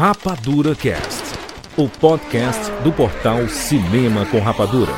Rapadura 0.00 0.74
Cast, 0.74 1.24
o 1.76 1.86
podcast 1.86 2.72
do 2.82 2.90
portal 2.90 3.46
Cinema 3.50 4.24
com 4.24 4.40
Rapadura. 4.40 4.90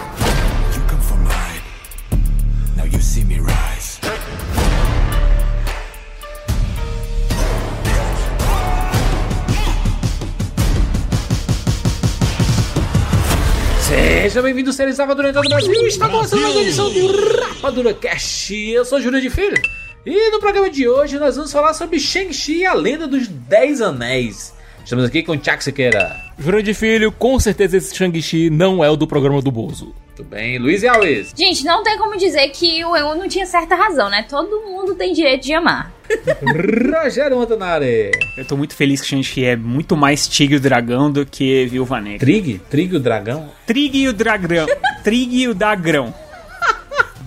Seja 13.80 14.41
bem-vindo, 14.41 14.73
seres 14.73 14.98
Rapadura 14.98 15.32
do 15.32 15.41
Brasil. 15.41 15.73
Está 15.84 16.09
começando 16.09 16.43
mais 16.43 16.55
uma 16.55 16.62
edição 16.62 16.93
do 16.93 17.41
Rapadura 17.41 17.93
Cast. 17.93 18.55
Eu 18.55 18.84
sou 18.84 19.00
Júlio 19.00 19.21
de 19.21 19.30
Filho. 19.30 19.61
E 20.07 20.30
no 20.30 20.39
programa 20.39 20.71
de 20.71 20.89
hoje 20.89 21.19
nós 21.19 21.34
vamos 21.34 21.50
falar 21.50 21.75
sobre 21.75 21.98
Shang-Chi 21.98 22.59
e 22.59 22.66
a 22.66 22.73
Lenda 22.73 23.09
dos 23.09 23.27
Dez 23.27 23.80
Anéis. 23.80 24.61
Estamos 24.85 25.04
aqui 25.04 25.22
com 25.22 25.32
o 25.32 25.36
Tiago 25.36 25.63
Sequeira. 25.63 26.17
Júlio 26.39 26.63
de 26.63 26.75
Filho, 26.75 27.13
com 27.13 27.39
certeza 27.39 27.77
esse 27.77 27.95
Shang-Chi 27.95 28.50
não 28.50 28.85
é 28.85 28.90
o 28.90 28.96
do 28.96 29.07
programa 29.07 29.40
do 29.40 29.50
Bozo. 29.50 29.95
Tudo 30.14 30.29
bem? 30.29 30.59
Luiz 30.59 30.82
e 30.82 30.89
Alves. 30.89 31.32
Gente, 31.36 31.64
não 31.64 31.82
tem 31.82 31.96
como 31.96 32.17
dizer 32.19 32.48
que 32.50 32.84
o 32.84 32.95
Eu 32.97 33.14
não 33.14 33.28
tinha 33.28 33.47
certa 33.47 33.75
razão, 33.75 34.11
né? 34.11 34.27
Todo 34.28 34.61
mundo 34.61 34.95
tem 34.95 35.12
direito 35.12 35.45
de 35.45 35.55
amar. 35.55 35.92
Rogério 37.03 37.37
Montanari. 37.37 38.11
Eu 38.37 38.45
tô 38.45 38.56
muito 38.56 38.75
feliz 38.75 39.00
que 39.00 39.06
Shang-Chi 39.06 39.45
é 39.45 39.56
muito 39.56 39.97
mais 39.97 40.28
Tigre 40.28 40.56
e 40.56 40.59
o 40.59 40.61
Dragão 40.61 41.11
do 41.11 41.25
que 41.25 41.64
Viúva 41.67 42.01
Negra. 42.01 42.19
Trig? 42.19 42.61
Trig 42.69 42.95
o 42.97 43.01
dragão? 43.01 43.48
Trig 43.67 43.97
e 43.97 44.09
o 44.09 44.12
Dragão. 44.12 44.67
Trig 45.03 45.34
e 45.34 45.48
o 45.48 45.55
Dagrão. 45.55 46.12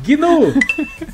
Gnu. 0.08 0.54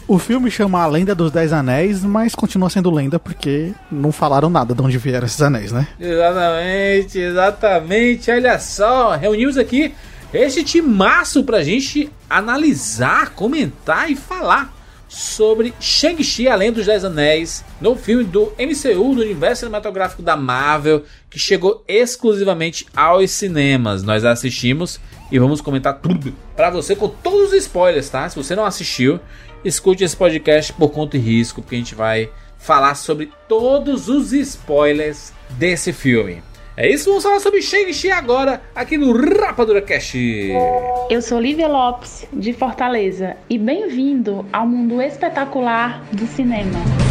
O 0.08 0.20
filme 0.20 0.52
chama 0.52 0.82
A 0.82 0.88
Lenda 0.88 1.16
dos 1.16 1.32
Dez 1.32 1.54
Anéis, 1.54 2.04
mas 2.04 2.36
continua 2.36 2.70
sendo 2.70 2.92
lenda 2.92 3.18
porque 3.20 3.72
não 3.92 4.12
falaram 4.12 4.50
nada 4.50 4.74
de 4.74 4.82
onde 4.82 4.98
vieram 4.98 5.26
esses 5.26 5.42
anéis, 5.42 5.72
né? 5.72 5.88
Exatamente, 6.00 7.20
exatamente. 7.20 8.32
Olha 8.32 8.60
só, 8.60 9.16
reunimos 9.16 9.58
aqui 9.58 9.94
este 10.34 10.64
timaço 10.64 11.44
pra 11.44 11.64
gente 11.64 12.10
analisar, 12.30 13.32
comentar 13.32 14.10
e 14.10 14.16
falar 14.16 14.74
sobre 15.12 15.74
Shang-Chi, 15.78 16.48
Além 16.48 16.72
dos 16.72 16.86
Dez 16.86 17.04
Anéis, 17.04 17.66
no 17.82 17.98
filme 17.98 18.24
do 18.24 18.54
MCU, 18.58 19.14
do 19.14 19.22
universo 19.22 19.60
cinematográfico 19.60 20.22
da 20.22 20.38
Marvel, 20.38 21.04
que 21.30 21.38
chegou 21.38 21.84
exclusivamente 21.86 22.86
aos 22.96 23.30
cinemas. 23.32 24.04
Nós 24.04 24.24
assistimos 24.24 25.02
e 25.32 25.40
vamos 25.40 25.62
comentar 25.62 26.00
tudo 26.00 26.34
pra 26.56 26.70
você 26.70 26.96
com 26.96 27.08
todos 27.08 27.52
os 27.52 27.54
spoilers, 27.54 28.10
tá? 28.10 28.28
Se 28.28 28.36
você 28.36 28.56
não 28.56 28.66
assistiu, 28.66 29.20
escute 29.64 30.04
esse 30.04 30.16
podcast 30.16 30.74
por 30.74 30.90
conta 30.90 31.18
e 31.18 31.20
risco, 31.20 31.62
porque 31.62 31.76
a 31.76 31.80
gente 31.80 31.96
vai 31.96 32.30
falar 32.58 32.96
sobre 32.96 33.32
todos 33.48 34.10
os 34.10 34.34
spoilers 34.34 35.34
desse 35.52 35.94
filme. 35.94 36.44
É 36.76 36.90
isso, 36.90 37.10
vamos 37.10 37.24
falar 37.24 37.40
sobre 37.40 37.62
Shang-Chi 37.62 38.12
agora, 38.12 38.62
aqui 38.74 38.98
no 38.98 39.12
Rapadura 39.12 39.82
Cast. 39.82 40.18
Eu 41.10 41.22
sou 41.22 41.40
Lívia 41.40 41.68
Lopes, 41.68 42.26
de 42.32 42.54
Fortaleza, 42.54 43.36
e 43.50 43.58
bem-vindo 43.58 44.46
ao 44.52 44.66
mundo 44.66 45.02
espetacular 45.02 46.02
do 46.14 46.26
cinema. 46.28 47.11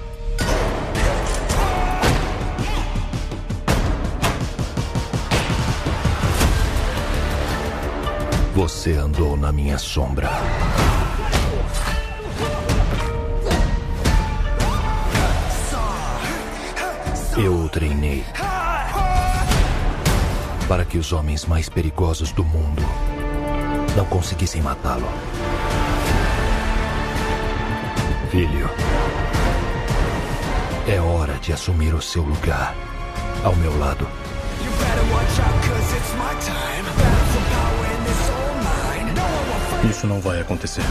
Você 8.53 8.91
andou 8.93 9.37
na 9.37 9.49
minha 9.49 9.77
sombra. 9.77 10.29
Eu 17.37 17.53
o 17.55 17.69
treinei 17.69 18.25
para 20.67 20.83
que 20.83 20.97
os 20.97 21.13
homens 21.13 21.45
mais 21.45 21.69
perigosos 21.69 22.33
do 22.33 22.43
mundo 22.43 22.83
não 23.95 24.05
conseguissem 24.05 24.61
matá-lo. 24.61 25.07
Filho, 28.31 28.69
é 30.87 30.99
hora 30.99 31.33
de 31.35 31.53
assumir 31.53 31.93
o 31.93 32.01
seu 32.01 32.21
lugar 32.21 32.75
ao 33.45 33.55
meu 33.55 33.77
lado. 33.79 34.07
Isso 39.89 40.07
não 40.07 40.19
vai 40.21 40.39
acontecer. 40.39 40.81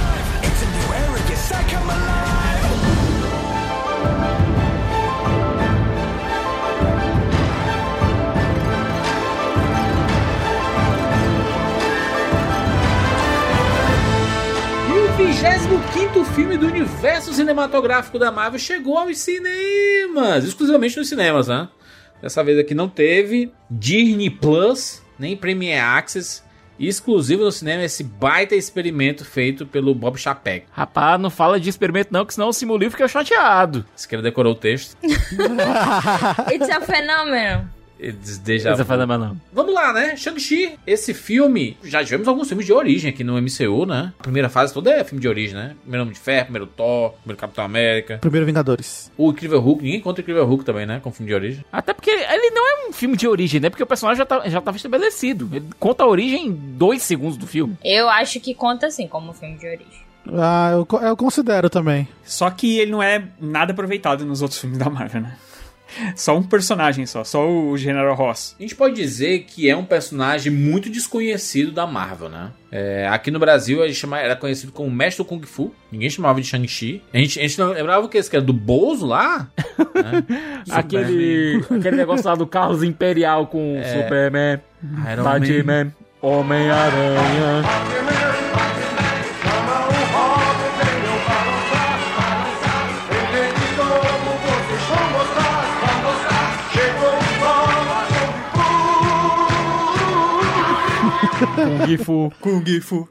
O 15.71 15.79
25 15.83 16.25
filme 16.35 16.57
do 16.57 16.67
universo 16.67 17.33
cinematográfico 17.33 18.19
da 18.19 18.33
Marvel 18.33 18.59
chegou 18.59 18.99
aos 18.99 19.19
cinemas, 19.19 20.45
exclusivamente 20.45 20.97
nos 20.97 21.09
cinemas, 21.09 21.47
né? 21.47 21.69
Dessa 22.21 22.43
vez 22.43 22.59
aqui 22.59 22.75
não 22.75 22.89
teve 22.89 23.53
Disney 23.71 24.31
Plus, 24.31 25.03
nem 25.19 25.37
Premiere 25.37 25.81
Access, 25.81 26.43
exclusivo 26.89 27.45
no 27.45 27.53
cinema 27.53 27.85
esse 27.85 28.03
baita 28.03 28.55
experimento 28.55 29.25
feito 29.25 29.67
pelo 29.67 29.95
Bob 29.95 30.19
Chapek. 30.19 30.67
Rapaz, 30.71 31.21
não 31.21 31.31
fala 31.31 31.61
de 31.61 31.69
experimento 31.69 32.13
não, 32.13 32.25
que 32.25 32.35
senão 32.35 32.49
o 32.49 32.53
Simulinho 32.53 32.91
fica 32.91 33.07
chateado. 33.09 33.85
Você 33.95 34.09
quer 34.09 34.23
decorar 34.23 34.51
o 34.51 34.55
texto? 34.55 34.97
It's 36.53 36.71
a 36.71 36.81
phenomenon. 36.81 37.80
Não. 39.19 39.37
Vamos 39.53 39.75
lá, 39.75 39.93
né? 39.93 40.17
Shang-Chi, 40.17 40.79
esse 40.87 41.13
filme. 41.15 41.77
Já 41.83 42.05
tivemos 42.05 42.27
alguns 42.29 42.49
filmes 42.49 42.67
de 42.67 42.73
origem 42.73 43.11
aqui 43.11 43.23
no 43.23 43.41
MCU, 43.41 43.87
né? 43.87 44.13
A 44.19 44.23
primeira 44.23 44.49
fase 44.49 44.73
toda 44.73 44.91
é 44.91 45.05
filme 45.05 45.21
de 45.21 45.29
origem, 45.29 45.55
né? 45.57 45.77
Primeiro 45.83 46.03
Homem 46.03 46.15
de 46.15 46.21
Ferro, 46.21 46.45
primeiro 46.45 46.67
Thor, 46.67 47.13
primeiro 47.13 47.41
Capitão 47.41 47.65
América. 47.65 48.19
Primeiro 48.19 48.47
Vingadores. 48.47 49.11
O 49.17 49.31
Incrível 49.31 49.61
Hulk, 49.61 49.83
ninguém 49.83 50.01
conta 50.01 50.21
o 50.21 50.23
Incrível 50.23 50.47
Hulk 50.47 50.65
também, 50.65 50.87
né? 50.87 51.01
Com 51.03 51.13
filme 51.13 51.29
de 51.29 51.35
origem. 51.35 51.65
Até 51.73 51.93
porque 51.93 52.11
ele 52.11 52.51
não 52.51 52.69
é 52.69 52.89
um 52.89 52.93
filme 52.93 53.17
de 53.17 53.29
origem, 53.29 53.61
né? 53.61 53.71
Porque 53.71 53.83
o 53.83 53.87
personagem 53.87 54.19
já, 54.19 54.27
tá, 54.27 54.49
já 54.49 54.61
tava 54.61 54.77
estabelecido. 54.77 55.49
Ele 55.53 55.67
conta 55.79 56.05
a 56.05 56.07
origem 56.07 56.47
em 56.47 56.53
dois 56.53 57.03
segundos 57.03 57.37
do 57.37 57.47
filme. 57.47 57.77
Eu 57.85 58.09
acho 58.09 58.41
que 58.41 58.55
conta 58.55 58.87
assim, 58.87 59.07
como 59.07 59.33
filme 59.33 59.57
de 59.57 59.67
origem. 59.67 60.11
Ah, 60.33 60.71
eu, 60.73 60.87
eu 61.03 61.17
considero 61.17 61.71
também. 61.71 62.07
Só 62.25 62.51
que 62.51 62.79
ele 62.79 62.91
não 62.91 63.03
é 63.03 63.25
nada 63.41 63.73
aproveitado 63.73 64.25
nos 64.25 64.43
outros 64.43 64.61
filmes 64.61 64.79
da 64.79 64.89
Marvel, 64.91 65.23
né? 65.23 65.37
Só 66.15 66.37
um 66.37 66.43
personagem 66.43 67.07
só, 67.07 67.25
só 67.25 67.49
o 67.49 67.77
General 67.77 68.15
Ross. 68.15 68.57
A 68.59 68.63
gente 68.63 68.75
pode 68.75 68.95
dizer 68.95 69.41
que 69.41 69.69
é 69.69 69.77
um 69.77 69.85
personagem 69.85 70.53
muito 70.53 70.91
desconhecido 70.91 71.73
da 71.73 71.87
Marvel, 71.87 72.29
né? 72.29 72.51
É, 72.73 73.09
aqui 73.09 73.33
no 73.33 73.39
Brasil 73.41 73.83
gente 73.91 73.99
chama, 73.99 74.19
era 74.19 74.37
conhecido 74.37 74.73
como 74.73 74.91
Mestre 74.91 75.25
do 75.25 75.29
Kung 75.29 75.43
Fu. 75.43 75.75
Ninguém 75.91 76.09
chamava 76.09 76.41
de 76.41 76.47
Shang-Chi. 76.47 77.03
A 77.13 77.19
gente, 77.19 77.39
a 77.39 77.43
gente 77.43 77.59
não 77.59 77.73
lembrava 77.73 78.07
o 78.07 78.09
que? 78.09 78.17
Esse 78.17 78.31
que 78.31 78.37
era 78.37 78.45
do 78.45 78.53
Bozo 78.53 79.07
lá? 79.07 79.49
Né? 80.01 80.25
Aquele, 80.71 81.63
aquele 81.71 81.97
negócio 81.97 82.27
lá 82.27 82.35
do 82.35 82.47
Carlos 82.47 82.83
Imperial 82.83 83.47
com 83.49 83.81
Superman, 83.85 84.61
Iron 85.13 85.25
Batman, 85.25 85.93
Homem-Aranha. 86.23 88.00
Kung 101.55 101.97
Fu. 101.99 102.33
Kung 102.41 102.81
Fu. 102.81 103.09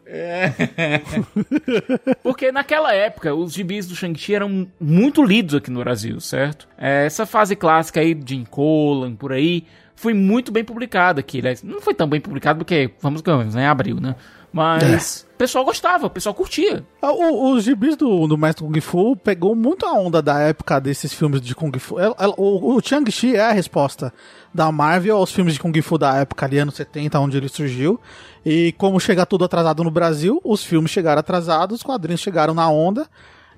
Porque 2.23 2.51
naquela 2.51 2.93
época, 2.93 3.33
os 3.33 3.53
gibis 3.53 3.87
do 3.87 3.95
Shang-Chi 3.95 4.35
eram 4.35 4.67
muito 4.79 5.23
lidos 5.23 5.55
aqui 5.55 5.69
no 5.71 5.79
Brasil, 5.79 6.19
certo? 6.19 6.67
É, 6.77 7.05
Essa 7.05 7.25
fase 7.25 7.55
clássica 7.55 7.99
aí 7.99 8.13
de 8.13 8.43
Colan, 8.49 9.15
por 9.15 9.31
aí, 9.31 9.65
foi 9.95 10.13
muito 10.13 10.51
bem 10.51 10.63
publicada 10.63 11.19
aqui. 11.19 11.39
Aliás, 11.39 11.61
não 11.61 11.81
foi 11.81 11.93
tão 11.93 12.07
bem 12.07 12.21
publicado 12.21 12.59
porque, 12.59 12.91
vamos 13.01 13.21
ganhar, 13.21 13.43
né? 13.45 13.67
Abril, 13.67 13.99
né? 13.99 14.15
Mas 14.51 15.27
o 15.35 15.37
pessoal 15.37 15.63
gostava, 15.63 16.07
o 16.07 16.09
pessoal 16.09 16.33
curtia. 16.33 16.83
Ah, 17.01 17.11
o- 17.11 17.51
os 17.53 17.63
gibis 17.63 17.95
do, 17.95 18.25
do 18.27 18.37
Mestre 18.37 18.65
Kung 18.65 18.81
Fu 18.81 19.15
pegou 19.15 19.55
muito 19.55 19.85
a 19.85 19.93
onda 19.93 20.21
da 20.21 20.39
época 20.39 20.79
desses 20.81 21.13
filmes 21.13 21.39
de 21.39 21.53
Kung 21.53 21.71
Fu. 21.79 21.99
Ela- 21.99 22.15
ela- 22.17 22.33
o, 22.35 22.75
o 22.75 22.81
Chang-Chi 22.83 23.35
é 23.35 23.41
a 23.41 23.51
resposta 23.51 24.11
da 24.53 24.71
Marvel 24.71 25.17
aos 25.17 25.31
filmes 25.31 25.53
de 25.53 25.59
Kung 25.59 25.79
Fu 25.81 25.97
da 25.97 26.15
época 26.17 26.45
ali, 26.45 26.57
anos 26.57 26.73
70, 26.75 27.19
onde 27.19 27.37
ele 27.37 27.47
surgiu. 27.47 27.99
E 28.43 28.73
como 28.77 28.99
chega 28.99 29.25
tudo 29.25 29.45
atrasado 29.45 29.83
no 29.83 29.91
Brasil, 29.91 30.41
os 30.43 30.63
filmes 30.63 30.89
chegaram 30.89 31.19
atrasados, 31.19 31.77
os 31.77 31.83
quadrinhos 31.83 32.21
chegaram 32.21 32.53
na 32.55 32.67
onda. 32.69 33.07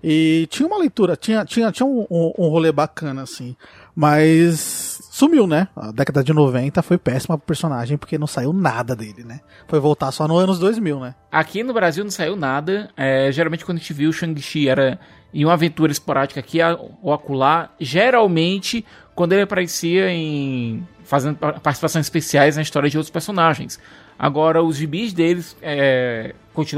E 0.03 0.47
tinha 0.49 0.67
uma 0.67 0.79
leitura, 0.79 1.15
tinha, 1.15 1.45
tinha, 1.45 1.71
tinha 1.71 1.85
um, 1.85 2.05
um, 2.09 2.33
um 2.37 2.47
rolê 2.49 2.71
bacana, 2.71 3.21
assim. 3.21 3.55
Mas 3.95 4.90
sumiu, 5.13 5.45
né? 5.45 5.67
A 5.75 5.91
década 5.91 6.23
de 6.23 6.33
90 6.33 6.81
foi 6.81 6.97
péssima 6.97 7.37
pro 7.37 7.45
personagem, 7.45 7.97
porque 7.97 8.17
não 8.17 8.25
saiu 8.27 8.53
nada 8.53 8.95
dele, 8.95 9.23
né? 9.25 9.41
Foi 9.67 9.79
voltar 9.79 10.11
só 10.11 10.25
no 10.27 10.37
anos 10.37 10.57
2000, 10.57 10.99
né? 10.99 11.15
Aqui 11.31 11.63
no 11.63 11.73
Brasil 11.73 12.03
não 12.03 12.11
saiu 12.11 12.35
nada. 12.35 12.89
É, 12.95 13.29
geralmente 13.31 13.65
quando 13.65 13.77
a 13.77 13.81
gente 13.81 13.93
viu 13.93 14.09
o 14.09 14.13
Shang-Chi 14.13 14.69
era 14.69 14.97
em 15.33 15.43
uma 15.45 15.53
aventura 15.53 15.91
esporádica 15.91 16.39
aqui 16.39 16.59
ou 17.01 17.11
acolá. 17.13 17.69
Geralmente 17.79 18.85
quando 19.13 19.33
ele 19.33 19.41
aparecia 19.41 20.09
em 20.09 20.87
fazendo 21.03 21.35
pa- 21.37 21.53
participações 21.53 22.05
especiais 22.05 22.55
na 22.55 22.61
história 22.61 22.89
de 22.89 22.97
outros 22.97 23.11
personagens. 23.11 23.77
Agora 24.17 24.63
os 24.63 24.77
gibis 24.77 25.11
deles 25.13 25.57
é, 25.61 26.33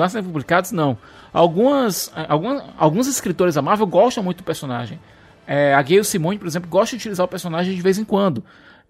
sendo 0.10 0.24
publicados 0.26 0.72
não. 0.72 0.98
Algumas, 1.32 2.12
algumas 2.30 2.64
alguns 2.78 3.08
escritores 3.08 3.56
da 3.56 3.62
Marvel 3.62 3.86
gostam 3.86 4.24
muito 4.24 4.38
do 4.38 4.44
personagem. 4.44 5.00
É, 5.48 5.74
a 5.74 5.82
Gayle 5.82 6.04
Simone, 6.04 6.38
por 6.38 6.48
exemplo, 6.48 6.70
gosta 6.70 6.96
de 6.96 7.02
utilizar 7.02 7.26
o 7.26 7.30
personagem 7.30 7.76
de 7.76 7.82
vez 7.82 7.98
em 7.98 8.04
quando. 8.04 8.44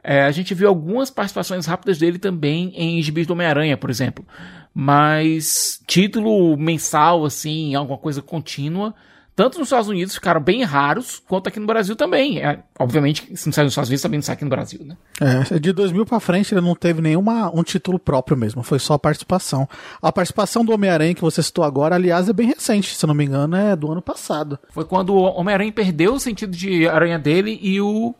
É, 0.03 0.23
a 0.23 0.31
gente 0.31 0.53
viu 0.53 0.67
algumas 0.67 1.09
participações 1.09 1.65
rápidas 1.65 1.97
dele 1.97 2.19
também 2.19 2.73
em 2.75 3.01
gibis 3.01 3.25
do 3.25 3.33
Homem-Aranha, 3.33 3.77
por 3.77 3.89
exemplo. 3.89 4.25
Mas 4.73 5.81
título 5.87 6.57
mensal, 6.57 7.23
assim, 7.23 7.73
alguma 7.73 7.97
coisa 7.97 8.21
contínua, 8.21 8.93
tanto 9.35 9.57
nos 9.57 9.67
Estados 9.67 9.87
Unidos 9.87 10.13
ficaram 10.13 10.41
bem 10.41 10.63
raros, 10.63 11.21
quanto 11.27 11.47
aqui 11.47 11.59
no 11.59 11.65
Brasil 11.65 11.95
também. 11.95 12.39
É, 12.39 12.59
obviamente, 12.79 13.35
se 13.35 13.47
não 13.47 13.53
sai 13.53 13.63
nos 13.63 13.73
Estados 13.73 13.89
Unidos, 13.89 14.01
também 14.01 14.17
não 14.17 14.23
sai 14.23 14.33
aqui 14.33 14.43
no 14.43 14.49
Brasil, 14.49 14.81
né? 14.85 14.97
É, 15.19 15.59
de 15.59 15.71
2000 15.71 16.05
pra 16.05 16.19
frente 16.19 16.53
ele 16.53 16.61
não 16.61 16.75
teve 16.75 17.01
nenhuma 17.01 17.49
um 17.53 17.63
título 17.63 17.97
próprio 17.97 18.37
mesmo, 18.37 18.61
foi 18.63 18.79
só 18.79 18.93
a 18.93 18.99
participação. 18.99 19.67
A 20.01 20.11
participação 20.11 20.63
do 20.63 20.71
Homem-Aranha 20.73 21.15
que 21.15 21.21
você 21.21 21.41
citou 21.41 21.63
agora, 21.63 21.95
aliás, 21.95 22.29
é 22.29 22.33
bem 22.33 22.47
recente, 22.47 22.95
se 22.95 23.07
não 23.07 23.13
me 23.13 23.25
engano, 23.25 23.55
é 23.55 23.75
do 23.75 23.91
ano 23.91 24.01
passado. 24.01 24.59
Foi 24.69 24.85
quando 24.85 25.13
o 25.13 25.21
Homem-Aranha 25.23 25.71
perdeu 25.71 26.13
o 26.13 26.19
sentido 26.19 26.55
de 26.55 26.87
aranha 26.87 27.17
dele 27.17 27.59
e 27.61 27.81
o. 27.81 28.13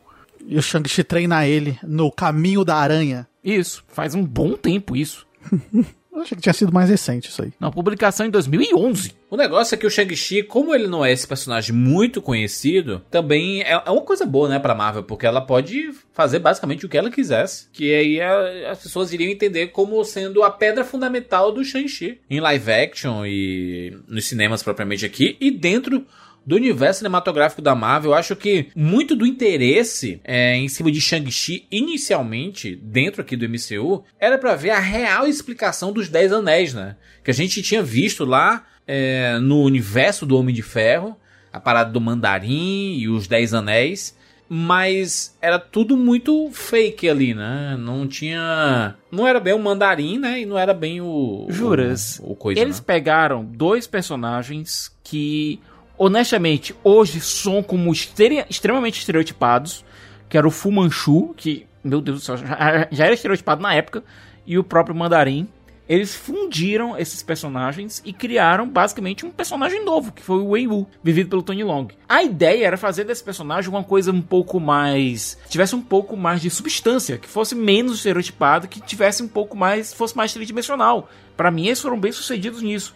E 0.46 0.58
o 0.58 0.62
Shang-Chi 0.62 1.02
treina 1.04 1.46
ele 1.46 1.78
no 1.82 2.12
caminho 2.12 2.64
da 2.64 2.76
aranha. 2.76 3.26
Isso, 3.42 3.82
faz 3.88 4.14
um 4.14 4.24
bom 4.24 4.52
tempo 4.52 4.94
isso. 4.94 5.26
Eu 6.14 6.22
achei 6.22 6.36
que 6.36 6.42
tinha 6.42 6.52
sido 6.52 6.72
mais 6.72 6.88
recente 6.88 7.28
isso 7.28 7.42
aí. 7.42 7.52
Não, 7.58 7.70
publicação 7.72 8.24
em 8.24 8.30
2011. 8.30 9.12
O 9.28 9.36
negócio 9.36 9.74
é 9.74 9.78
que 9.78 9.86
o 9.86 9.90
Shang-Chi, 9.90 10.44
como 10.44 10.72
ele 10.74 10.86
não 10.86 11.04
é 11.04 11.10
esse 11.10 11.26
personagem 11.26 11.74
muito 11.74 12.22
conhecido, 12.22 13.02
também 13.10 13.62
é 13.62 13.72
é 13.84 13.90
uma 13.90 14.00
coisa 14.02 14.24
boa, 14.24 14.48
né, 14.48 14.58
pra 14.60 14.74
Marvel, 14.74 15.02
porque 15.02 15.26
ela 15.26 15.40
pode 15.40 15.90
fazer 16.12 16.38
basicamente 16.38 16.86
o 16.86 16.88
que 16.88 16.96
ela 16.96 17.10
quisesse. 17.10 17.66
Que 17.72 17.92
aí 17.92 18.20
a- 18.20 18.70
as 18.70 18.78
pessoas 18.82 19.12
iriam 19.12 19.30
entender 19.30 19.68
como 19.68 20.02
sendo 20.04 20.42
a 20.44 20.50
pedra 20.50 20.84
fundamental 20.84 21.50
do 21.50 21.64
Shang-Chi. 21.64 22.20
Em 22.30 22.38
live 22.40 22.70
action 22.70 23.26
e 23.26 23.96
nos 24.06 24.24
cinemas 24.26 24.62
propriamente 24.62 25.04
aqui, 25.04 25.36
e 25.40 25.50
dentro 25.50 26.06
do 26.46 26.56
universo 26.56 26.98
cinematográfico 26.98 27.62
da 27.62 27.74
Marvel, 27.74 28.10
eu 28.10 28.16
acho 28.16 28.36
que 28.36 28.68
muito 28.74 29.16
do 29.16 29.26
interesse 29.26 30.20
é, 30.24 30.56
em 30.56 30.68
cima 30.68 30.90
de 30.90 31.00
Shang-Chi, 31.00 31.66
inicialmente, 31.70 32.76
dentro 32.76 33.22
aqui 33.22 33.36
do 33.36 33.48
MCU, 33.48 34.04
era 34.18 34.36
pra 34.38 34.54
ver 34.54 34.70
a 34.70 34.78
real 34.78 35.26
explicação 35.26 35.92
dos 35.92 36.08
Dez 36.08 36.32
Anéis, 36.32 36.74
né? 36.74 36.96
Que 37.22 37.30
a 37.30 37.34
gente 37.34 37.62
tinha 37.62 37.82
visto 37.82 38.24
lá 38.24 38.64
é, 38.86 39.38
no 39.38 39.62
universo 39.62 40.26
do 40.26 40.36
Homem 40.36 40.54
de 40.54 40.62
Ferro, 40.62 41.16
a 41.52 41.60
parada 41.60 41.90
do 41.90 42.00
Mandarim 42.00 42.96
e 42.98 43.08
os 43.08 43.26
Dez 43.26 43.54
Anéis. 43.54 44.16
Mas 44.46 45.36
era 45.40 45.58
tudo 45.58 45.96
muito 45.96 46.50
fake 46.52 47.08
ali, 47.08 47.32
né? 47.32 47.76
Não 47.78 48.06
tinha. 48.06 48.94
Não 49.10 49.26
era 49.26 49.40
bem 49.40 49.54
o 49.54 49.58
Mandarim, 49.58 50.18
né? 50.18 50.40
E 50.40 50.46
não 50.46 50.58
era 50.58 50.74
bem 50.74 51.00
o. 51.00 51.46
Juras. 51.48 52.20
O, 52.22 52.32
o 52.32 52.36
coisa. 52.36 52.60
Eles 52.60 52.78
né? 52.78 52.84
pegaram 52.86 53.42
dois 53.42 53.86
personagens 53.86 54.94
que, 55.02 55.60
honestamente, 55.98 56.74
hoje 56.82 57.20
são 57.20 57.62
como 57.62 57.92
estere- 57.92 58.44
extremamente 58.48 58.98
estereotipados, 58.98 59.84
que 60.28 60.36
era 60.36 60.46
o 60.46 60.50
Fu 60.50 60.70
Manchu, 60.70 61.34
que, 61.36 61.66
meu 61.82 62.00
Deus 62.00 62.20
do 62.20 62.24
céu, 62.24 62.36
já, 62.38 62.88
já 62.90 63.04
era 63.04 63.14
estereotipado 63.14 63.62
na 63.62 63.74
época, 63.74 64.02
e 64.46 64.58
o 64.58 64.64
próprio 64.64 64.94
Mandarim. 64.94 65.48
Eles 65.86 66.14
fundiram 66.14 66.96
esses 66.96 67.22
personagens 67.22 68.00
e 68.06 68.12
criaram 68.14 68.66
basicamente 68.66 69.26
um 69.26 69.30
personagem 69.30 69.84
novo, 69.84 70.12
que 70.12 70.22
foi 70.22 70.38
o 70.38 70.48
Wei 70.48 70.66
Wu, 70.66 70.88
vivido 71.02 71.28
pelo 71.28 71.42
Tony 71.42 71.62
Long. 71.62 71.88
A 72.08 72.22
ideia 72.22 72.66
era 72.68 72.78
fazer 72.78 73.04
desse 73.04 73.22
personagem 73.22 73.68
uma 73.68 73.84
coisa 73.84 74.10
um 74.10 74.22
pouco 74.22 74.58
mais. 74.58 75.36
tivesse 75.50 75.76
um 75.76 75.82
pouco 75.82 76.16
mais 76.16 76.40
de 76.40 76.48
substância, 76.48 77.18
que 77.18 77.28
fosse 77.28 77.54
menos 77.54 77.96
estereotipado, 77.96 78.66
que 78.66 78.80
tivesse 78.80 79.22
um 79.22 79.28
pouco 79.28 79.54
mais. 79.54 79.92
fosse 79.92 80.16
mais 80.16 80.32
tridimensional. 80.32 81.10
Pra 81.36 81.50
mim, 81.50 81.66
eles 81.66 81.82
foram 81.82 82.00
bem 82.00 82.12
sucedidos 82.12 82.62
nisso. 82.62 82.94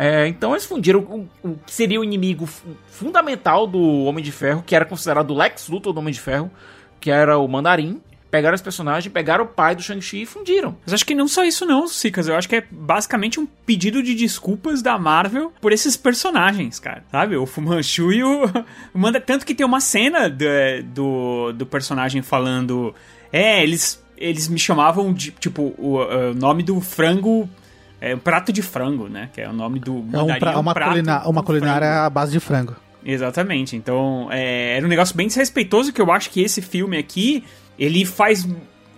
É, 0.00 0.28
então 0.28 0.52
eles 0.52 0.64
fundiram 0.64 1.00
o, 1.00 1.28
o 1.42 1.56
que 1.66 1.72
seria 1.72 1.98
o 1.98 2.04
inimigo 2.04 2.46
fu- 2.46 2.68
fundamental 2.88 3.66
do 3.66 4.04
Homem 4.04 4.22
de 4.22 4.30
Ferro, 4.30 4.62
que 4.64 4.76
era 4.76 4.84
considerado 4.84 5.32
o 5.32 5.34
Lex 5.36 5.68
Luthor 5.68 5.92
do 5.92 5.98
Homem 5.98 6.14
de 6.14 6.20
Ferro, 6.20 6.48
que 7.00 7.10
era 7.10 7.36
o 7.36 7.48
Mandarim. 7.48 8.00
Pegaram 8.30 8.54
esse 8.54 8.62
personagem, 8.62 9.10
pegaram 9.10 9.44
o 9.44 9.48
pai 9.48 9.74
do 9.74 9.82
Shang-Chi 9.82 10.22
e 10.22 10.26
fundiram. 10.26 10.76
Mas 10.84 10.92
acho 10.92 11.04
que 11.06 11.14
não 11.14 11.26
só 11.26 11.44
isso 11.44 11.64
não, 11.66 11.88
Sicas. 11.88 12.28
Eu 12.28 12.36
acho 12.36 12.46
que 12.48 12.56
é 12.56 12.64
basicamente 12.70 13.40
um 13.40 13.46
pedido 13.46 14.02
de 14.02 14.14
desculpas 14.14 14.82
da 14.82 14.98
Marvel 14.98 15.50
por 15.62 15.72
esses 15.72 15.96
personagens, 15.96 16.78
cara. 16.78 17.02
Sabe? 17.10 17.36
O 17.36 17.46
Fu 17.46 17.60
Manchu 17.62 18.12
e 18.12 18.22
o... 18.22 18.42
Manda 18.94 19.18
tanto 19.18 19.46
que 19.46 19.54
tem 19.54 19.64
uma 19.66 19.80
cena 19.80 20.28
do, 20.28 20.44
do, 20.84 21.52
do 21.54 21.66
personagem 21.66 22.20
falando... 22.22 22.94
É, 23.32 23.62
eles, 23.62 24.00
eles 24.16 24.46
me 24.46 24.58
chamavam 24.58 25.12
de, 25.12 25.30
tipo, 25.32 25.74
o, 25.78 25.96
o 25.96 26.34
nome 26.34 26.62
do 26.62 26.80
frango... 26.82 27.48
É 28.00 28.14
um 28.14 28.18
prato 28.18 28.52
de 28.52 28.62
frango, 28.62 29.08
né? 29.08 29.28
Que 29.32 29.40
é 29.40 29.48
o 29.48 29.52
nome 29.52 29.80
do... 29.80 29.92
É 29.92 29.94
um 29.96 30.02
mandarim, 30.20 30.38
pra- 30.40 30.58
uma, 30.58 30.72
prato 30.74 30.90
culina- 30.90 31.28
uma 31.28 31.42
culinária 31.42 32.04
à 32.04 32.10
base 32.10 32.32
de 32.32 32.40
frango. 32.40 32.76
Exatamente. 33.04 33.74
Então, 33.76 34.28
é, 34.30 34.76
era 34.76 34.84
um 34.86 34.88
negócio 34.88 35.16
bem 35.16 35.26
desrespeitoso 35.26 35.92
que 35.92 36.00
eu 36.00 36.10
acho 36.12 36.30
que 36.30 36.40
esse 36.42 36.60
filme 36.62 36.96
aqui, 36.96 37.42
ele 37.78 38.04
faz 38.04 38.46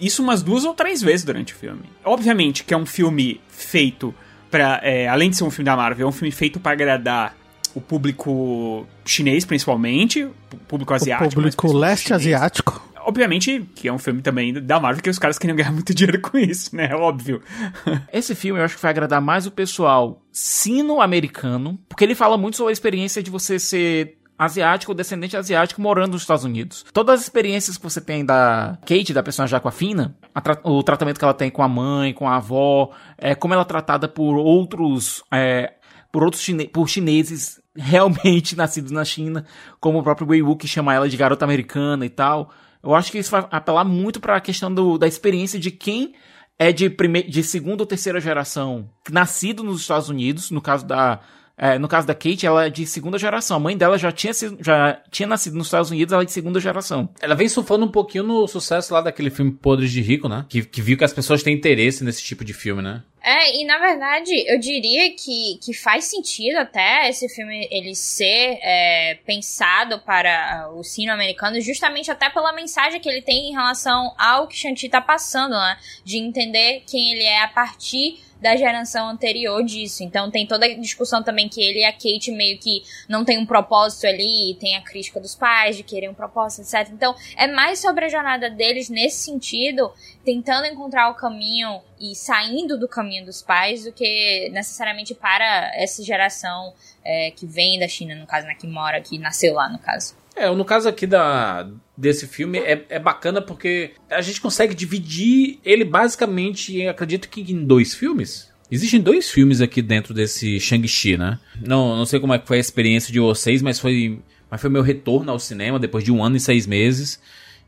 isso 0.01 0.23
umas 0.23 0.43
duas 0.43 0.65
ou 0.65 0.75
três 0.75 1.01
vezes 1.03 1.25
durante 1.25 1.53
o 1.53 1.57
filme. 1.57 1.83
Obviamente 2.05 2.65
que 2.65 2.73
é 2.75 2.77
um 2.77 2.87
filme 2.87 3.41
feito 3.49 4.15
para 4.51 4.81
além 5.11 5.31
de 5.31 5.37
ser 5.37 5.45
um 5.45 5.51
filme 5.51 5.65
da 5.67 5.77
Marvel, 5.77 6.07
é 6.07 6.09
um 6.09 6.13
filme 6.13 6.33
feito 6.33 6.59
para 6.59 6.73
agradar 6.73 7.37
o 7.75 7.81
público 7.81 8.85
chinês, 9.05 9.45
principalmente, 9.45 10.25
o 10.25 10.57
público 10.67 10.93
asiático. 10.93 11.31
o 11.31 11.35
público 11.35 11.73
leste 11.73 12.09
chinês. 12.09 12.23
asiático. 12.23 12.90
Obviamente 13.11 13.69
que 13.75 13.89
é 13.89 13.93
um 13.93 13.99
filme 13.99 14.23
também 14.23 14.53
da 14.55 14.79
Marvel 14.79 15.03
que 15.03 15.11
os 15.11 15.19
caras 15.19 15.37
queriam 15.39 15.57
ganhar 15.57 15.73
muito 15.73 15.93
dinheiro 15.95 16.21
com 16.21 16.39
isso, 16.39 16.75
né? 16.75 16.95
Óbvio. 16.95 17.43
Esse 18.13 18.35
filme 18.35 18.61
eu 18.61 18.65
acho 18.65 18.77
que 18.77 18.83
vai 18.83 18.91
agradar 18.91 19.21
mais 19.21 19.47
o 19.47 19.51
pessoal 19.51 20.23
sino-americano, 20.33 21.79
porque 21.89 22.05
ele 22.05 22.15
fala 22.15 22.39
muito 22.39 22.57
sobre 22.57 22.71
a 22.71 22.73
experiência 22.73 23.23
de 23.23 23.31
você 23.31 23.59
ser 23.59 24.17
asiático 24.39 24.93
ou 24.93 24.97
descendente 24.97 25.37
asiático 25.37 25.83
morando 25.83 26.13
nos 26.13 26.23
Estados 26.23 26.45
Unidos. 26.45 26.85
Todas 26.95 27.17
as 27.17 27.23
experiências 27.27 27.77
que 27.77 27.83
você 27.83 28.01
tem 28.01 28.25
da 28.25 28.79
Kate, 28.87 29.13
da 29.13 29.23
personagem 29.23 29.55
Aquafina, 29.57 30.17
tra- 30.43 30.61
o 30.65 30.83
tratamento 30.83 31.19
que 31.19 31.25
ela 31.25 31.35
tem 31.35 31.51
com 31.51 31.63
a 31.63 31.69
mãe, 31.69 32.15
com 32.15 32.27
a 32.27 32.37
avó, 32.37 32.91
é, 33.19 33.35
como 33.35 33.53
ela 33.53 33.63
é 33.65 33.67
tratada 33.67 34.09
por 34.09 34.37
outros, 34.37 35.23
é, 35.31 35.75
por 36.11 36.23
outros 36.25 36.43
chine 36.43 36.67
por 36.69 36.89
chineses 36.89 37.61
realmente 37.77 38.57
nascidos 38.57 38.91
na 38.93 39.05
China, 39.05 39.45
como 39.79 39.99
o 39.99 40.03
próprio 40.03 40.29
Wei 40.29 40.43
Wu 40.43 40.57
que 40.57 40.67
chama 40.67 40.95
ela 40.95 41.09
de 41.09 41.17
garota 41.19 41.45
americana 41.45 42.07
e 42.07 42.11
tal. 42.11 42.51
Eu 42.83 42.95
acho 42.95 43.13
que 43.13 43.19
isso 43.19 43.31
vai 43.31 43.47
apelar 43.51 43.85
muito 43.85 44.21
para 44.21 44.37
a 44.37 44.41
questão 44.41 44.73
do, 44.73 44.97
da 44.97 45.07
experiência 45.07 45.59
de 45.59 45.71
quem 45.71 46.15
é 46.59 46.73
de, 46.73 46.91
prime... 46.91 47.23
de 47.23 47.43
segunda 47.43 47.83
ou 47.83 47.87
terceira 47.87 48.21
geração, 48.21 48.91
nascido 49.11 49.63
nos 49.63 49.81
Estados 49.81 50.11
Unidos, 50.11 50.51
no 50.51 50.61
caso 50.61 50.87
da. 50.87 51.21
é, 51.57 51.79
no 51.79 51.89
caso 51.89 52.07
da 52.07 52.15
Kate, 52.15 52.45
ela 52.47 52.67
é 52.67 52.71
de 52.71 52.87
segunda 52.87 53.19
geração. 53.19 53.57
A 53.57 53.61
mãe 53.61 53.77
dela 53.77 53.97
já 53.97 54.13
tinha, 54.13 54.33
já 54.61 55.03
tinha 55.11 55.27
nascido 55.27 55.57
nos 55.57 55.69
Estados 55.69 55.91
Unidos, 55.91 56.13
ela 56.13 56.23
é 56.23 56.27
de 56.27 56.33
segunda 56.33 56.61
geração. 56.61 57.09
Ela 57.21 57.35
vem 57.35 57.49
surfando 57.49 57.87
um 57.87 57.91
pouquinho 57.91 58.25
no 58.25 58.47
sucesso 58.47 58.93
lá 58.93 59.01
daquele 59.01 59.31
filme 59.31 59.53
Podres 59.53 59.91
de 59.91 60.03
Rico, 60.03 60.29
né? 60.29 60.45
Que, 60.51 60.63
que 60.63 60.83
viu 60.83 60.99
que 60.99 61.05
as 61.05 61.15
pessoas 61.15 61.43
têm 61.43 61.55
interesse 61.55 62.05
nesse 62.05 62.23
tipo 62.23 62.45
de 62.45 62.53
filme, 62.53 62.83
né? 62.83 63.03
É, 63.23 63.61
e 63.61 63.65
na 63.65 63.79
verdade, 63.79 64.33
eu 64.47 64.59
diria 64.59 65.11
que, 65.15 65.59
que 65.63 65.75
faz 65.75 66.05
sentido 66.05 66.57
até 66.57 67.09
esse 67.09 67.29
filme 67.29 67.69
ele 67.71 67.95
ser 67.95 68.59
é, 68.63 69.19
pensado 69.27 70.01
para 70.01 70.71
o 70.75 70.83
sino-americano, 70.83 71.61
justamente 71.61 72.11
até 72.11 72.31
pela 72.31 72.53
mensagem 72.53 73.01
que 73.01 73.09
ele 73.09 73.21
tem 73.21 73.51
em 73.51 73.53
relação 73.53 74.15
ao 74.19 74.49
que 74.49 74.57
Shanti 74.57 74.89
tá 74.89 75.01
passando, 75.01 75.53
né? 75.53 75.79
De 76.03 76.19
entender 76.19 76.83
quem 76.87 77.13
ele 77.13 77.25
é 77.25 77.43
a 77.43 77.49
partir 77.49 78.19
da 78.41 78.57
geração 78.57 79.09
anterior 79.09 79.63
disso. 79.63 80.03
Então 80.03 80.31
tem 80.31 80.47
toda 80.47 80.67
a 80.67 80.75
discussão 80.75 81.23
também 81.23 81.49
que 81.49 81.63
ele 81.63 81.81
e 81.81 81.85
a 81.85 81.93
Kate 81.93 82.31
meio 82.31 82.59
que 82.59 82.83
não 83.09 83.25
tem 83.25 83.39
um 83.39 83.47
propósito 83.47 84.07
ali, 84.07 84.57
tem 84.59 84.77
a 84.77 84.83
crítica 84.83 85.21
dos 85.21 85.35
pais 85.35 85.77
de 85.77 85.83
querer 85.83 86.09
um 86.09 86.15
propósito, 86.15 86.63
etc. 86.63 86.93
Então 86.93 87.15
é 87.37 87.47
mais 87.47 87.79
sobre 87.79 88.05
a 88.05 88.09
jornada 88.09 88.51
deles 88.51 88.89
nesse 88.89 89.25
sentido, 89.25 89.93
tentando 90.25 90.67
encontrar 90.67 91.11
o 91.11 91.15
caminho 91.15 91.81
e 91.99 92.15
saindo 92.15 92.79
do 92.79 92.89
caminho 92.89 93.25
dos 93.25 93.43
pais 93.43 93.85
do 93.85 93.93
que 93.93 94.49
necessariamente 94.53 95.15
para 95.15 95.71
essa 95.75 96.03
geração 96.03 96.73
é, 97.05 97.31
que 97.31 97.47
vem 97.47 97.79
da 97.79 97.89
China, 97.89 98.15
no 98.15 98.27
caso, 98.27 98.47
né, 98.47 98.55
que 98.55 98.67
mora, 98.67 99.01
que 99.01 99.19
nasceu 99.19 99.55
lá, 99.55 99.69
no 99.69 99.79
caso. 99.79 100.20
É, 100.37 100.51
no 100.51 100.65
caso 100.65 100.89
aqui 100.89 101.07
da, 101.07 101.69
desse 101.97 102.27
filme 102.27 102.59
é, 102.59 102.85
é 102.89 102.99
bacana 102.99 103.43
porque 103.43 103.93
a 104.09 104.21
gente 104.21 104.41
consegue 104.41 104.75
dividir 104.75 105.59
ele 105.65 105.85
basicamente, 105.85 106.87
acredito 106.87 107.29
que 107.29 107.53
em 107.53 107.65
dois 107.65 107.95
filmes. 107.95 108.51
Existem 108.71 109.01
dois 109.01 109.29
filmes 109.29 109.61
aqui 109.61 109.83
dentro 109.83 110.15
desse 110.15 110.61
Shang-Chi, 110.61 111.17
né? 111.17 111.41
Não, 111.61 111.97
não 111.97 112.07
sei 112.07 112.21
como 112.21 112.33
é 112.33 112.39
que 112.39 112.47
foi 112.47 112.59
a 112.59 112.61
experiência 112.61 113.13
de 113.13 113.19
vocês, 113.19 113.61
mas 113.61 113.81
foi, 113.81 114.21
mas 114.49 114.61
foi 114.61 114.71
meu 114.71 114.83
retorno 114.83 115.33
ao 115.33 115.41
cinema 115.41 115.79
depois 115.79 116.05
de 116.05 116.13
um 116.13 116.23
ano 116.23 116.37
e 116.37 116.41
seis 116.41 116.67
meses. 116.67 117.21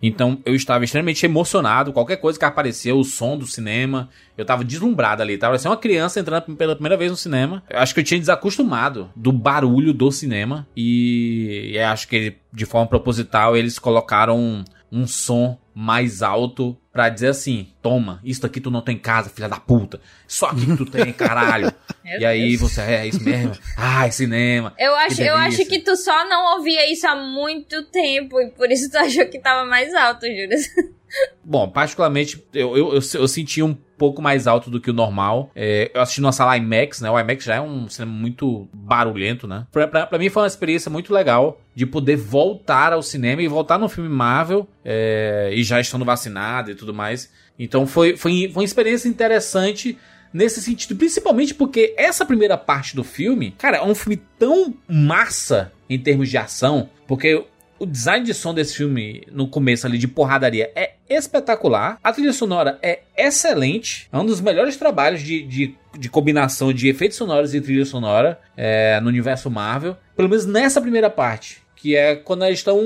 Então 0.02 0.38
eu 0.44 0.54
estava 0.54 0.84
extremamente 0.84 1.24
emocionado. 1.24 1.92
Qualquer 1.92 2.16
coisa 2.16 2.38
que 2.38 2.44
apareceu, 2.44 2.98
o 2.98 3.04
som 3.04 3.38
do 3.38 3.46
cinema, 3.46 4.08
eu 4.36 4.42
estava 4.42 4.64
deslumbrado 4.64 5.22
ali. 5.22 5.38
Tava 5.38 5.54
assim, 5.54 5.68
uma 5.68 5.76
criança 5.76 6.18
entrando 6.18 6.56
pela 6.56 6.74
primeira 6.74 6.96
vez 6.96 7.10
no 7.10 7.16
cinema. 7.16 7.62
Eu 7.70 7.78
acho 7.78 7.94
que 7.94 8.00
eu 8.00 8.04
tinha 8.04 8.18
desacostumado 8.18 9.08
do 9.14 9.32
barulho 9.32 9.94
do 9.94 10.10
cinema. 10.10 10.66
E, 10.76 11.70
e 11.72 11.78
acho 11.78 12.08
que 12.08 12.34
de 12.52 12.66
forma 12.66 12.88
proposital 12.88 13.56
eles 13.56 13.78
colocaram 13.78 14.38
um, 14.38 14.64
um 14.90 15.06
som 15.06 15.56
mais 15.74 16.22
alto 16.22 16.76
pra 16.92 17.08
dizer 17.08 17.28
assim: 17.28 17.68
toma, 17.80 18.20
isso 18.22 18.44
aqui 18.44 18.60
tu 18.60 18.70
não 18.70 18.82
tem 18.82 18.98
casa, 18.98 19.30
filha 19.30 19.48
da 19.48 19.58
puta. 19.58 20.00
Só 20.28 20.46
aqui 20.46 20.66
que 20.66 20.76
tu 20.76 20.86
tem, 20.86 21.10
caralho. 21.14 21.72
e 22.04 22.24
aí 22.24 22.56
você, 22.56 22.80
é, 22.82 22.94
é 22.94 23.06
isso 23.08 23.22
mesmo. 23.22 23.56
Ai, 23.76 24.12
cinema. 24.12 24.74
Eu 24.78 24.94
acho, 24.96 25.22
eu 25.22 25.34
acho 25.34 25.64
que 25.66 25.78
tu 25.78 25.96
só 25.96 26.28
não 26.28 26.56
ouvia 26.56 26.90
isso 26.92 27.06
há 27.06 27.16
muito 27.16 27.82
tempo 27.84 28.40
e 28.40 28.50
por 28.50 28.70
isso 28.70 28.90
tu 28.90 28.98
achou 28.98 29.26
que 29.26 29.40
tava 29.40 29.64
mais 29.64 29.94
alto, 29.94 30.26
Júlio. 30.26 30.58
Bom, 31.44 31.68
particularmente, 31.68 32.42
eu, 32.54 32.76
eu, 32.76 32.94
eu, 32.94 33.00
eu 33.14 33.28
senti 33.28 33.62
um 33.62 33.74
pouco 33.74 34.22
mais 34.22 34.46
alto 34.46 34.70
do 34.70 34.80
que 34.80 34.90
o 34.90 34.94
normal. 34.94 35.50
É, 35.54 35.90
eu 35.94 36.00
assisti 36.00 36.20
numa 36.20 36.32
sala 36.32 36.56
IMAX, 36.56 37.00
né? 37.00 37.10
O 37.10 37.18
IMAX 37.18 37.44
já 37.44 37.56
é 37.56 37.60
um 37.60 37.88
cinema 37.88 38.12
muito 38.12 38.68
barulhento, 38.72 39.46
né? 39.46 39.66
Pra, 39.70 39.86
pra, 39.86 40.06
pra, 40.06 40.18
mim 40.18 40.28
foi 40.28 40.42
uma 40.42 40.48
experiência 40.48 40.90
muito 40.90 41.12
legal 41.12 41.60
de 41.74 41.86
poder 41.86 42.16
voltar 42.16 42.92
ao 42.92 43.02
cinema 43.02 43.42
e 43.42 43.48
voltar 43.48 43.78
no 43.78 43.88
filme 43.88 44.08
Marvel 44.08 44.66
é, 44.84 45.50
e 45.52 45.62
já 45.62 45.80
estando 45.80 46.04
vacinado 46.04 46.70
e 46.70 46.74
tudo 46.74 46.94
mais. 46.94 47.30
Então 47.58 47.86
foi, 47.86 48.16
foi, 48.16 48.50
foi 48.52 48.62
uma 48.62 48.64
experiência 48.64 49.08
interessante 49.08 49.98
nesse 50.32 50.62
sentido, 50.62 50.96
principalmente 50.96 51.54
porque 51.54 51.94
essa 51.96 52.24
primeira 52.24 52.56
parte 52.56 52.96
do 52.96 53.04
filme, 53.04 53.54
cara, 53.58 53.78
é 53.78 53.82
um 53.82 53.94
filme 53.94 54.20
tão 54.38 54.74
massa 54.88 55.72
em 55.88 55.98
termos 55.98 56.30
de 56.30 56.38
ação, 56.38 56.88
porque 57.06 57.44
o 57.82 57.86
design 57.86 58.24
de 58.24 58.32
som 58.32 58.54
desse 58.54 58.76
filme, 58.76 59.26
no 59.32 59.48
começo 59.48 59.88
ali 59.88 59.98
de 59.98 60.06
porradaria, 60.06 60.70
é 60.72 60.92
espetacular. 61.10 61.98
A 62.00 62.12
trilha 62.12 62.32
sonora 62.32 62.78
é 62.80 63.00
excelente. 63.16 64.08
É 64.12 64.16
um 64.16 64.24
dos 64.24 64.40
melhores 64.40 64.76
trabalhos 64.76 65.20
de, 65.20 65.42
de, 65.42 65.74
de 65.98 66.08
combinação 66.08 66.72
de 66.72 66.88
efeitos 66.88 67.18
sonoros 67.18 67.52
e 67.56 67.60
trilha 67.60 67.84
sonora 67.84 68.38
é, 68.56 69.00
no 69.00 69.08
universo 69.08 69.50
Marvel. 69.50 69.96
Pelo 70.14 70.28
menos 70.28 70.46
nessa 70.46 70.80
primeira 70.80 71.10
parte. 71.10 71.60
Que 71.74 71.96
é 71.96 72.14
quando 72.14 72.44
eles 72.44 72.60
estão 72.60 72.80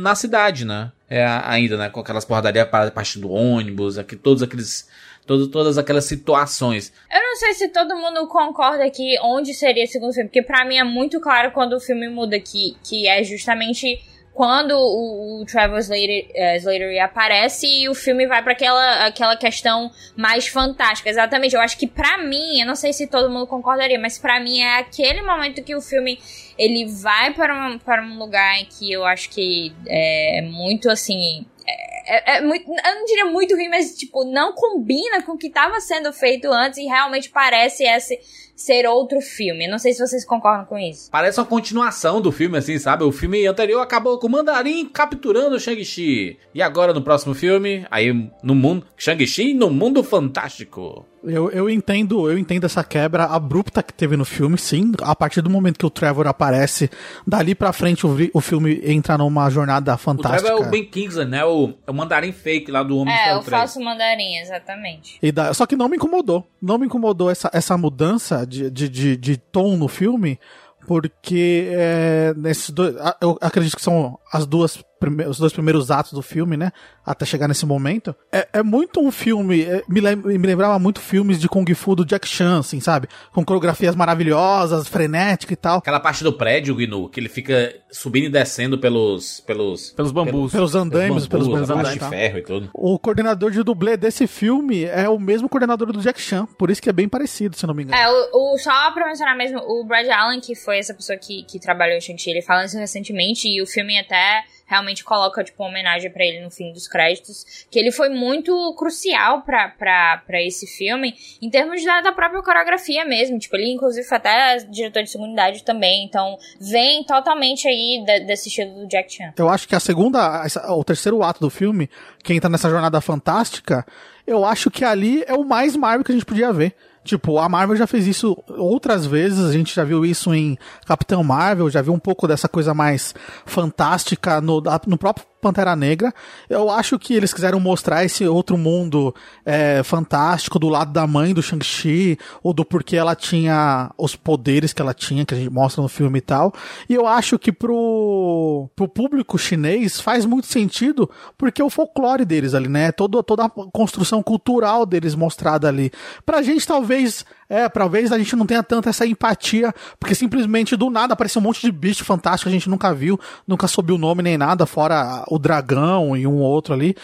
na 0.00 0.14
cidade, 0.14 0.64
né? 0.64 0.92
É, 1.10 1.26
ainda, 1.26 1.76
né? 1.76 1.90
Com 1.90 2.00
aquelas 2.00 2.24
porradarias 2.24 2.66
parte 2.94 3.18
do 3.18 3.30
ônibus, 3.30 3.98
aqui, 3.98 4.16
todos 4.16 4.42
aqueles 4.42 4.88
todo, 5.26 5.48
todas 5.48 5.76
aquelas 5.76 6.06
situações. 6.06 6.90
Eu 7.12 7.20
não 7.20 7.36
sei 7.36 7.52
se 7.52 7.68
todo 7.68 7.94
mundo 7.94 8.26
concorda 8.28 8.86
aqui 8.86 9.14
onde 9.22 9.52
seria 9.52 9.84
o 9.84 9.88
segundo 9.88 10.14
filme, 10.14 10.30
porque 10.30 10.42
para 10.42 10.64
mim 10.64 10.78
é 10.78 10.84
muito 10.84 11.20
claro 11.20 11.52
quando 11.52 11.74
o 11.74 11.80
filme 11.80 12.08
muda 12.08 12.40
que, 12.40 12.78
que 12.82 13.06
é 13.06 13.22
justamente 13.22 14.00
quando 14.38 14.70
o, 14.70 15.40
o 15.40 15.44
Slater, 15.44 16.26
uh, 16.30 16.56
Slater 16.58 17.02
aparece 17.02 17.66
e 17.66 17.88
o 17.88 17.94
filme 17.94 18.24
vai 18.24 18.40
para 18.40 18.52
aquela, 18.52 19.06
aquela 19.06 19.36
questão 19.36 19.90
mais 20.16 20.46
fantástica. 20.46 21.10
Exatamente. 21.10 21.56
Eu 21.56 21.60
acho 21.60 21.76
que 21.76 21.88
para 21.88 22.18
mim, 22.18 22.60
eu 22.60 22.64
não 22.64 22.76
sei 22.76 22.92
se 22.92 23.08
todo 23.08 23.28
mundo 23.28 23.48
concordaria, 23.48 23.98
mas 23.98 24.16
para 24.16 24.38
mim 24.38 24.60
é 24.60 24.78
aquele 24.78 25.22
momento 25.22 25.60
que 25.64 25.74
o 25.74 25.80
filme 25.80 26.20
ele 26.56 26.86
vai 26.86 27.34
para 27.34 27.52
um, 27.52 27.78
para 27.80 28.00
um 28.00 28.16
lugar 28.16 28.60
em 28.60 28.66
que 28.66 28.92
eu 28.92 29.04
acho 29.04 29.28
que 29.28 29.74
é 29.88 30.40
muito 30.42 30.88
assim. 30.88 31.44
É, 31.66 32.36
é, 32.36 32.36
é, 32.36 32.40
muito, 32.40 32.70
eu 32.70 32.94
não 32.94 33.04
diria 33.06 33.24
muito 33.24 33.56
ruim, 33.56 33.68
mas 33.68 33.96
tipo, 33.96 34.22
não 34.24 34.52
combina 34.52 35.20
com 35.22 35.32
o 35.32 35.36
que 35.36 35.48
estava 35.48 35.80
sendo 35.80 36.12
feito 36.12 36.46
antes 36.52 36.78
e 36.78 36.84
realmente 36.84 37.28
parece 37.28 37.82
esse 37.82 38.16
ser 38.58 38.86
outro 38.86 39.20
filme. 39.20 39.68
Não 39.68 39.78
sei 39.78 39.92
se 39.92 40.04
vocês 40.04 40.24
concordam 40.24 40.66
com 40.66 40.76
isso. 40.76 41.08
Parece 41.12 41.38
uma 41.38 41.46
continuação 41.46 42.20
do 42.20 42.32
filme, 42.32 42.58
assim, 42.58 42.76
sabe? 42.76 43.04
O 43.04 43.12
filme 43.12 43.46
anterior 43.46 43.80
acabou 43.80 44.18
com 44.18 44.26
o 44.26 44.30
Mandarim 44.30 44.86
capturando 44.86 45.54
o 45.54 45.60
Shang-Chi. 45.60 46.36
E 46.52 46.60
agora 46.60 46.92
no 46.92 47.00
próximo 47.00 47.34
filme, 47.34 47.86
aí 47.88 48.12
no 48.42 48.54
mundo. 48.56 48.84
Shang-Chi 48.96 49.54
no 49.54 49.70
mundo 49.70 50.02
fantástico. 50.02 51.06
Eu, 51.22 51.50
eu 51.50 51.68
entendo, 51.68 52.30
eu 52.30 52.38
entendo 52.38 52.64
essa 52.64 52.84
quebra 52.84 53.24
abrupta 53.24 53.82
que 53.82 53.92
teve 53.92 54.16
no 54.16 54.24
filme, 54.24 54.56
sim. 54.56 54.92
A 55.02 55.14
partir 55.16 55.40
do 55.40 55.50
momento 55.50 55.78
que 55.78 55.86
o 55.86 55.90
Trevor 55.90 56.26
aparece, 56.26 56.88
dali 57.26 57.54
pra 57.54 57.72
frente 57.72 58.06
o, 58.06 58.16
o 58.32 58.40
filme 58.40 58.80
entra 58.84 59.18
numa 59.18 59.50
jornada 59.50 59.96
fantástica. 59.96 60.42
O 60.42 60.46
Trevor 60.46 60.64
é 60.64 60.68
o 60.68 60.70
Ben 60.70 60.84
Kingsley, 60.84 61.26
né? 61.26 61.44
O, 61.44 61.74
é 61.86 61.90
o 61.90 61.94
mandarim 61.94 62.32
fake 62.32 62.70
lá 62.70 62.82
do 62.82 62.96
Homem 62.96 63.14
É, 63.14 63.36
o 63.36 63.42
falso 63.42 63.80
mandarim, 63.80 64.38
exatamente. 64.38 65.18
E 65.20 65.32
da, 65.32 65.52
só 65.52 65.66
que 65.66 65.76
não 65.76 65.88
me 65.88 65.96
incomodou. 65.96 66.46
Não 66.62 66.78
me 66.78 66.86
incomodou 66.86 67.30
essa, 67.30 67.50
essa 67.52 67.76
mudança 67.76 68.46
de, 68.48 68.70
de, 68.70 68.88
de, 68.88 69.16
de 69.16 69.36
tom 69.36 69.76
no 69.76 69.86
filme, 69.86 70.40
porque 70.86 71.68
é, 71.70 72.34
nesses 72.36 72.70
dois, 72.70 72.96
eu 73.20 73.38
acredito 73.40 73.76
que 73.76 73.82
são 73.82 74.18
as 74.32 74.46
duas 74.46 74.82
os 75.28 75.38
dois 75.38 75.52
primeiros 75.52 75.90
atos 75.90 76.12
do 76.12 76.22
filme, 76.22 76.56
né? 76.56 76.72
Até 77.04 77.24
chegar 77.24 77.48
nesse 77.48 77.64
momento. 77.64 78.14
É, 78.32 78.48
é 78.54 78.62
muito 78.62 79.00
um 79.00 79.10
filme. 79.10 79.62
É, 79.62 79.82
me, 79.88 80.00
me 80.16 80.46
lembrava 80.46 80.78
muito 80.78 81.00
filmes 81.00 81.40
de 81.40 81.48
Kung 81.48 81.72
Fu 81.74 81.94
do 81.94 82.04
Jack 82.04 82.26
Chan, 82.26 82.60
assim, 82.60 82.80
sabe? 82.80 83.08
Com 83.32 83.44
coreografias 83.44 83.94
maravilhosas, 83.94 84.88
frenética 84.88 85.52
e 85.52 85.56
tal. 85.56 85.78
Aquela 85.78 86.00
parte 86.00 86.24
do 86.24 86.32
prédio, 86.32 86.74
Gnu, 86.74 87.08
que 87.08 87.20
ele 87.20 87.28
fica 87.28 87.74
subindo 87.90 88.26
e 88.26 88.30
descendo 88.30 88.78
pelos. 88.78 89.40
pelos. 89.40 89.90
pelos 89.90 90.12
bambus. 90.12 90.52
Pelos 90.52 90.74
andames, 90.74 91.26
pelos 91.26 91.48
bambus. 91.48 91.68
Pelos 91.68 91.92
de 91.92 91.98
ferro 92.00 92.38
e 92.38 92.42
tudo. 92.42 92.70
O 92.74 92.98
coordenador 92.98 93.50
de 93.50 93.62
dublê 93.62 93.96
desse 93.96 94.26
filme 94.26 94.84
é 94.84 95.08
o 95.08 95.18
mesmo 95.18 95.48
coordenador 95.48 95.92
do 95.92 96.00
Jack 96.00 96.20
Chan. 96.20 96.46
Por 96.58 96.70
isso 96.70 96.82
que 96.82 96.90
é 96.90 96.92
bem 96.92 97.08
parecido, 97.08 97.56
se 97.56 97.66
não 97.66 97.74
me 97.74 97.84
engano. 97.84 97.98
É, 97.98 98.08
o, 98.32 98.54
o 98.54 98.58
só 98.58 98.90
pra 98.92 99.06
mencionar 99.06 99.36
mesmo, 99.36 99.58
o 99.60 99.84
Brad 99.84 100.08
Allen, 100.08 100.40
que 100.40 100.54
foi 100.54 100.78
essa 100.78 100.94
pessoa 100.94 101.18
que, 101.18 101.44
que 101.44 101.58
trabalhou 101.58 101.96
em 101.96 102.00
Shang-Chi, 102.00 102.30
ele 102.30 102.42
fala 102.42 102.64
isso 102.64 102.78
recentemente 102.78 103.48
e 103.48 103.62
o 103.62 103.66
filme 103.66 103.98
até 103.98 104.44
realmente 104.68 105.02
coloca, 105.02 105.42
tipo, 105.42 105.62
uma 105.62 105.70
homenagem 105.70 106.10
para 106.10 106.24
ele 106.24 106.44
no 106.44 106.50
fim 106.50 106.72
dos 106.72 106.86
créditos, 106.86 107.66
que 107.70 107.78
ele 107.78 107.90
foi 107.90 108.10
muito 108.10 108.52
crucial 108.76 109.42
para 109.42 110.42
esse 110.42 110.66
filme, 110.66 111.14
em 111.40 111.48
termos 111.48 111.82
da, 111.82 112.02
da, 112.02 112.12
própria 112.12 112.42
coreografia 112.42 113.04
mesmo, 113.04 113.38
tipo, 113.38 113.56
ele 113.56 113.72
inclusive 113.72 114.06
foi 114.06 114.18
até 114.18 114.58
diretor 114.58 115.02
de 115.02 115.10
segunda 115.10 115.32
idade 115.32 115.64
também, 115.64 116.04
então 116.04 116.36
vem 116.60 117.02
totalmente 117.04 117.66
aí 117.66 118.04
de, 118.04 118.20
desse 118.20 118.48
estilo 118.48 118.74
do 118.74 118.86
Jack 118.86 119.12
Chan. 119.12 119.32
Eu 119.36 119.48
acho 119.48 119.66
que 119.66 119.74
a 119.74 119.80
segunda, 119.80 120.44
o 120.68 120.84
terceiro 120.84 121.22
ato 121.22 121.40
do 121.40 121.48
filme, 121.48 121.88
quem 122.22 122.38
tá 122.38 122.48
nessa 122.48 122.68
jornada 122.68 123.00
fantástica, 123.00 123.86
eu 124.26 124.44
acho 124.44 124.70
que 124.70 124.84
ali 124.84 125.24
é 125.26 125.32
o 125.32 125.44
mais 125.44 125.74
Marvel 125.74 126.04
que 126.04 126.12
a 126.12 126.14
gente 126.14 126.26
podia 126.26 126.52
ver. 126.52 126.74
Tipo, 127.04 127.38
a 127.38 127.48
Marvel 127.48 127.76
já 127.76 127.86
fez 127.86 128.06
isso 128.06 128.36
outras 128.48 129.06
vezes, 129.06 129.44
a 129.44 129.52
gente 129.52 129.74
já 129.74 129.84
viu 129.84 130.04
isso 130.04 130.34
em 130.34 130.58
Capitão 130.86 131.24
Marvel, 131.24 131.70
já 131.70 131.80
viu 131.80 131.92
um 131.92 131.98
pouco 131.98 132.28
dessa 132.28 132.48
coisa 132.48 132.74
mais 132.74 133.14
fantástica 133.46 134.40
no, 134.40 134.62
no 134.86 134.98
próprio 134.98 135.24
Pantera 135.40 135.76
Negra. 135.76 136.12
Eu 136.48 136.70
acho 136.70 136.98
que 136.98 137.14
eles 137.14 137.32
quiseram 137.32 137.60
mostrar 137.60 138.04
esse 138.04 138.26
outro 138.26 138.58
mundo 138.58 139.14
é, 139.44 139.82
fantástico 139.82 140.58
do 140.58 140.68
lado 140.68 140.92
da 140.92 141.06
mãe 141.06 141.32
do 141.32 141.42
Shang-Chi, 141.42 142.18
ou 142.42 142.52
do 142.52 142.64
porquê 142.64 142.96
ela 142.96 143.14
tinha 143.14 143.90
os 143.96 144.16
poderes 144.16 144.72
que 144.72 144.82
ela 144.82 144.94
tinha, 144.94 145.24
que 145.24 145.34
a 145.34 145.38
gente 145.38 145.50
mostra 145.50 145.82
no 145.82 145.88
filme 145.88 146.18
e 146.18 146.22
tal. 146.22 146.52
E 146.88 146.94
eu 146.94 147.06
acho 147.06 147.38
que 147.38 147.52
pro, 147.52 148.68
pro 148.74 148.88
público 148.88 149.38
chinês 149.38 150.00
faz 150.00 150.24
muito 150.24 150.46
sentido, 150.46 151.08
porque 151.36 151.62
é 151.62 151.64
o 151.64 151.70
folclore 151.70 152.24
deles 152.24 152.54
ali, 152.54 152.68
né? 152.68 152.92
Todo, 152.92 153.22
toda 153.22 153.44
a 153.44 153.50
construção 153.72 154.22
cultural 154.22 154.84
deles 154.84 155.14
mostrada 155.14 155.68
ali. 155.68 155.90
Pra 156.24 156.42
gente, 156.42 156.66
talvez 156.66 157.24
é, 157.48 157.68
talvez 157.68 158.12
a 158.12 158.18
gente 158.18 158.36
não 158.36 158.46
tenha 158.46 158.62
tanta 158.62 158.90
essa 158.90 159.06
empatia, 159.06 159.72
porque 159.98 160.14
simplesmente 160.14 160.76
do 160.76 160.90
nada 160.90 161.14
apareceu 161.14 161.40
um 161.40 161.44
monte 161.44 161.60
de 161.60 161.72
bicho 161.72 162.04
fantástico 162.04 162.48
que 162.48 162.54
a 162.54 162.58
gente 162.58 162.68
nunca 162.68 162.92
viu, 162.94 163.18
nunca 163.46 163.66
soube 163.66 163.92
o 163.92 163.98
nome 163.98 164.22
nem 164.22 164.36
nada, 164.36 164.66
fora 164.66 165.24
o 165.28 165.38
dragão 165.38 166.16
e 166.16 166.26
um 166.26 166.36
outro 166.36 166.74
ali. 166.74 166.94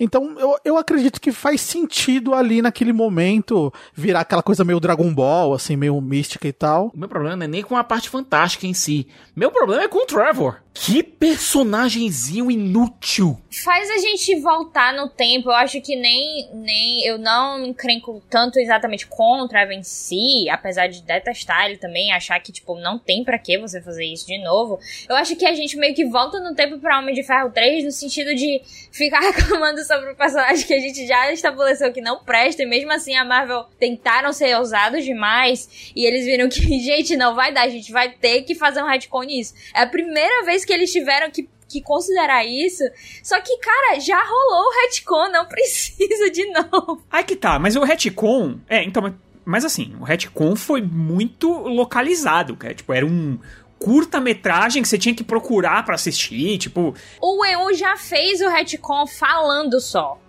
Então 0.00 0.34
eu, 0.38 0.56
eu 0.64 0.76
acredito 0.76 1.20
que 1.20 1.30
faz 1.30 1.60
sentido 1.60 2.34
ali 2.34 2.60
naquele 2.60 2.92
momento 2.92 3.72
virar 3.94 4.20
aquela 4.20 4.42
coisa 4.42 4.64
meio 4.64 4.80
Dragon 4.80 5.14
Ball, 5.14 5.54
assim, 5.54 5.76
meio 5.76 6.00
mística 6.00 6.48
e 6.48 6.52
tal. 6.52 6.90
O 6.92 6.98
meu 6.98 7.08
problema 7.08 7.36
não 7.36 7.44
é 7.44 7.48
nem 7.48 7.62
com 7.62 7.76
a 7.76 7.84
parte 7.84 8.08
fantástica 8.08 8.66
em 8.66 8.74
si. 8.74 9.06
Meu 9.36 9.50
problema 9.50 9.84
é 9.84 9.88
com 9.88 10.02
o 10.02 10.06
Trevor. 10.06 10.61
Que 10.74 11.02
personagemzinho 11.02 12.50
inútil. 12.50 13.38
Faz 13.62 13.90
a 13.90 13.98
gente 13.98 14.34
voltar 14.40 14.94
no 14.94 15.08
tempo. 15.08 15.50
Eu 15.50 15.54
acho 15.54 15.80
que 15.80 15.94
nem, 15.94 16.48
nem 16.54 17.04
eu 17.04 17.18
não 17.18 17.58
me 17.58 17.68
encrenco 17.68 18.22
tanto 18.28 18.58
exatamente 18.58 19.06
contra 19.06 19.62
a 19.62 19.66
Venci, 19.66 20.48
apesar 20.50 20.88
de 20.88 21.02
detestar 21.02 21.66
ele 21.66 21.76
também, 21.76 22.12
achar 22.12 22.40
que, 22.40 22.50
tipo, 22.50 22.74
não 22.78 22.98
tem 22.98 23.22
para 23.22 23.38
que 23.38 23.58
você 23.58 23.80
fazer 23.80 24.06
isso 24.06 24.26
de 24.26 24.42
novo. 24.42 24.80
Eu 25.08 25.14
acho 25.16 25.36
que 25.36 25.44
a 25.44 25.54
gente 25.54 25.76
meio 25.76 25.94
que 25.94 26.06
volta 26.06 26.40
no 26.40 26.54
tempo 26.54 26.78
pra 26.78 26.98
Homem 26.98 27.14
de 27.14 27.22
Ferro 27.22 27.50
3, 27.50 27.84
no 27.84 27.92
sentido 27.92 28.34
de 28.34 28.62
ficar 28.90 29.20
reclamando 29.30 29.84
sobre 29.84 30.10
o 30.10 30.16
personagem 30.16 30.66
que 30.66 30.74
a 30.74 30.80
gente 30.80 31.06
já 31.06 31.30
estabeleceu 31.30 31.92
que 31.92 32.00
não 32.00 32.24
presta, 32.24 32.62
e 32.62 32.66
mesmo 32.66 32.90
assim 32.92 33.14
a 33.14 33.24
Marvel 33.24 33.66
tentaram 33.78 34.32
ser 34.32 34.56
ousados 34.56 35.04
demais, 35.04 35.92
e 35.94 36.06
eles 36.06 36.24
viram 36.24 36.48
que, 36.48 36.60
gente, 36.80 37.16
não 37.16 37.34
vai 37.34 37.52
dar, 37.52 37.62
a 37.62 37.68
gente 37.68 37.92
vai 37.92 38.10
ter 38.10 38.42
que 38.42 38.54
fazer 38.54 38.82
um 38.82 38.88
retcon 38.88 39.22
nisso. 39.22 39.54
É 39.74 39.82
a 39.82 39.86
primeira 39.86 40.44
vez 40.44 40.61
que 40.64 40.72
eles 40.72 40.90
tiveram 40.90 41.30
que 41.30 41.48
que 41.72 41.80
considerar 41.80 42.44
isso. 42.44 42.84
Só 43.22 43.40
que, 43.40 43.56
cara, 43.58 43.98
já 43.98 44.22
rolou 44.22 44.66
o 44.66 44.82
retcon, 44.82 45.30
não 45.30 45.46
precisa 45.48 46.30
de 46.30 46.44
novo. 46.52 47.02
Aí 47.10 47.24
que 47.24 47.34
tá, 47.34 47.58
mas 47.58 47.74
o 47.74 47.82
retcon. 47.82 48.58
É, 48.68 48.84
então. 48.84 49.14
Mas 49.44 49.64
assim, 49.64 49.96
o 49.98 50.04
retcon 50.04 50.54
foi 50.54 50.80
muito 50.80 51.50
localizado, 51.50 52.54
cara. 52.54 52.74
Tipo, 52.74 52.92
era 52.92 53.04
um 53.04 53.38
curta-metragem 53.80 54.80
que 54.80 54.86
você 54.86 54.96
tinha 54.96 55.12
que 55.12 55.24
procurar 55.24 55.84
para 55.84 55.96
assistir, 55.96 56.56
tipo... 56.56 56.94
O 57.20 57.44
EU 57.44 57.74
já 57.74 57.96
fez 57.96 58.40
o 58.40 58.48
retcon 58.48 59.04
falando 59.08 59.80
só. 59.80 60.20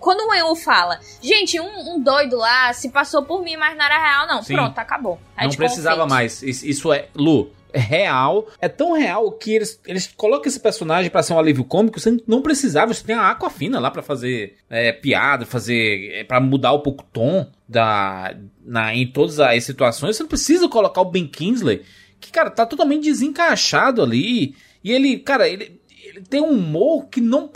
Quando 0.00 0.28
o 0.28 0.34
EU 0.34 0.56
fala, 0.56 0.98
gente, 1.22 1.60
um, 1.60 1.94
um, 1.94 2.02
doido 2.02 2.36
lá 2.36 2.72
se 2.72 2.88
passou 2.88 3.22
por 3.22 3.44
mim, 3.44 3.56
mas 3.56 3.78
não 3.78 3.84
era 3.84 3.96
real, 3.96 4.26
não. 4.26 4.42
Sim. 4.42 4.54
Pronto, 4.54 4.76
acabou. 4.76 5.20
Retcon 5.36 5.50
não 5.50 5.56
precisava 5.56 5.96
feito. 5.98 6.10
mais. 6.10 6.42
Isso 6.42 6.92
é... 6.92 7.06
Lu, 7.14 7.52
real. 7.74 8.48
É 8.60 8.68
tão 8.68 8.92
real 8.92 9.32
que 9.32 9.54
eles, 9.54 9.80
eles 9.86 10.06
colocam 10.16 10.48
esse 10.48 10.60
personagem 10.60 11.10
para 11.10 11.22
ser 11.22 11.32
um 11.32 11.38
alívio 11.38 11.64
cômico. 11.64 11.98
Você 12.00 12.16
não 12.26 12.42
precisava. 12.42 12.92
Você 12.92 13.04
tem 13.04 13.16
a 13.16 13.30
Aquafina 13.30 13.78
lá 13.78 13.90
para 13.90 14.02
fazer 14.02 14.56
é, 14.68 14.92
piada, 14.92 15.46
fazer. 15.46 16.10
É, 16.12 16.24
para 16.24 16.40
mudar 16.40 16.72
um 16.72 16.80
pouco 16.80 17.02
o 17.02 17.06
tom 17.12 17.46
da, 17.68 18.36
na, 18.64 18.94
em 18.94 19.06
todas 19.06 19.40
as 19.40 19.64
situações. 19.64 20.16
Você 20.16 20.22
não 20.22 20.28
precisa 20.28 20.68
colocar 20.68 21.00
o 21.00 21.10
Ben 21.10 21.26
Kingsley, 21.26 21.82
que, 22.20 22.30
cara, 22.30 22.50
tá 22.50 22.64
totalmente 22.64 23.04
desencaixado 23.04 24.02
ali. 24.02 24.54
E 24.82 24.92
ele, 24.92 25.18
cara, 25.18 25.48
ele, 25.48 25.80
ele 26.04 26.22
tem 26.22 26.40
um 26.40 26.50
humor 26.50 27.06
que 27.08 27.20
não. 27.20 27.48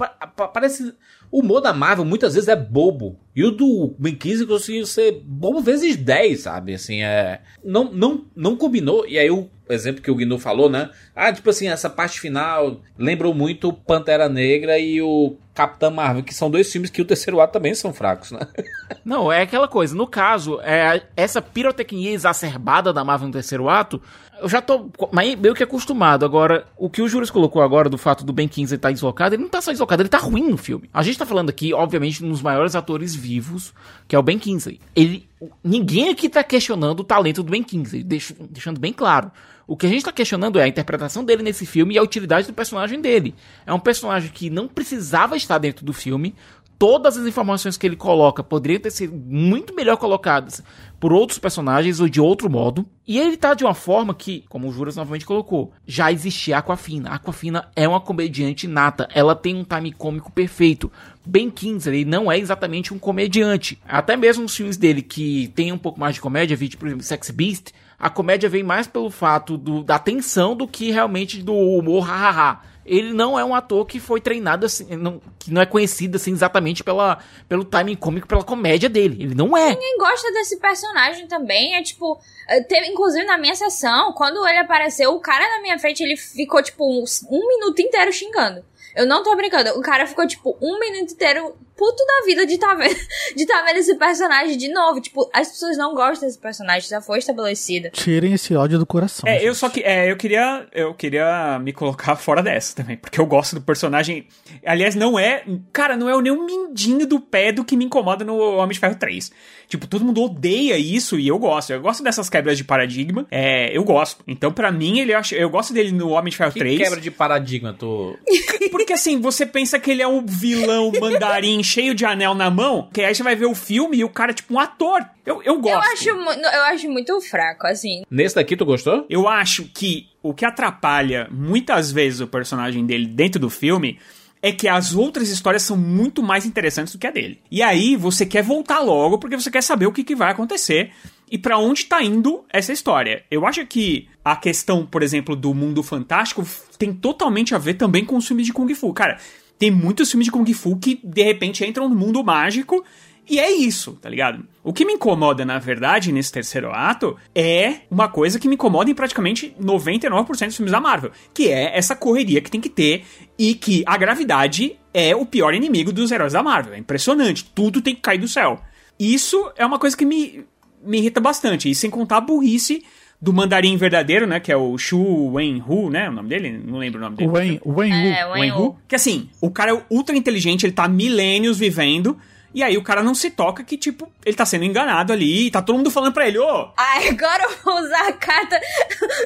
Parece. 0.53 0.95
O 1.33 1.41
humor 1.41 1.61
da 1.61 1.73
Marvel 1.73 2.05
muitas 2.05 2.35
vezes 2.35 2.49
é 2.49 2.57
bobo. 2.57 3.17
E 3.37 3.45
o 3.45 3.53
do 3.53 3.95
Ben 3.97 4.17
Kingsley 4.17 4.49
conseguiu 4.49 4.85
ser 4.85 5.23
bobo 5.25 5.61
vezes 5.61 5.97
10, 5.97 6.41
sabe? 6.41 6.75
Assim, 6.75 7.03
é. 7.03 7.41
Não, 7.65 7.93
não, 7.93 8.25
não 8.35 8.57
combinou. 8.57 9.07
E 9.07 9.17
aí 9.17 9.31
o 9.31 9.49
exemplo 9.73 10.03
que 10.03 10.11
o 10.11 10.15
Gnu 10.15 10.39
falou, 10.39 10.69
né? 10.69 10.91
Ah, 11.15 11.33
tipo 11.33 11.51
assim, 11.51 11.69
essa 11.69 11.89
parte 11.89 12.21
final 12.21 12.81
lembrou 12.99 13.35
muito 13.35 13.73
Pantera 13.73 14.29
Negra 14.29 14.79
e 14.79 15.01
o 15.03 15.37
Capitã 15.55 15.91
Marvel, 15.91 16.23
que 16.23 16.35
são 16.35 16.51
dois 16.51 16.71
filmes 16.71 16.91
que 16.91 17.03
o 17.03 17.05
terceiro 17.05 17.41
ato 17.41 17.53
também 17.53 17.75
são 17.75 17.93
fracos, 17.93 18.31
né? 18.31 18.41
Não, 19.05 19.31
é 19.31 19.43
aquela 19.43 19.69
coisa. 19.69 19.95
No 19.95 20.07
caso, 20.07 20.61
é 20.63 21.03
essa 21.17 21.43
pirotecnia 21.43 22.13
exacerbada 22.13 22.93
da 22.93 23.05
Marvel 23.05 23.29
no 23.29 23.33
terceiro 23.33 23.69
ato, 23.69 24.01
eu 24.41 24.49
já 24.49 24.61
tô 24.61 24.91
meio 25.13 25.55
que 25.55 25.63
acostumado. 25.63 26.25
Agora, 26.25 26.67
o 26.77 26.89
que 26.89 27.03
o 27.03 27.09
Juras 27.09 27.31
colocou 27.31 27.63
agora 27.63 27.89
do 27.89 27.99
fato 27.99 28.25
do 28.25 28.33
Ben 28.33 28.49
Kingsley 28.49 28.77
estar 28.77 28.89
tá 28.89 28.93
deslocado, 28.93 29.35
ele 29.35 29.43
não 29.43 29.51
tá 29.51 29.61
só 29.61 29.71
deslocado, 29.71 30.03
ele 30.03 30.09
tá 30.09 30.19
ruim 30.19 30.49
no 30.49 30.57
filme. 30.57 30.89
A 30.93 31.03
gente 31.03 31.19
tá 31.19 31.27
falando 31.27 31.51
aqui, 31.51 31.73
obviamente, 31.75 32.25
nos 32.25 32.41
maiores 32.41 32.75
atores 32.75 33.15
vivos, 33.15 33.75
que 34.09 34.17
é 34.17 34.19
o 34.19 34.23
Ben 34.23 34.39
Kingsley. 34.39 34.81
Ele, 34.97 35.29
ninguém 35.63 36.09
aqui 36.09 36.29
tá 36.29 36.43
questionando 36.43 37.01
o 37.01 37.05
talento 37.05 37.43
do 37.43 37.51
Ben 37.51 37.63
Kingsley, 37.63 38.03
deixando 38.03 38.81
bem 38.81 38.93
claro. 38.93 39.31
O 39.71 39.77
que 39.77 39.87
a 39.87 39.89
gente 39.89 39.99
está 39.99 40.11
questionando 40.11 40.59
é 40.59 40.65
a 40.65 40.67
interpretação 40.67 41.25
dele 41.25 41.45
nesse 41.45 41.65
filme 41.65 41.95
e 41.95 41.99
a 41.99 42.03
utilidade 42.03 42.49
do 42.49 42.53
personagem 42.53 43.01
dele. 43.01 43.37
É 43.65 43.73
um 43.73 43.79
personagem 43.79 44.29
que 44.29 44.51
não 44.51 44.67
precisava 44.67 45.37
estar 45.37 45.59
dentro 45.59 45.87
do 45.87 45.93
filme. 45.93 46.35
Todas 46.77 47.17
as 47.17 47.25
informações 47.25 47.77
que 47.77 47.87
ele 47.87 47.95
coloca 47.95 48.43
poderiam 48.43 48.81
ter 48.81 48.91
sido 48.91 49.15
muito 49.15 49.73
melhor 49.73 49.97
colocadas 49.97 50.61
por 50.99 51.13
outros 51.13 51.39
personagens 51.39 52.01
ou 52.01 52.09
de 52.09 52.21
outro 52.21 52.51
modo. 52.51 52.85
E 53.07 53.17
ele 53.17 53.37
tá 53.37 53.55
de 53.55 53.63
uma 53.63 53.73
forma 53.73 54.13
que, 54.13 54.45
como 54.49 54.67
o 54.67 54.73
Juras 54.73 54.97
novamente 54.97 55.25
colocou, 55.25 55.73
já 55.87 56.11
existia 56.11 56.59
Aquafina. 56.59 57.11
Aquafina 57.11 57.69
é 57.77 57.87
uma 57.87 58.01
comediante 58.01 58.67
nata. 58.67 59.09
Ela 59.15 59.37
tem 59.37 59.55
um 59.55 59.63
time 59.63 59.93
cômico 59.93 60.33
perfeito. 60.33 60.91
Ben 61.25 61.49
Kingsley 61.49 62.05
não 62.05 62.33
é 62.33 62.37
exatamente 62.37 62.93
um 62.93 62.99
comediante. 62.99 63.81
Até 63.87 64.17
mesmo 64.17 64.47
os 64.47 64.57
filmes 64.57 64.77
dele 64.77 65.01
que 65.01 65.47
tem 65.55 65.71
um 65.71 65.79
pouco 65.79 66.01
mais 66.01 66.17
de 66.17 66.21
comédia, 66.21 66.57
vídeo, 66.57 66.77
por 66.77 66.89
exemplo, 66.89 67.05
Sex 67.05 67.31
Beast, 67.31 67.71
a 68.01 68.09
comédia 68.09 68.49
vem 68.49 68.63
mais 68.63 68.87
pelo 68.87 69.11
fato 69.11 69.59
do, 69.59 69.85
da 69.85 69.99
tensão 69.99 70.57
do 70.57 70.67
que 70.67 70.91
realmente 70.91 71.43
do 71.43 71.55
humor 71.55 72.01
hahaha. 72.01 72.63
Ele 72.85 73.13
não 73.13 73.39
é 73.39 73.45
um 73.45 73.55
ator 73.55 73.87
que 73.87 74.01
foi 74.01 74.21
treinado 74.21 74.65
assim, 74.65 74.97
não, 74.97 75.21
que 75.39 75.53
não 75.53 75.61
é 75.61 75.67
conhecido 75.67 76.17
assim 76.17 76.33
exatamente 76.33 76.83
pela, 76.83 77.19
pelo 77.47 77.63
timing 77.63 77.95
cômico, 77.95 78.27
pela 78.27 78.43
comédia 78.43 78.89
dele. 78.89 79.23
Ele 79.23 79.35
não 79.35 79.55
é. 79.55 79.69
Ninguém 79.69 79.99
gosta 79.99 80.33
desse 80.33 80.59
personagem 80.59 81.29
também. 81.29 81.77
É 81.77 81.83
tipo, 81.83 82.19
eh, 82.49 82.63
teve, 82.63 82.87
inclusive 82.87 83.25
na 83.27 83.37
minha 83.37 83.55
sessão, 83.55 84.13
quando 84.15 84.45
ele 84.49 84.59
apareceu, 84.59 85.13
o 85.13 85.21
cara 85.21 85.47
na 85.57 85.63
minha 85.63 85.79
frente, 85.79 86.03
ele 86.03 86.17
ficou 86.17 86.63
tipo 86.63 86.85
um, 86.85 87.05
um 87.31 87.49
minuto 87.49 87.79
inteiro 87.81 88.13
xingando. 88.13 88.65
Eu 88.97 89.07
não 89.07 89.23
tô 89.23 89.37
brincando. 89.37 89.71
O 89.79 89.83
cara 89.83 90.07
ficou, 90.07 90.27
tipo, 90.27 90.57
um 90.61 90.79
minuto 90.79 91.13
inteiro 91.13 91.55
puto 91.81 92.05
da 92.05 92.27
vida 92.27 92.45
de 92.45 92.59
tá 92.59 92.75
vendo, 92.75 92.95
de 93.35 93.47
tá 93.47 93.63
vendo 93.63 93.79
esse 93.79 93.97
personagem 93.97 94.59
de 94.59 94.69
novo. 94.69 95.01
Tipo, 95.01 95.31
as 95.33 95.49
pessoas 95.49 95.79
não 95.79 95.95
gostam 95.95 96.29
desse 96.29 96.39
personagem, 96.39 96.87
já 96.87 97.01
foi 97.01 97.19
estabelecido. 97.19 97.89
Tirem 97.91 98.35
esse 98.35 98.55
ódio 98.55 98.79
do 98.79 98.85
coração. 98.85 99.27
É, 99.27 99.35
gente. 99.35 99.47
eu 99.47 99.55
só 99.55 99.71
que. 99.71 99.81
É, 99.81 100.13
eu 100.13 100.17
queria. 100.19 100.67
Eu 100.73 100.93
queria 100.93 101.59
me 101.59 101.73
colocar 101.73 102.17
fora 102.21 102.43
dessa 102.43 102.77
também. 102.77 102.99
Porque 102.99 103.19
eu 103.19 103.25
gosto 103.25 103.55
do 103.55 103.63
personagem. 103.63 104.29
Aliás, 104.67 104.95
não 104.95 105.19
é. 105.19 105.43
Cara, 105.73 105.97
não 105.97 106.11
é 106.11 106.21
nem 106.21 106.31
um 106.31 106.45
mindinho 106.45 107.07
do 107.07 107.19
pé 107.19 107.51
do 107.51 107.65
que 107.65 107.77
me 107.77 107.87
incomoda 107.87 108.27
no 108.27 108.37
Homem 108.37 108.75
de 108.75 108.79
Ferro 108.79 108.97
3. 108.97 109.33
Tipo, 109.71 109.87
todo 109.87 110.05
mundo 110.05 110.23
odeia 110.25 110.77
isso 110.77 111.17
e 111.19 111.29
eu 111.29 111.39
gosto. 111.39 111.73
Eu 111.73 111.81
gosto 111.81 112.03
dessas 112.03 112.29
quebras 112.29 112.59
de 112.59 112.65
paradigma. 112.65 113.25
É, 113.31 113.75
eu 113.75 113.85
gosto. 113.85 114.23
Então, 114.27 114.53
para 114.53 114.71
mim, 114.73 114.99
ele 114.99 115.15
acha, 115.15 115.37
eu 115.37 115.49
gosto 115.49 115.73
dele 115.73 115.93
no 115.93 116.11
Homem 116.11 116.31
de 116.31 116.37
Ferro 116.37 116.53
que 116.53 116.59
3. 116.59 116.79
quebra 116.79 117.01
de 117.01 117.11
paradigma, 117.11 117.73
tô. 117.73 118.19
Porque 118.73 118.93
assim, 118.93 119.21
você 119.21 119.47
pensa 119.47 119.79
que 119.79 119.93
ele 119.93 120.03
é 120.03 120.09
um 120.09 120.27
vilão 120.27 120.91
mandarim 121.01 121.63
cheio 121.71 121.95
de 121.95 122.05
anel 122.05 122.35
na 122.35 122.51
mão, 122.51 122.89
que 122.93 123.01
aí 123.03 123.15
você 123.15 123.23
vai 123.23 123.37
ver 123.37 123.47
o 123.47 123.55
filme 123.55 123.99
e 123.99 124.05
o 124.05 124.09
cara 124.09 124.33
é 124.33 124.35
tipo 124.35 124.55
um 124.55 124.59
ator. 124.59 125.05
Eu, 125.25 125.43
eu 125.43 125.61
gosto. 125.61 125.75
Eu 125.75 125.93
acho, 125.93 126.09
eu 126.09 126.63
acho 126.65 126.91
muito 126.91 127.21
fraco, 127.21 127.67
assim. 127.67 128.03
Nesse 128.11 128.35
daqui, 128.35 128.57
tu 128.57 128.65
gostou? 128.65 129.07
Eu 129.09 129.29
acho 129.29 129.65
que 129.65 130.09
o 130.23 130.35
que 130.35 130.45
atrapalha 130.45 131.29
muitas 131.31 131.93
vezes 131.93 132.21
o 132.21 132.27
personagem 132.27 132.85
dele 132.85 133.07
dentro 133.07 133.41
do 133.41 133.49
filme 133.49 133.99
é 134.43 134.53
que 134.53 134.67
as 134.67 134.95
outras 134.95 135.29
histórias 135.29 135.63
são 135.63 135.77
muito 135.77 136.23
mais 136.23 136.47
interessantes 136.47 136.93
do 136.95 136.99
que 136.99 137.07
a 137.07 137.11
dele. 137.11 137.41
E 137.51 137.63
aí 137.63 137.95
você 137.97 138.25
quer 138.25 138.43
voltar 138.43 138.81
logo 138.81 139.19
porque 139.19 139.37
você 139.37 139.51
quer 139.51 139.63
saber 139.63 139.87
o 139.87 139.93
que, 139.93 140.03
que 140.03 140.15
vai 140.15 140.33
acontecer 140.33 140.93
e 141.31 141.39
para 141.39 141.59
onde 141.59 141.85
tá 141.85 142.03
indo 142.03 142.45
essa 142.51 142.73
história. 142.73 143.25
Eu 143.31 143.47
acho 143.47 143.65
que 143.67 144.09
a 144.25 144.35
questão, 144.35 144.85
por 144.85 145.03
exemplo, 145.03 145.37
do 145.37 145.55
mundo 145.55 145.83
fantástico 145.83 146.45
tem 146.79 146.93
totalmente 146.93 147.55
a 147.55 147.59
ver 147.59 147.75
também 147.75 148.05
com 148.05 148.17
os 148.17 148.27
filmes 148.27 148.47
de 148.47 148.53
Kung 148.53 148.75
Fu. 148.75 148.93
Cara, 148.93 149.19
tem 149.61 149.71
muitos 149.71 150.11
filmes 150.11 150.25
de 150.25 150.33
Kung 150.33 150.51
Fu 150.55 150.75
que 150.79 150.99
de 151.05 151.23
repente 151.23 151.63
entram 151.67 151.87
no 151.87 151.95
mundo 151.95 152.25
mágico 152.25 152.83
e 153.29 153.39
é 153.39 153.53
isso, 153.53 153.93
tá 154.01 154.09
ligado? 154.09 154.45
O 154.65 154.73
que 154.73 154.87
me 154.87 154.95
incomoda, 154.95 155.45
na 155.45 155.59
verdade, 155.59 156.11
nesse 156.11 156.33
terceiro 156.33 156.73
ato 156.73 157.15
é 157.35 157.83
uma 157.91 158.09
coisa 158.09 158.41
que 158.41 158.49
me 158.49 158.55
incomoda 158.55 158.91
em 158.91 158.95
praticamente 158.95 159.55
99% 159.61 160.47
dos 160.47 160.57
filmes 160.57 160.73
da 160.73 160.81
Marvel, 160.81 161.13
que 161.35 161.49
é 161.49 161.77
essa 161.77 161.95
correria 161.95 162.41
que 162.41 162.51
tem 162.51 162.61
que 162.61 162.71
ter 162.71 163.05
e 163.39 163.55
que 163.55 163.85
a 163.87 163.99
gravidade 163.99 164.79
é 164.95 165.15
o 165.15 165.27
pior 165.27 165.55
inimigo 165.55 165.93
dos 165.93 166.11
heróis 166.11 166.33
da 166.33 166.43
Marvel. 166.43 166.73
É 166.73 166.79
impressionante, 166.79 167.45
tudo 167.55 167.83
tem 167.83 167.95
que 167.95 168.01
cair 168.01 168.19
do 168.19 168.27
céu. 168.27 168.59
Isso 168.99 169.53
é 169.57 169.67
uma 169.67 169.79
coisa 169.79 169.95
que 169.95 170.07
me, 170.07 170.43
me 170.83 170.99
irrita 170.99 171.21
bastante, 171.21 171.71
e 171.71 171.75
sem 171.75 171.91
contar 171.91 172.17
a 172.17 172.23
burrice 172.23 172.83
do 173.21 173.33
mandarim 173.33 173.77
verdadeiro, 173.77 174.27
né? 174.27 174.41
Que 174.41 174.51
é 174.51 174.57
o 174.57 174.79
Shu 174.79 175.33
Wen-Hu, 175.33 175.91
né? 175.91 176.09
O 176.09 176.13
nome 176.13 176.29
dele? 176.29 176.63
Não 176.65 176.79
lembro 176.79 176.99
o 176.99 177.03
nome 177.03 177.17
dele. 177.17 177.31
Wen, 177.31 177.61
Wen-Hu. 177.65 178.09
É, 178.09 178.27
Wen-Hu. 178.27 178.77
Que 178.89 178.95
assim, 178.95 179.29
o 179.41 179.51
cara 179.51 179.73
é 179.73 179.83
ultra 179.91 180.17
inteligente, 180.17 180.65
ele 180.65 180.73
tá 180.73 180.89
milênios 180.89 181.59
vivendo, 181.59 182.17
e 182.53 182.63
aí 182.63 182.77
o 182.77 182.83
cara 182.83 183.03
não 183.03 183.15
se 183.15 183.31
toca 183.31 183.63
que, 183.63 183.77
tipo, 183.77 184.11
ele 184.25 184.37
tá 184.37 184.45
sendo 184.45 184.65
enganado 184.65 185.13
ali, 185.13 185.47
e 185.47 185.51
tá 185.51 185.63
todo 185.63 185.77
mundo 185.77 185.91
falando 185.91 186.13
pra 186.13 186.27
ele, 186.27 186.39
ô... 186.39 186.45
Oh, 186.45 186.73
agora 186.77 187.45
eu 187.45 187.51
vou 187.65 187.81
usar 187.81 188.09
a 188.09 188.13
carta 188.13 188.61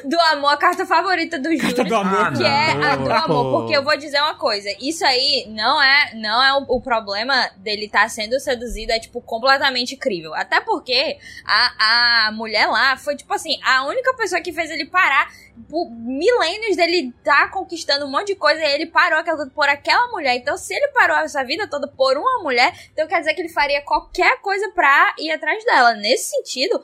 do 0.05 0.19
amor, 0.19 0.49
a 0.49 0.57
carta 0.57 0.85
favorita 0.85 1.39
do 1.39 1.49
Júlio. 1.49 1.75
Carta 1.75 1.83
do 1.83 1.95
amor. 1.95 2.33
Que 2.33 2.43
é 2.43 2.71
a 2.71 2.95
do 2.95 3.11
amor, 3.11 3.59
porque 3.59 3.75
eu 3.75 3.83
vou 3.83 3.97
dizer 3.97 4.19
uma 4.21 4.35
coisa, 4.35 4.69
isso 4.79 5.03
aí 5.05 5.45
não 5.49 5.81
é, 5.81 6.13
não 6.15 6.43
é 6.43 6.53
o, 6.53 6.75
o 6.75 6.81
problema 6.81 7.49
dele 7.57 7.85
estar 7.85 8.03
tá 8.03 8.09
sendo 8.09 8.39
seduzido, 8.39 8.91
é, 8.91 8.99
tipo, 8.99 9.21
completamente 9.21 9.95
incrível. 9.95 10.33
Até 10.35 10.61
porque 10.61 11.17
a, 11.45 12.27
a 12.27 12.31
mulher 12.31 12.67
lá 12.67 12.95
foi, 12.97 13.15
tipo 13.15 13.33
assim, 13.33 13.57
a 13.63 13.85
única 13.85 14.13
pessoa 14.13 14.41
que 14.41 14.53
fez 14.53 14.69
ele 14.69 14.85
parar 14.85 15.27
milênios 15.91 16.75
dele 16.75 17.13
tá 17.23 17.47
conquistando 17.49 18.05
um 18.05 18.09
monte 18.11 18.27
de 18.27 18.35
coisa 18.35 18.59
e 18.61 18.73
ele 18.73 18.85
parou 18.87 19.23
por 19.53 19.67
aquela 19.69 20.07
mulher. 20.09 20.35
Então, 20.35 20.57
se 20.57 20.73
ele 20.73 20.87
parou 20.89 21.17
essa 21.17 21.43
vida 21.43 21.67
toda 21.69 21.87
por 21.87 22.17
uma 22.17 22.43
mulher, 22.43 22.73
então 22.93 23.07
quer 23.07 23.19
dizer 23.19 23.33
que 23.33 23.41
ele 23.41 23.49
faria 23.49 23.81
qualquer 23.81 24.39
coisa 24.41 24.69
pra 24.71 25.13
ir 25.19 25.31
atrás 25.31 25.63
dela. 25.65 25.93
Nesse 25.93 26.29
sentido, 26.31 26.83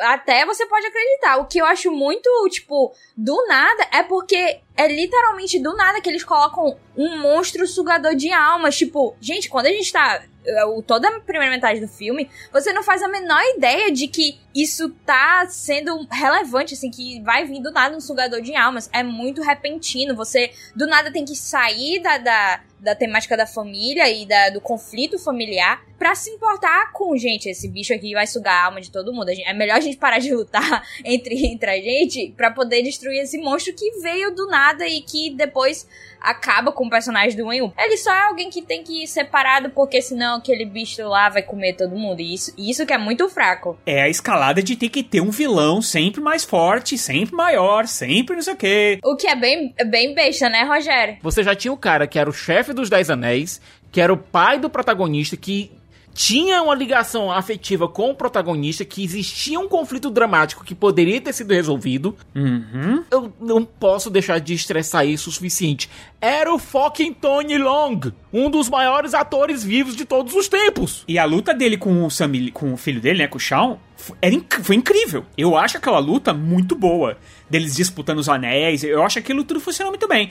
até 0.00 0.44
você 0.44 0.66
pode 0.66 0.86
acreditar. 0.86 1.36
O 1.38 1.46
que 1.46 1.58
eu 1.60 1.66
acho 1.66 1.90
muito, 1.90 2.28
tipo, 2.50 2.92
do 3.16 3.46
nada 3.46 3.86
é 3.92 4.02
porque 4.02 4.60
é 4.76 4.88
literalmente 4.88 5.58
do 5.60 5.74
nada 5.76 6.00
que 6.00 6.08
eles 6.08 6.24
colocam 6.24 6.76
um 6.96 7.18
monstro 7.18 7.66
sugador 7.66 8.14
de 8.14 8.32
almas. 8.32 8.76
Tipo, 8.76 9.16
gente, 9.20 9.48
quando 9.48 9.66
a 9.66 9.72
gente 9.72 9.92
tá. 9.92 10.22
o- 10.68 10.82
Toda 10.82 11.08
a 11.08 11.20
primeira 11.20 11.54
metade 11.54 11.78
do 11.80 11.86
filme, 11.88 12.30
você 12.52 12.72
não 12.72 12.82
faz 12.82 13.02
a 13.02 13.08
menor 13.08 13.40
ideia 13.56 13.90
de 13.92 14.08
que 14.08 14.40
isso 14.54 14.90
tá 15.04 15.46
sendo 15.48 16.06
relevante, 16.10 16.74
assim, 16.74 16.90
que 16.90 17.20
vai 17.22 17.44
vir 17.44 17.60
do 17.62 17.70
nada 17.70 17.96
um 17.96 18.00
sugador 18.00 18.40
de 18.40 18.54
almas. 18.54 18.88
É 18.92 19.02
muito 19.02 19.42
repentino. 19.42 20.16
Você 20.16 20.50
do 20.74 20.86
nada 20.86 21.12
tem 21.12 21.24
que 21.24 21.36
sair 21.36 22.00
da, 22.00 22.18
da, 22.18 22.60
da 22.80 22.94
temática 22.94 23.36
da 23.36 23.46
família 23.46 24.08
e 24.08 24.26
da, 24.26 24.50
do 24.50 24.60
conflito 24.60 25.18
familiar 25.18 25.82
pra 25.98 26.14
se 26.14 26.30
importar 26.30 26.92
com, 26.92 27.16
gente, 27.16 27.48
esse 27.48 27.68
bicho 27.68 27.92
aqui 27.92 28.14
vai 28.14 28.26
sugar 28.26 28.54
a 28.54 28.66
alma 28.66 28.80
de 28.80 28.90
todo 28.90 29.12
mundo. 29.12 29.30
É 29.30 29.52
melhor 29.52 29.76
a 29.76 29.80
gente 29.80 29.96
parar 29.96 30.20
de 30.20 30.32
lutar 30.32 30.82
entre, 31.04 31.46
entre 31.46 31.70
a 31.70 31.80
gente 31.80 32.32
pra 32.36 32.50
poder 32.50 32.82
destruir 32.82 33.20
esse 33.20 33.36
monstro 33.38 33.74
que 33.74 34.00
veio 34.00 34.34
do 34.34 34.46
nada 34.46 34.86
e 34.86 35.00
que 35.00 35.30
depois 35.30 35.86
acaba 36.20 36.72
com 36.72 36.86
o 36.86 36.90
personagem 36.90 37.36
do 37.36 37.46
Wen 37.46 37.62
Wu. 37.62 37.72
Ele 37.78 37.96
só 37.96 38.12
é 38.12 38.22
alguém 38.26 38.48
que 38.50 38.62
tem 38.62 38.82
que 38.82 39.04
ir 39.04 39.06
separado 39.06 39.70
porque 39.70 40.00
senão 40.00 40.36
aquele 40.36 40.64
bicho 40.64 41.02
lá 41.02 41.28
vai 41.28 41.42
comer 41.42 41.74
todo 41.74 41.96
mundo. 41.96 42.20
E 42.20 42.34
isso, 42.34 42.52
isso 42.56 42.86
que 42.86 42.92
é 42.92 42.98
muito 42.98 43.28
fraco. 43.28 43.78
É 43.84 44.02
a 44.02 44.08
escalada 44.08 44.47
de 44.54 44.76
ter 44.76 44.88
que 44.88 45.02
ter 45.02 45.20
um 45.20 45.30
vilão 45.30 45.80
sempre 45.80 46.20
mais 46.20 46.44
forte, 46.44 46.96
sempre 46.98 47.34
maior, 47.34 47.86
sempre 47.86 48.36
não 48.36 48.42
sei 48.42 48.54
o 48.54 48.56
quê. 48.56 48.98
O 49.04 49.16
que 49.16 49.26
é 49.26 49.36
bem, 49.36 49.74
bem 49.90 50.14
besta, 50.14 50.48
né, 50.48 50.64
Rogério? 50.64 51.16
Você 51.22 51.42
já 51.42 51.54
tinha 51.54 51.72
o 51.72 51.76
cara 51.76 52.06
que 52.06 52.18
era 52.18 52.28
o 52.28 52.32
chefe 52.32 52.72
dos 52.72 52.90
Dez 52.90 53.10
Anéis, 53.10 53.60
que 53.90 54.00
era 54.00 54.12
o 54.12 54.16
pai 54.16 54.58
do 54.58 54.68
protagonista, 54.68 55.36
que 55.36 55.70
tinha 56.18 56.60
uma 56.64 56.74
ligação 56.74 57.30
afetiva 57.30 57.86
com 57.86 58.10
o 58.10 58.14
protagonista, 58.14 58.84
que 58.84 59.04
existia 59.04 59.60
um 59.60 59.68
conflito 59.68 60.10
dramático 60.10 60.64
que 60.64 60.74
poderia 60.74 61.20
ter 61.20 61.32
sido 61.32 61.54
resolvido. 61.54 62.16
Uhum. 62.34 63.04
Eu 63.08 63.32
não 63.40 63.64
posso 63.64 64.10
deixar 64.10 64.40
de 64.40 64.52
estressar 64.52 65.06
isso 65.06 65.30
o 65.30 65.32
suficiente. 65.32 65.88
Era 66.20 66.52
o 66.52 66.58
fucking 66.58 67.14
Tony 67.14 67.56
Long, 67.56 68.00
um 68.32 68.50
dos 68.50 68.68
maiores 68.68 69.14
atores 69.14 69.62
vivos 69.62 69.94
de 69.94 70.04
todos 70.04 70.34
os 70.34 70.48
tempos. 70.48 71.04
E 71.06 71.20
a 71.20 71.24
luta 71.24 71.54
dele 71.54 71.76
com 71.76 72.04
o, 72.04 72.10
Sam, 72.10 72.32
com 72.52 72.72
o 72.72 72.76
filho 72.76 73.00
dele, 73.00 73.20
né, 73.20 73.28
com 73.28 73.36
o 73.36 73.40
Shawn, 73.40 73.76
era 74.20 74.34
inc- 74.34 74.60
foi 74.62 74.76
incrível. 74.76 75.24
Eu 75.36 75.56
acho 75.56 75.76
aquela 75.76 75.98
luta 75.98 76.32
muito 76.32 76.74
boa. 76.74 77.16
Deles 77.48 77.76
disputando 77.76 78.18
os 78.18 78.28
anéis, 78.28 78.84
eu 78.84 79.02
acho 79.02 79.14
que 79.14 79.20
aquilo 79.20 79.44
tudo 79.44 79.60
funcionou 79.60 79.90
muito 79.90 80.06
bem. 80.06 80.30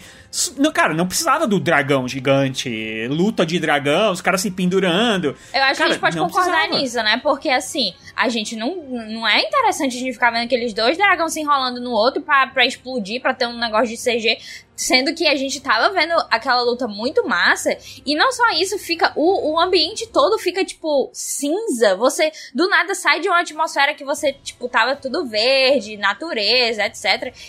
Não, 0.57 0.71
cara, 0.71 0.93
não 0.93 1.07
precisava 1.07 1.47
do 1.47 1.59
dragão 1.59 2.07
gigante, 2.07 3.07
luta 3.09 3.45
de 3.45 3.59
dragão, 3.59 4.11
os 4.11 4.21
caras 4.21 4.41
se 4.41 4.51
pendurando. 4.51 5.35
Eu 5.53 5.63
acho 5.63 5.75
Cara, 5.75 5.75
que 5.75 5.83
a 5.83 5.87
gente 5.89 5.99
pode 5.99 6.17
concordar 6.17 6.51
precisava. 6.67 6.81
nisso, 6.81 6.97
né? 6.97 7.19
Porque 7.23 7.49
assim, 7.49 7.93
a 8.15 8.29
gente 8.29 8.55
não, 8.55 8.75
não 9.09 9.27
é 9.27 9.41
interessante 9.41 9.95
a 9.95 9.99
gente 9.99 10.13
ficar 10.13 10.31
vendo 10.31 10.45
aqueles 10.45 10.73
dois 10.73 10.97
dragões 10.97 11.33
se 11.33 11.39
enrolando 11.39 11.81
no 11.81 11.91
outro 11.91 12.21
pra, 12.21 12.47
pra 12.47 12.65
explodir, 12.65 13.21
pra 13.21 13.33
ter 13.33 13.47
um 13.47 13.57
negócio 13.57 13.87
de 13.87 13.97
CG. 13.97 14.37
Sendo 14.75 15.15
que 15.15 15.25
a 15.25 15.35
gente 15.35 15.59
tava 15.59 15.91
vendo 15.91 16.13
aquela 16.29 16.61
luta 16.61 16.87
muito 16.87 17.27
massa. 17.27 17.75
E 18.05 18.13
não 18.13 18.31
só 18.31 18.43
isso, 18.51 18.77
fica. 18.77 19.11
O, 19.15 19.53
o 19.53 19.59
ambiente 19.59 20.05
todo 20.13 20.37
fica, 20.37 20.63
tipo, 20.63 21.09
cinza. 21.11 21.95
Você 21.95 22.31
do 22.53 22.69
nada 22.69 22.93
sai 22.93 23.19
de 23.19 23.27
uma 23.27 23.39
atmosfera 23.39 23.95
que 23.95 24.05
você, 24.05 24.33
tipo, 24.33 24.69
tava 24.69 24.95
tudo 24.95 25.25
verde, 25.25 25.97
natureza, 25.97 26.85
etc. 26.85 27.05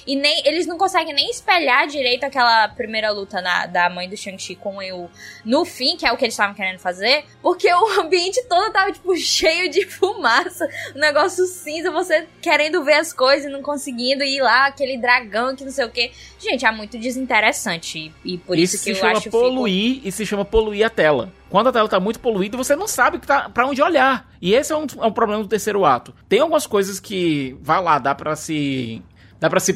E 0.07 0.15
nem 0.17 0.43
eles 0.47 0.67
não 0.67 0.79
conseguem 0.79 1.13
nem 1.15 1.31
espelhar 1.31 1.87
direito 1.87 2.25
aquela 2.25 2.69
primeira 2.69 3.11
luta 3.11 3.41
na- 3.41 3.67
da 3.67 3.91
mãe 3.91 4.09
do 4.09 4.17
Shang-Chi 4.17 4.55
com 4.57 4.77
o 4.77 4.83
Yu 4.83 5.11
no 5.45 5.65
fim, 5.65 5.97
que 5.97 6.07
é 6.07 6.13
o 6.13 6.17
que 6.17 6.25
eles 6.25 6.35
estavam 6.35 6.55
querendo 6.55 6.79
fazer, 6.79 7.25
porque 7.43 7.73
o 7.73 7.87
ambiente 8.01 8.43
todo 8.49 8.73
tava, 8.73 8.93
tipo, 8.93 9.17
cheio 9.17 9.71
de 9.71 9.85
fumaça, 9.87 10.69
um 10.95 10.99
negócio 11.01 11.45
cinza, 11.47 11.91
você 11.91 12.27
querendo 12.41 12.85
ver 12.85 12.95
as 12.95 13.13
coisas 13.13 13.47
e 13.47 13.53
não 13.53 13.63
conseguindo 13.63 14.23
ir 14.25 14.41
lá, 14.41 14.67
aquele 14.67 14.97
dragão 14.99 15.55
que 15.57 15.65
não 15.65 15.71
sei 15.73 15.85
o 15.85 15.91
que. 15.91 16.11
Gente, 16.39 16.65
é 16.65 16.71
muito 16.71 16.97
desinteressante. 16.99 18.13
E, 18.25 18.35
e 18.35 18.39
por 18.39 18.57
isso, 18.59 18.77
isso 18.77 18.85
que 18.85 18.91
se 18.95 18.99
eu 18.99 19.01
chama 19.01 19.13
acho 19.13 19.23
que 19.23 19.31
fico- 19.31 19.39
poluir 19.43 20.01
e 20.05 20.13
se 20.13 20.25
chama 20.27 20.45
poluir 20.45 20.85
a 20.87 20.91
tela. 20.91 21.33
Quando 21.51 21.69
a 21.69 21.73
tela 21.73 21.89
tá 21.89 21.99
muito 21.99 22.21
poluída, 22.21 22.57
você 22.59 22.77
não 22.77 22.87
sabe 22.87 23.19
tá, 23.19 23.49
pra 23.49 23.67
onde 23.67 23.81
olhar. 23.81 24.29
E 24.41 24.55
esse 24.55 24.71
é 24.73 24.77
um, 24.77 24.87
é 25.01 25.07
um 25.07 25.13
problema 25.13 25.43
do 25.43 25.49
terceiro 25.49 25.85
ato. 25.85 26.15
Tem 26.29 26.41
algumas 26.41 26.67
coisas 26.67 27.01
que, 27.01 27.57
vai 27.61 27.83
lá, 27.83 27.99
dá 27.99 28.15
pra 28.15 28.37
se. 28.37 29.03
Dá 29.41 29.49
pra 29.49 29.61
se 29.61 29.75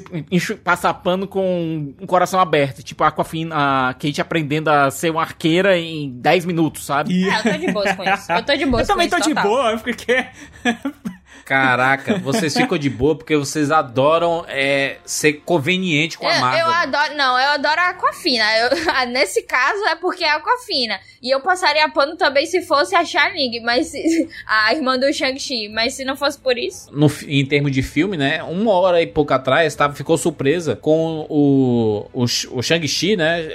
passar 0.65 0.93
pano 0.95 1.27
com 1.29 1.95
um 2.01 2.07
coração 2.07 2.41
aberto. 2.41 2.83
Tipo 2.83 3.05
a 3.05 3.09
Aquafina, 3.09 3.55
a 3.91 3.95
Kate 3.95 4.21
aprendendo 4.21 4.69
a 4.69 4.91
ser 4.91 5.11
uma 5.11 5.23
arqueira 5.23 5.79
em 5.79 6.11
10 6.11 6.45
minutos, 6.45 6.85
sabe? 6.85 7.13
E- 7.13 7.29
É, 7.29 7.39
eu 7.39 7.43
tô 7.43 7.59
de 7.59 7.73
boa 7.73 7.95
com 7.95 8.03
isso. 8.03 8.33
Eu 8.33 8.43
tô 8.43 8.57
de 8.57 8.67
boa 8.67 8.83
Eu 8.83 8.87
também 8.87 9.09
tô 9.09 9.17
isso, 9.19 9.29
de 9.29 9.35
total. 9.35 9.49
boa, 9.51 9.79
porque. 9.79 10.27
Caraca, 11.45 12.19
vocês 12.19 12.55
ficam 12.57 12.79
de 12.79 12.89
boa 12.89 13.17
porque 13.17 13.37
vocês 13.37 13.71
adoram 13.71 14.45
é, 14.49 14.97
ser 15.05 15.35
conveniente 15.45 16.17
com 16.17 16.27
a 16.27 16.35
Eu, 16.35 16.41
Marvel. 16.41 16.67
eu 16.67 16.73
adoro, 16.73 17.15
não, 17.17 17.39
eu 17.39 17.49
adoro 17.51 17.81
a 17.81 17.89
Aquafina. 17.91 18.45
Eu- 18.59 18.71
nesse 19.13 19.43
caso 19.43 19.85
é 19.87 19.97
porque 19.97 20.25
é 20.25 20.31
a 20.31 20.37
Aquafina. 20.37 20.99
E 21.23 21.31
eu 21.31 21.41
passaria 21.41 21.89
pano 21.91 22.17
também 22.17 22.47
se 22.47 22.63
fosse 22.63 22.95
a 22.95 23.05
Shining, 23.05 23.61
mas 23.63 23.89
se- 23.89 24.29
a 24.47 24.75
irmã 24.75 24.99
do 24.99 25.13
Shang-Chi. 25.13 25.69
Mas 25.69 25.95
se 25.95 26.05
não 26.05 26.17
fosse 26.17 26.39
por 26.39 26.57
isso. 26.59 26.89
no, 26.93 27.11
em 27.27 27.45
termos 27.47 27.71
de 27.73 27.83
filme, 27.83 28.17
né? 28.17 28.43
Uma 28.43 28.73
hora 28.73 29.01
e 29.03 29.07
pouco 29.07 29.33
atrás, 29.33 29.75
tava, 29.75 29.95
ficou 29.95 30.17
surpresa 30.19 30.75
com 30.77 31.27
o, 31.29 32.09
o, 32.13 32.23
o 32.25 32.63
Shang-Chi, 32.63 33.17
né? 33.17 33.49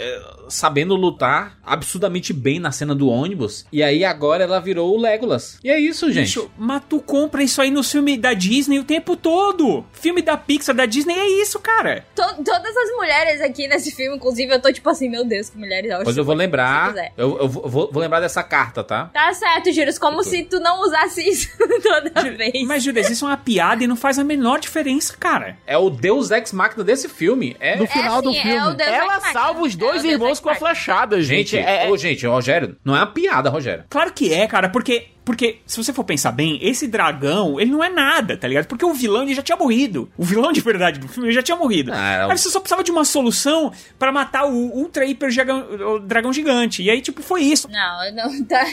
É, 0.48 0.50
Sabendo 0.50 0.96
lutar 0.96 1.58
absurdamente 1.66 2.34
bem 2.34 2.60
na 2.60 2.72
cena 2.72 2.96
do 2.96 3.08
ônibus. 3.10 3.66
E 3.72 3.84
aí 3.84 4.04
agora 4.06 4.44
ela 4.44 4.60
virou 4.60 4.94
o 4.96 5.00
Legolas. 5.00 5.60
E 5.64 5.70
é 5.70 5.80
isso, 5.80 6.12
gente. 6.12 6.26
Bicho, 6.28 6.52
mas 6.58 6.82
tu 6.90 7.00
compra 7.00 7.44
isso 7.44 7.62
aí 7.62 7.70
no 7.72 7.84
filme 7.84 8.18
da 8.18 8.34
Disney 8.34 8.80
o 8.80 8.84
tempo 8.84 9.16
todo. 9.16 9.86
Filme 9.92 10.22
da 10.22 10.38
Pixar, 10.38 10.76
da 10.76 10.86
Disney 10.86 11.14
é 11.16 11.42
isso, 11.42 11.60
cara. 11.60 12.06
To- 12.16 12.44
todas 12.44 12.76
as 12.78 12.92
mulheres 12.96 13.42
aqui 13.42 13.68
nesse 13.68 13.92
filme, 13.92 14.16
inclusive, 14.18 14.54
eu 14.54 14.62
tô 14.62 14.72
tipo 14.72 14.90
assim, 14.90 15.10
meu 15.10 15.26
Deus, 15.26 15.50
que 15.50 15.58
mulheres. 15.58 15.92
Pois 16.04 16.18
eu 16.18 16.24
vou 16.26 16.36
Se 16.36 16.40
lembrar. 16.40 16.94
Eu, 17.18 17.38
eu 17.40 17.48
vou, 17.50 17.68
vou- 17.68 17.92
vou 17.92 18.02
lembrar 18.02 18.20
dessa 18.20 18.42
carta, 18.44 18.84
tá? 18.84 19.06
Tá 19.14 19.34
certo, 19.34 19.72
Július, 19.72 19.98
como 20.00 20.24
se 20.24 20.44
tu 20.44 20.60
não 20.60 20.82
usasse 20.82 21.22
isso 21.28 21.50
toda 21.84 22.32
vez. 22.32 22.66
Mas, 22.66 22.84
Judas, 22.84 23.10
isso 23.10 23.26
é 23.26 23.30
uma 23.30 23.38
piada 23.38 23.84
e 23.84 23.88
não 23.88 23.96
faz 23.96 24.18
a 24.20 24.24
menor 24.24 24.60
diferença, 24.60 25.16
cara. 25.18 25.58
É 25.66 25.78
o 25.78 25.90
Deus 25.90 26.32
Ex 26.32 26.52
Machina 26.52 26.84
desse 26.84 27.10
filme. 27.10 27.56
É. 27.60 27.76
No 27.76 27.88
final 27.88 28.22
do 28.22 28.30
assim, 28.30 28.42
filme. 28.42 28.68
o 28.68 28.74
Deus 28.74 28.90
Ela 28.90 29.14
Ex 29.16 29.24
Machina. 29.24 29.34
salva 29.34 29.62
os 29.62 29.74
É 29.74 29.78
dois 29.78 30.02
Deus 30.02 30.14
irmãos 30.14 30.37
Ex 30.38 30.43
com 30.43 30.50
a 30.50 30.56
flechada, 30.56 31.21
gente. 31.21 31.52
Gente, 31.52 31.58
É- 31.58 31.88
é- 31.88 31.89
ô, 31.89 31.97
gente, 31.97 32.26
Rogério, 32.26 32.76
não 32.84 32.95
é 32.95 33.00
uma 33.00 33.08
piada, 33.08 33.50
Rogério. 33.50 33.84
Claro 33.89 34.12
que 34.13 34.34
é, 34.34 34.47
cara, 34.47 34.69
porque. 34.69 35.08
Porque, 35.28 35.58
se 35.65 35.76
você 35.76 35.91
for 35.91 36.06
pensar 36.06 36.32
bem, 36.32 36.58
esse 36.62 36.88
dragão, 36.88 37.60
ele 37.60 37.69
não 37.69 37.84
é 37.84 37.89
nada, 37.89 38.38
tá 38.38 38.47
ligado? 38.47 38.65
Porque 38.65 38.86
o 38.86 38.93
vilão 38.93 39.23
ele 39.23 39.34
já 39.36 39.41
tinha 39.41 39.58
morrido. 39.58 40.10
O 40.17 40.23
vilão 40.23 40.54
de 40.54 40.62
verdade 40.62 41.02
do 41.02 41.08
filme 41.10 41.28
ele 41.28 41.36
já 41.36 41.43
tinha 41.43 41.58
morrido. 41.58 41.91
Ah, 41.93 42.28
Aí 42.32 42.38
você 42.38 42.50
só 42.50 42.62
precisava 42.62 42.82
de 42.82 42.91
uma 42.91 43.04
solução 43.04 43.73
pra 44.00 44.10
matar 44.10 44.45
o 44.45 44.54
Ultra 44.54 45.06
Hiper 45.06 45.30
Dragão, 45.36 45.67
o 45.95 46.00
dragão 46.00 46.32
gigante. 46.32 46.82
E 46.82 46.89
aí, 46.89 47.02
tipo, 47.02 47.21
foi 47.21 47.41
isso. 47.41 47.67
Não, 47.69 48.13
não 48.15 48.45
tá. 48.45 48.63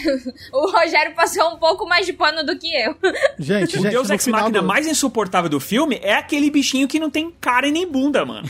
O 0.53 0.71
Rogério 0.71 1.13
passou 1.17 1.55
um 1.55 1.59
pouco 1.59 1.89
mais 1.89 2.07
de 2.07 2.13
pano 2.13 2.47
do 2.47 2.57
que 2.57 2.69
eu. 2.73 2.95
Gente, 3.37 3.77
O 3.77 3.83
gente, 3.83 3.91
Deus 3.91 4.09
Ex 4.11 4.25
Machina 4.29 4.61
do... 4.61 4.63
mais 4.65 4.87
insuportável 4.87 5.51
do 5.51 5.59
filme 5.59 5.99
é 6.05 6.15
aquele 6.15 6.49
bichinho 6.53 6.87
que 6.87 7.01
não 7.01 7.11
tem 7.11 7.33
cara 7.41 7.67
e 7.67 7.73
nem 7.73 7.85
bunda, 7.85 8.25
mano. 8.25 8.49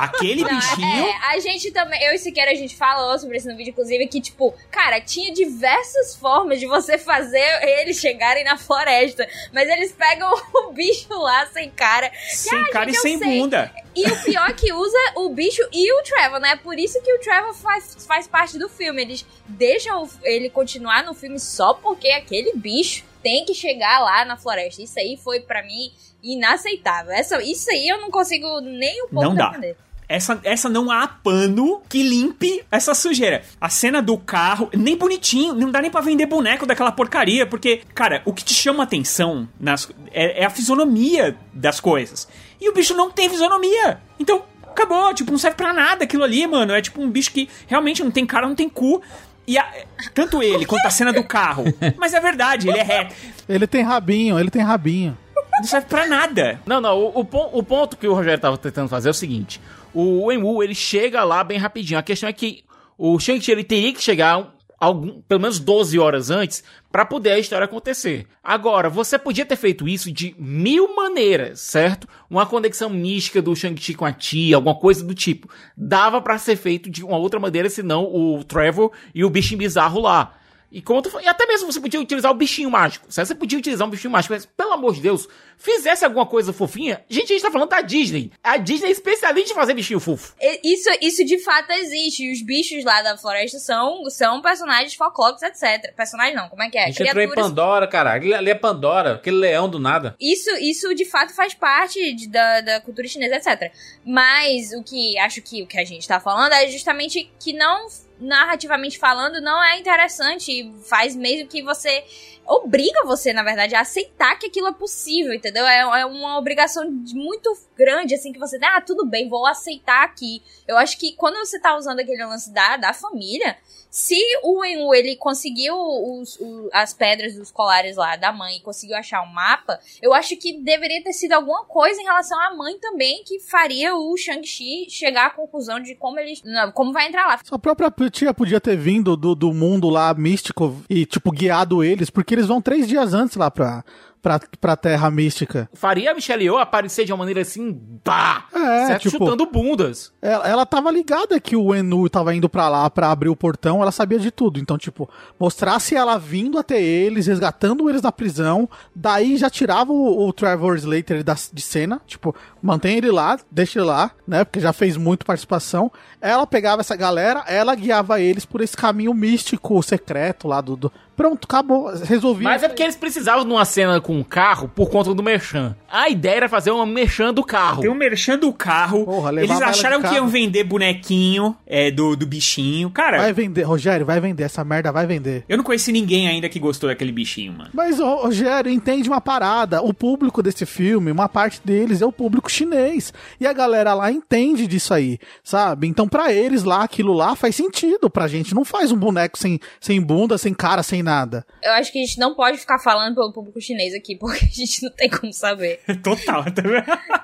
Aquele 0.00 0.42
Não, 0.42 0.48
bichinho. 0.50 1.06
é, 1.06 1.16
a 1.34 1.38
gente 1.40 1.70
também, 1.70 2.02
eu 2.04 2.12
e 2.12 2.18
Siqueira, 2.18 2.50
a 2.50 2.54
gente 2.54 2.76
falou 2.76 3.18
sobre 3.18 3.36
isso 3.36 3.48
no 3.48 3.56
vídeo, 3.56 3.70
inclusive, 3.70 4.06
que, 4.06 4.20
tipo, 4.20 4.54
cara, 4.70 5.00
tinha 5.00 5.32
diversas 5.32 6.14
formas 6.16 6.58
de 6.60 6.66
você 6.66 6.96
fazer 6.98 7.44
eles 7.62 7.98
chegarem 7.98 8.44
na 8.44 8.56
floresta. 8.56 9.28
Mas 9.52 9.68
eles 9.68 9.92
pegam 9.92 10.30
o 10.54 10.72
bicho 10.72 11.12
lá 11.12 11.46
sem 11.46 11.70
cara. 11.70 12.10
Sem 12.30 12.58
Ah, 12.58 12.70
cara 12.70 12.86
gente, 12.86 12.98
e 12.98 13.00
sem 13.00 13.18
sei. 13.18 13.38
bunda. 13.40 13.72
E 13.94 14.06
o 14.06 14.22
pior 14.22 14.48
é 14.48 14.52
que 14.52 14.72
usa 14.72 14.98
o 15.16 15.28
bicho 15.30 15.62
e 15.72 15.92
o 15.92 16.02
Trevor, 16.04 16.38
né? 16.38 16.54
Por 16.62 16.78
isso 16.78 17.02
que 17.02 17.12
o 17.12 17.18
Trevor 17.20 17.52
faz, 17.54 18.06
faz 18.06 18.28
parte 18.28 18.56
do 18.58 18.68
filme. 18.68 19.02
Eles 19.02 19.26
deixam 19.48 20.08
ele 20.22 20.48
continuar 20.48 21.02
no 21.04 21.14
filme 21.14 21.40
só 21.40 21.74
porque 21.74 22.08
aquele 22.08 22.52
bicho 22.54 23.04
tem 23.22 23.44
que 23.44 23.54
chegar 23.54 23.98
lá 23.98 24.24
na 24.24 24.36
floresta. 24.36 24.80
Isso 24.82 24.98
aí 25.00 25.16
foi, 25.16 25.40
pra 25.40 25.62
mim, 25.64 25.90
inaceitável. 26.22 27.12
Essa, 27.12 27.42
isso 27.42 27.68
aí 27.70 27.88
eu 27.88 28.00
não 28.00 28.10
consigo 28.10 28.60
nem 28.60 29.02
um 29.04 29.08
pouco 29.08 29.24
Não 29.28 29.34
dá. 29.34 29.48
defender. 29.48 29.76
Essa, 30.08 30.40
essa 30.42 30.68
não 30.70 30.90
há 30.90 31.06
pano 31.06 31.82
que 31.88 32.02
limpe 32.02 32.64
essa 32.70 32.94
sujeira. 32.94 33.42
A 33.60 33.68
cena 33.68 34.00
do 34.00 34.16
carro, 34.16 34.70
nem 34.74 34.96
bonitinho, 34.96 35.52
não 35.52 35.70
dá 35.70 35.82
nem 35.82 35.90
pra 35.90 36.00
vender 36.00 36.24
boneco 36.24 36.64
daquela 36.64 36.90
porcaria, 36.90 37.44
porque, 37.46 37.82
cara, 37.94 38.22
o 38.24 38.32
que 38.32 38.42
te 38.42 38.54
chama 38.54 38.82
atenção 38.84 39.46
nas, 39.60 39.88
é, 40.10 40.42
é 40.42 40.44
a 40.46 40.50
fisionomia 40.50 41.36
das 41.52 41.78
coisas. 41.78 42.26
E 42.60 42.70
o 42.70 42.72
bicho 42.72 42.94
não 42.94 43.10
tem 43.10 43.28
fisionomia. 43.28 44.00
Então, 44.18 44.42
acabou, 44.66 45.12
tipo, 45.12 45.30
não 45.30 45.38
serve 45.38 45.56
pra 45.58 45.72
nada 45.74 46.04
aquilo 46.04 46.24
ali, 46.24 46.46
mano. 46.46 46.72
É 46.72 46.80
tipo 46.80 47.02
um 47.02 47.10
bicho 47.10 47.30
que 47.30 47.48
realmente 47.66 48.02
não 48.02 48.10
tem 48.10 48.24
cara, 48.24 48.46
não 48.48 48.54
tem 48.54 48.68
cu. 48.68 49.02
E 49.46 49.58
a- 49.58 49.70
tanto 50.14 50.40
ele 50.42 50.64
quanto 50.64 50.86
a 50.86 50.90
cena 50.90 51.12
do 51.12 51.22
carro. 51.24 51.64
Mas 51.98 52.14
é 52.14 52.20
verdade, 52.20 52.68
ele 52.68 52.78
é 52.78 52.82
reto. 52.82 53.14
Ele 53.46 53.66
tem 53.66 53.82
rabinho, 53.82 54.38
ele 54.40 54.50
tem 54.50 54.62
rabinho. 54.62 55.16
Não 55.58 55.64
serve 55.64 55.86
pra 55.88 56.06
nada. 56.06 56.60
Não, 56.64 56.80
não, 56.80 56.96
o, 56.98 57.20
o 57.20 57.58
o 57.58 57.62
ponto 57.62 57.96
que 57.96 58.06
o 58.06 58.14
Rogério 58.14 58.38
tava 58.40 58.56
tentando 58.56 58.88
fazer 58.88 59.08
é 59.08 59.10
o 59.10 59.14
seguinte: 59.14 59.60
o 60.00 60.26
Wenwu, 60.26 60.62
ele 60.62 60.76
chega 60.76 61.24
lá 61.24 61.42
bem 61.42 61.58
rapidinho. 61.58 61.98
A 61.98 62.04
questão 62.04 62.28
é 62.28 62.32
que 62.32 62.62
o 62.96 63.18
Shang-Chi 63.18 63.50
ele 63.50 63.64
teria 63.64 63.92
que 63.92 64.00
chegar 64.00 64.54
algum, 64.78 65.20
pelo 65.22 65.40
menos 65.40 65.58
12 65.58 65.98
horas 65.98 66.30
antes 66.30 66.62
para 66.92 67.04
poder 67.04 67.32
a 67.32 67.38
história 67.40 67.64
acontecer. 67.64 68.24
Agora, 68.40 68.88
você 68.88 69.18
podia 69.18 69.44
ter 69.44 69.56
feito 69.56 69.88
isso 69.88 70.12
de 70.12 70.36
mil 70.38 70.94
maneiras, 70.94 71.58
certo? 71.58 72.06
Uma 72.30 72.46
conexão 72.46 72.88
mística 72.88 73.42
do 73.42 73.56
Shang-Chi 73.56 73.94
com 73.94 74.04
a 74.04 74.12
tia, 74.12 74.54
alguma 74.54 74.76
coisa 74.76 75.04
do 75.04 75.16
tipo. 75.16 75.48
Dava 75.76 76.22
para 76.22 76.38
ser 76.38 76.54
feito 76.54 76.88
de 76.88 77.04
uma 77.04 77.16
outra 77.16 77.40
maneira, 77.40 77.68
senão 77.68 78.04
o 78.04 78.44
Trevor 78.44 78.92
e 79.12 79.24
o 79.24 79.30
bichinho 79.30 79.58
bizarro 79.58 80.00
lá. 80.00 80.38
E, 80.70 80.82
como 80.82 81.00
tu, 81.00 81.18
e 81.20 81.26
até 81.26 81.46
mesmo 81.46 81.70
você 81.72 81.80
podia 81.80 82.00
utilizar 82.00 82.30
o 82.30 82.34
bichinho 82.34 82.70
mágico. 82.70 83.06
Você 83.08 83.34
podia 83.34 83.58
utilizar 83.58 83.86
um 83.86 83.90
bichinho 83.90 84.10
mágico, 84.10 84.34
mas 84.34 84.44
pelo 84.44 84.72
amor 84.72 84.94
de 84.94 85.00
Deus, 85.00 85.26
fizesse 85.56 86.04
alguma 86.04 86.26
coisa 86.26 86.52
fofinha. 86.52 87.02
Gente, 87.08 87.32
a 87.32 87.36
gente 87.36 87.42
tá 87.42 87.50
falando 87.50 87.70
da 87.70 87.80
Disney. 87.80 88.30
A 88.42 88.58
Disney 88.58 88.88
é 88.88 88.90
especialista 88.90 89.52
em 89.52 89.54
fazer 89.54 89.74
bichinho 89.74 89.98
fofo. 89.98 90.34
Isso, 90.62 90.90
isso 91.00 91.24
de 91.24 91.38
fato 91.42 91.70
existe. 91.72 92.24
E 92.24 92.32
os 92.32 92.42
bichos 92.42 92.84
lá 92.84 93.00
da 93.02 93.16
floresta 93.16 93.58
são, 93.58 94.04
são 94.10 94.42
personagens 94.42 94.94
folclóricos, 94.94 95.42
etc. 95.42 95.94
Personagens 95.96 96.36
não, 96.36 96.48
como 96.48 96.62
é 96.62 96.70
que 96.70 96.76
é? 96.76 96.84
A 96.84 96.86
gente 96.88 97.02
entrou 97.02 97.24
em 97.24 97.34
Pandora, 97.34 97.86
cara. 97.86 98.12
Ali 98.12 98.50
é 98.50 98.54
Pandora, 98.54 99.14
aquele 99.14 99.36
leão 99.36 99.68
do 99.68 99.78
nada. 99.78 100.14
Isso, 100.20 100.50
isso 100.60 100.94
de 100.94 101.04
fato 101.04 101.34
faz 101.34 101.54
parte 101.54 102.12
de, 102.14 102.28
da, 102.28 102.60
da 102.60 102.80
cultura 102.80 103.08
chinesa, 103.08 103.36
etc. 103.36 103.72
Mas 104.04 104.72
o 104.72 104.82
que 104.82 105.18
acho 105.18 105.40
que 105.40 105.62
o 105.62 105.66
que 105.66 105.78
a 105.78 105.84
gente 105.84 106.06
tá 106.06 106.20
falando 106.20 106.52
é 106.52 106.68
justamente 106.68 107.30
que 107.40 107.52
não 107.52 107.86
narrativamente 108.20 108.98
falando, 108.98 109.40
não 109.40 109.62
é 109.62 109.78
interessante. 109.78 110.72
Faz 110.88 111.14
mesmo 111.14 111.48
que 111.48 111.62
você. 111.62 112.04
Obriga 112.46 113.04
você, 113.04 113.30
na 113.30 113.42
verdade, 113.42 113.74
a 113.74 113.80
aceitar 113.80 114.38
que 114.38 114.46
aquilo 114.46 114.68
é 114.68 114.72
possível, 114.72 115.34
entendeu? 115.34 115.66
É, 115.66 116.00
é 116.00 116.06
uma 116.06 116.38
obrigação 116.38 116.90
muito 117.12 117.54
grande, 117.76 118.14
assim, 118.14 118.32
que 118.32 118.38
você. 118.38 118.58
Ah, 118.62 118.80
tudo 118.80 119.04
bem, 119.04 119.28
vou 119.28 119.46
aceitar 119.46 120.02
aqui. 120.02 120.42
Eu 120.66 120.78
acho 120.78 120.98
que 120.98 121.12
quando 121.12 121.36
você 121.36 121.60
tá 121.60 121.76
usando 121.76 122.00
aquele 122.00 122.24
lance 122.24 122.50
da, 122.50 122.78
da 122.78 122.94
família, 122.94 123.56
se 123.90 124.20
o 124.42 124.60
Wenwu, 124.60 124.94
ele 124.94 125.16
conseguiu 125.16 125.74
os, 125.74 126.38
as 126.72 126.92
pedras 126.92 127.34
dos 127.34 127.50
colares 127.50 127.96
lá 127.96 128.16
da 128.16 128.30
mãe 128.30 128.56
e 128.56 128.60
conseguiu 128.60 128.96
achar 128.96 129.22
um 129.22 129.32
mapa, 129.32 129.80
eu 130.02 130.12
acho 130.12 130.36
que 130.36 130.60
deveria 130.60 131.02
ter 131.02 131.12
sido 131.12 131.32
alguma 131.32 131.64
coisa 131.64 132.00
em 132.00 132.04
relação 132.04 132.38
à 132.38 132.54
mãe 132.54 132.78
também 132.78 133.22
que 133.24 133.40
faria 133.40 133.94
o 133.94 134.16
Shang-Chi 134.16 134.90
chegar 134.90 135.26
à 135.26 135.30
conclusão 135.30 135.80
de 135.80 135.94
como 135.94 136.18
ele. 136.18 136.34
Como 136.74 136.92
vai 136.92 137.08
entrar 137.08 137.26
lá. 137.26 137.40
A 137.50 137.58
própria 137.58 137.90
tia 138.10 138.34
podia 138.34 138.60
ter 138.60 138.76
vindo 138.76 139.16
do, 139.16 139.34
do 139.34 139.52
mundo 139.52 139.88
lá 139.88 140.12
místico 140.14 140.76
e, 140.88 141.04
tipo, 141.04 141.30
guiado 141.30 141.82
eles, 141.82 142.10
porque 142.10 142.34
eles 142.34 142.46
vão 142.46 142.60
três 142.60 142.86
dias 142.86 143.14
antes 143.14 143.36
lá 143.36 143.50
pra, 143.50 143.84
pra, 144.20 144.40
pra 144.60 144.76
Terra 144.76 145.10
Mística. 145.10 145.68
Faria 145.72 146.10
a 146.10 146.14
Michelle 146.14 146.44
Yeoh 146.44 146.58
aparecer 146.58 147.04
de 147.04 147.12
uma 147.12 147.18
maneira 147.18 147.40
assim, 147.40 147.80
pá, 148.04 148.46
é, 148.52 148.86
certo? 148.86 149.02
Tipo, 149.02 149.18
chutando 149.18 149.46
bundas. 149.46 150.12
Ela, 150.20 150.48
ela 150.48 150.66
tava 150.66 150.90
ligada 150.90 151.40
que 151.40 151.56
o 151.56 151.74
Enu 151.74 152.08
tava 152.08 152.34
indo 152.34 152.48
pra 152.48 152.68
lá 152.68 152.88
pra 152.90 153.10
abrir 153.10 153.28
o 153.28 153.36
portão, 153.36 153.80
ela 153.80 153.92
sabia 153.92 154.18
de 154.18 154.30
tudo. 154.30 154.58
Então, 154.60 154.76
tipo, 154.76 155.08
mostrasse 155.38 155.94
ela 155.94 156.18
vindo 156.18 156.58
até 156.58 156.80
eles, 156.80 157.26
resgatando 157.26 157.88
eles 157.88 158.02
da 158.02 158.12
prisão, 158.12 158.68
daí 158.94 159.36
já 159.36 159.48
tirava 159.48 159.92
o, 159.92 160.26
o 160.26 160.32
Trevor 160.32 160.76
Slater 160.76 161.22
da, 161.22 161.36
de 161.52 161.62
cena, 161.62 162.00
tipo, 162.06 162.34
mantém 162.62 162.96
ele 162.96 163.10
lá, 163.10 163.38
deixa 163.50 163.78
ele 163.78 163.86
lá, 163.86 164.10
né, 164.26 164.44
porque 164.44 164.60
já 164.60 164.72
fez 164.72 164.96
muito 164.96 165.24
participação. 165.24 165.90
Ela 166.20 166.46
pegava 166.46 166.80
essa 166.80 166.96
galera, 166.96 167.44
ela 167.46 167.74
guiava 167.74 168.20
eles 168.20 168.44
por 168.44 168.60
esse 168.60 168.76
caminho 168.76 169.14
místico, 169.14 169.82
secreto 169.82 170.48
lá 170.48 170.60
do, 170.60 170.76
do 170.76 170.92
Pronto, 171.18 171.46
acabou, 171.46 171.92
resolvi. 172.04 172.44
Mas 172.44 172.62
é 172.62 172.68
porque 172.68 172.80
eles 172.80 172.94
precisavam 172.94 173.44
de 173.44 173.50
uma 173.50 173.64
cena 173.64 174.00
com 174.00 174.16
um 174.16 174.22
carro 174.22 174.70
por 174.72 174.88
conta 174.88 175.12
do 175.12 175.20
merchan. 175.20 175.74
A 175.90 176.08
ideia 176.08 176.36
era 176.36 176.48
fazer 176.48 176.70
uma 176.70 176.86
merchan 176.86 177.34
do 177.34 177.42
carro. 177.42 177.80
Tem 177.80 177.90
um 177.90 177.94
merchan 177.94 178.38
do 178.38 178.52
carro. 178.52 179.04
Porra, 179.04 179.32
eles 179.32 179.60
acharam 179.60 180.00
que 180.00 180.14
iam 180.14 180.28
vender 180.28 180.62
bonequinho 180.62 181.56
é, 181.66 181.90
do, 181.90 182.14
do 182.14 182.24
bichinho. 182.24 182.88
Cara. 182.90 183.18
Vai 183.18 183.32
vender, 183.32 183.62
Rogério, 183.62 184.06
vai 184.06 184.20
vender. 184.20 184.44
Essa 184.44 184.62
merda 184.62 184.92
vai 184.92 185.08
vender. 185.08 185.44
Eu 185.48 185.56
não 185.56 185.64
conheci 185.64 185.90
ninguém 185.90 186.28
ainda 186.28 186.48
que 186.48 186.60
gostou 186.60 186.88
daquele 186.88 187.10
bichinho, 187.10 187.52
mano. 187.52 187.70
Mas, 187.74 187.98
Rogério, 187.98 188.70
entende 188.70 189.08
uma 189.08 189.20
parada. 189.20 189.82
O 189.82 189.92
público 189.92 190.40
desse 190.40 190.64
filme, 190.64 191.10
uma 191.10 191.28
parte 191.28 191.60
deles 191.64 192.00
é 192.00 192.06
o 192.06 192.12
público 192.12 192.48
chinês. 192.48 193.12
E 193.40 193.46
a 193.46 193.52
galera 193.52 193.92
lá 193.92 194.12
entende 194.12 194.68
disso 194.68 194.94
aí, 194.94 195.18
sabe? 195.42 195.88
Então, 195.88 196.07
para 196.08 196.32
eles 196.32 196.64
lá, 196.64 196.82
aquilo 196.84 197.12
lá 197.12 197.34
faz 197.36 197.54
sentido. 197.54 198.10
Pra 198.10 198.28
gente 198.28 198.54
não 198.54 198.64
faz 198.64 198.90
um 198.90 198.96
boneco 198.96 199.38
sem, 199.38 199.60
sem 199.80 200.00
bunda, 200.00 200.38
sem 200.38 200.54
cara, 200.54 200.82
sem 200.82 201.02
nada. 201.02 201.46
Eu 201.62 201.72
acho 201.72 201.92
que 201.92 201.98
a 201.98 202.04
gente 202.04 202.18
não 202.18 202.34
pode 202.34 202.58
ficar 202.58 202.78
falando 202.78 203.14
pelo 203.14 203.32
público 203.32 203.60
chinês 203.60 203.94
aqui, 203.94 204.16
porque 204.16 204.44
a 204.44 204.48
gente 204.48 204.82
não 204.82 204.90
tem 204.90 205.08
como 205.08 205.32
saber. 205.32 205.80
Total, 206.02 206.44
tá 206.44 206.62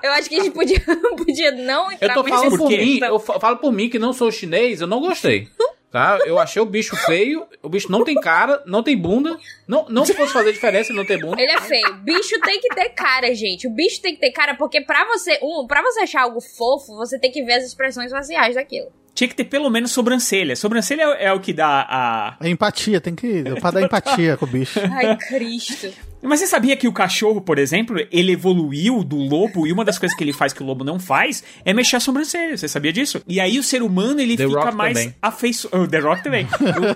Eu 0.03 0.11
acho 0.13 0.29
que 0.29 0.35
a 0.35 0.43
gente 0.43 0.53
podia, 0.53 0.79
podia 1.17 1.51
não 1.51 1.91
entrar 1.91 2.09
Eu 2.09 2.13
tô 2.13 2.23
falando 2.23 2.57
por 2.57 2.69
mim, 2.69 2.99
eu 3.01 3.19
falo 3.19 3.57
por 3.57 3.71
mim 3.71 3.89
que 3.89 3.99
não 3.99 4.13
sou 4.13 4.31
chinês, 4.31 4.81
eu 4.81 4.87
não 4.87 4.99
gostei. 4.99 5.47
Tá? 5.95 6.19
Eu 6.25 6.37
achei 6.37 6.61
o 6.61 6.65
bicho 6.65 6.93
feio, 7.05 7.47
o 7.63 7.69
bicho 7.69 7.89
não 7.89 8.03
tem 8.03 8.15
cara, 8.15 8.61
não 8.65 8.83
tem 8.83 8.97
bunda. 8.97 9.39
Não, 9.65 9.85
não 9.87 10.05
fosse 10.05 10.33
fazer 10.33 10.51
diferença 10.51 10.91
ele 10.91 10.97
não 10.97 11.05
ter 11.05 11.17
bunda. 11.17 11.41
Ele 11.41 11.53
é 11.53 11.61
feio. 11.61 11.93
Bicho 12.03 12.37
tem 12.41 12.59
que 12.59 12.67
ter 12.75 12.89
cara, 12.89 13.33
gente. 13.33 13.65
O 13.65 13.69
bicho 13.69 14.01
tem 14.01 14.13
que 14.13 14.19
ter 14.19 14.31
cara, 14.31 14.55
porque 14.55 14.81
pra 14.81 15.05
você, 15.05 15.39
um, 15.41 15.65
pra 15.65 15.81
você 15.81 16.01
achar 16.01 16.23
algo 16.23 16.41
fofo, 16.41 16.93
você 16.97 17.17
tem 17.17 17.31
que 17.31 17.41
ver 17.43 17.53
as 17.53 17.63
expressões 17.63 18.11
faciais 18.11 18.55
daquilo 18.55 18.91
tinha 19.13 19.29
que 19.29 19.35
ter 19.35 19.45
pelo 19.45 19.69
menos 19.69 19.93
sobrancelha. 19.93 20.57
Sobrancelha 20.57 21.03
é, 21.03 21.27
é 21.27 21.31
o 21.31 21.39
que 21.39 21.53
dá 21.53 21.87
a. 21.89 22.35
A 22.37 22.49
empatia, 22.49 22.99
tem 22.99 23.15
que. 23.15 23.43
pra 23.61 23.71
dar 23.71 23.81
empatia 23.81 24.35
com 24.35 24.45
o 24.45 24.49
bicho. 24.49 24.77
Ai, 24.91 25.15
Cristo. 25.15 25.93
Mas 26.25 26.39
você 26.39 26.47
sabia 26.47 26.75
que 26.75 26.87
o 26.87 26.93
cachorro, 26.93 27.39
por 27.39 27.59
exemplo, 27.59 27.97
ele 28.11 28.33
evoluiu 28.33 29.03
do 29.03 29.17
lobo 29.17 29.67
e 29.67 29.71
uma 29.71 29.85
das 29.85 29.99
coisas 29.99 30.17
que 30.17 30.23
ele 30.23 30.33
faz 30.33 30.53
que 30.53 30.63
o 30.63 30.65
lobo 30.65 30.83
não 30.83 30.99
faz 30.99 31.43
é 31.63 31.73
mexer 31.73 31.97
a 31.97 31.99
sobrancelha. 31.99 32.57
Você 32.57 32.67
sabia 32.67 32.91
disso? 32.91 33.21
E 33.27 33.39
aí 33.39 33.59
o 33.59 33.63
ser 33.63 33.81
humano 33.81 34.19
ele 34.19 34.35
The 34.35 34.47
fica 34.47 34.59
Rock 34.59 34.75
mais 34.75 35.13
afeiçoado. 35.21 35.83
O 35.83 35.87
The 35.87 35.99
Rock 35.99 36.23
também. 36.23 36.47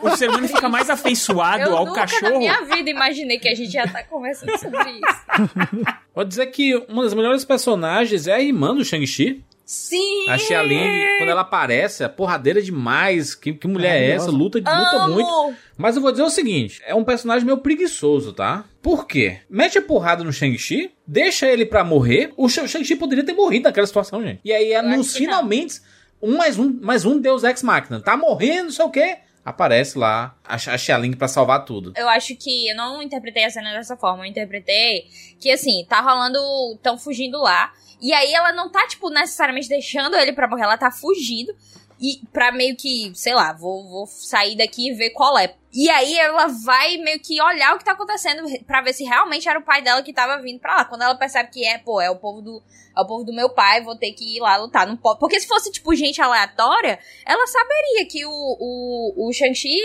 o, 0.02 0.08
o, 0.08 0.18
ser 0.18 0.30
humano 0.30 0.48
fica 0.48 0.68
mais 0.68 0.90
afeiçoado 0.92 1.64
Eu 1.64 1.78
ao 1.78 1.86
nunca 1.86 2.02
cachorro. 2.02 2.34
Na 2.34 2.40
minha 2.40 2.62
vida 2.64 2.90
imaginei 2.90 3.40
que 3.40 3.48
a 3.48 3.56
gente 3.56 3.72
já 3.72 3.88
tá 3.88 4.04
conversando 4.04 4.58
sobre 4.58 4.92
isso. 4.92 5.90
Pode 6.14 6.30
dizer 6.30 6.48
que 6.48 6.76
uma 6.88 7.04
das 7.04 7.14
melhores 7.14 7.46
personagens 7.46 8.28
é 8.28 8.34
a 8.34 8.42
irmã 8.42 8.76
do 8.76 8.84
Shang-Chi. 8.84 9.44
Sim! 9.70 10.28
A 10.28 10.36
Xia 10.36 10.64
Ling, 10.64 11.20
quando 11.20 11.30
ela 11.30 11.42
aparece, 11.42 12.04
é 12.04 12.08
porradeira 12.08 12.60
demais. 12.60 13.36
Que, 13.36 13.54
que 13.54 13.68
mulher 13.68 14.02
é 14.02 14.10
essa? 14.16 14.32
Luta, 14.32 14.58
luta 14.58 15.08
muito. 15.08 15.54
Mas 15.78 15.96
eu 15.96 16.02
vou 16.02 16.10
dizer 16.10 16.24
o 16.24 16.30
seguinte: 16.32 16.82
é 16.88 16.96
um 16.96 17.04
personagem 17.04 17.46
meio 17.46 17.60
preguiçoso, 17.60 18.34
tá? 18.34 18.66
Por 18.82 19.06
quê? 19.06 19.42
Mete 19.48 19.78
a 19.78 19.82
porrada 19.84 20.24
no 20.24 20.34
Shang-Chi, 20.34 20.92
deixa 21.06 21.46
ele 21.46 21.68
pra 21.68 21.84
morrer. 21.84 22.34
O 22.36 22.50
Shang-Chi 22.50 22.96
poderia 22.96 23.24
ter 23.24 23.34
morrido 23.34 23.66
naquela 23.66 23.86
situação, 23.86 24.24
gente. 24.24 24.40
E 24.44 24.52
aí, 24.52 24.74
é 24.74 24.82
nos 24.82 25.16
finalmente, 25.16 25.80
um 26.20 26.36
mais 26.36 26.58
um, 26.58 26.80
mais 26.82 27.06
um 27.06 27.22
Deus 27.22 27.44
Ex 27.44 27.62
Machina. 27.62 28.02
Tá 28.02 28.18
morrendo, 28.18 28.64
não 28.64 28.72
sei 28.72 28.86
o 28.86 28.90
quê 28.90 29.18
aparece 29.46 29.98
lá 29.98 30.36
a, 30.44 30.56
a 30.56 30.78
Xialing 30.78 31.14
pra 31.14 31.28
salvar 31.28 31.66
tudo. 31.66 31.94
Eu 31.96 32.08
acho 32.10 32.36
que 32.36 32.70
eu 32.70 32.76
não 32.76 33.02
interpretei 33.02 33.46
a 33.46 33.50
cena 33.50 33.72
dessa 33.74 33.98
forma. 33.98 34.24
Eu 34.24 34.30
interpretei 34.30 35.08
que, 35.40 35.52
assim, 35.52 35.86
tá 35.88 36.02
rolando. 36.02 36.40
tão 36.82 36.98
fugindo 36.98 37.40
lá. 37.40 37.72
E 38.02 38.14
aí 38.14 38.34
ela 38.34 38.54
não 38.54 38.70
tá, 38.70 38.88
tipo, 38.88 39.10
necessariamente 39.10 39.68
deixando 39.68 40.16
ele 40.16 40.34
pra 40.34 40.48
morrer, 40.48 40.64
ela 40.64 40.78
tá 40.78 40.92
fugindo. 40.92 41.54
E 42.02 42.22
pra 42.32 42.50
meio 42.50 42.78
que, 42.78 43.12
sei 43.14 43.34
lá, 43.34 43.52
vou, 43.52 43.90
vou 43.90 44.08
sair 44.08 44.56
daqui 44.56 44.90
e 44.90 44.94
ver 44.94 45.10
qual 45.10 45.38
é. 45.38 45.54
E 45.74 45.90
aí 45.90 46.18
ela 46.18 46.48
vai 46.48 46.96
meio 46.98 47.20
que 47.20 47.42
olhar 47.42 47.76
o 47.76 47.78
que 47.78 47.84
tá 47.84 47.92
acontecendo 47.92 48.44
para 48.66 48.82
ver 48.82 48.94
se 48.94 49.04
realmente 49.04 49.50
era 49.50 49.60
o 49.60 49.64
pai 49.64 49.82
dela 49.82 50.02
que 50.02 50.14
tava 50.14 50.42
vindo 50.42 50.60
pra 50.62 50.78
lá. 50.78 50.86
Quando 50.86 51.02
ela 51.02 51.16
percebe 51.16 51.50
que 51.52 51.66
é, 51.66 51.78
pô, 51.78 52.00
é 52.00 52.10
o 52.10 52.16
povo 52.16 52.42
do, 52.42 52.64
é 52.98 53.02
o 53.02 53.06
povo 53.06 53.26
do 53.26 53.34
meu 53.34 53.50
pai, 53.50 53.84
vou 53.84 53.98
ter 53.98 54.14
que 54.14 54.38
ir 54.38 54.40
lá 54.40 54.56
lutar. 54.56 54.88
Não 54.88 54.96
pode. 54.96 55.20
Porque 55.20 55.40
se 55.42 55.48
fosse, 55.48 55.70
tipo, 55.72 55.94
gente 55.94 56.22
aleatória, 56.22 56.98
ela 57.26 57.46
saberia 57.48 58.06
que 58.08 58.26
o, 58.26 58.32
o, 58.32 59.28
o 59.28 59.34
Shang-Chi 59.34 59.78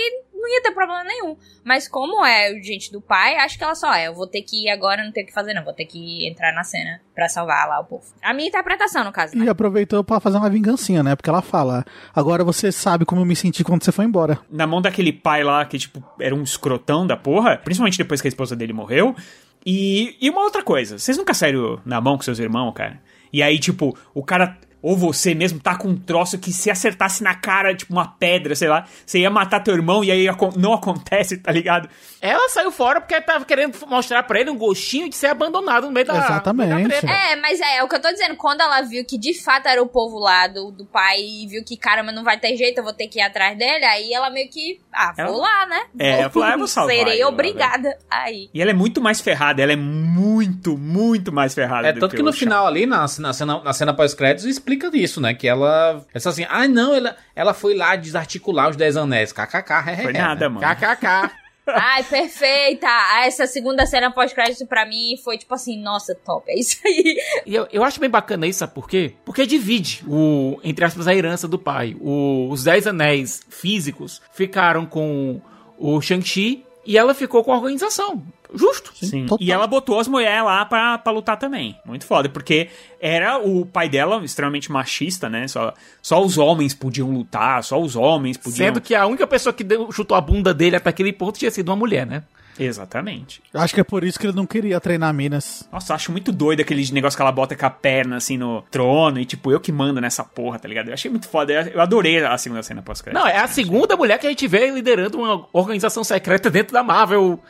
não 0.45 0.55
ia 0.55 0.63
ter 0.63 0.73
problema 0.73 1.03
nenhum. 1.03 1.37
Mas 1.65 1.89
como 1.89 2.25
é 2.25 2.53
o 2.53 2.63
gente 2.63 2.93
do 2.93 3.01
pai, 3.01 3.37
acho 3.37 3.57
que 3.57 3.65
ela 3.65 3.75
só 3.75 3.93
é. 3.93 4.09
Eu 4.09 4.15
vou 4.15 4.27
ter 4.27 4.43
que 4.43 4.67
ir 4.67 4.71
agora, 4.71 5.03
não 5.03 5.11
tenho 5.11 5.25
o 5.25 5.29
que 5.29 5.35
fazer, 5.35 5.55
não. 5.55 5.65
Vou 5.65 5.73
ter 5.73 5.87
que 5.87 6.29
entrar 6.29 6.53
na 6.53 6.63
cena 6.63 7.01
pra 7.15 7.29
salvar 7.29 7.67
lá 7.67 7.81
o 7.81 7.85
povo. 7.85 8.05
A 8.23 8.35
minha 8.35 8.49
interpretação, 8.49 9.03
no 9.03 9.13
caso. 9.13 9.37
Né? 9.37 9.47
E 9.47 9.49
aproveitou 9.49 10.05
para 10.05 10.21
fazer 10.21 10.37
uma 10.37 10.51
vingancinha, 10.51 11.03
né? 11.03 11.17
Porque 11.17 11.31
ela 11.31 11.43
fala: 11.43 11.85
agora 12.15 12.45
você 12.45 12.71
sabe 12.71 13.05
como 13.05 13.23
eu 13.23 13.25
me 13.25 13.35
senti 13.35 13.65
quando 13.65 13.83
você 13.83 13.93
foi 13.93 14.05
embora. 14.05 14.39
Na 14.51 14.67
mão 14.67 14.83
daquele 14.83 15.13
pai 15.13 15.43
lá 15.43 15.65
que, 15.65 15.79
tipo, 15.79 16.05
era 16.21 16.35
um 16.35 16.43
escrotão 16.43 17.07
da 17.07 17.17
porra, 17.17 17.57
principalmente 17.57 17.97
depois 17.97 18.21
que 18.21 18.29
a 18.29 18.31
esposa 18.31 18.55
dele 18.55 18.73
morreu. 18.73 19.17
E, 19.65 20.17
e 20.21 20.29
uma 20.29 20.43
outra 20.43 20.63
coisa, 20.63 20.99
vocês 20.99 21.17
nunca 21.17 21.33
saíram 21.33 21.81
na 21.87 21.99
mão 22.01 22.17
com 22.17 22.23
seus 22.23 22.39
irmãos, 22.39 22.73
cara? 22.73 23.01
E 23.33 23.43
aí, 23.43 23.59
tipo, 23.59 23.97
o 24.13 24.23
cara 24.23 24.59
ou 24.85 24.99
você 24.99 25.35
mesmo 25.35 25.59
tá 25.59 25.79
com 25.79 25.89
um 25.89 25.97
troço 25.97 26.39
que 26.39 26.53
se 26.53 26.71
acertasse 26.71 27.23
na 27.23 27.35
cara, 27.35 27.75
tipo 27.75 27.91
uma 27.91 28.07
pedra, 28.07 28.55
sei 28.55 28.69
lá, 28.69 28.87
você 29.07 29.21
ia 29.21 29.31
matar 29.31 29.61
teu 29.61 29.73
irmão 29.75 30.05
e 30.05 30.11
aí 30.11 30.27
não 30.59 30.75
acontece, 30.75 31.39
tá 31.39 31.51
ligado? 31.51 31.89
Ela 32.21 32.51
saiu 32.51 32.71
fora 32.71 33.01
porque 33.01 33.19
tava 33.23 33.47
querendo 33.47 33.75
mostrar 33.87 34.23
pra 34.25 34.41
ele 34.41 34.51
um 34.51 34.59
gostinho 34.59 35.09
de 35.09 35.17
ser 35.17 35.29
abandonado 35.29 35.87
no 35.87 35.93
meio 35.93 36.07
da 36.07 36.19
Exatamente. 36.19 37.03
Da 37.03 37.11
é, 37.11 37.37
mas 37.37 37.61
é, 37.61 37.79
é 37.79 37.83
o 37.83 37.89
que 37.89 37.97
eu 37.97 38.01
tô 38.01 38.11
dizendo. 38.11 38.37
Quando 38.37 38.61
ela 38.61 38.83
viu 38.83 39.05
que 39.07 39.19
de 39.19 39.33
fato 39.43 39.69
era 39.69 39.83
o 39.83 39.87
povo 39.87 40.19
lá 40.19 40.47
do, 40.49 40.71
do 40.71 40.85
pai 40.85 41.17
e 41.19 41.47
viu 41.49 41.65
que, 41.65 41.79
caramba, 41.79 42.13
não 42.13 42.23
vai 42.23 42.39
ter 42.39 42.55
jeito, 42.55 42.79
eu 42.79 42.85
vou 42.85 42.93
ter 42.93 43.09
que 43.09 43.19
ir 43.19 43.23
atrás 43.23 43.57
dele, 43.57 43.85
aí 43.87 44.13
ela 44.13 44.29
meio 44.29 44.51
que, 44.51 44.81
ah, 44.93 45.15
vou 45.17 45.27
ela... 45.27 45.37
lá, 45.39 45.67
né? 45.67 45.81
É, 45.99 46.21
ela 46.21 46.31
falou, 46.31 46.49
ah, 46.49 46.57
vou 46.59 46.69
salvar. 46.69 46.95
Serei 46.95 47.23
ela, 47.23 47.31
obrigada 47.31 47.89
né? 47.89 47.97
aí. 48.11 48.51
E 48.53 48.61
ela 48.61 48.71
é 48.71 48.75
muito 48.75 49.01
mais 49.01 49.23
ferrada, 49.23 49.63
ela 49.63 49.73
é 49.73 49.77
muito, 49.77 50.77
muito 50.77 51.33
mais 51.33 51.55
ferrada. 51.55 51.89
É, 51.89 51.93
tanto 51.95 52.11
que, 52.11 52.17
que 52.19 52.23
no 52.23 52.35
final 52.35 52.67
ali, 52.67 52.85
na, 52.85 53.07
na 53.19 53.33
cena, 53.33 53.63
na 53.63 53.73
cena 53.73 53.95
pós-créditos, 53.95 54.45
explica 54.45 54.74
explica 54.75 54.97
isso, 54.97 55.21
né? 55.21 55.35
Que 55.35 55.49
ela. 55.49 56.05
Essa 56.13 56.31
assim, 56.31 56.45
ah, 56.49 56.67
não, 56.69 56.95
ela, 56.95 57.17
ela 57.35 57.55
foi 57.55 57.75
lá 57.75 57.97
desarticular 57.97 58.71
os 58.71 58.77
Dez 58.77 58.97
Anéis. 58.97 59.33
KKK, 59.33 60.03
Foi 60.03 60.13
nada, 60.13 60.49
mano. 60.49 60.67
KKK. 60.67 61.31
Ai, 61.67 62.03
perfeita! 62.05 62.87
Essa 63.25 63.47
segunda 63.47 63.87
cena 63.87 64.11
pós-crédito 64.11 64.67
pra 64.67 64.85
mim 64.85 65.17
foi 65.25 65.39
tipo 65.39 65.55
assim, 65.55 65.81
nossa, 65.81 66.15
top, 66.15 66.45
é 66.51 66.59
isso 66.59 66.77
aí. 66.85 67.17
E 67.47 67.55
eu, 67.55 67.67
eu 67.73 67.83
acho 67.83 67.99
bem 67.99 68.11
bacana 68.11 68.47
isso, 68.47 68.59
sabe 68.59 68.75
por 68.75 68.87
quê? 68.87 69.15
Porque 69.25 69.47
divide 69.47 70.05
o, 70.07 70.61
entre 70.63 70.85
aspas, 70.85 71.09
a 71.09 71.15
herança 71.15 71.49
do 71.49 71.59
pai. 71.59 71.97
O- 72.03 72.51
os 72.51 72.65
Dez 72.65 72.87
Anéis 72.87 73.41
físicos 73.49 74.21
ficaram 74.35 74.85
com 74.85 75.41
o 75.79 76.03
Shang-Chi 76.03 76.67
e 76.87 76.97
ela 76.99 77.15
ficou 77.15 77.43
com 77.45 77.53
a 77.53 77.57
organização. 77.57 78.23
Justo. 78.55 78.93
Sim. 78.95 79.27
total. 79.27 79.39
E 79.45 79.51
ela 79.51 79.67
botou 79.67 79.99
as 79.99 80.07
mulheres 80.07 80.45
lá 80.45 80.65
pra, 80.65 80.97
pra 80.99 81.13
lutar 81.13 81.37
também. 81.37 81.77
Muito 81.85 82.07
foda. 82.07 82.29
Porque 82.29 82.69
era 83.01 83.39
o 83.39 83.67
pai 83.67 83.89
dela 83.89 84.25
extremamente 84.25 84.71
machista, 84.71 85.29
né? 85.29 85.49
Só, 85.49 85.75
só 86.01 86.23
os 86.23 86.39
homens 86.39 86.73
podiam 86.73 87.11
lutar, 87.11 87.65
só 87.65 87.81
os 87.81 87.97
homens 87.97 88.37
podiam. 88.37 88.57
Sendo 88.69 88.81
que 88.81 88.95
a 88.95 89.07
única 89.07 89.27
pessoa 89.27 89.53
que 89.53 89.65
deu- 89.65 89.91
chutou 89.91 90.17
a 90.17 90.21
bunda 90.21 90.55
dele 90.55 90.77
até 90.77 90.91
aquele 90.91 91.13
ponto 91.13 91.37
tinha 91.39 91.51
sido 91.51 91.69
uma 91.71 91.77
mulher, 91.77 92.07
né? 92.07 92.23
Exatamente. 92.59 93.43
Eu 93.53 93.61
Acho 93.61 93.75
que 93.75 93.81
é 93.81 93.85
por 93.85 94.05
isso 94.05 94.19
que 94.19 94.27
ele 94.27 94.37
não 94.37 94.47
queria 94.47 94.81
treinar 94.81 95.13
Minas. 95.13 95.69
Nossa, 95.73 95.93
eu 95.93 95.97
acho 95.97 96.13
muito 96.13 96.33
doido 96.33 96.61
aquele 96.61 96.91
negócio 96.93 97.17
que 97.17 97.23
ela 97.23 97.33
bota 97.33 97.55
com 97.55 97.67
a 97.67 97.71
perna 97.71 98.17
assim 98.17 98.37
no 98.37 98.63
trono 98.71 99.21
e 99.21 99.25
tipo, 99.25 99.51
eu 99.51 99.61
que 99.61 99.73
mando 99.73 100.01
nessa 100.01 100.25
porra, 100.25 100.59
tá 100.59 100.69
ligado? 100.69 100.89
Eu 100.89 100.95
achei 100.95 101.11
muito 101.11 101.29
foda. 101.29 101.53
Eu 101.53 101.75
eu 101.75 101.81
adorei 101.81 102.25
a 102.25 102.39
segunda 102.39 102.63
cena 102.63 102.83
pós-crédito. 102.83 103.21
Não, 103.21 103.29
é 103.29 103.39
a 103.39 103.49
segunda 103.49 103.97
mulher 103.97 104.19
que 104.19 104.27
a 104.27 104.31
gente 104.31 104.47
vê 104.47 104.71
liderando 104.71 105.19
uma 105.19 105.47
organização 105.53 106.05
secreta 106.05 106.51
dentro 106.51 106.73
da 106.73 106.83
Marvel. 106.83 107.41